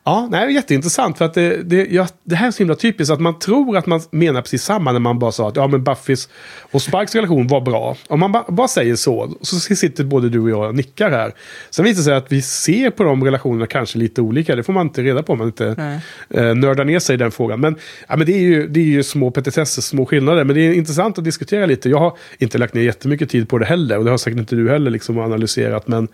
Ja, 0.09 0.29
nej, 0.31 0.55
jätteintressant. 0.55 1.19
För 1.19 1.25
att 1.25 1.35
det, 1.35 1.63
det, 1.63 1.87
ja, 1.91 2.07
det 2.25 2.37
här 2.37 2.47
är 2.47 2.51
så 2.51 2.59
himla 2.59 2.75
typiskt 2.75 3.13
att 3.13 3.21
man 3.21 3.39
tror 3.39 3.77
att 3.77 3.87
man 3.87 4.01
menar 4.11 4.43
precis 4.43 4.63
samma 4.63 4.93
när 4.93 5.01
man 5.01 5.19
bara 5.19 5.33
sa 5.33 5.49
att 5.49 5.57
ja, 5.57 5.67
men 5.67 5.85
Buffys 5.85 6.29
och 6.71 6.83
Spikes 6.83 7.15
relation 7.15 7.47
var 7.47 7.61
bra. 7.61 7.97
Om 8.09 8.21
man 8.21 8.33
ba, 8.33 8.45
bara 8.49 8.69
säger 8.69 8.97
så, 8.97 9.37
så 9.41 9.61
sitter 9.61 10.05
både 10.05 10.29
du 10.29 10.41
och 10.41 10.51
jag 10.51 10.69
och 10.69 10.75
nickar 10.75 11.11
här. 11.11 11.33
Sen 11.71 11.85
visar 11.85 11.99
det 11.99 12.05
sig 12.05 12.15
att 12.15 12.33
vi 12.33 12.43
ser 12.43 12.91
på 12.91 13.03
de 13.03 13.25
relationerna 13.25 13.67
kanske 13.67 13.99
lite 13.99 14.21
olika. 14.21 14.57
Det 14.57 14.63
får 14.63 14.73
man 14.73 14.87
inte 14.87 15.03
reda 15.03 15.23
på 15.23 15.33
om 15.33 15.39
man 15.39 15.47
inte 15.47 16.01
eh, 16.31 16.55
nördar 16.55 16.85
ner 16.85 16.99
sig 16.99 17.15
i 17.15 17.17
den 17.17 17.31
frågan. 17.31 17.61
Men, 17.61 17.77
ja, 18.09 18.17
men 18.17 18.27
det, 18.27 18.33
är 18.33 18.43
ju, 18.43 18.69
det 18.69 18.81
är 18.81 18.85
ju 18.85 19.03
små 19.03 19.31
petitesser, 19.31 19.83
små 19.83 20.07
skillnader. 20.07 20.45
Men 20.45 20.57
det 20.57 20.61
är 20.61 20.73
intressant 20.73 21.19
att 21.19 21.25
diskutera 21.25 21.67
lite. 21.67 21.89
Jag 21.89 21.99
har 21.99 22.17
inte 22.39 22.59
lagt 22.59 22.75
ner 22.75 22.83
jättemycket 22.83 23.31
tid 23.31 23.49
på 23.49 23.59
det 23.59 23.67
heller. 23.67 23.99
Och 23.99 24.05
det 24.05 24.11
har 24.11 24.19
säkert 24.19 24.39
inte 24.39 24.57
du 24.57 24.71
heller 24.71 24.91
liksom 24.91 25.19
analyserat. 25.19 25.89
Men 25.89 26.09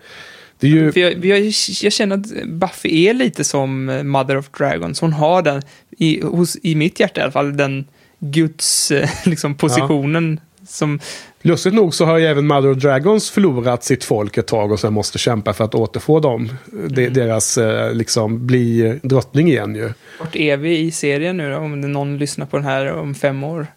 det 0.59 0.67
är 0.67 0.71
ju... 0.71 0.91
För 0.91 0.99
jag, 0.99 1.25
jag, 1.25 1.51
jag 1.81 1.93
känner 1.93 2.15
att 2.15 2.47
Buffy 2.47 3.07
är 3.07 3.13
lite 3.13 3.43
som 3.43 3.85
Mother 4.03 4.37
of 4.37 4.49
Dragons. 4.57 5.01
Hon 5.01 5.13
har 5.13 5.41
den, 5.41 5.61
i, 5.97 6.21
hos, 6.21 6.57
i 6.63 6.75
mitt 6.75 6.99
hjärta 6.99 7.21
i 7.21 7.23
alla 7.23 7.31
fall, 7.31 7.57
den 7.57 7.85
Guds 8.19 8.91
eh, 8.91 9.09
liksom, 9.25 9.55
positionen 9.55 10.39
som... 10.67 10.99
Lustigt 11.41 11.73
nog 11.73 11.93
så 11.93 12.05
har 12.05 12.17
ju 12.17 12.25
även 12.25 12.47
Mother 12.47 12.71
of 12.71 12.77
Dragons 12.77 13.29
förlorat 13.29 13.83
sitt 13.83 14.03
folk 14.03 14.37
ett 14.37 14.47
tag 14.47 14.71
och 14.71 14.79
sen 14.79 14.93
måste 14.93 15.17
kämpa 15.17 15.53
för 15.53 15.63
att 15.63 15.75
återfå 15.75 16.19
dem. 16.19 16.49
De, 16.89 17.09
deras, 17.09 17.57
eh, 17.57 17.93
liksom, 17.93 18.47
bli 18.47 18.99
drottning 19.03 19.47
igen 19.47 19.75
ju. 19.75 19.93
Vart 20.19 20.35
är 20.35 20.57
vi 20.57 20.77
i 20.79 20.91
serien 20.91 21.37
nu 21.37 21.51
då? 21.51 21.57
Om 21.57 21.81
någon 21.81 22.17
lyssnar 22.17 22.45
på 22.45 22.57
den 22.57 22.65
här 22.65 22.93
om 22.93 23.15
fem 23.15 23.43
år. 23.43 23.67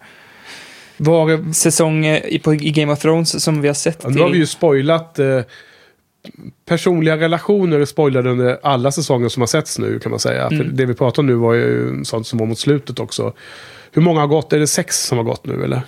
Var, 0.96 1.52
Säsong 1.52 2.06
eh, 2.06 2.24
i, 2.24 2.38
på, 2.38 2.54
i 2.54 2.70
Game 2.70 2.92
of 2.92 2.98
Thrones 2.98 3.44
som 3.44 3.60
vi 3.60 3.68
har 3.68 3.74
sett 3.74 3.98
ja, 4.02 4.08
nu 4.08 4.20
har 4.20 4.26
vi 4.26 4.32
till... 4.32 4.40
ju 4.40 4.46
spoilat 4.46 5.18
eh, 5.18 5.40
personliga 6.66 7.16
relationer 7.16 7.84
spoilade 7.84 8.30
under 8.30 8.58
alla 8.62 8.92
säsonger 8.92 9.28
som 9.28 9.42
har 9.42 9.46
setts 9.46 9.78
nu 9.78 9.98
kan 9.98 10.10
man 10.10 10.20
säga. 10.20 10.48
För 10.48 10.54
Mm. 10.54 10.76
det 10.76 10.86
vi 10.86 10.94
pratar 10.94 11.22
om 11.22 11.26
nu 11.26 11.34
var 11.34 11.54
ju 11.54 12.04
sånt 12.04 12.26
som 12.26 12.38
var 12.38 12.46
mot 12.46 12.58
slutet 12.58 13.00
också. 13.00 13.32
Hur 13.92 14.02
många 14.02 14.20
har 14.20 14.26
gått? 14.26 14.52
Är 14.52 14.58
det 14.58 14.66
sex 14.66 15.06
som 15.06 15.18
har 15.18 15.24
gått 15.24 15.46
nu 15.46 15.64
eller? 15.64 15.80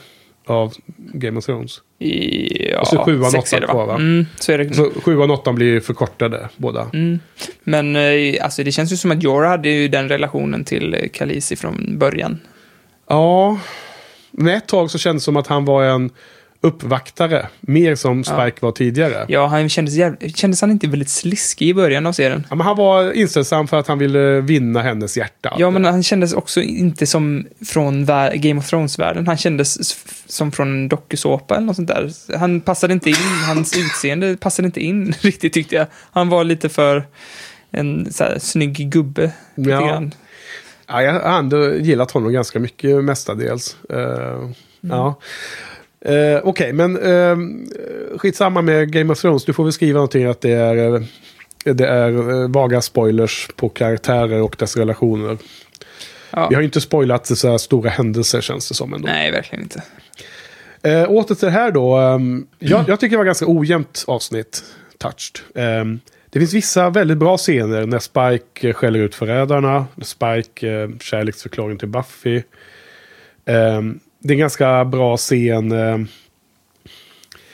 Av 0.46 0.74
Game 0.96 1.38
of 1.38 1.44
Thrones. 1.46 1.80
Ja, 1.98 2.80
Och 2.80 2.86
så 2.86 2.98
sjuan, 3.04 3.30
sex 3.30 3.52
åttan 3.52 3.62
är 3.62 3.66
kvar, 3.68 3.86
va? 3.86 3.94
Mm, 3.94 4.26
så 4.40 4.52
är 4.52 4.58
det. 4.58 4.74
Så 4.74 4.90
sjuan 5.04 5.30
och 5.30 5.38
åttan 5.38 5.54
blir 5.54 5.80
förkortade 5.80 6.48
båda. 6.56 6.90
Mm. 6.92 7.18
Men 7.64 7.96
eh, 7.96 8.44
alltså, 8.44 8.62
det 8.64 8.72
känns 8.72 8.92
ju 8.92 8.96
som 8.96 9.10
att 9.10 9.22
Jorah 9.22 9.50
hade 9.50 9.68
ju 9.68 9.88
den 9.88 10.08
relationen 10.08 10.64
till 10.64 11.08
Khaleesi 11.12 11.56
från 11.56 11.98
början. 11.98 12.38
Ja, 13.08 13.58
men 14.30 14.54
ett 14.54 14.68
tag 14.68 14.90
så 14.90 14.98
kändes 14.98 15.22
det 15.22 15.24
som 15.24 15.36
att 15.36 15.46
han 15.46 15.64
var 15.64 15.84
en 15.84 16.10
uppvaktare. 16.60 17.48
Mer 17.60 17.94
som 17.94 18.24
Spike 18.24 18.56
var 18.60 18.72
tidigare. 18.72 19.24
Ja, 19.28 19.46
han 19.46 19.68
kändes, 19.68 19.94
jäv... 19.94 20.16
kändes 20.34 20.60
han 20.60 20.70
inte 20.70 20.86
väldigt 20.86 21.08
sliskig 21.08 21.68
i 21.68 21.74
början 21.74 22.06
av 22.06 22.12
serien? 22.12 22.46
Ja, 22.50 22.56
men 22.56 22.66
han 22.66 22.76
var 22.76 23.12
inställsam 23.12 23.68
för 23.68 23.76
att 23.76 23.88
han 23.88 23.98
ville 23.98 24.40
vinna 24.40 24.82
hennes 24.82 25.16
hjärta. 25.16 25.54
Ja, 25.58 25.70
men 25.70 25.84
han 25.84 26.02
kändes 26.02 26.32
också 26.32 26.62
inte 26.62 27.06
som 27.06 27.46
från 27.64 28.06
Game 28.34 28.60
of 28.60 28.68
Thrones-världen. 28.70 29.26
Han 29.26 29.36
kändes 29.36 29.98
som 30.26 30.52
från 30.52 30.68
en 30.68 30.88
dokusåpa 30.88 31.56
eller 31.56 31.66
något 31.66 31.76
sånt 31.76 31.88
där. 31.88 32.12
Han 32.38 32.60
passade 32.60 32.92
inte 32.92 33.10
in, 33.10 33.16
hans 33.46 33.78
utseende 33.78 34.36
passade 34.36 34.66
inte 34.66 34.80
in 34.80 35.14
riktigt 35.20 35.52
tyckte 35.52 35.74
jag. 35.74 35.86
Han 36.12 36.28
var 36.28 36.44
lite 36.44 36.68
för 36.68 37.06
en 37.70 38.12
så 38.12 38.24
här, 38.24 38.38
snygg 38.38 38.90
gubbe. 38.90 39.32
Ja. 39.54 39.86
grann. 39.86 40.14
Ja, 40.86 41.02
jag 41.02 41.12
har 41.12 41.38
ändå 41.38 41.74
gillat 41.74 42.10
honom 42.10 42.32
ganska 42.32 42.58
mycket 42.58 43.04
mestadels. 43.04 43.76
Uh, 43.92 44.50
Ja. 44.80 45.20
Uh, 46.08 46.40
Okej, 46.44 46.72
men 46.72 46.98
uh, 46.98 47.38
skitsamma 48.18 48.62
med 48.62 48.92
Game 48.92 49.12
of 49.12 49.20
Thrones. 49.20 49.44
Du 49.44 49.52
får 49.52 49.64
väl 49.64 49.72
skriva 49.72 49.96
någonting 49.96 50.24
att 50.24 50.40
det 50.40 50.50
är, 50.50 50.94
eh, 50.94 51.02
det 51.64 51.86
är 51.86 52.42
eh, 52.42 52.48
vaga 52.48 52.80
spoilers 52.80 53.48
på 53.56 53.68
karaktärer 53.68 54.42
och 54.42 54.56
dess 54.58 54.76
relationer. 54.76 55.38
Ja. 56.30 56.46
Vi 56.48 56.54
har 56.54 56.62
ju 56.62 56.66
inte 56.66 56.80
spoilat 56.80 57.26
så 57.26 57.50
här 57.50 57.58
stora 57.58 57.90
händelser 57.90 58.40
känns 58.40 58.68
det 58.68 58.74
som 58.74 58.94
ändå. 58.94 59.08
Nej, 59.08 59.30
verkligen 59.30 59.62
inte. 59.62 59.82
Eh, 60.82 61.10
åter 61.10 61.34
till 61.34 61.46
det 61.46 61.52
här 61.52 61.70
då. 61.70 61.96
ehm, 61.96 62.46
jag, 62.58 62.88
jag 62.88 63.00
tycker 63.00 63.10
det 63.10 63.18
var 63.18 63.24
ganska 63.24 63.44
ojämnt 63.48 64.04
avsnitt. 64.06 64.64
Touched. 64.98 65.40
Ehm, 65.54 66.00
det 66.30 66.38
finns 66.38 66.54
vissa 66.54 66.90
väldigt 66.90 67.18
bra 67.18 67.36
scener 67.36 67.86
när 67.86 67.98
Spike 67.98 68.68
eh, 68.68 68.74
skäller 68.74 69.00
ut 69.00 69.14
förrädarna. 69.14 69.86
Spike 70.02 70.68
eh, 70.68 70.88
kärleksförklaring 71.00 71.78
till 71.78 71.88
Buffy. 71.88 72.42
Ehm, 73.46 74.00
det 74.20 74.34
är 74.34 74.38
ganska 74.38 74.84
bra 74.84 75.16
scen. 75.16 75.72
ehm, 75.72 76.08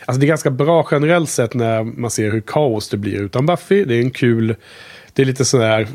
alltså 0.05 0.21
det 0.21 0.27
är 0.27 0.29
ganska 0.29 0.51
bra 0.51 0.89
generellt 0.91 1.31
sett 1.31 1.55
när 1.55 1.85
man 1.85 2.11
ser 2.11 2.31
hur 2.33 2.41
kaos 2.41 2.89
det 2.89 2.97
blir 2.97 3.21
utan 3.21 3.47
Buffy. 3.47 3.85
Det 3.85 3.95
är 3.95 4.01
en 4.01 4.11
kul... 4.11 4.57
Det 5.13 5.23
är 5.23 5.27
lite 5.27 5.45
sån 5.45 5.61
här 5.61 5.89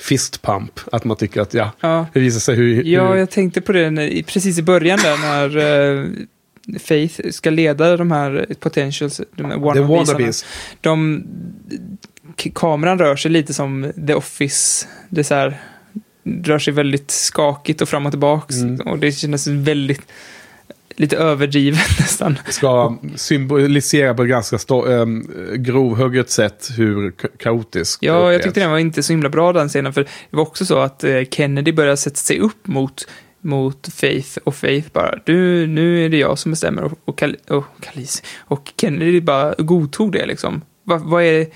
fist 0.00 0.42
pump. 0.42 0.80
Att 0.92 1.04
man 1.04 1.16
tycker 1.16 1.40
att 1.40 1.54
ja, 1.54 1.72
Ja. 1.80 2.06
det 2.12 2.20
visar 2.20 2.40
sig 2.40 2.54
hur... 2.56 2.84
Ja, 2.84 3.08
hur 3.08 3.16
jag 3.16 3.30
tänkte 3.30 3.60
på 3.60 3.72
det 3.72 3.90
när, 3.90 4.22
precis 4.22 4.58
i 4.58 4.62
början 4.62 4.98
där 5.02 5.16
när 5.16 5.56
eh, 5.56 6.06
Faith 6.80 7.28
ska 7.30 7.50
leda 7.50 7.96
de 7.96 8.10
här 8.10 8.46
potentials, 8.60 9.20
de 9.36 9.44
här 9.50 9.58
wannabes. 9.58 10.44
De, 10.80 11.24
kameran 12.54 12.98
rör 12.98 13.16
sig 13.16 13.30
lite 13.30 13.54
som 13.54 13.92
The 14.06 14.14
Office. 14.14 14.86
Det 15.08 15.20
är 15.20 15.24
så 15.24 15.34
här, 15.34 15.60
rör 16.44 16.58
sig 16.58 16.72
väldigt 16.72 17.10
skakigt 17.10 17.80
och 17.82 17.88
fram 17.88 18.06
och 18.06 18.12
tillbaks. 18.12 18.56
Mm. 18.56 18.80
Och 18.80 18.98
det 18.98 19.12
kändes 19.12 19.46
väldigt, 19.46 20.00
lite 20.96 21.16
överdrivet 21.16 21.80
nästan. 21.98 22.38
ska 22.48 22.98
symbolisera 23.16 24.14
på 24.14 24.22
ett 24.22 24.28
ganska 24.28 24.58
ähm, 24.92 25.30
grovhugget 25.56 26.30
sätt 26.30 26.70
hur 26.76 27.10
ka- 27.10 27.36
kaotisk 27.38 28.00
det 28.00 28.06
Ja, 28.06 28.32
jag 28.32 28.42
tyckte 28.42 28.60
den 28.60 28.70
var 28.70 28.78
inte 28.78 29.02
så 29.02 29.12
himla 29.12 29.28
bra 29.28 29.52
den 29.52 29.68
scenen. 29.68 29.92
För 29.92 30.00
det 30.02 30.36
var 30.36 30.42
också 30.42 30.66
så 30.66 30.78
att 30.78 31.04
eh, 31.04 31.22
Kennedy 31.30 31.72
började 31.72 31.96
sätta 31.96 32.16
sig 32.16 32.38
upp 32.40 32.66
mot, 32.66 33.08
mot 33.40 33.88
Faith. 33.94 34.38
Och 34.44 34.54
Faith 34.54 34.88
bara, 34.92 35.18
du, 35.24 35.66
nu 35.66 36.04
är 36.04 36.08
det 36.08 36.18
jag 36.18 36.38
som 36.38 36.50
bestämmer. 36.52 36.82
Och, 36.84 36.92
och, 37.04 37.18
Kal- 37.20 37.36
och, 37.48 37.64
Khaleesi. 37.80 38.22
och 38.38 38.72
Kennedy 38.80 39.20
bara 39.20 39.54
godtog 39.58 40.12
det 40.12 40.26
liksom. 40.26 40.62
Va, 40.84 41.00
vad, 41.04 41.22
är, 41.22 41.46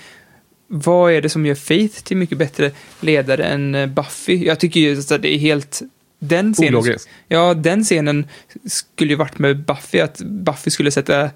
vad 0.75 1.13
är 1.13 1.23
det 1.23 1.29
som 1.29 1.47
gör 1.47 1.55
Faith 1.55 2.03
till 2.03 2.17
mycket 2.17 2.39
bättre 2.39 2.71
ledare 3.01 3.45
än 3.45 3.75
eh, 3.75 3.87
Buffy? 3.87 4.45
Jag 4.45 4.61
tycker 4.61 4.81
ju 4.81 4.99
att 4.99 5.23
det 5.23 5.35
är 5.35 5.39
helt... 5.39 5.83
Den 6.19 6.55
scenen, 6.55 6.75
Ologiskt. 6.75 7.09
ja, 7.29 7.55
den 7.55 7.85
scenen 7.85 8.27
skulle 8.67 9.11
ju 9.11 9.17
varit 9.17 9.39
med 9.39 9.65
Buffy, 9.65 10.01
att 10.01 10.19
Buffy 10.19 10.71
skulle 10.71 10.91
sätta 10.91 11.31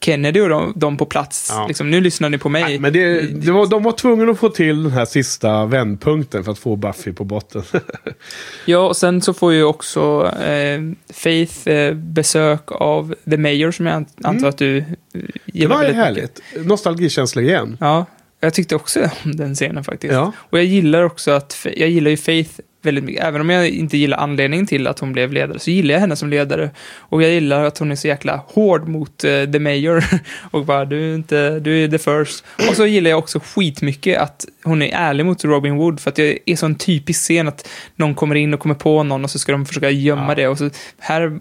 Kennedy 0.00 0.40
och 0.40 0.78
dem, 0.78 0.96
på 0.96 1.06
plats. 1.06 1.48
Ja. 1.54 1.66
Liksom, 1.66 1.90
nu 1.90 2.00
lyssnar 2.00 2.28
ni 2.30 2.38
på 2.38 2.48
mig. 2.48 2.62
Nej, 2.62 2.78
men 2.78 2.92
det, 2.92 3.20
det 3.20 3.52
var, 3.52 3.66
de 3.66 3.82
var 3.82 3.92
tvungna 3.92 4.32
att 4.32 4.38
få 4.38 4.48
till 4.48 4.82
den 4.82 4.92
här 4.92 5.04
sista 5.04 5.66
vändpunkten 5.66 6.44
för 6.44 6.52
att 6.52 6.58
få 6.58 6.76
Buffy 6.76 7.12
på 7.12 7.24
botten. 7.24 7.62
Ja, 8.64 8.78
och 8.78 8.96
sen 8.96 9.22
så 9.22 9.34
får 9.34 9.52
ju 9.52 9.64
också 9.64 10.32
eh, 10.42 10.80
Faith 11.12 11.68
eh, 11.68 11.94
besök 11.94 12.62
av 12.66 13.14
The 13.30 13.36
Mayor 13.36 13.70
som 13.70 13.86
jag 13.86 14.02
ant- 14.02 14.20
antar 14.24 14.48
att 14.48 14.58
du 14.58 14.78
eh, 14.78 14.84
det 15.12 15.22
gillar 15.44 15.70
var 15.70 15.78
väldigt 15.82 15.96
härligt. 15.96 16.42
Nostalgikänsla 16.56 17.42
igen. 17.42 17.76
Ja, 17.80 18.06
jag 18.46 18.54
tyckte 18.54 18.76
också 18.76 19.10
om 19.24 19.36
den 19.36 19.54
scenen 19.54 19.84
faktiskt. 19.84 20.12
Ja. 20.12 20.32
Och 20.38 20.58
jag 20.58 20.64
gillar 20.64 21.02
också 21.02 21.30
att, 21.30 21.66
jag 21.76 21.88
gillar 21.88 22.10
ju 22.10 22.16
Faith 22.16 22.50
väldigt 22.86 23.04
mycket. 23.04 23.24
Även 23.24 23.40
om 23.40 23.50
jag 23.50 23.68
inte 23.68 23.96
gillar 23.96 24.18
anledningen 24.18 24.66
till 24.66 24.86
att 24.86 24.98
hon 24.98 25.12
blev 25.12 25.32
ledare, 25.32 25.58
så 25.58 25.70
gillar 25.70 25.94
jag 25.94 26.00
henne 26.00 26.16
som 26.16 26.30
ledare. 26.30 26.70
Och 26.98 27.22
jag 27.22 27.30
gillar 27.30 27.64
att 27.64 27.78
hon 27.78 27.92
är 27.92 27.96
så 27.96 28.08
jäkla 28.08 28.42
hård 28.46 28.88
mot 28.88 29.24
eh, 29.24 29.44
The 29.44 29.58
Mayor. 29.58 30.04
och 30.50 30.64
bara, 30.64 30.84
du 30.84 31.10
är 31.10 31.14
inte, 31.14 31.60
du 31.60 31.84
är 31.84 31.88
the 31.88 31.98
first. 31.98 32.44
Och 32.68 32.76
så 32.76 32.86
gillar 32.86 33.10
jag 33.10 33.18
också 33.18 33.40
skitmycket 33.44 34.18
att 34.18 34.46
hon 34.64 34.82
är 34.82 34.90
ärlig 34.94 35.26
mot 35.26 35.44
Robin 35.44 35.76
Wood. 35.76 36.00
För 36.00 36.10
att 36.10 36.16
det 36.16 36.38
är 36.46 36.56
så 36.56 36.66
en 36.66 36.74
typisk 36.74 37.20
scen 37.20 37.48
att 37.48 37.68
någon 37.96 38.14
kommer 38.14 38.34
in 38.34 38.54
och 38.54 38.60
kommer 38.60 38.74
på 38.74 39.02
någon 39.02 39.24
och 39.24 39.30
så 39.30 39.38
ska 39.38 39.52
de 39.52 39.66
försöka 39.66 39.90
gömma 39.90 40.28
Ja. 40.28 40.34
det. 40.34 40.48
Och 40.48 40.58
så 40.58 40.70
här 40.98 41.38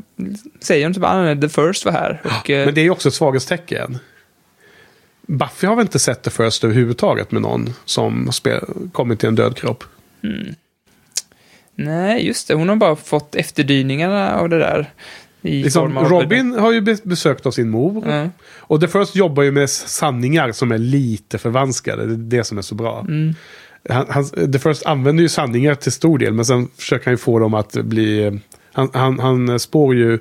säger 0.62 0.90
de 0.90 0.94
typ, 0.94 1.04
ah, 1.04 1.36
the 1.36 1.50
first 1.50 1.86
var 1.86 1.92
här. 1.92 2.22
Och, 2.24 2.50
eh, 2.50 2.66
Men 2.66 2.76
det 2.76 2.82
är 2.82 2.84
ju 2.86 2.90
också 2.90 3.08
ett 3.08 3.14
svaghetstecken. 3.14 4.00
Buffy 5.28 5.68
har 5.68 5.76
väl 5.76 5.86
inte 5.86 6.00
sett 6.00 6.24
det 6.24 6.30
först 6.30 6.64
överhuvudtaget 6.64 7.32
med 7.32 7.42
någon 7.42 7.70
som 7.86 8.32
spel- 8.32 8.90
kommit 8.92 9.20
till 9.20 9.30
en 9.30 9.36
död 9.36 9.58
kropp. 9.58 9.84
Nej, 11.76 12.28
just 12.28 12.48
det. 12.48 12.54
Hon 12.54 12.70
har 12.70 12.76
bara 12.76 12.96
fått 12.96 13.36
efterdyningarna 13.36 14.36
av 14.36 14.50
det 14.50 14.60
där. 14.60 14.90
Liksom, 15.42 16.00
Robin 16.00 16.54
har 16.54 16.72
ju 16.72 16.82
be- 16.82 16.98
besökt 17.04 17.46
av 17.46 17.52
sin 17.52 17.70
mor. 17.70 18.04
Ja. 18.08 18.30
Och 18.58 18.82
The 18.82 18.88
First 18.88 19.16
jobbar 19.16 19.44
ju 19.44 19.52
med 19.52 19.70
sanningar 19.70 20.52
som 20.52 20.72
är 20.72 20.78
lite 20.78 21.38
förvanskade. 21.38 22.06
Det 22.06 22.14
är 22.14 22.40
det 22.40 22.44
som 22.44 22.58
är 22.58 22.62
så 22.62 22.76
bra. 22.76 23.06
Mm. 23.08 23.36
Han, 23.90 24.06
han, 24.10 24.52
The 24.52 24.60
First 24.60 24.86
använder 24.86 25.22
ju 25.22 25.30
sanningar 25.30 25.76
till 25.76 25.92
stor 25.92 26.18
del. 26.18 26.34
Men 26.34 26.46
sen 26.46 26.68
försöker 26.78 27.06
han 27.06 27.14
ju 27.14 27.18
få 27.18 27.40
dem 27.40 27.54
att 27.54 27.74
bli... 27.74 28.40
Han, 28.72 28.90
han, 28.94 29.20
han 29.20 29.60
spår 29.60 29.96
ju 29.96 30.20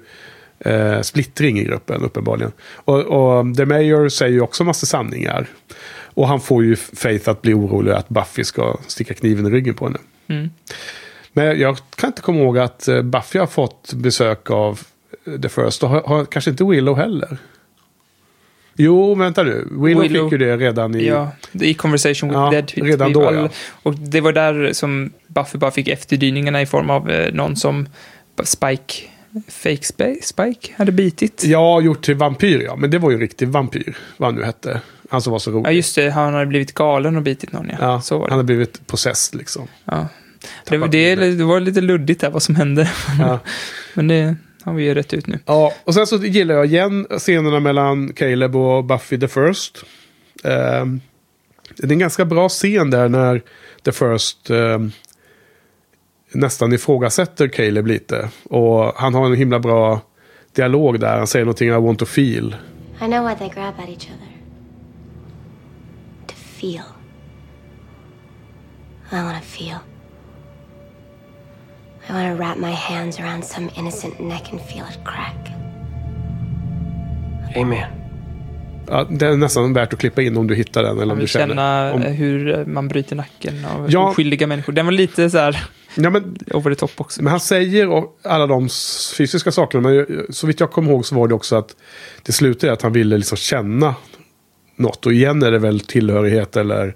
eh, 0.58 1.00
splittring 1.00 1.58
i 1.58 1.64
gruppen 1.64 2.02
uppenbarligen. 2.02 2.52
Och, 2.74 2.98
och 3.00 3.56
The 3.56 3.64
Mayor 3.66 4.08
säger 4.08 4.32
ju 4.32 4.40
också 4.40 4.64
massa 4.64 4.86
sanningar. 4.86 5.46
Och 6.16 6.28
han 6.28 6.40
får 6.40 6.64
ju 6.64 6.76
Faith 6.76 7.28
att 7.30 7.42
bli 7.42 7.54
orolig 7.54 7.92
att 7.92 8.08
Buffy 8.08 8.44
ska 8.44 8.76
sticka 8.86 9.14
kniven 9.14 9.46
i 9.46 9.50
ryggen 9.50 9.74
på 9.74 9.84
henne. 9.86 9.98
Mm. 10.28 10.50
Men 11.32 11.60
jag 11.60 11.78
kan 11.96 12.08
inte 12.08 12.22
komma 12.22 12.38
ihåg 12.40 12.58
att 12.58 12.88
eh, 12.88 13.02
Buffy 13.02 13.38
har 13.38 13.46
fått 13.46 13.92
besök 13.94 14.50
av 14.50 14.80
eh, 15.26 15.40
The 15.40 15.48
First. 15.48 15.82
Och 15.82 15.88
har, 15.88 16.00
har 16.02 16.24
kanske 16.24 16.50
inte 16.50 16.64
Willow 16.64 16.96
heller. 16.96 17.38
Jo, 18.76 19.14
vänta 19.14 19.42
nu. 19.42 19.68
Willow, 19.70 20.04
Willow- 20.04 20.24
fick 20.24 20.32
ju 20.32 20.38
det 20.38 20.56
redan 20.56 20.94
i... 20.94 21.06
Ja, 21.06 21.30
i 21.52 21.74
Conversation 21.74 22.28
with 22.28 22.38
Ja, 22.40 22.50
Dead. 22.50 22.72
redan 22.74 23.12
då, 23.12 23.26
all- 23.26 23.34
ja. 23.34 23.48
Och 23.82 23.94
det 23.94 24.20
var 24.20 24.32
där 24.32 24.72
som 24.72 25.12
Buffy 25.26 25.58
bara 25.58 25.70
fick 25.70 25.88
efterdyningarna 25.88 26.62
i 26.62 26.66
form 26.66 26.90
av 26.90 27.10
eh, 27.10 27.34
någon 27.34 27.56
som 27.56 27.88
Spike, 28.44 28.94
fake 29.48 29.84
Spike, 30.22 30.72
hade 30.76 30.92
bitit. 30.92 31.44
Ja, 31.44 31.80
gjort 31.80 32.04
till 32.04 32.14
vampyr 32.14 32.60
ja. 32.64 32.76
Men 32.76 32.90
det 32.90 32.98
var 32.98 33.10
ju 33.10 33.14
en 33.14 33.20
riktig 33.20 33.48
vampyr. 33.48 33.96
Vad 34.16 34.26
han 34.28 34.34
nu 34.34 34.44
hette. 34.44 34.80
Han 35.10 35.22
som 35.22 35.32
var 35.32 35.38
så 35.38 35.50
rolig. 35.50 35.66
Ja, 35.66 35.70
just 35.70 35.94
det. 35.96 36.10
Han 36.10 36.34
hade 36.34 36.46
blivit 36.46 36.74
galen 36.74 37.16
och 37.16 37.22
bitit 37.22 37.52
någon, 37.52 37.68
ja. 37.68 37.76
Ja, 37.80 38.00
Så 38.00 38.14
var 38.18 38.20
han 38.20 38.28
det. 38.28 38.34
hade 38.34 38.44
blivit 38.44 38.86
possessed 38.86 39.38
liksom. 39.38 39.68
Ja. 39.84 40.08
Det, 40.68 40.76
det, 40.86 41.14
det 41.14 41.44
var 41.44 41.60
lite 41.60 41.80
luddigt 41.80 42.20
där 42.20 42.30
vad 42.30 42.42
som 42.42 42.54
hände. 42.56 42.90
Ja. 43.18 43.38
Men 43.94 44.08
det 44.08 44.36
har 44.64 44.74
vi 44.74 44.84
ju 44.84 44.94
rätt 44.94 45.14
ut 45.14 45.26
nu. 45.26 45.38
ja, 45.46 45.72
och 45.84 45.94
sen 45.94 46.06
så 46.06 46.16
gillar 46.16 46.54
jag 46.54 46.66
igen 46.66 47.06
scenerna 47.18 47.60
mellan 47.60 48.12
Caleb 48.12 48.56
och 48.56 48.84
Buffy 48.84 49.20
the 49.20 49.28
First. 49.28 49.84
Ehm, 50.44 51.00
det 51.76 51.86
är 51.86 51.92
en 51.92 51.98
ganska 51.98 52.24
bra 52.24 52.48
scen 52.48 52.90
där 52.90 53.08
när 53.08 53.42
the 53.84 53.92
First 53.92 54.50
ehm, 54.50 54.92
nästan 56.34 56.72
ifrågasätter 56.72 57.48
Caleb 57.48 57.86
lite. 57.86 58.28
Och 58.50 58.92
han 58.96 59.14
har 59.14 59.26
en 59.26 59.34
himla 59.34 59.58
bra 59.58 60.00
dialog 60.54 61.00
där. 61.00 61.18
Han 61.18 61.26
säger 61.26 61.44
någonting 61.44 61.68
I 61.68 61.72
want 61.72 61.98
to 61.98 62.06
feel. 62.06 62.56
I 63.02 63.06
know 63.06 63.28
why 63.28 63.34
they 63.38 63.48
grab 63.48 63.74
at 63.78 63.88
each 63.88 64.06
other. 64.06 64.28
To 66.26 66.34
feel. 66.34 66.82
I 69.12 69.16
want 69.16 69.36
to 69.38 69.44
feel. 69.44 69.76
I 72.08 72.12
want 72.12 72.36
to 72.38 72.42
wrap 72.44 72.56
my 72.58 72.72
hands 72.72 73.20
around 73.20 73.44
some 73.44 73.68
innocent 73.78 74.18
neck 74.20 74.48
and 74.52 74.60
feel 74.60 74.84
it 74.90 74.98
crack. 75.04 75.50
Amen. 77.56 77.90
Ja, 78.88 79.04
det 79.10 79.26
är 79.26 79.36
nästan 79.36 79.72
värt 79.72 79.92
att 79.92 79.98
klippa 79.98 80.22
in 80.22 80.36
om 80.36 80.46
du 80.46 80.54
hittar 80.54 80.82
den. 80.82 80.98
Eller 81.00 81.12
om 81.14 81.18
du 81.20 81.26
känner. 81.26 81.46
känna 81.48 81.92
Om, 81.92 82.02
eh, 82.02 82.12
hur 82.12 82.64
man 82.64 82.88
bryter 82.88 83.16
nacken 83.16 83.64
av 83.64 83.86
Ja. 83.90 84.08
oskyldiga 84.10 84.46
människor. 84.46 84.72
Den 84.72 84.86
var 84.86 84.92
lite 84.92 85.30
så 85.30 85.38
här 85.38 85.64
ja, 85.94 86.10
men, 86.10 86.36
over 86.50 86.74
the 86.74 86.80
top 86.80 87.00
också. 87.00 87.22
men 87.22 87.30
han 87.30 87.40
säger 87.40 87.88
och 87.88 88.18
alla 88.22 88.46
de 88.46 88.68
fysiska 89.16 89.52
sakerna. 89.52 89.88
Men 89.88 90.26
så 90.30 90.46
vitt 90.46 90.60
jag 90.60 90.70
kommer 90.70 90.90
ihåg 90.90 91.06
så 91.06 91.14
var 91.14 91.28
det 91.28 91.34
också 91.34 91.56
att 91.56 91.76
det 92.22 92.32
slutade 92.32 92.72
att 92.72 92.82
han 92.82 92.92
ville 92.92 93.16
liksom 93.16 93.36
känna 93.36 93.94
något. 94.76 95.06
Och 95.06 95.12
igen 95.12 95.42
är 95.42 95.50
det 95.50 95.58
väl 95.58 95.80
tillhörighet 95.80 96.56
eller 96.56 96.94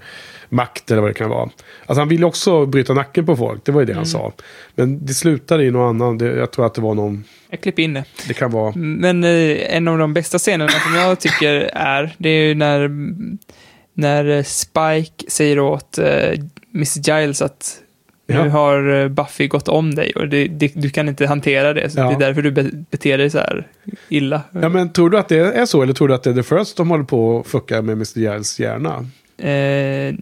makt 0.48 0.90
eller 0.90 1.02
vad 1.02 1.10
det 1.10 1.14
kan 1.14 1.30
vara. 1.30 1.50
Alltså 1.86 2.00
han 2.00 2.08
ville 2.08 2.26
också 2.26 2.66
bryta 2.66 2.94
nacken 2.94 3.26
på 3.26 3.36
folk. 3.36 3.64
Det 3.64 3.72
var 3.72 3.80
ju 3.80 3.86
det 3.86 3.94
han 3.94 4.06
sa. 4.06 4.32
Men 4.74 5.06
det 5.06 5.14
slutade 5.14 5.64
i 5.64 5.70
någon 5.70 5.88
annan. 5.88 6.18
Det, 6.18 6.26
jag 6.26 6.50
tror 6.50 6.66
att 6.66 6.74
det 6.74 6.80
var 6.80 6.94
någon... 6.94 7.24
Jag 7.50 7.60
klipper 7.60 7.82
in 7.82 7.94
det. 7.94 8.04
Det 8.28 8.34
kan 8.34 8.50
vara... 8.50 8.72
Men 8.76 9.24
eh, 9.24 9.76
en 9.76 9.88
av 9.88 9.98
de 9.98 10.14
bästa 10.14 10.38
scenerna 10.38 10.70
som 10.70 10.94
jag 10.94 11.20
tycker 11.20 11.54
är, 11.74 12.14
det 12.18 12.28
är 12.28 12.48
ju 12.48 12.54
när, 12.54 12.90
när 13.94 14.42
Spike 14.42 15.30
säger 15.30 15.58
åt 15.58 15.98
eh, 15.98 16.30
Miss 16.70 17.08
Giles 17.08 17.42
att 17.42 17.80
Ja. 18.30 18.44
nu 18.44 18.48
har 18.50 19.02
eh, 19.02 19.09
Buffy 19.09 19.46
gått 19.48 19.68
om 19.68 19.94
dig 19.94 20.12
och 20.16 20.28
det, 20.28 20.48
det, 20.48 20.72
du 20.74 20.90
kan 20.90 21.09
inte 21.09 21.26
hantera 21.26 21.72
det. 21.74 21.90
Så 21.90 21.98
Ja. 22.00 22.09
Det 22.09 22.14
är 22.14 22.18
därför 22.18 22.42
du 22.42 22.50
be, 22.50 22.62
beter 22.90 23.18
dig 23.18 23.30
så 23.30 23.38
här 23.38 23.66
illa. 24.09 24.42
Ja, 24.50 24.68
men 24.68 24.92
tror 24.92 25.10
du 25.10 25.18
att 25.18 25.28
det 25.28 25.38
är 25.38 25.66
så? 25.66 25.82
Eller 25.82 25.92
tror 25.94 26.09
du 26.09 26.14
att 26.14 26.22
det 26.22 26.30
är 26.30 26.34
The 26.34 26.42
First 26.42 26.76
de 26.76 26.90
håller 26.90 27.05
på 27.05 27.40
att 27.40 27.46
fucka 27.46 27.82
med 27.82 27.92
Mr. 27.92 28.18
Giles 28.18 28.60
hjärna? 28.60 29.06
Eh, 29.38 30.14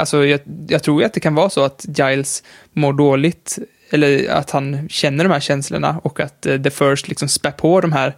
alltså, 0.00 0.24
jag, 0.26 0.40
jag 0.68 0.82
tror 0.82 1.00
ju 1.00 1.06
att 1.06 1.14
det 1.14 1.20
kan 1.20 1.34
vara 1.34 1.50
så 1.50 1.64
att 1.64 1.84
Giles 1.98 2.42
mår 2.72 2.92
dåligt, 2.92 3.58
eller 3.90 4.30
att 4.30 4.50
han 4.50 4.88
känner 4.88 5.24
de 5.24 5.30
här 5.32 5.40
känslorna 5.40 6.00
och 6.02 6.20
att 6.20 6.46
eh, 6.46 6.62
The 6.62 6.70
First 6.70 7.08
liksom 7.08 7.28
spär 7.28 7.50
på 7.50 7.80
de 7.80 7.92
här 7.92 8.14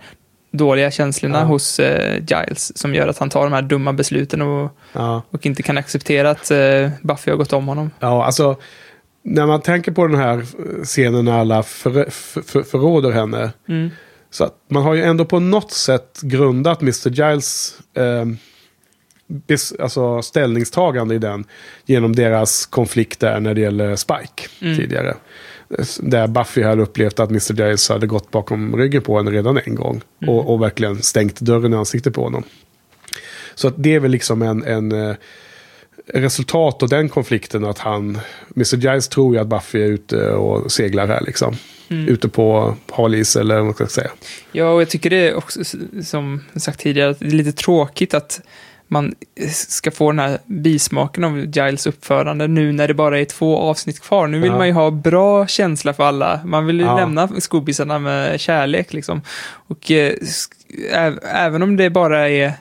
dåliga 0.52 0.90
känslorna 0.90 1.38
Ja. 1.38 1.44
hos 1.44 1.80
eh, 1.80 2.14
Giles 2.18 2.78
som 2.78 2.94
gör 2.94 3.08
att 3.08 3.18
han 3.18 3.30
tar 3.30 3.42
de 3.44 3.52
här 3.52 3.62
dumma 3.62 3.92
besluten 3.92 4.42
och, 4.42 4.76
Ja. 4.92 5.22
och 5.30 5.46
inte 5.46 5.62
kan 5.62 5.78
acceptera 5.78 6.30
att 6.30 6.50
eh, 6.50 6.90
Buffy 7.02 7.30
har 7.30 7.36
gått 7.36 7.52
om 7.52 7.68
honom. 7.68 7.90
Ja, 8.00 8.24
alltså. 8.24 8.56
När 9.22 9.46
man 9.46 9.60
tänker 9.60 9.92
på 9.92 10.06
den 10.06 10.18
här 10.18 10.46
scenen 10.84 11.24
när 11.24 11.32
alla 11.32 11.62
för, 11.62 12.10
för, 12.10 12.42
för, 12.42 12.62
förråder 12.62 13.10
henne. 13.10 13.52
Mm. 13.68 13.90
Så 14.30 14.44
att 14.44 14.54
man 14.68 14.82
har 14.82 14.94
ju 14.94 15.02
ändå 15.02 15.24
på 15.24 15.40
något 15.40 15.72
sätt 15.72 16.20
grundat 16.22 16.82
Mr. 16.82 17.10
Giles 17.10 17.78
eh, 17.94 18.24
bes, 19.26 19.72
alltså 19.72 20.22
ställningstagande 20.22 21.14
i 21.14 21.18
den 21.18 21.44
genom 21.86 22.16
deras 22.16 22.66
konflikt 22.66 23.20
där 23.20 23.40
när 23.40 23.54
det 23.54 23.60
gäller 23.60 23.96
Spike 23.96 24.48
tidigare. 24.60 25.16
Där 26.00 26.26
Buffy 26.26 26.62
hade 26.62 26.82
upplevt 26.82 27.20
att 27.20 27.30
Mr. 27.30 27.52
Giles 27.66 27.88
hade 27.88 28.06
gått 28.06 28.30
bakom 28.30 28.76
ryggen 28.76 29.02
på 29.02 29.16
henne 29.16 29.30
redan 29.30 29.58
en 29.64 29.74
gång. 29.74 30.00
Och, 30.26 30.52
och 30.52 30.62
verkligen 30.62 31.02
stängt 31.02 31.40
dörren 31.40 31.72
i 31.72 31.76
ansiktet 31.76 32.14
på 32.14 32.22
honom. 32.22 32.44
Så 33.54 33.68
att 33.68 33.74
det 33.76 33.94
är 33.94 34.00
väl 34.00 34.10
liksom 34.10 34.42
en, 34.42 34.64
en 34.64 34.92
eh, 34.92 35.16
resultat 36.14 36.82
av 36.82 36.88
den 36.88 37.08
konflikten 37.08 37.64
att 37.64 37.78
han, 37.78 38.18
Mr. 38.56 38.76
Giles 38.76 39.08
tror 39.08 39.34
ju 39.34 39.40
att 39.40 39.46
Buffy 39.46 39.82
är 39.82 39.86
ute 39.86 40.30
och 40.30 40.72
seglar 40.72 41.06
här 41.06 41.20
liksom. 41.26 41.56
Ute 41.88 42.28
på 42.28 42.76
halis 42.92 43.36
eller 43.36 43.54
vad 43.56 43.64
man 43.64 43.74
ska 43.74 43.86
säga. 43.86 44.10
Ja, 44.52 44.70
och 44.70 44.80
jag 44.80 44.88
tycker 44.90 45.10
det 45.10 45.28
är 45.28 45.34
också, 45.34 45.60
som 46.04 46.44
sagt 46.56 46.80
tidigare, 46.80 47.10
att 47.10 47.18
det 47.20 47.26
är 47.26 47.30
lite 47.30 47.52
tråkigt 47.52 48.14
att 48.14 48.40
man 48.88 49.14
ska 49.52 49.90
få 49.90 50.10
den 50.12 50.18
här 50.18 50.38
bismaken 50.46 51.24
av 51.24 51.38
Giles 51.38 51.86
uppförande 51.86 52.46
nu 52.48 52.72
när 52.72 52.88
det 52.88 52.94
bara 52.94 53.20
är 53.20 53.24
två 53.24 53.58
avsnitt 53.58 54.00
kvar. 54.00 54.26
Nu 54.26 54.38
vill 54.40 54.50
Ja. 54.50 54.58
man 54.58 54.66
ju 54.66 54.72
ha 54.72 54.90
bra 54.90 55.46
känsla 55.46 55.92
för 55.92 56.04
alla. 56.04 56.40
Man 56.44 56.66
vill 56.66 56.80
ju 56.80 56.86
Ja. 56.86 56.96
lämna 56.96 57.28
skubbisarna 57.40 57.98
med 57.98 58.40
kärlek 58.40 58.92
liksom. 58.92 59.22
Och 59.50 59.90
eh, 59.90 60.12
även 61.34 61.62
om 61.62 61.76
det 61.76 61.90
bara 61.90 62.28
är 62.28 62.52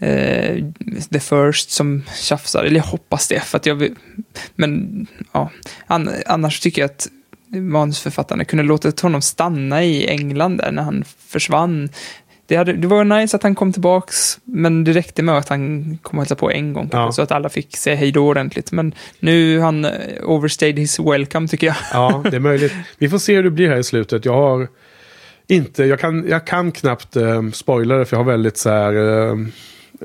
eh, 0.00 0.64
The 1.12 1.20
First 1.20 1.70
som 1.70 2.02
tjafsar, 2.14 2.64
eller 2.64 2.76
jag 2.76 2.84
hoppas 2.84 3.28
det, 3.28 3.40
för 3.40 3.56
att 3.58 3.66
jag 3.66 3.74
vill, 3.74 3.94
men 4.54 5.06
ja, 5.32 5.50
an, 5.86 6.10
annars 6.26 6.60
tycker 6.60 6.82
jag 6.82 6.90
att 6.90 7.08
manusförfattarna 7.52 8.44
kunde 8.44 8.64
låtit 8.64 9.00
honom 9.00 9.22
stanna 9.22 9.84
i 9.84 10.06
England 10.08 10.56
där 10.58 10.72
när 10.72 10.82
han 10.82 11.04
försvann. 11.28 11.88
Det, 12.46 12.56
hade, 12.56 12.72
det 12.72 12.86
var 12.86 13.04
nice 13.04 13.36
att 13.36 13.42
han 13.42 13.54
kom 13.54 13.72
tillbaks, 13.72 14.38
men 14.44 14.84
det 14.84 14.92
räckte 14.92 15.22
med 15.22 15.38
att 15.38 15.48
han 15.48 15.98
kom 16.02 16.18
och 16.18 16.22
hälsade 16.22 16.38
på 16.38 16.50
en 16.50 16.72
gång, 16.72 16.88
Ja. 16.92 17.12
så 17.12 17.22
att 17.22 17.30
alla 17.32 17.48
fick 17.48 17.76
säga 17.76 17.96
hej 17.96 18.12
då 18.12 18.26
ordentligt. 18.28 18.72
Men 18.72 18.94
nu 19.20 19.60
han 19.60 19.84
eh, 19.84 19.90
overstayed 20.24 20.78
his 20.78 20.98
welcome, 21.00 21.48
tycker 21.48 21.66
jag. 21.66 21.76
Ja, 21.92 22.22
det 22.30 22.36
är 22.36 22.40
möjligt. 22.40 22.72
Vi 22.98 23.08
får 23.08 23.18
se 23.18 23.34
hur 23.36 23.42
det 23.42 23.50
blir 23.50 23.68
här 23.68 23.76
i 23.76 23.84
slutet. 23.84 24.24
Jag 24.24 24.32
har 24.32 24.68
inte, 25.48 25.84
jag 25.84 26.00
kan, 26.00 26.28
jag 26.28 26.46
kan 26.46 26.72
knappt 26.72 27.16
eh, 27.16 27.50
spoila 27.52 27.96
det 27.96 28.04
för 28.04 28.16
jag 28.16 28.24
har 28.24 28.30
väldigt 28.32 28.56
så 28.58 28.70
här 28.70 28.92
eh, 29.30 29.36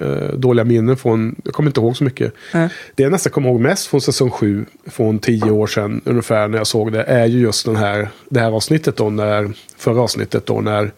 eh, 0.02 0.34
dåliga 0.34 0.64
minnen 0.64 0.98
från, 0.98 1.36
jag 1.44 1.54
kommer 1.54 1.70
inte 1.70 1.80
ihåg 1.80 1.98
så 1.98 2.04
mycket. 2.04 2.34
Nej. 2.54 2.70
Det 2.96 3.04
jag 3.04 3.12
nästan 3.12 3.32
kommer 3.32 3.50
ihåg 3.50 3.60
mest 3.60 3.88
från 3.88 4.02
säsong 4.02 4.30
7, 4.30 4.66
från 4.86 5.20
tio 5.20 5.52
år 5.52 5.68
sedan 5.68 6.02
ungefär 6.06 6.48
när 6.48 6.58
jag 6.58 6.68
såg 6.68 6.92
det, 6.92 7.04
är 7.04 7.26
ju 7.26 7.40
just 7.40 7.66
den 7.66 7.76
här, 7.76 8.10
det 8.30 8.40
här 8.40 8.52
avsnittet 8.52 8.98
då, 8.98 9.10
när, 9.10 9.52
förra 9.78 10.02
avsnittet 10.02 10.46
då, 10.46 10.62
när 10.62 10.92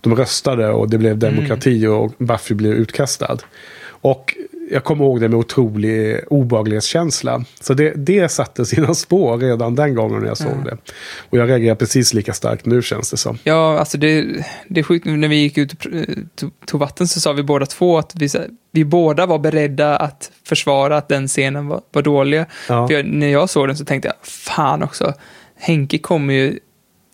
de 0.00 0.16
röstade 0.16 0.68
och 0.68 0.90
det 0.90 0.98
blev 0.98 1.18
demokrati 1.18 1.86
och 1.86 2.12
Buffy 2.18 2.54
blev 2.54 2.72
utkastad. 2.72 3.38
Och 3.84 4.36
jag 4.72 4.84
kommer 4.84 5.04
ihåg 5.04 5.20
det 5.20 5.28
med 5.28 5.38
otrolig 5.38 6.20
obehaglighetskänsla. 6.28 7.44
Så 7.60 7.74
det, 7.74 7.92
det 7.96 8.28
satte 8.28 8.66
sina 8.66 8.94
spår 9.04 9.38
redan 9.38 9.74
den 9.74 9.94
gången 9.94 10.20
när 10.20 10.28
jag 10.28 10.36
såg 10.36 10.64
det. 10.64 10.76
Och 11.30 11.38
jag 11.38 11.48
reagerar 11.48 11.74
precis 11.74 12.14
lika 12.14 12.32
starkt 12.32 12.66
nu 12.66 12.82
känns 12.82 13.10
det 13.10 13.16
som. 13.16 13.38
Ja, 13.44 13.78
alltså 13.78 13.98
det, 13.98 14.26
det 14.68 14.80
är 14.80 14.84
sjukt. 14.84 15.06
När 15.06 15.28
vi 15.28 15.36
gick 15.36 15.58
ut 15.58 15.72
och 15.72 15.78
pr- 15.78 16.50
tog, 16.64 16.80
vatten 16.80 17.08
så 17.08 17.20
sa 17.20 17.32
vi 17.32 17.42
båda 17.42 17.66
två 17.66 17.98
att 17.98 18.12
vi, 18.14 18.28
vi 18.72 18.84
båda 18.84 19.26
var 19.26 19.38
beredda 19.38 19.96
att 19.96 20.30
försvara 20.44 20.96
att 20.96 21.08
den 21.08 21.28
scenen 21.28 21.68
var, 21.68 21.80
var 21.92 22.02
dålig. 22.02 22.44
Ja. 22.68 22.88
För 22.88 22.94
jag, 22.94 23.06
när 23.06 23.28
jag 23.28 23.50
såg 23.50 23.68
den 23.68 23.76
så 23.76 23.84
tänkte 23.84 24.08
jag, 24.08 24.26
fan 24.26 24.82
också, 24.82 25.14
Henke 25.56 25.98
kommer 25.98 26.34
ju 26.34 26.58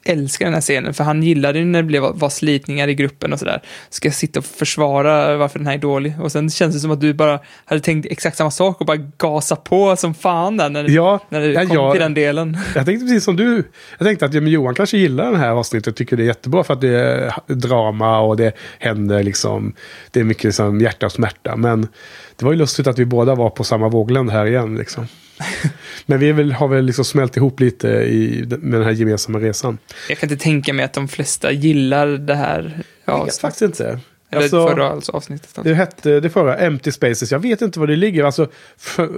älska 0.08 0.44
den 0.44 0.54
här 0.54 0.60
scenen, 0.60 0.94
för 0.94 1.04
han 1.04 1.22
gillade 1.22 1.58
ju 1.58 1.64
när 1.64 1.82
det 1.82 1.86
blev, 1.86 2.02
var 2.02 2.28
slitningar 2.28 2.88
i 2.88 2.94
gruppen 2.94 3.32
och 3.32 3.38
sådär. 3.38 3.62
Ska 3.90 4.08
jag 4.08 4.14
sitta 4.14 4.38
och 4.38 4.44
försvara 4.44 5.36
varför 5.36 5.58
den 5.58 5.66
här 5.66 5.74
är 5.74 5.78
dålig? 5.78 6.14
Och 6.20 6.32
sen 6.32 6.50
känns 6.50 6.74
det 6.74 6.80
som 6.80 6.90
att 6.90 7.00
du 7.00 7.14
bara 7.14 7.40
hade 7.64 7.80
tänkt 7.80 8.06
exakt 8.10 8.36
samma 8.36 8.50
sak 8.50 8.80
och 8.80 8.86
bara 8.86 8.96
gasa 9.18 9.56
på 9.56 9.96
som 9.96 10.14
fan 10.14 10.56
där 10.56 10.68
när, 10.70 10.88
Ja, 10.90 11.20
när 11.28 11.40
det 11.40 11.46
ja, 11.52 11.60
kom 11.66 11.74
jag- 11.76 11.92
till 11.92 12.00
den 12.00 12.14
delen. 12.14 12.58
Jag 12.74 12.86
tänkte 12.86 13.06
precis 13.06 13.24
som 13.24 13.36
du. 13.36 13.64
Jag 13.98 14.06
tänkte 14.06 14.26
att 14.26 14.34
ja, 14.34 14.40
men 14.40 14.52
Johan 14.52 14.74
kanske 14.74 14.98
gillar 14.98 15.32
det 15.32 15.38
här 15.38 15.50
avsnittet. 15.50 15.96
Tycker 15.96 16.16
det 16.16 16.22
är 16.22 16.26
jättebra 16.26 16.64
för 16.64 16.74
att 16.74 16.80
det 16.80 16.88
är 16.88 17.32
drama 17.54 18.20
och 18.20 18.36
det 18.36 18.52
händer 18.78 19.22
liksom. 19.22 19.72
Det 20.10 20.20
är 20.20 20.24
mycket 20.24 20.44
liksom 20.44 20.80
hjärta 20.80 21.06
och 21.06 21.12
smärta. 21.12 21.56
Men 21.56 21.88
det 22.36 22.44
var 22.44 22.52
ju 22.52 22.58
lustigt 22.58 22.86
att 22.86 22.98
vi 22.98 23.04
båda 23.04 23.34
var 23.34 23.50
på 23.50 23.64
samma 23.64 23.88
våglängd 23.88 24.30
här 24.30 24.46
igen. 24.46 24.76
Liksom. 24.76 25.06
Men 26.10 26.18
vi 26.18 26.32
väl, 26.32 26.52
har 26.52 26.68
väl 26.68 26.84
liksom 26.84 27.04
smält 27.04 27.36
ihop 27.36 27.60
lite 27.60 27.88
i, 27.88 28.44
med 28.48 28.80
den 28.80 28.84
här 28.84 28.92
gemensamma 28.92 29.38
resan. 29.38 29.78
Jag 30.08 30.18
kan 30.18 30.30
inte 30.30 30.42
tänka 30.44 30.72
mig 30.72 30.84
att 30.84 30.92
de 30.92 31.08
flesta 31.08 31.52
gillar 31.52 32.06
det 32.06 32.34
här. 32.34 32.82
Jag 33.04 33.18
Ja, 33.18 33.24
vet 33.24 33.38
faktiskt 33.38 33.62
inte. 33.62 34.00
eller 34.30 34.42
Alltså- 34.42 34.68
förra 34.68 34.88
alltså, 34.88 35.12
avsnittet. 35.12 35.58
Det 35.62 35.74
hette 35.74 36.20
det 36.20 36.30
förra, 36.30 36.56
Empty 36.56 36.92
Spaces. 36.92 37.32
Jag 37.32 37.38
vet 37.38 37.62
inte 37.62 37.80
var 37.80 37.86
det 37.86 37.96
ligger. 37.96 38.24
Alltså, 38.24 38.48
för, 38.76 39.08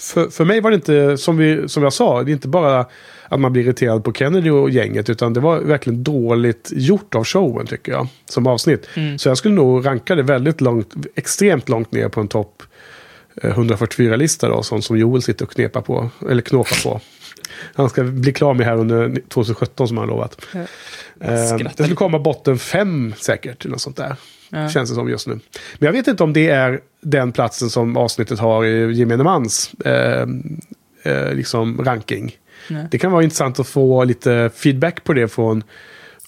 för, 0.00 0.28
för 0.30 0.44
mig 0.44 0.60
var 0.60 0.70
det 0.70 0.74
inte, 0.74 1.18
som, 1.18 1.36
vi, 1.36 1.68
som 1.68 1.82
jag 1.82 1.92
sa, 1.92 2.22
det 2.22 2.30
är 2.30 2.32
inte 2.32 2.48
bara 2.48 2.86
att 3.28 3.40
man 3.40 3.52
blir 3.52 3.62
irriterad 3.62 4.04
på 4.04 4.12
Kennedy 4.12 4.50
och 4.50 4.70
gänget. 4.70 5.10
Utan 5.10 5.32
det 5.32 5.40
var 5.40 5.58
verkligen 5.60 6.02
dåligt 6.04 6.70
gjort 6.72 7.14
av 7.14 7.24
showen 7.24 7.66
tycker 7.66 7.92
jag. 7.92 8.06
Som 8.26 8.46
avsnitt. 8.46 8.88
Så 9.18 9.28
jag 9.28 9.38
skulle 9.38 9.54
nog 9.54 9.86
ranka 9.86 10.14
det 10.14 10.22
väldigt 10.22 10.60
långt, 10.60 10.94
extremt 11.14 11.68
långt 11.68 11.92
ner 11.92 12.08
på 12.08 12.20
en 12.20 12.28
topp 12.28 12.62
144-lista 13.34 14.48
då. 14.48 14.62
Sånt 14.62 14.84
som 14.84 14.98
Joel 14.98 15.22
sitter 15.22 15.44
och 15.44 15.50
knepar 15.50 15.80
på, 15.80 16.10
eller 16.30 16.42
knåpar 16.42 16.82
på. 16.82 17.00
Han 17.74 17.90
ska 17.90 18.02
bli 18.02 18.32
klar 18.32 18.54
med 18.54 18.66
här 18.66 18.76
under 18.76 19.20
2017 19.28 19.88
som 19.88 19.98
han 19.98 20.08
lovat. 20.08 20.46
Eh, 20.54 21.56
det 21.56 21.70
skulle 21.72 21.94
komma 21.94 22.18
botten 22.18 22.58
fem 22.58 23.14
säkert, 23.18 23.64
eller 23.64 23.72
något 23.72 23.80
sånt 23.80 23.96
där. 23.96 24.16
Ja. 24.50 24.68
Känns 24.68 24.90
det 24.90 24.94
som 24.94 25.08
just 25.08 25.26
nu. 25.26 25.34
Men 25.78 25.86
jag 25.86 25.92
vet 25.92 26.08
inte 26.08 26.24
om 26.24 26.32
det 26.32 26.48
är 26.48 26.80
den 27.00 27.32
platsen 27.32 27.70
som 27.70 27.96
avsnittet 27.96 28.38
har 28.38 28.64
i 28.64 28.92
gemene 28.92 29.24
mans 29.24 29.70
eh, 29.84 30.26
eh, 31.02 31.34
liksom 31.34 31.84
ranking. 31.84 32.36
Nej. 32.70 32.86
Det 32.90 32.98
kan 32.98 33.12
vara 33.12 33.22
intressant 33.22 33.60
att 33.60 33.68
få 33.68 34.04
lite 34.04 34.50
feedback 34.54 35.04
på 35.04 35.12
det 35.12 35.28
från 35.28 35.62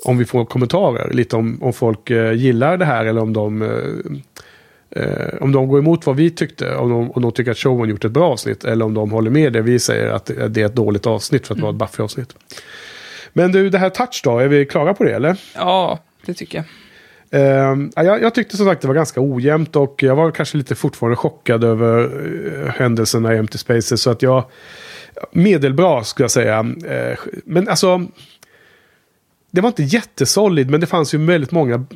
om 0.05 0.19
vi 0.19 0.25
får 0.25 0.45
kommentarer. 0.45 1.13
Lite 1.13 1.37
om, 1.37 1.63
om 1.63 1.73
folk 1.73 2.11
eh, 2.11 2.33
gillar 2.33 2.77
det 2.77 2.85
här 2.85 3.05
eller 3.05 3.21
om 3.21 3.33
de, 3.33 3.63
eh, 4.95 5.35
om 5.41 5.53
de 5.53 5.69
går 5.69 5.79
emot 5.79 6.07
vad 6.07 6.17
vi 6.17 6.31
tyckte. 6.31 6.77
Om 6.77 6.91
de, 6.91 7.11
om 7.11 7.23
de 7.23 7.33
tycker 7.33 7.51
att 7.51 7.59
showen 7.59 7.91
gjort 7.91 8.05
ett 8.05 8.13
bra 8.13 8.33
avsnitt. 8.33 8.65
Eller 8.65 8.85
om 8.85 8.95
de 8.95 9.11
håller 9.11 9.31
med 9.31 9.53
det 9.53 9.63
vi 9.63 9.79
säger 9.79 10.09
att 10.09 10.31
det 10.49 10.63
är 10.63 10.67
ett 10.67 10.75
dåligt 10.75 11.07
avsnitt 11.07 11.47
för 11.47 11.55
att 11.55 11.61
vara 11.61 11.71
ett 11.71 11.77
Buffy-avsnitt. 11.77 12.35
Men 13.33 13.53
du, 13.53 13.71
det 13.71 13.79
här 13.79 13.91
Touch 13.91 14.21
då, 14.25 14.39
är 14.39 14.49
vi 14.49 14.67
klara 14.67 14.95
på 14.95 15.05
det 15.05 15.15
eller? 15.15 15.41
Ja, 15.55 15.99
det 16.27 16.35
tycker 16.35 16.59
jag. 16.59 16.67
Ja, 17.95 18.05
jag, 18.05 18.23
jag 18.23 18.35
tyckte 18.35 18.57
som 18.57 18.67
sagt 18.67 18.83
det 18.83 18.89
var 18.89 18.95
ganska 18.95 19.21
ojämnt 19.21 19.77
och 19.77 20.03
jag 20.03 20.17
var 20.17 20.31
kanske 20.31 20.57
lite 20.57 20.75
fortfarande 20.75 21.17
chockad 21.17 21.65
över 21.65 22.05
uh, 22.05 22.69
händelserna 22.69 23.35
i 23.35 23.39
Empty 23.39 23.59
Spaces. 23.59 24.03
Så 24.03 24.11
att 24.11 24.23
jag, 24.23 24.45
medelbra 25.33 26.05
skulle 26.05 26.25
jag 26.25 26.31
säga. 26.31 26.59
Eh, 26.87 27.19
men 27.45 27.69
alltså, 27.69 28.07
det 29.51 29.61
var 29.61 29.69
inte 29.69 29.83
jättesolid 29.83 30.71
men 30.71 30.81
det 30.81 30.87
fanns 30.87 31.15
ju 31.15 31.27
väldigt 31.27 31.53
många 31.53 31.87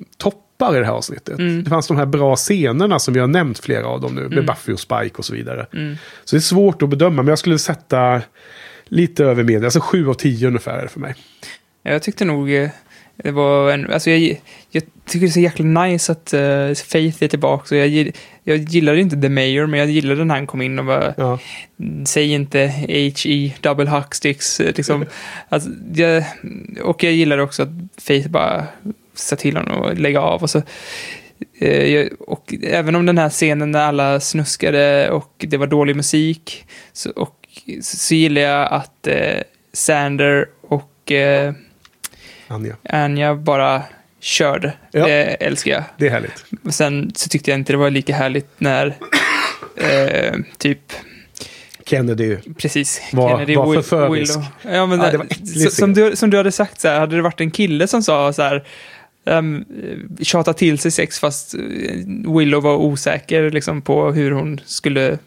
toppar 0.58 0.76
i 0.76 0.78
det 0.78 0.84
här 0.86 0.92
avsnittet. 0.92 1.36
Det 1.64 1.70
fanns 1.70 1.86
de 1.86 1.96
här 1.96 2.06
bra 2.06 2.36
scenerna 2.36 2.98
som 2.98 3.14
vi 3.14 3.20
har 3.20 3.26
nämnt 3.26 3.58
flera 3.58 3.86
av 3.86 4.00
dem 4.00 4.14
nu. 4.14 4.28
Med 4.28 4.46
Buffy 4.46 4.72
och 4.72 4.80
Spike 4.80 5.14
och 5.18 5.24
så 5.24 5.34
vidare. 5.34 5.66
Så 6.24 6.36
det 6.36 6.38
är 6.38 6.40
svårt 6.40 6.82
att 6.82 6.88
bedöma 6.88 7.22
men 7.22 7.28
jag 7.28 7.38
skulle 7.38 7.58
sätta 7.58 8.22
lite 8.84 9.24
över 9.24 9.42
medel. 9.42 9.64
Alltså 9.64 9.80
7 9.80 10.08
av 10.08 10.14
10 10.14 10.46
ungefär 10.48 10.78
är 10.78 10.82
det 10.82 10.88
för 10.88 11.00
mig. 11.00 11.14
Ja, 11.82 11.90
Jag 11.92 12.02
tyckte 12.02 12.24
nog 12.24 12.52
eh, 12.54 12.68
det 13.24 13.30
var 13.30 13.72
en, 13.72 13.90
alltså 13.92 14.10
jag, 14.10 14.40
jag 14.70 14.82
tycker 15.06 15.26
det 15.26 15.30
är 15.30 15.32
så 15.32 15.40
jäkla 15.40 15.64
nice 15.64 16.12
att 16.12 16.34
uh, 16.34 16.74
Faith 16.74 17.22
är 17.24 17.28
tillbaka. 17.28 17.66
Så 17.66 17.74
jag, 17.74 18.12
jag 18.44 18.56
gillade 18.58 19.00
inte 19.00 19.20
The 19.20 19.28
Mayor, 19.28 19.66
men 19.66 19.80
jag 19.80 19.90
gillade 19.90 20.24
när 20.24 20.34
han 20.34 20.46
kom 20.46 20.62
in 20.62 20.78
och 20.78 20.84
bara, 20.84 21.14
Ja. 21.16 21.38
säg 22.06 22.32
inte 22.32 22.66
H-E, 22.88 23.52
double 23.60 23.90
hucksticks. 23.90 24.60
eh, 24.60 24.72
Liksom. 24.76 25.04
alltså, 25.48 25.70
jag, 25.94 26.24
och 26.82 27.04
jag 27.04 27.12
gillade 27.12 27.42
också 27.42 27.62
att 27.62 27.68
Faith 27.98 28.28
bara 28.28 28.66
sa 29.14 29.36
till 29.36 29.56
honom 29.56 29.82
att 29.82 29.98
lägga 29.98 30.20
av. 30.20 30.42
Och 30.42 30.50
så, 30.50 30.62
eh, 31.60 31.84
jag, 31.94 32.08
och 32.20 32.54
även 32.62 32.94
om 32.94 33.06
den 33.06 33.18
här 33.18 33.30
scenen 33.30 33.70
när 33.70 33.80
alla 33.80 34.20
snuskade 34.20 35.10
och 35.10 35.34
det 35.48 35.56
var 35.56 35.66
dålig 35.66 35.96
musik, 35.96 36.64
så, 36.92 37.10
och, 37.10 37.36
så, 37.82 37.96
så 37.96 38.14
gillar 38.14 38.42
jag 38.42 38.72
att 38.72 39.06
eh, 39.06 39.36
Sander 39.72 40.46
och 40.60 41.12
eh, 41.12 41.52
Anja. 42.48 42.76
Anja 42.84 43.34
bara 43.34 43.82
körde. 44.20 44.72
Ja. 44.92 45.06
Det 45.06 45.22
älskar 45.24 45.70
jag. 45.70 45.84
Det 45.98 46.06
är 46.06 46.10
härligt. 46.10 46.44
Sen 46.70 47.12
så 47.14 47.28
tyckte 47.28 47.50
jag 47.50 47.60
inte 47.60 47.72
det 47.72 47.76
var 47.76 47.90
lika 47.90 48.14
härligt 48.14 48.46
när 48.58 48.86
eh, 49.76 50.34
typ 50.58 50.92
Kennedy. 51.86 52.36
Precis. 52.58 53.00
Var- 53.12 53.30
Kennedy 53.30 53.56
var 53.56 53.66
Will- 53.66 53.82
förförisk. 53.82 54.36
Willow. 54.36 54.46
Ja, 54.76 54.86
men 54.86 55.00
Ja, 55.00 55.10
det, 55.10 55.18
var 55.18 55.70
som, 55.70 55.94
du, 55.94 56.16
som 56.16 56.30
du 56.30 56.36
hade 56.36 56.52
sagt, 56.52 56.80
så 56.80 56.88
här, 56.88 57.00
hade 57.00 57.16
det 57.16 57.22
varit 57.22 57.40
en 57.40 57.50
kille 57.50 57.86
som 57.86 58.02
sa 58.02 58.32
så 58.32 58.42
här, 58.42 58.64
um, 59.24 59.64
tjata 60.22 60.52
till 60.52 60.78
sig 60.78 60.90
sex 60.90 61.18
fast 61.18 61.54
eh, 61.54 61.60
Willow 62.36 62.62
var 62.62 62.76
osäker 62.76 63.50
liksom, 63.50 63.82
på 63.82 64.12
hur 64.12 64.30
hon 64.30 64.60
skulle 64.64 65.08
eh, 65.12 65.18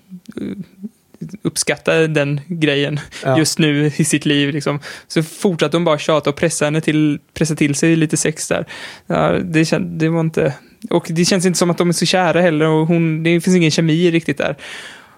uppskatta 1.42 2.08
den 2.08 2.42
grejen 2.48 3.00
Ja. 3.24 3.38
just 3.38 3.60
nu 3.60 3.92
i 3.98 4.04
sitt 4.04 4.26
liv. 4.26 4.54
Liksom. 4.54 4.80
Så 5.08 5.24
fortsatte 5.24 5.78
hon 5.78 5.84
bara 5.84 5.98
tjata 5.98 6.30
och 6.30 6.36
pressa 6.36 6.66
henne 6.66 6.82
till, 6.82 7.20
pressa 7.34 7.56
till 7.56 7.76
sig 7.76 7.96
lite 7.96 8.18
sex 8.18 8.48
där. 8.48 8.66
Ja, 9.08 9.32
det, 9.44 9.66
känd, 9.66 10.00
det 10.00 10.10
var 10.10 10.20
inte... 10.20 10.54
Och 10.90 11.08
det 11.10 11.26
känns 11.26 11.46
inte 11.46 11.60
som 11.60 11.70
att 11.70 11.78
de 11.78 11.90
är 11.90 11.94
så 11.94 12.06
kära 12.06 12.42
heller 12.42 12.68
och 12.68 12.88
hon, 12.88 13.24
det 13.24 13.42
finns 13.42 13.58
ingen 13.58 13.72
kemi 13.72 14.12
riktigt 14.12 14.38
där. 14.38 14.56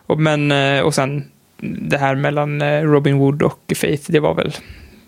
Och, 0.06 0.20
men, 0.20 0.52
eh, 0.52 0.80
och 0.80 0.96
sen 0.96 1.24
det 1.62 1.98
här 1.98 2.16
mellan 2.16 2.62
eh, 2.62 2.82
Robin 2.82 3.18
Wood 3.18 3.42
och 3.42 3.74
Faith, 3.76 4.12
det 4.12 4.20
var 4.20 4.34
väl, 4.34 4.54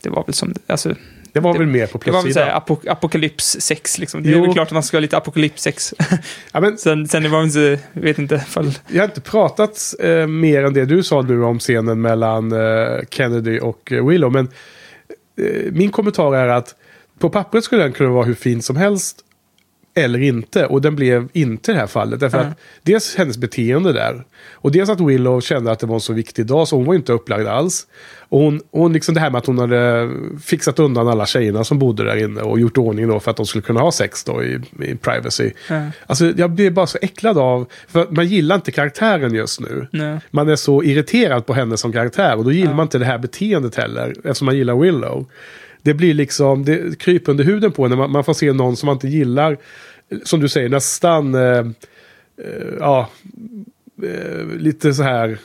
det 0.01 0.09
var 0.09 0.23
väl 0.25 0.33
som, 0.33 0.53
alltså, 0.67 0.95
Det 1.35 1.41
var 1.41 1.53
Det- 1.53 1.59
väl 1.59 1.67
mer 1.67 1.87
på 1.87 1.97
det 2.05 2.11
var 2.11 2.17
väl 2.17 2.23
plussidan. 2.23 2.49
apok 2.57 2.85
apokalyps-sex 2.87 3.97
liksom. 3.99 4.23
Det 4.23 4.29
är 4.29 4.33
Jo. 4.33 4.41
väl 4.41 4.53
klart 4.53 4.67
att 4.67 4.71
man 4.73 4.83
ska 4.83 4.97
ha 4.97 5.01
lite 5.01 5.17
apokalyps-sex. 5.17 5.93
Ja, 6.51 6.59
men 6.61 6.77
sen, 6.77 7.07
sen 7.07 7.23
det 7.23 7.29
var 7.29 7.43
inte, 7.43 7.79
vet 7.93 8.19
inte, 8.19 8.39
fall, 8.39 8.71
jag 8.87 9.01
har 9.01 9.07
inte 9.07 9.21
pratat 9.21 9.93
eh, 9.99 10.27
mer 10.27 10.63
än 10.63 10.73
det 10.73 10.85
du 10.85 11.03
sa 11.03 11.21
nu 11.21 11.43
om 11.43 11.59
scenen 11.59 12.01
mellan 12.01 12.51
eh, 12.51 12.99
Kennedy 13.09 13.59
och 13.59 13.91
eh, 13.91 14.05
Willow. 14.07 14.31
Men 14.31 14.47
eh, 15.41 15.71
min 15.71 15.91
kommentar 15.91 16.35
är 16.35 16.47
att 16.47 16.75
på 17.19 17.29
pappret 17.29 17.63
skulle 17.63 17.83
den 17.83 17.93
kunna 17.93 18.09
vara 18.09 18.25
hur 18.25 18.33
fin 18.33 18.61
som 18.61 18.75
helst. 18.75 19.21
Eller 19.97 20.19
inte. 20.21 20.65
Och 20.65 20.81
den 20.81 20.95
blev 20.95 21.27
inte 21.33 21.71
i 21.71 21.73
det 21.73 21.79
här 21.79 21.87
fallet. 21.87 22.19
Därför 22.19 22.37
Mm. 22.37 22.51
att 22.51 22.57
dels 22.83 23.15
hennes 23.15 23.37
beteende 23.37 23.93
där. 23.93 24.23
Och 24.51 24.71
dels 24.71 24.89
att 24.89 24.99
Willow 25.01 25.41
kände 25.41 25.71
att 25.71 25.79
det 25.79 25.87
var 25.87 25.95
en 25.95 26.01
så 26.01 26.13
viktig 26.13 26.45
dag. 26.45 26.67
Så 26.67 26.75
hon 26.75 26.85
var 26.85 26.95
inte 26.95 27.13
upplagd 27.13 27.47
alls. 27.47 27.87
Och 28.29 28.39
hon, 28.39 28.61
hon 28.71 28.93
liksom 28.93 29.15
det 29.15 29.21
här 29.21 29.29
med 29.29 29.39
att 29.39 29.45
hon 29.45 29.57
hade 29.59 30.09
fixat 30.43 30.79
undan 30.79 31.07
alla 31.07 31.25
tjejerna 31.25 31.63
som 31.63 31.79
bodde 31.79 32.03
där 32.03 32.15
inne. 32.15 32.41
Och 32.41 32.59
gjort 32.59 32.77
ordning 32.77 33.07
då 33.07 33.19
för 33.19 33.31
att 33.31 33.37
de 33.37 33.45
skulle 33.45 33.61
kunna 33.61 33.79
ha 33.79 33.91
sex 33.91 34.23
då 34.23 34.43
i, 34.43 34.59
i 34.81 34.95
privacy. 34.95 35.51
Ja. 35.69 35.87
Alltså 36.07 36.33
jag 36.37 36.51
blir 36.51 36.71
bara 36.71 36.87
så 36.87 36.97
äcklad 37.01 37.37
av. 37.37 37.67
För 37.87 38.07
man 38.09 38.27
gillar 38.27 38.55
inte 38.55 38.71
karaktären 38.71 39.33
just 39.33 39.59
nu. 39.59 39.87
nej. 39.91 40.19
Man 40.31 40.49
är 40.49 40.55
så 40.55 40.83
irriterad 40.83 41.45
på 41.45 41.53
henne 41.53 41.77
som 41.77 41.91
karaktär. 41.91 42.37
Och 42.37 42.43
då 42.43 42.51
gillar 42.51 42.73
man 42.73 42.83
inte 42.85 42.97
det 42.97 43.05
här 43.05 43.17
beteendet 43.17 43.75
heller. 43.75 44.09
Eftersom 44.23 44.45
man 44.45 44.57
gillar 44.57 44.75
Willow. 44.75 45.25
Det 45.85 45.93
blir 45.93 46.13
liksom, 46.13 46.65
det 46.65 46.99
kryper 46.99 47.31
under 47.31 47.43
huden 47.43 47.71
på 47.71 47.87
när 47.87 47.95
man, 47.95 48.11
man 48.11 48.23
får 48.23 48.33
se 48.33 48.53
någon 48.53 48.77
som 48.77 48.87
man 48.87 48.95
inte 48.95 49.07
gillar. 49.07 49.57
Som 50.23 50.39
du 50.39 50.49
säger, 50.49 50.69
nästan, 50.69 51.35
eh, 51.35 51.41
eh, 51.41 52.73
ja, 52.79 53.09
eh, 54.03 54.47
lite 54.57 54.93
så 54.93 55.03
här. 55.03 55.37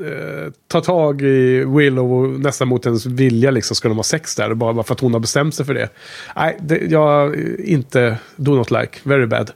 Eh, 0.00 0.52
ta 0.68 0.80
tag 0.80 1.22
i 1.22 1.64
Willow 1.64 2.12
och 2.12 2.40
nästan 2.40 2.68
mot 2.68 2.84
hennes 2.84 3.06
vilja 3.06 3.50
liksom 3.50 3.76
ska 3.76 3.88
de 3.88 3.96
ha 3.96 4.04
sex 4.04 4.34
där. 4.36 4.54
Bara, 4.54 4.82
för 4.82 4.94
att 4.94 5.00
hon 5.00 5.12
har 5.12 5.20
bestämt 5.20 5.54
sig 5.54 5.66
för 5.66 5.74
det. 5.74 5.88
Nej, 6.36 6.56
det, 6.60 6.78
jag 6.78 7.34
eh, 7.34 7.72
inte, 7.72 8.18
do 8.36 8.54
not 8.54 8.70
like, 8.70 8.98
very 9.02 9.26
bad. 9.26 9.50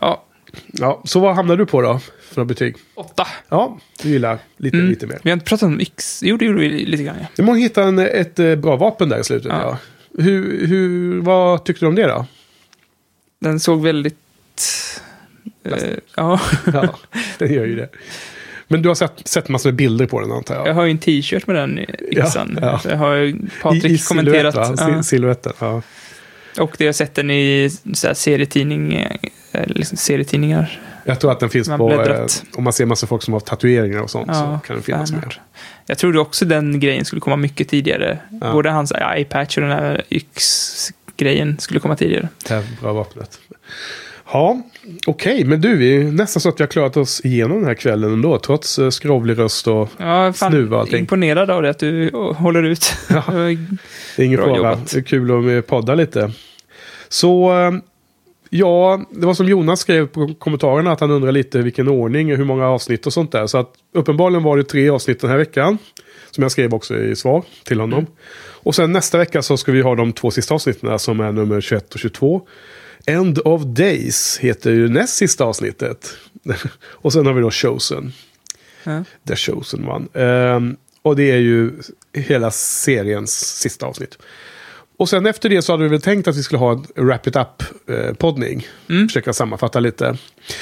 Ja, 0.00 0.24
Ja, 0.66 1.02
så 1.04 1.20
vad 1.20 1.34
hamnar 1.34 1.56
du 1.56 1.66
på 1.66 1.82
då? 1.82 1.98
För 2.28 2.36
några 2.36 2.44
betyg? 2.48 2.76
åtta. 2.94 3.26
Ja, 3.48 3.78
du 4.02 4.08
gillar 4.08 4.38
lite, 4.56 4.76
Mm. 4.76 4.88
lite 4.90 5.06
mer. 5.06 5.18
Vi 5.22 5.30
har 5.30 5.32
inte 5.34 5.46
pratat 5.46 5.66
om 5.66 5.80
X. 5.80 6.20
Jo, 6.24 6.36
det 6.36 6.44
gjorde 6.44 6.60
vi 6.60 6.68
lite 6.68 7.02
grann. 7.02 7.16
Ja. 7.20 7.26
Du 7.36 7.42
måste 7.42 7.60
hitta 7.60 7.82
en, 7.84 7.98
ett 7.98 8.38
eh, 8.38 8.54
bra 8.54 8.76
vapen 8.76 9.08
där 9.08 9.20
i 9.20 9.24
slutet. 9.24 9.52
Ja. 9.52 9.60
Ja. 9.62 9.78
Hur, 10.22 10.66
hur, 10.66 11.20
vad 11.20 11.64
tyckte 11.64 11.84
du 11.84 11.88
om 11.88 11.94
det 11.94 12.06
då? 12.06 12.26
Den 13.40 13.60
såg 13.60 13.82
väldigt... 13.82 14.16
Eh, 15.64 15.72
ja, 16.16 16.40
Ja, 16.72 16.94
den 17.38 17.52
gör 17.54 17.64
ju 17.66 17.76
det. 17.76 17.88
Men 18.68 18.82
du 18.82 18.88
har 18.88 18.94
sett, 18.94 19.28
sett 19.28 19.48
massor 19.48 19.68
med 19.70 19.74
bilder 19.76 20.06
på 20.06 20.20
den 20.20 20.32
antar 20.32 20.54
jag? 20.54 20.66
jag 20.68 20.74
har 20.74 20.84
ju 20.84 20.90
en 20.90 20.98
t-shirt 20.98 21.46
med 21.46 21.56
den 21.56 21.78
yxan. 22.12 22.58
Ja, 22.62 22.80
ja. 22.84 22.90
Jag 22.90 22.96
har 22.96 23.34
Patrik 23.62 23.84
I, 23.84 23.94
i 23.94 23.98
kommenterat. 23.98 24.54
silhuett, 24.54 24.80
ja. 24.80 24.86
Sil- 24.86 25.02
Silhuetten, 25.02 25.52
ja. 25.58 25.82
Och 26.58 26.74
det 26.78 26.84
har 26.84 26.86
jag 26.86 26.94
sett 26.94 27.14
den 27.14 27.30
i 27.30 27.70
så 27.94 28.06
här, 28.06 28.14
serietidning, 28.14 28.94
eh, 28.94 29.16
liksom 29.66 29.96
serietidningar. 29.98 30.80
Jag 31.04 31.20
tror 31.20 31.32
att 31.32 31.40
den 31.40 31.50
finns 31.50 31.68
på... 31.68 31.92
Eh, 31.92 32.26
om 32.56 32.64
man 32.64 32.72
ser 32.72 32.86
massa 32.86 33.06
folk 33.06 33.22
som 33.22 33.32
har 33.32 33.40
tatueringar 33.40 34.00
och 34.00 34.10
sånt 34.10 34.26
så 34.26 34.32
Ja, 34.42 34.60
kan 34.66 34.76
den 34.76 34.82
finnas 34.82 35.12
med. 35.12 35.20
fanart. 35.20 35.40
Jag 35.86 35.98
trodde 35.98 36.18
också 36.20 36.44
den 36.44 36.80
grejen 36.80 37.04
skulle 37.04 37.20
komma 37.20 37.36
mycket 37.36 37.68
tidigare. 37.68 38.18
Ja. 38.40 38.52
Både 38.52 38.70
hans 38.70 38.92
eye-patch 38.92 39.56
och 39.58 39.62
den 39.62 39.72
här 39.72 40.02
yx-grejen 40.10 41.58
skulle 41.58 41.80
komma 41.80 41.96
tidigare. 41.96 42.28
Det 42.48 42.54
här 42.54 42.62
bra 42.80 42.92
vapnet. 42.92 43.38
Ja, 44.32 44.62
okej. 45.06 45.44
men 45.44 45.60
du, 45.60 45.76
vi 45.76 45.96
är 45.96 46.04
nästan 46.04 46.40
så 46.40 46.48
att 46.48 46.60
vi 46.60 46.62
har 46.62 46.68
klarat 46.68 46.96
oss 46.96 47.20
igenom 47.24 47.56
den 47.58 47.66
här 47.66 47.74
kvällen 47.74 48.12
ändå. 48.12 48.38
Trots 48.38 48.78
uh, 48.78 48.90
skrovlig 48.90 49.38
röst 49.38 49.66
och 49.68 49.88
Ja, 49.98 50.32
fan, 50.32 50.50
snuva 50.52 50.76
och 50.76 50.82
allting. 50.82 50.98
imponerad 50.98 51.50
av 51.50 51.62
det 51.62 51.70
att 51.70 51.78
du 51.78 52.10
håller 52.36 52.62
ut. 52.62 52.94
Ja. 53.10 53.22
Det 54.16 54.22
är 54.22 54.26
ingen 54.26 54.38
fara. 54.38 54.74
Det 54.92 54.96
är 54.98 55.02
kul 55.02 55.58
att 55.58 55.66
podda 55.66 55.94
lite. 55.94 56.30
Så 57.08 57.60
eh, 57.60 57.72
ja, 58.50 59.04
det 59.10 59.26
var 59.26 59.34
som 59.34 59.46
Jonas 59.48 59.80
skrev 59.80 60.06
på 60.06 60.34
kommentarerna 60.38 60.92
att 60.92 61.00
han 61.00 61.10
undrar 61.10 61.32
lite 61.32 61.58
vilken 61.62 61.88
ordning, 61.88 62.36
hur 62.36 62.44
många 62.44 62.66
avsnitt 62.66 63.06
och 63.06 63.12
sånt 63.12 63.32
där. 63.32 63.46
Så 63.46 63.58
att 63.58 63.72
uppenbarligen 63.94 64.42
var 64.42 64.56
det 64.56 64.64
tre 64.64 64.90
avsnitt 64.90 65.20
den 65.20 65.30
här 65.30 65.38
veckan. 65.38 65.78
Som 66.30 66.42
jag 66.42 66.52
skrev 66.52 66.74
också 66.74 66.98
i 66.98 67.16
svar 67.16 67.44
till 67.64 67.80
honom. 67.80 67.98
Mm. 67.98 68.10
Och 68.62 68.74
sen 68.74 68.92
nästa 68.92 69.18
vecka 69.18 69.42
så 69.42 69.56
ska 69.56 69.72
vi 69.72 69.82
ha 69.82 69.94
de 69.94 70.12
två 70.12 70.30
sista 70.30 70.54
avsnitten 70.54 70.98
som 70.98 71.20
är 71.20 71.32
nummer 71.32 71.60
21 71.60 71.94
och 71.94 72.00
22. 72.00 72.42
End 73.06 73.38
of 73.44 73.62
Days 73.62 74.38
heter 74.38 74.70
ju 74.70 74.88
näst 74.88 75.16
sista 75.16 75.44
avsnittet. 75.44 76.16
och 76.82 77.12
sen 77.12 77.26
har 77.26 77.32
vi 77.32 77.40
då 77.40 77.50
Chosen. 77.50 78.12
Ja. 78.84 79.04
The 79.28 79.36
Chosen 79.36 79.88
One. 79.88 80.06
Ehm, 80.14 80.76
och 81.02 81.16
det 81.16 81.30
är 81.30 81.38
ju 81.38 81.72
hela 82.12 82.50
seriens 82.50 83.58
sista 83.58 83.86
avsnitt. 83.86 84.18
Och 84.98 85.08
sen 85.08 85.26
efter 85.26 85.48
det 85.48 85.62
så 85.62 85.72
hade 85.72 85.82
vi 85.82 85.88
väl 85.88 86.00
tänkt 86.00 86.28
att 86.28 86.36
vi 86.36 86.42
skulle 86.42 86.58
ha 86.58 86.72
en 86.72 87.06
Wrap 87.06 87.26
It 87.26 87.36
Up-poddning. 87.36 88.66
Mm. 88.90 89.08
Försöka 89.08 89.32
sammanfatta 89.32 89.80
lite. 89.80 90.16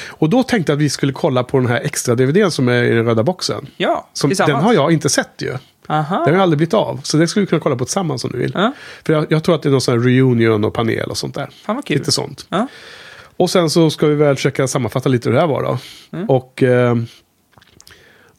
Och 0.07 0.29
då 0.29 0.43
tänkte 0.43 0.71
jag 0.71 0.77
att 0.77 0.81
vi 0.81 0.89
skulle 0.89 1.13
kolla 1.13 1.43
på 1.43 1.57
den 1.57 1.67
här 1.67 1.81
extra 1.81 2.15
DVDn 2.15 2.51
som 2.51 2.67
är 2.67 2.83
i 2.83 2.89
den 2.89 3.05
röda 3.05 3.23
boxen. 3.23 3.67
Ja, 3.77 4.09
Som, 4.13 4.29
den 4.29 4.55
har 4.55 4.73
jag 4.73 4.91
inte 4.91 5.09
sett 5.09 5.41
ju. 5.41 5.57
Aha. 5.87 6.25
Den 6.25 6.35
har 6.35 6.41
aldrig 6.41 6.57
blivit 6.57 6.73
av. 6.73 6.99
Så 7.03 7.17
det 7.17 7.27
skulle 7.27 7.41
vi 7.41 7.47
kunna 7.47 7.59
kolla 7.59 7.75
på 7.75 7.85
tillsammans 7.85 8.23
om 8.23 8.31
du 8.31 8.37
vill. 8.37 8.51
Ja. 8.55 8.73
För 9.05 9.13
jag, 9.13 9.25
jag 9.29 9.43
tror 9.43 9.55
att 9.55 9.61
det 9.61 9.69
är 9.69 9.71
någon 9.71 9.81
sån 9.81 9.99
här 9.99 10.05
reunion 10.09 10.63
och 10.63 10.73
panel 10.73 11.09
och 11.09 11.17
sånt 11.17 11.35
där. 11.35 11.49
Fan 11.65 11.75
vad 11.75 11.85
kul. 11.85 11.97
Lite 11.97 12.11
sånt. 12.11 12.45
Ja. 12.49 12.67
Och 13.37 13.49
sen 13.49 13.69
så 13.69 13.89
ska 13.89 14.07
vi 14.07 14.15
väl 14.15 14.35
försöka 14.35 14.67
sammanfatta 14.67 15.09
lite 15.09 15.29
hur 15.29 15.33
det 15.33 15.39
här 15.41 15.47
var 15.47 15.63
då. 15.63 15.77
Mm. 16.17 16.29
Och, 16.29 16.63
eh, 16.63 16.95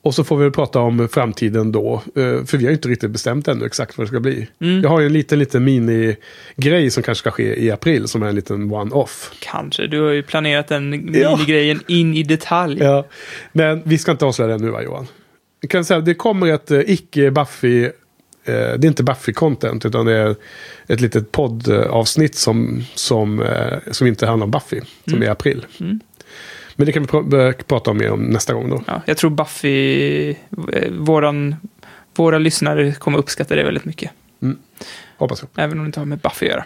och 0.07 0.15
så 0.15 0.25
får 0.25 0.37
vi 0.37 0.51
prata 0.51 0.79
om 0.81 1.09
framtiden 1.09 1.73
då. 1.73 1.95
Eh, 2.17 2.45
för 2.45 2.57
vi 2.57 2.65
har 2.65 2.73
inte 2.73 2.89
riktigt 2.89 3.11
bestämt 3.11 3.49
ännu 3.49 3.67
exakt 3.67 3.99
vad 3.99 4.07
det 4.07 4.09
ska 4.09 4.21
bli. 4.21 4.49
Mm. 4.61 4.81
Jag 4.83 4.89
har 4.89 5.01
ju 5.01 5.07
en 5.07 5.13
liten, 5.13 5.39
liten 5.39 5.65
mini-grej 5.65 6.91
som 6.91 7.03
kanske 7.03 7.21
ska 7.21 7.31
ske 7.31 7.63
i 7.65 7.71
april. 7.71 8.09
Som 8.09 8.23
är 8.23 8.27
en 8.27 8.35
liten 8.35 8.71
one-off. 8.73 9.33
Kanske. 9.41 9.87
Du 9.87 10.01
har 10.01 10.11
ju 10.11 10.23
planerat 10.23 10.69
den 10.69 10.93
Ja. 11.15 11.37
minigrejen 11.37 11.81
in 11.87 12.15
i 12.15 12.23
detalj. 12.23 12.79
Ja. 12.83 13.07
Men 13.53 13.83
vi 13.85 13.99
ska 13.99 14.11
inte 14.13 14.25
avslöja 14.25 14.57
det 14.59 14.65
nu 14.65 14.71
va 14.71 14.83
Johan? 14.83 15.07
Jag 15.61 15.71
kan 15.71 15.85
säga 15.85 15.99
att 15.99 16.05
det 16.05 16.15
kommer 16.15 16.47
ett 16.55 16.71
eh, 16.71 16.81
icke-Buffy 16.81 17.85
eh, 17.85 17.91
det 18.45 18.55
är 18.55 18.87
inte 18.87 19.03
Buffy-content 19.03 19.87
utan 19.87 20.07
det 20.07 20.13
är 20.17 20.37
ett 20.89 21.01
litet 21.01 21.33
poddavsnitt 21.33 22.35
som, 22.35 22.83
som, 22.95 23.45
som 23.91 24.07
inte 24.07 24.27
handlar 24.27 24.45
om 24.45 24.51
Buffy. 24.51 24.81
Som 25.05 25.13
Mm. 25.13 25.23
är 25.23 25.27
i 25.27 25.31
april. 25.31 25.67
Mm. 25.81 26.01
Men 26.77 26.87
det 26.87 26.93
kan 26.93 27.03
vi 27.03 27.53
prata 27.67 27.91
om 27.91 27.99
mer 27.99 28.11
om 28.11 28.23
nästa 28.23 28.55
gång 28.55 28.71
då. 28.71 28.83
Ja, 28.87 29.03
jag 29.07 29.17
tror 29.17 29.31
Buffy, 29.31 30.31
eh, 30.73 30.91
våran, 30.91 31.57
våra 32.15 32.39
lyssnare 32.39 32.93
kommer 32.93 33.19
uppskatta 33.19 33.57
det 33.57 33.65
väldigt 33.65 33.85
mycket. 33.85 34.11
Hoppas 35.17 35.43
jag. 35.43 35.65
Även 35.65 35.79
om 35.79 35.85
det 35.85 35.87
inte 35.87 36.01
har 36.01 36.07
med 36.07 36.19
Buffy 36.19 36.47
att 36.47 36.53
göra. 36.53 36.65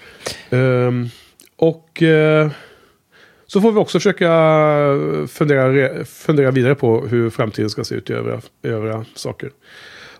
Ehm, 0.86 1.08
och 1.56 2.02
eh, 2.02 2.50
så 3.46 3.60
får 3.60 3.72
vi 3.72 3.78
också 3.78 3.98
försöka 3.98 4.26
fundera, 5.28 6.04
fundera 6.04 6.50
vidare 6.50 6.74
på 6.74 7.06
hur 7.06 7.30
framtiden 7.30 7.70
ska 7.70 7.84
se 7.84 7.94
ut 7.94 8.10
i 8.10 8.12
övriga, 8.12 8.40
övriga 8.62 9.04
saker. 9.14 9.50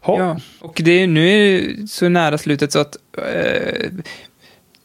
Ha. 0.01 0.19
Ja, 0.19 0.41
och 0.61 0.81
det 0.85 1.03
är, 1.03 1.07
nu 1.07 1.29
är 1.29 1.61
det 1.61 1.89
så 1.89 2.09
nära 2.09 2.39
slutet 2.39 2.73
så 2.73 2.79
att 2.79 2.97
eh, 3.17 3.91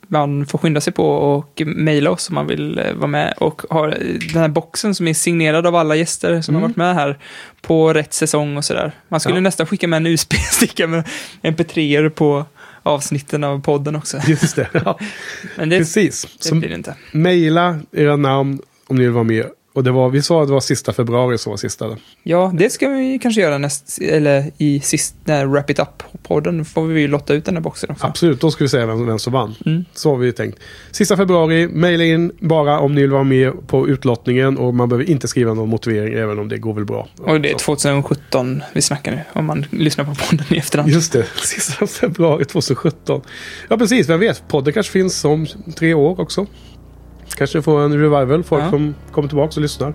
man 0.08 0.46
får 0.46 0.58
skynda 0.58 0.82
sig 0.82 0.94
på 0.94 1.10
och 1.10 1.62
mejla 1.66 2.12
oss 2.12 2.30
om 2.30 2.36
man 2.36 2.48
vill 2.48 2.80
eh, 2.80 2.94
vara 2.94 3.08
med. 3.08 3.34
Och 3.38 3.62
ha 3.70 3.88
den 3.88 4.22
här 4.42 4.48
boxen 4.48 4.96
som 4.96 5.08
är 5.08 5.14
signerad 5.14 5.68
av 5.68 5.76
alla 5.76 5.96
gäster 5.96 6.42
som 6.42 6.56
Mm. 6.56 6.62
har 6.62 6.70
varit 6.70 6.78
med 6.78 6.96
här 6.96 7.18
på 7.62 7.94
rätt 7.94 8.14
säsong 8.14 8.58
och 8.58 8.66
sådär. 8.66 8.92
Man 9.08 9.20
skulle 9.20 9.36
Ja. 9.36 9.42
nästan 9.42 9.68
skicka 9.68 9.88
med 9.88 9.98
en 9.98 10.06
USB-sticka 10.06 10.88
med 10.88 11.04
mp3 11.42 12.10
på 12.10 12.46
avsnitten 12.84 13.44
av 13.44 13.62
podden 13.62 13.96
också. 13.96 14.18
Just 14.28 14.56
det. 14.56 14.68
Ja, 14.86 15.00
Men 15.56 15.70
det, 15.70 15.78
precis. 15.78 16.28
det 16.50 16.56
blir 16.56 16.70
det 16.70 16.76
inte. 16.76 16.96
mejla 17.12 17.80
era 17.92 18.16
namn 18.16 18.60
om 18.88 18.96
ni 18.96 19.04
vill 19.04 19.12
vara 19.12 19.24
med. 19.24 19.46
Och 19.76 19.84
det 19.84 19.92
var, 19.92 20.10
vi 20.10 20.22
sa 20.22 20.42
att 20.42 20.48
det 20.48 20.54
var 20.54 20.60
sista 20.60 20.94
februari 20.94 21.38
som 21.38 21.50
var 21.50 21.58
sista. 21.58 21.98
Ja, 22.24 22.52
det 22.54 22.70
ska 22.70 22.90
vi 22.90 23.20
kanske 23.20 23.42
göra 23.42 23.58
näst, 23.58 24.00
eller 24.02 24.52
i 24.58 24.80
sist, 24.80 25.16
när 25.26 25.46
Wrap 25.46 25.70
It 25.70 25.80
Up-podden 25.80 26.66
får 26.66 26.86
vi 26.86 27.02
ju 27.02 27.08
lotta 27.08 27.34
ut 27.34 27.46
den 27.46 27.56
här 27.56 27.62
boxen 27.62 27.90
också. 27.92 28.08
Absolut, 28.08 28.42
då 28.42 28.52
ska 28.52 28.64
vi 28.64 28.70
säga 28.70 28.86
vem, 28.86 29.06
vem 29.06 29.20
som 29.20 29.34
vann. 29.34 29.56
Mm. 29.66 29.86
Så 29.94 30.10
har 30.10 30.18
vi 30.18 30.34
tänkt. 30.34 30.60
Sista 30.92 31.18
februari, 31.18 31.68
mejla 31.68 32.04
in 32.04 32.32
bara 32.40 32.80
om 32.80 32.96
ni 32.96 33.02
vill 33.02 33.12
vara 33.12 33.24
med 33.24 33.68
på 33.68 33.88
utlottningen. 33.88 34.58
Och 34.58 34.74
man 34.74 34.90
behöver 34.90 35.10
inte 35.10 35.28
skriva 35.28 35.54
någon 35.54 35.70
motivering 35.70 36.14
även 36.14 36.40
om 36.40 36.50
det 36.50 36.58
går 36.58 36.74
väl 36.74 36.86
bra. 36.86 37.08
Och 37.18 37.42
det 37.42 37.50
är 37.50 37.58
Så. 37.58 37.76
2017 37.76 38.64
vi 38.74 38.82
snackar 38.82 39.12
nu, 39.12 39.22
om 39.34 39.46
man 39.46 39.66
lyssnar 39.72 40.06
på 40.06 40.16
podden 40.16 40.46
i 40.50 40.58
efterhand. 40.58 40.92
Just 40.92 41.14
det, 41.14 41.26
sista 41.44 41.88
februari 41.88 42.46
2017. 42.46 43.22
Ja, 43.70 43.78
precis. 43.78 44.10
Vem 44.10 44.20
vet? 44.20 44.48
Podden 44.48 44.74
kanske 44.74 44.92
finns 44.92 45.26
om 45.26 45.48
tre 45.76 45.94
år 45.94 46.20
också. 46.20 46.48
Kanske 47.38 47.62
får 47.62 47.80
en 47.82 47.94
revival. 48.00 48.44
Folk 48.44 48.64
Ja. 48.64 48.70
som 48.70 48.96
kommer 49.12 49.28
tillbaka 49.28 49.52
och 49.56 49.62
lyssnar. 49.62 49.94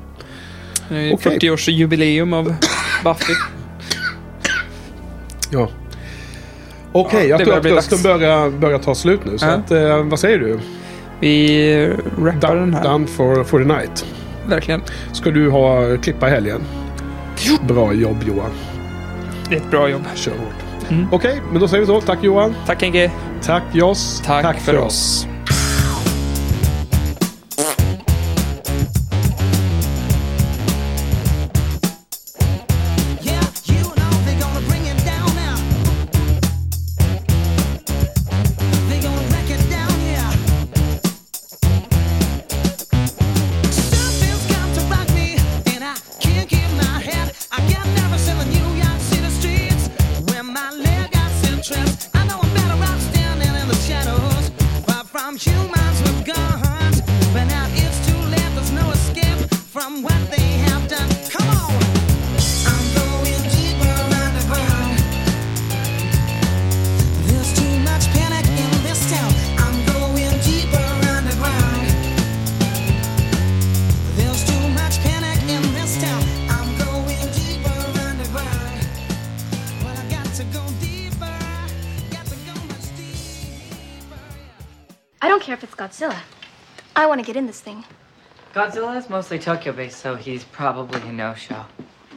Det 0.88 0.96
är 0.96 1.14
Okej. 1.14 1.38
40-årsjubileum 1.38 2.34
av 2.34 2.54
Buffy. 3.04 3.32
Ja. 5.50 5.68
Okej, 6.92 7.20
Ja, 7.28 7.36
jag 7.38 7.44
tror 7.46 7.56
att 7.58 7.64
rösten 7.64 8.02
börjar, 8.02 8.50
börjar 8.50 8.78
ta 8.78 8.94
slut 8.94 9.20
nu. 9.24 9.38
Så 9.38 9.46
Ja. 9.46 9.50
att, 9.52 9.70
eh, 9.70 10.02
vad 10.04 10.20
säger 10.20 10.38
du? 10.38 10.58
Vi 11.20 11.86
rappar 12.22 12.56
den 12.56 12.74
här. 12.74 12.82
Done 12.84 13.06
for, 13.06 13.44
for 13.44 13.58
the 13.58 13.64
night. 13.64 14.06
Verkligen. 14.46 14.82
Ska 15.12 15.30
du 15.30 15.50
ha 15.50 15.96
klippa 16.02 16.28
i 16.28 16.30
helgen? 16.30 16.60
Bra 17.68 17.92
jobb 17.92 18.16
Johan. 18.28 18.50
Det 19.48 19.54
är 19.54 19.60
ett 19.60 19.70
bra 19.70 19.88
jobb. 19.88 20.02
Kör 20.14 20.30
hårt. 20.32 20.90
Mm. 20.90 21.06
Okej, 21.12 21.40
men 21.52 21.60
då 21.60 21.68
säger 21.68 21.80
vi 21.80 21.86
så. 21.86 22.00
Tack 22.00 22.18
Johan. 22.24 22.54
Tack 22.66 22.82
Henke. 22.82 23.10
Tack 23.42 23.62
Joss. 23.72 24.22
Tack, 24.26 24.60
för 24.60 24.78
oss. 24.78 25.24
Yeah, 25.26 25.29
get 87.30 87.38
in 87.38 87.46
this 87.46 87.60
thing. 87.60 87.84
Godzilla 88.52 88.96
is 88.96 89.08
mostly 89.08 89.38
Tokyo 89.38 89.72
based, 89.72 90.00
so 90.00 90.16
he's 90.16 90.42
probably 90.42 91.00
a 91.02 91.12
no 91.12 91.32
show. 91.34 91.64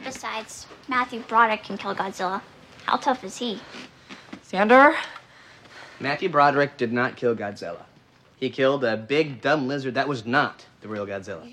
Besides, 0.02 0.66
Matthew 0.88 1.20
Broderick 1.20 1.62
can 1.62 1.78
kill 1.78 1.94
Godzilla. 1.94 2.40
How 2.86 2.96
tough 2.96 3.22
is 3.22 3.36
he? 3.36 3.60
Sander? 4.42 4.96
Matthew 6.00 6.28
Broderick 6.28 6.76
did 6.76 6.92
not 6.92 7.14
kill 7.14 7.36
Godzilla. 7.36 7.82
He 8.40 8.50
killed 8.50 8.82
a 8.82 8.96
big, 8.96 9.40
dumb 9.40 9.68
lizard 9.68 9.94
that 9.94 10.08
was 10.08 10.26
not 10.26 10.66
the 10.80 10.88
real 10.88 11.06
Godzilla. 11.06 11.48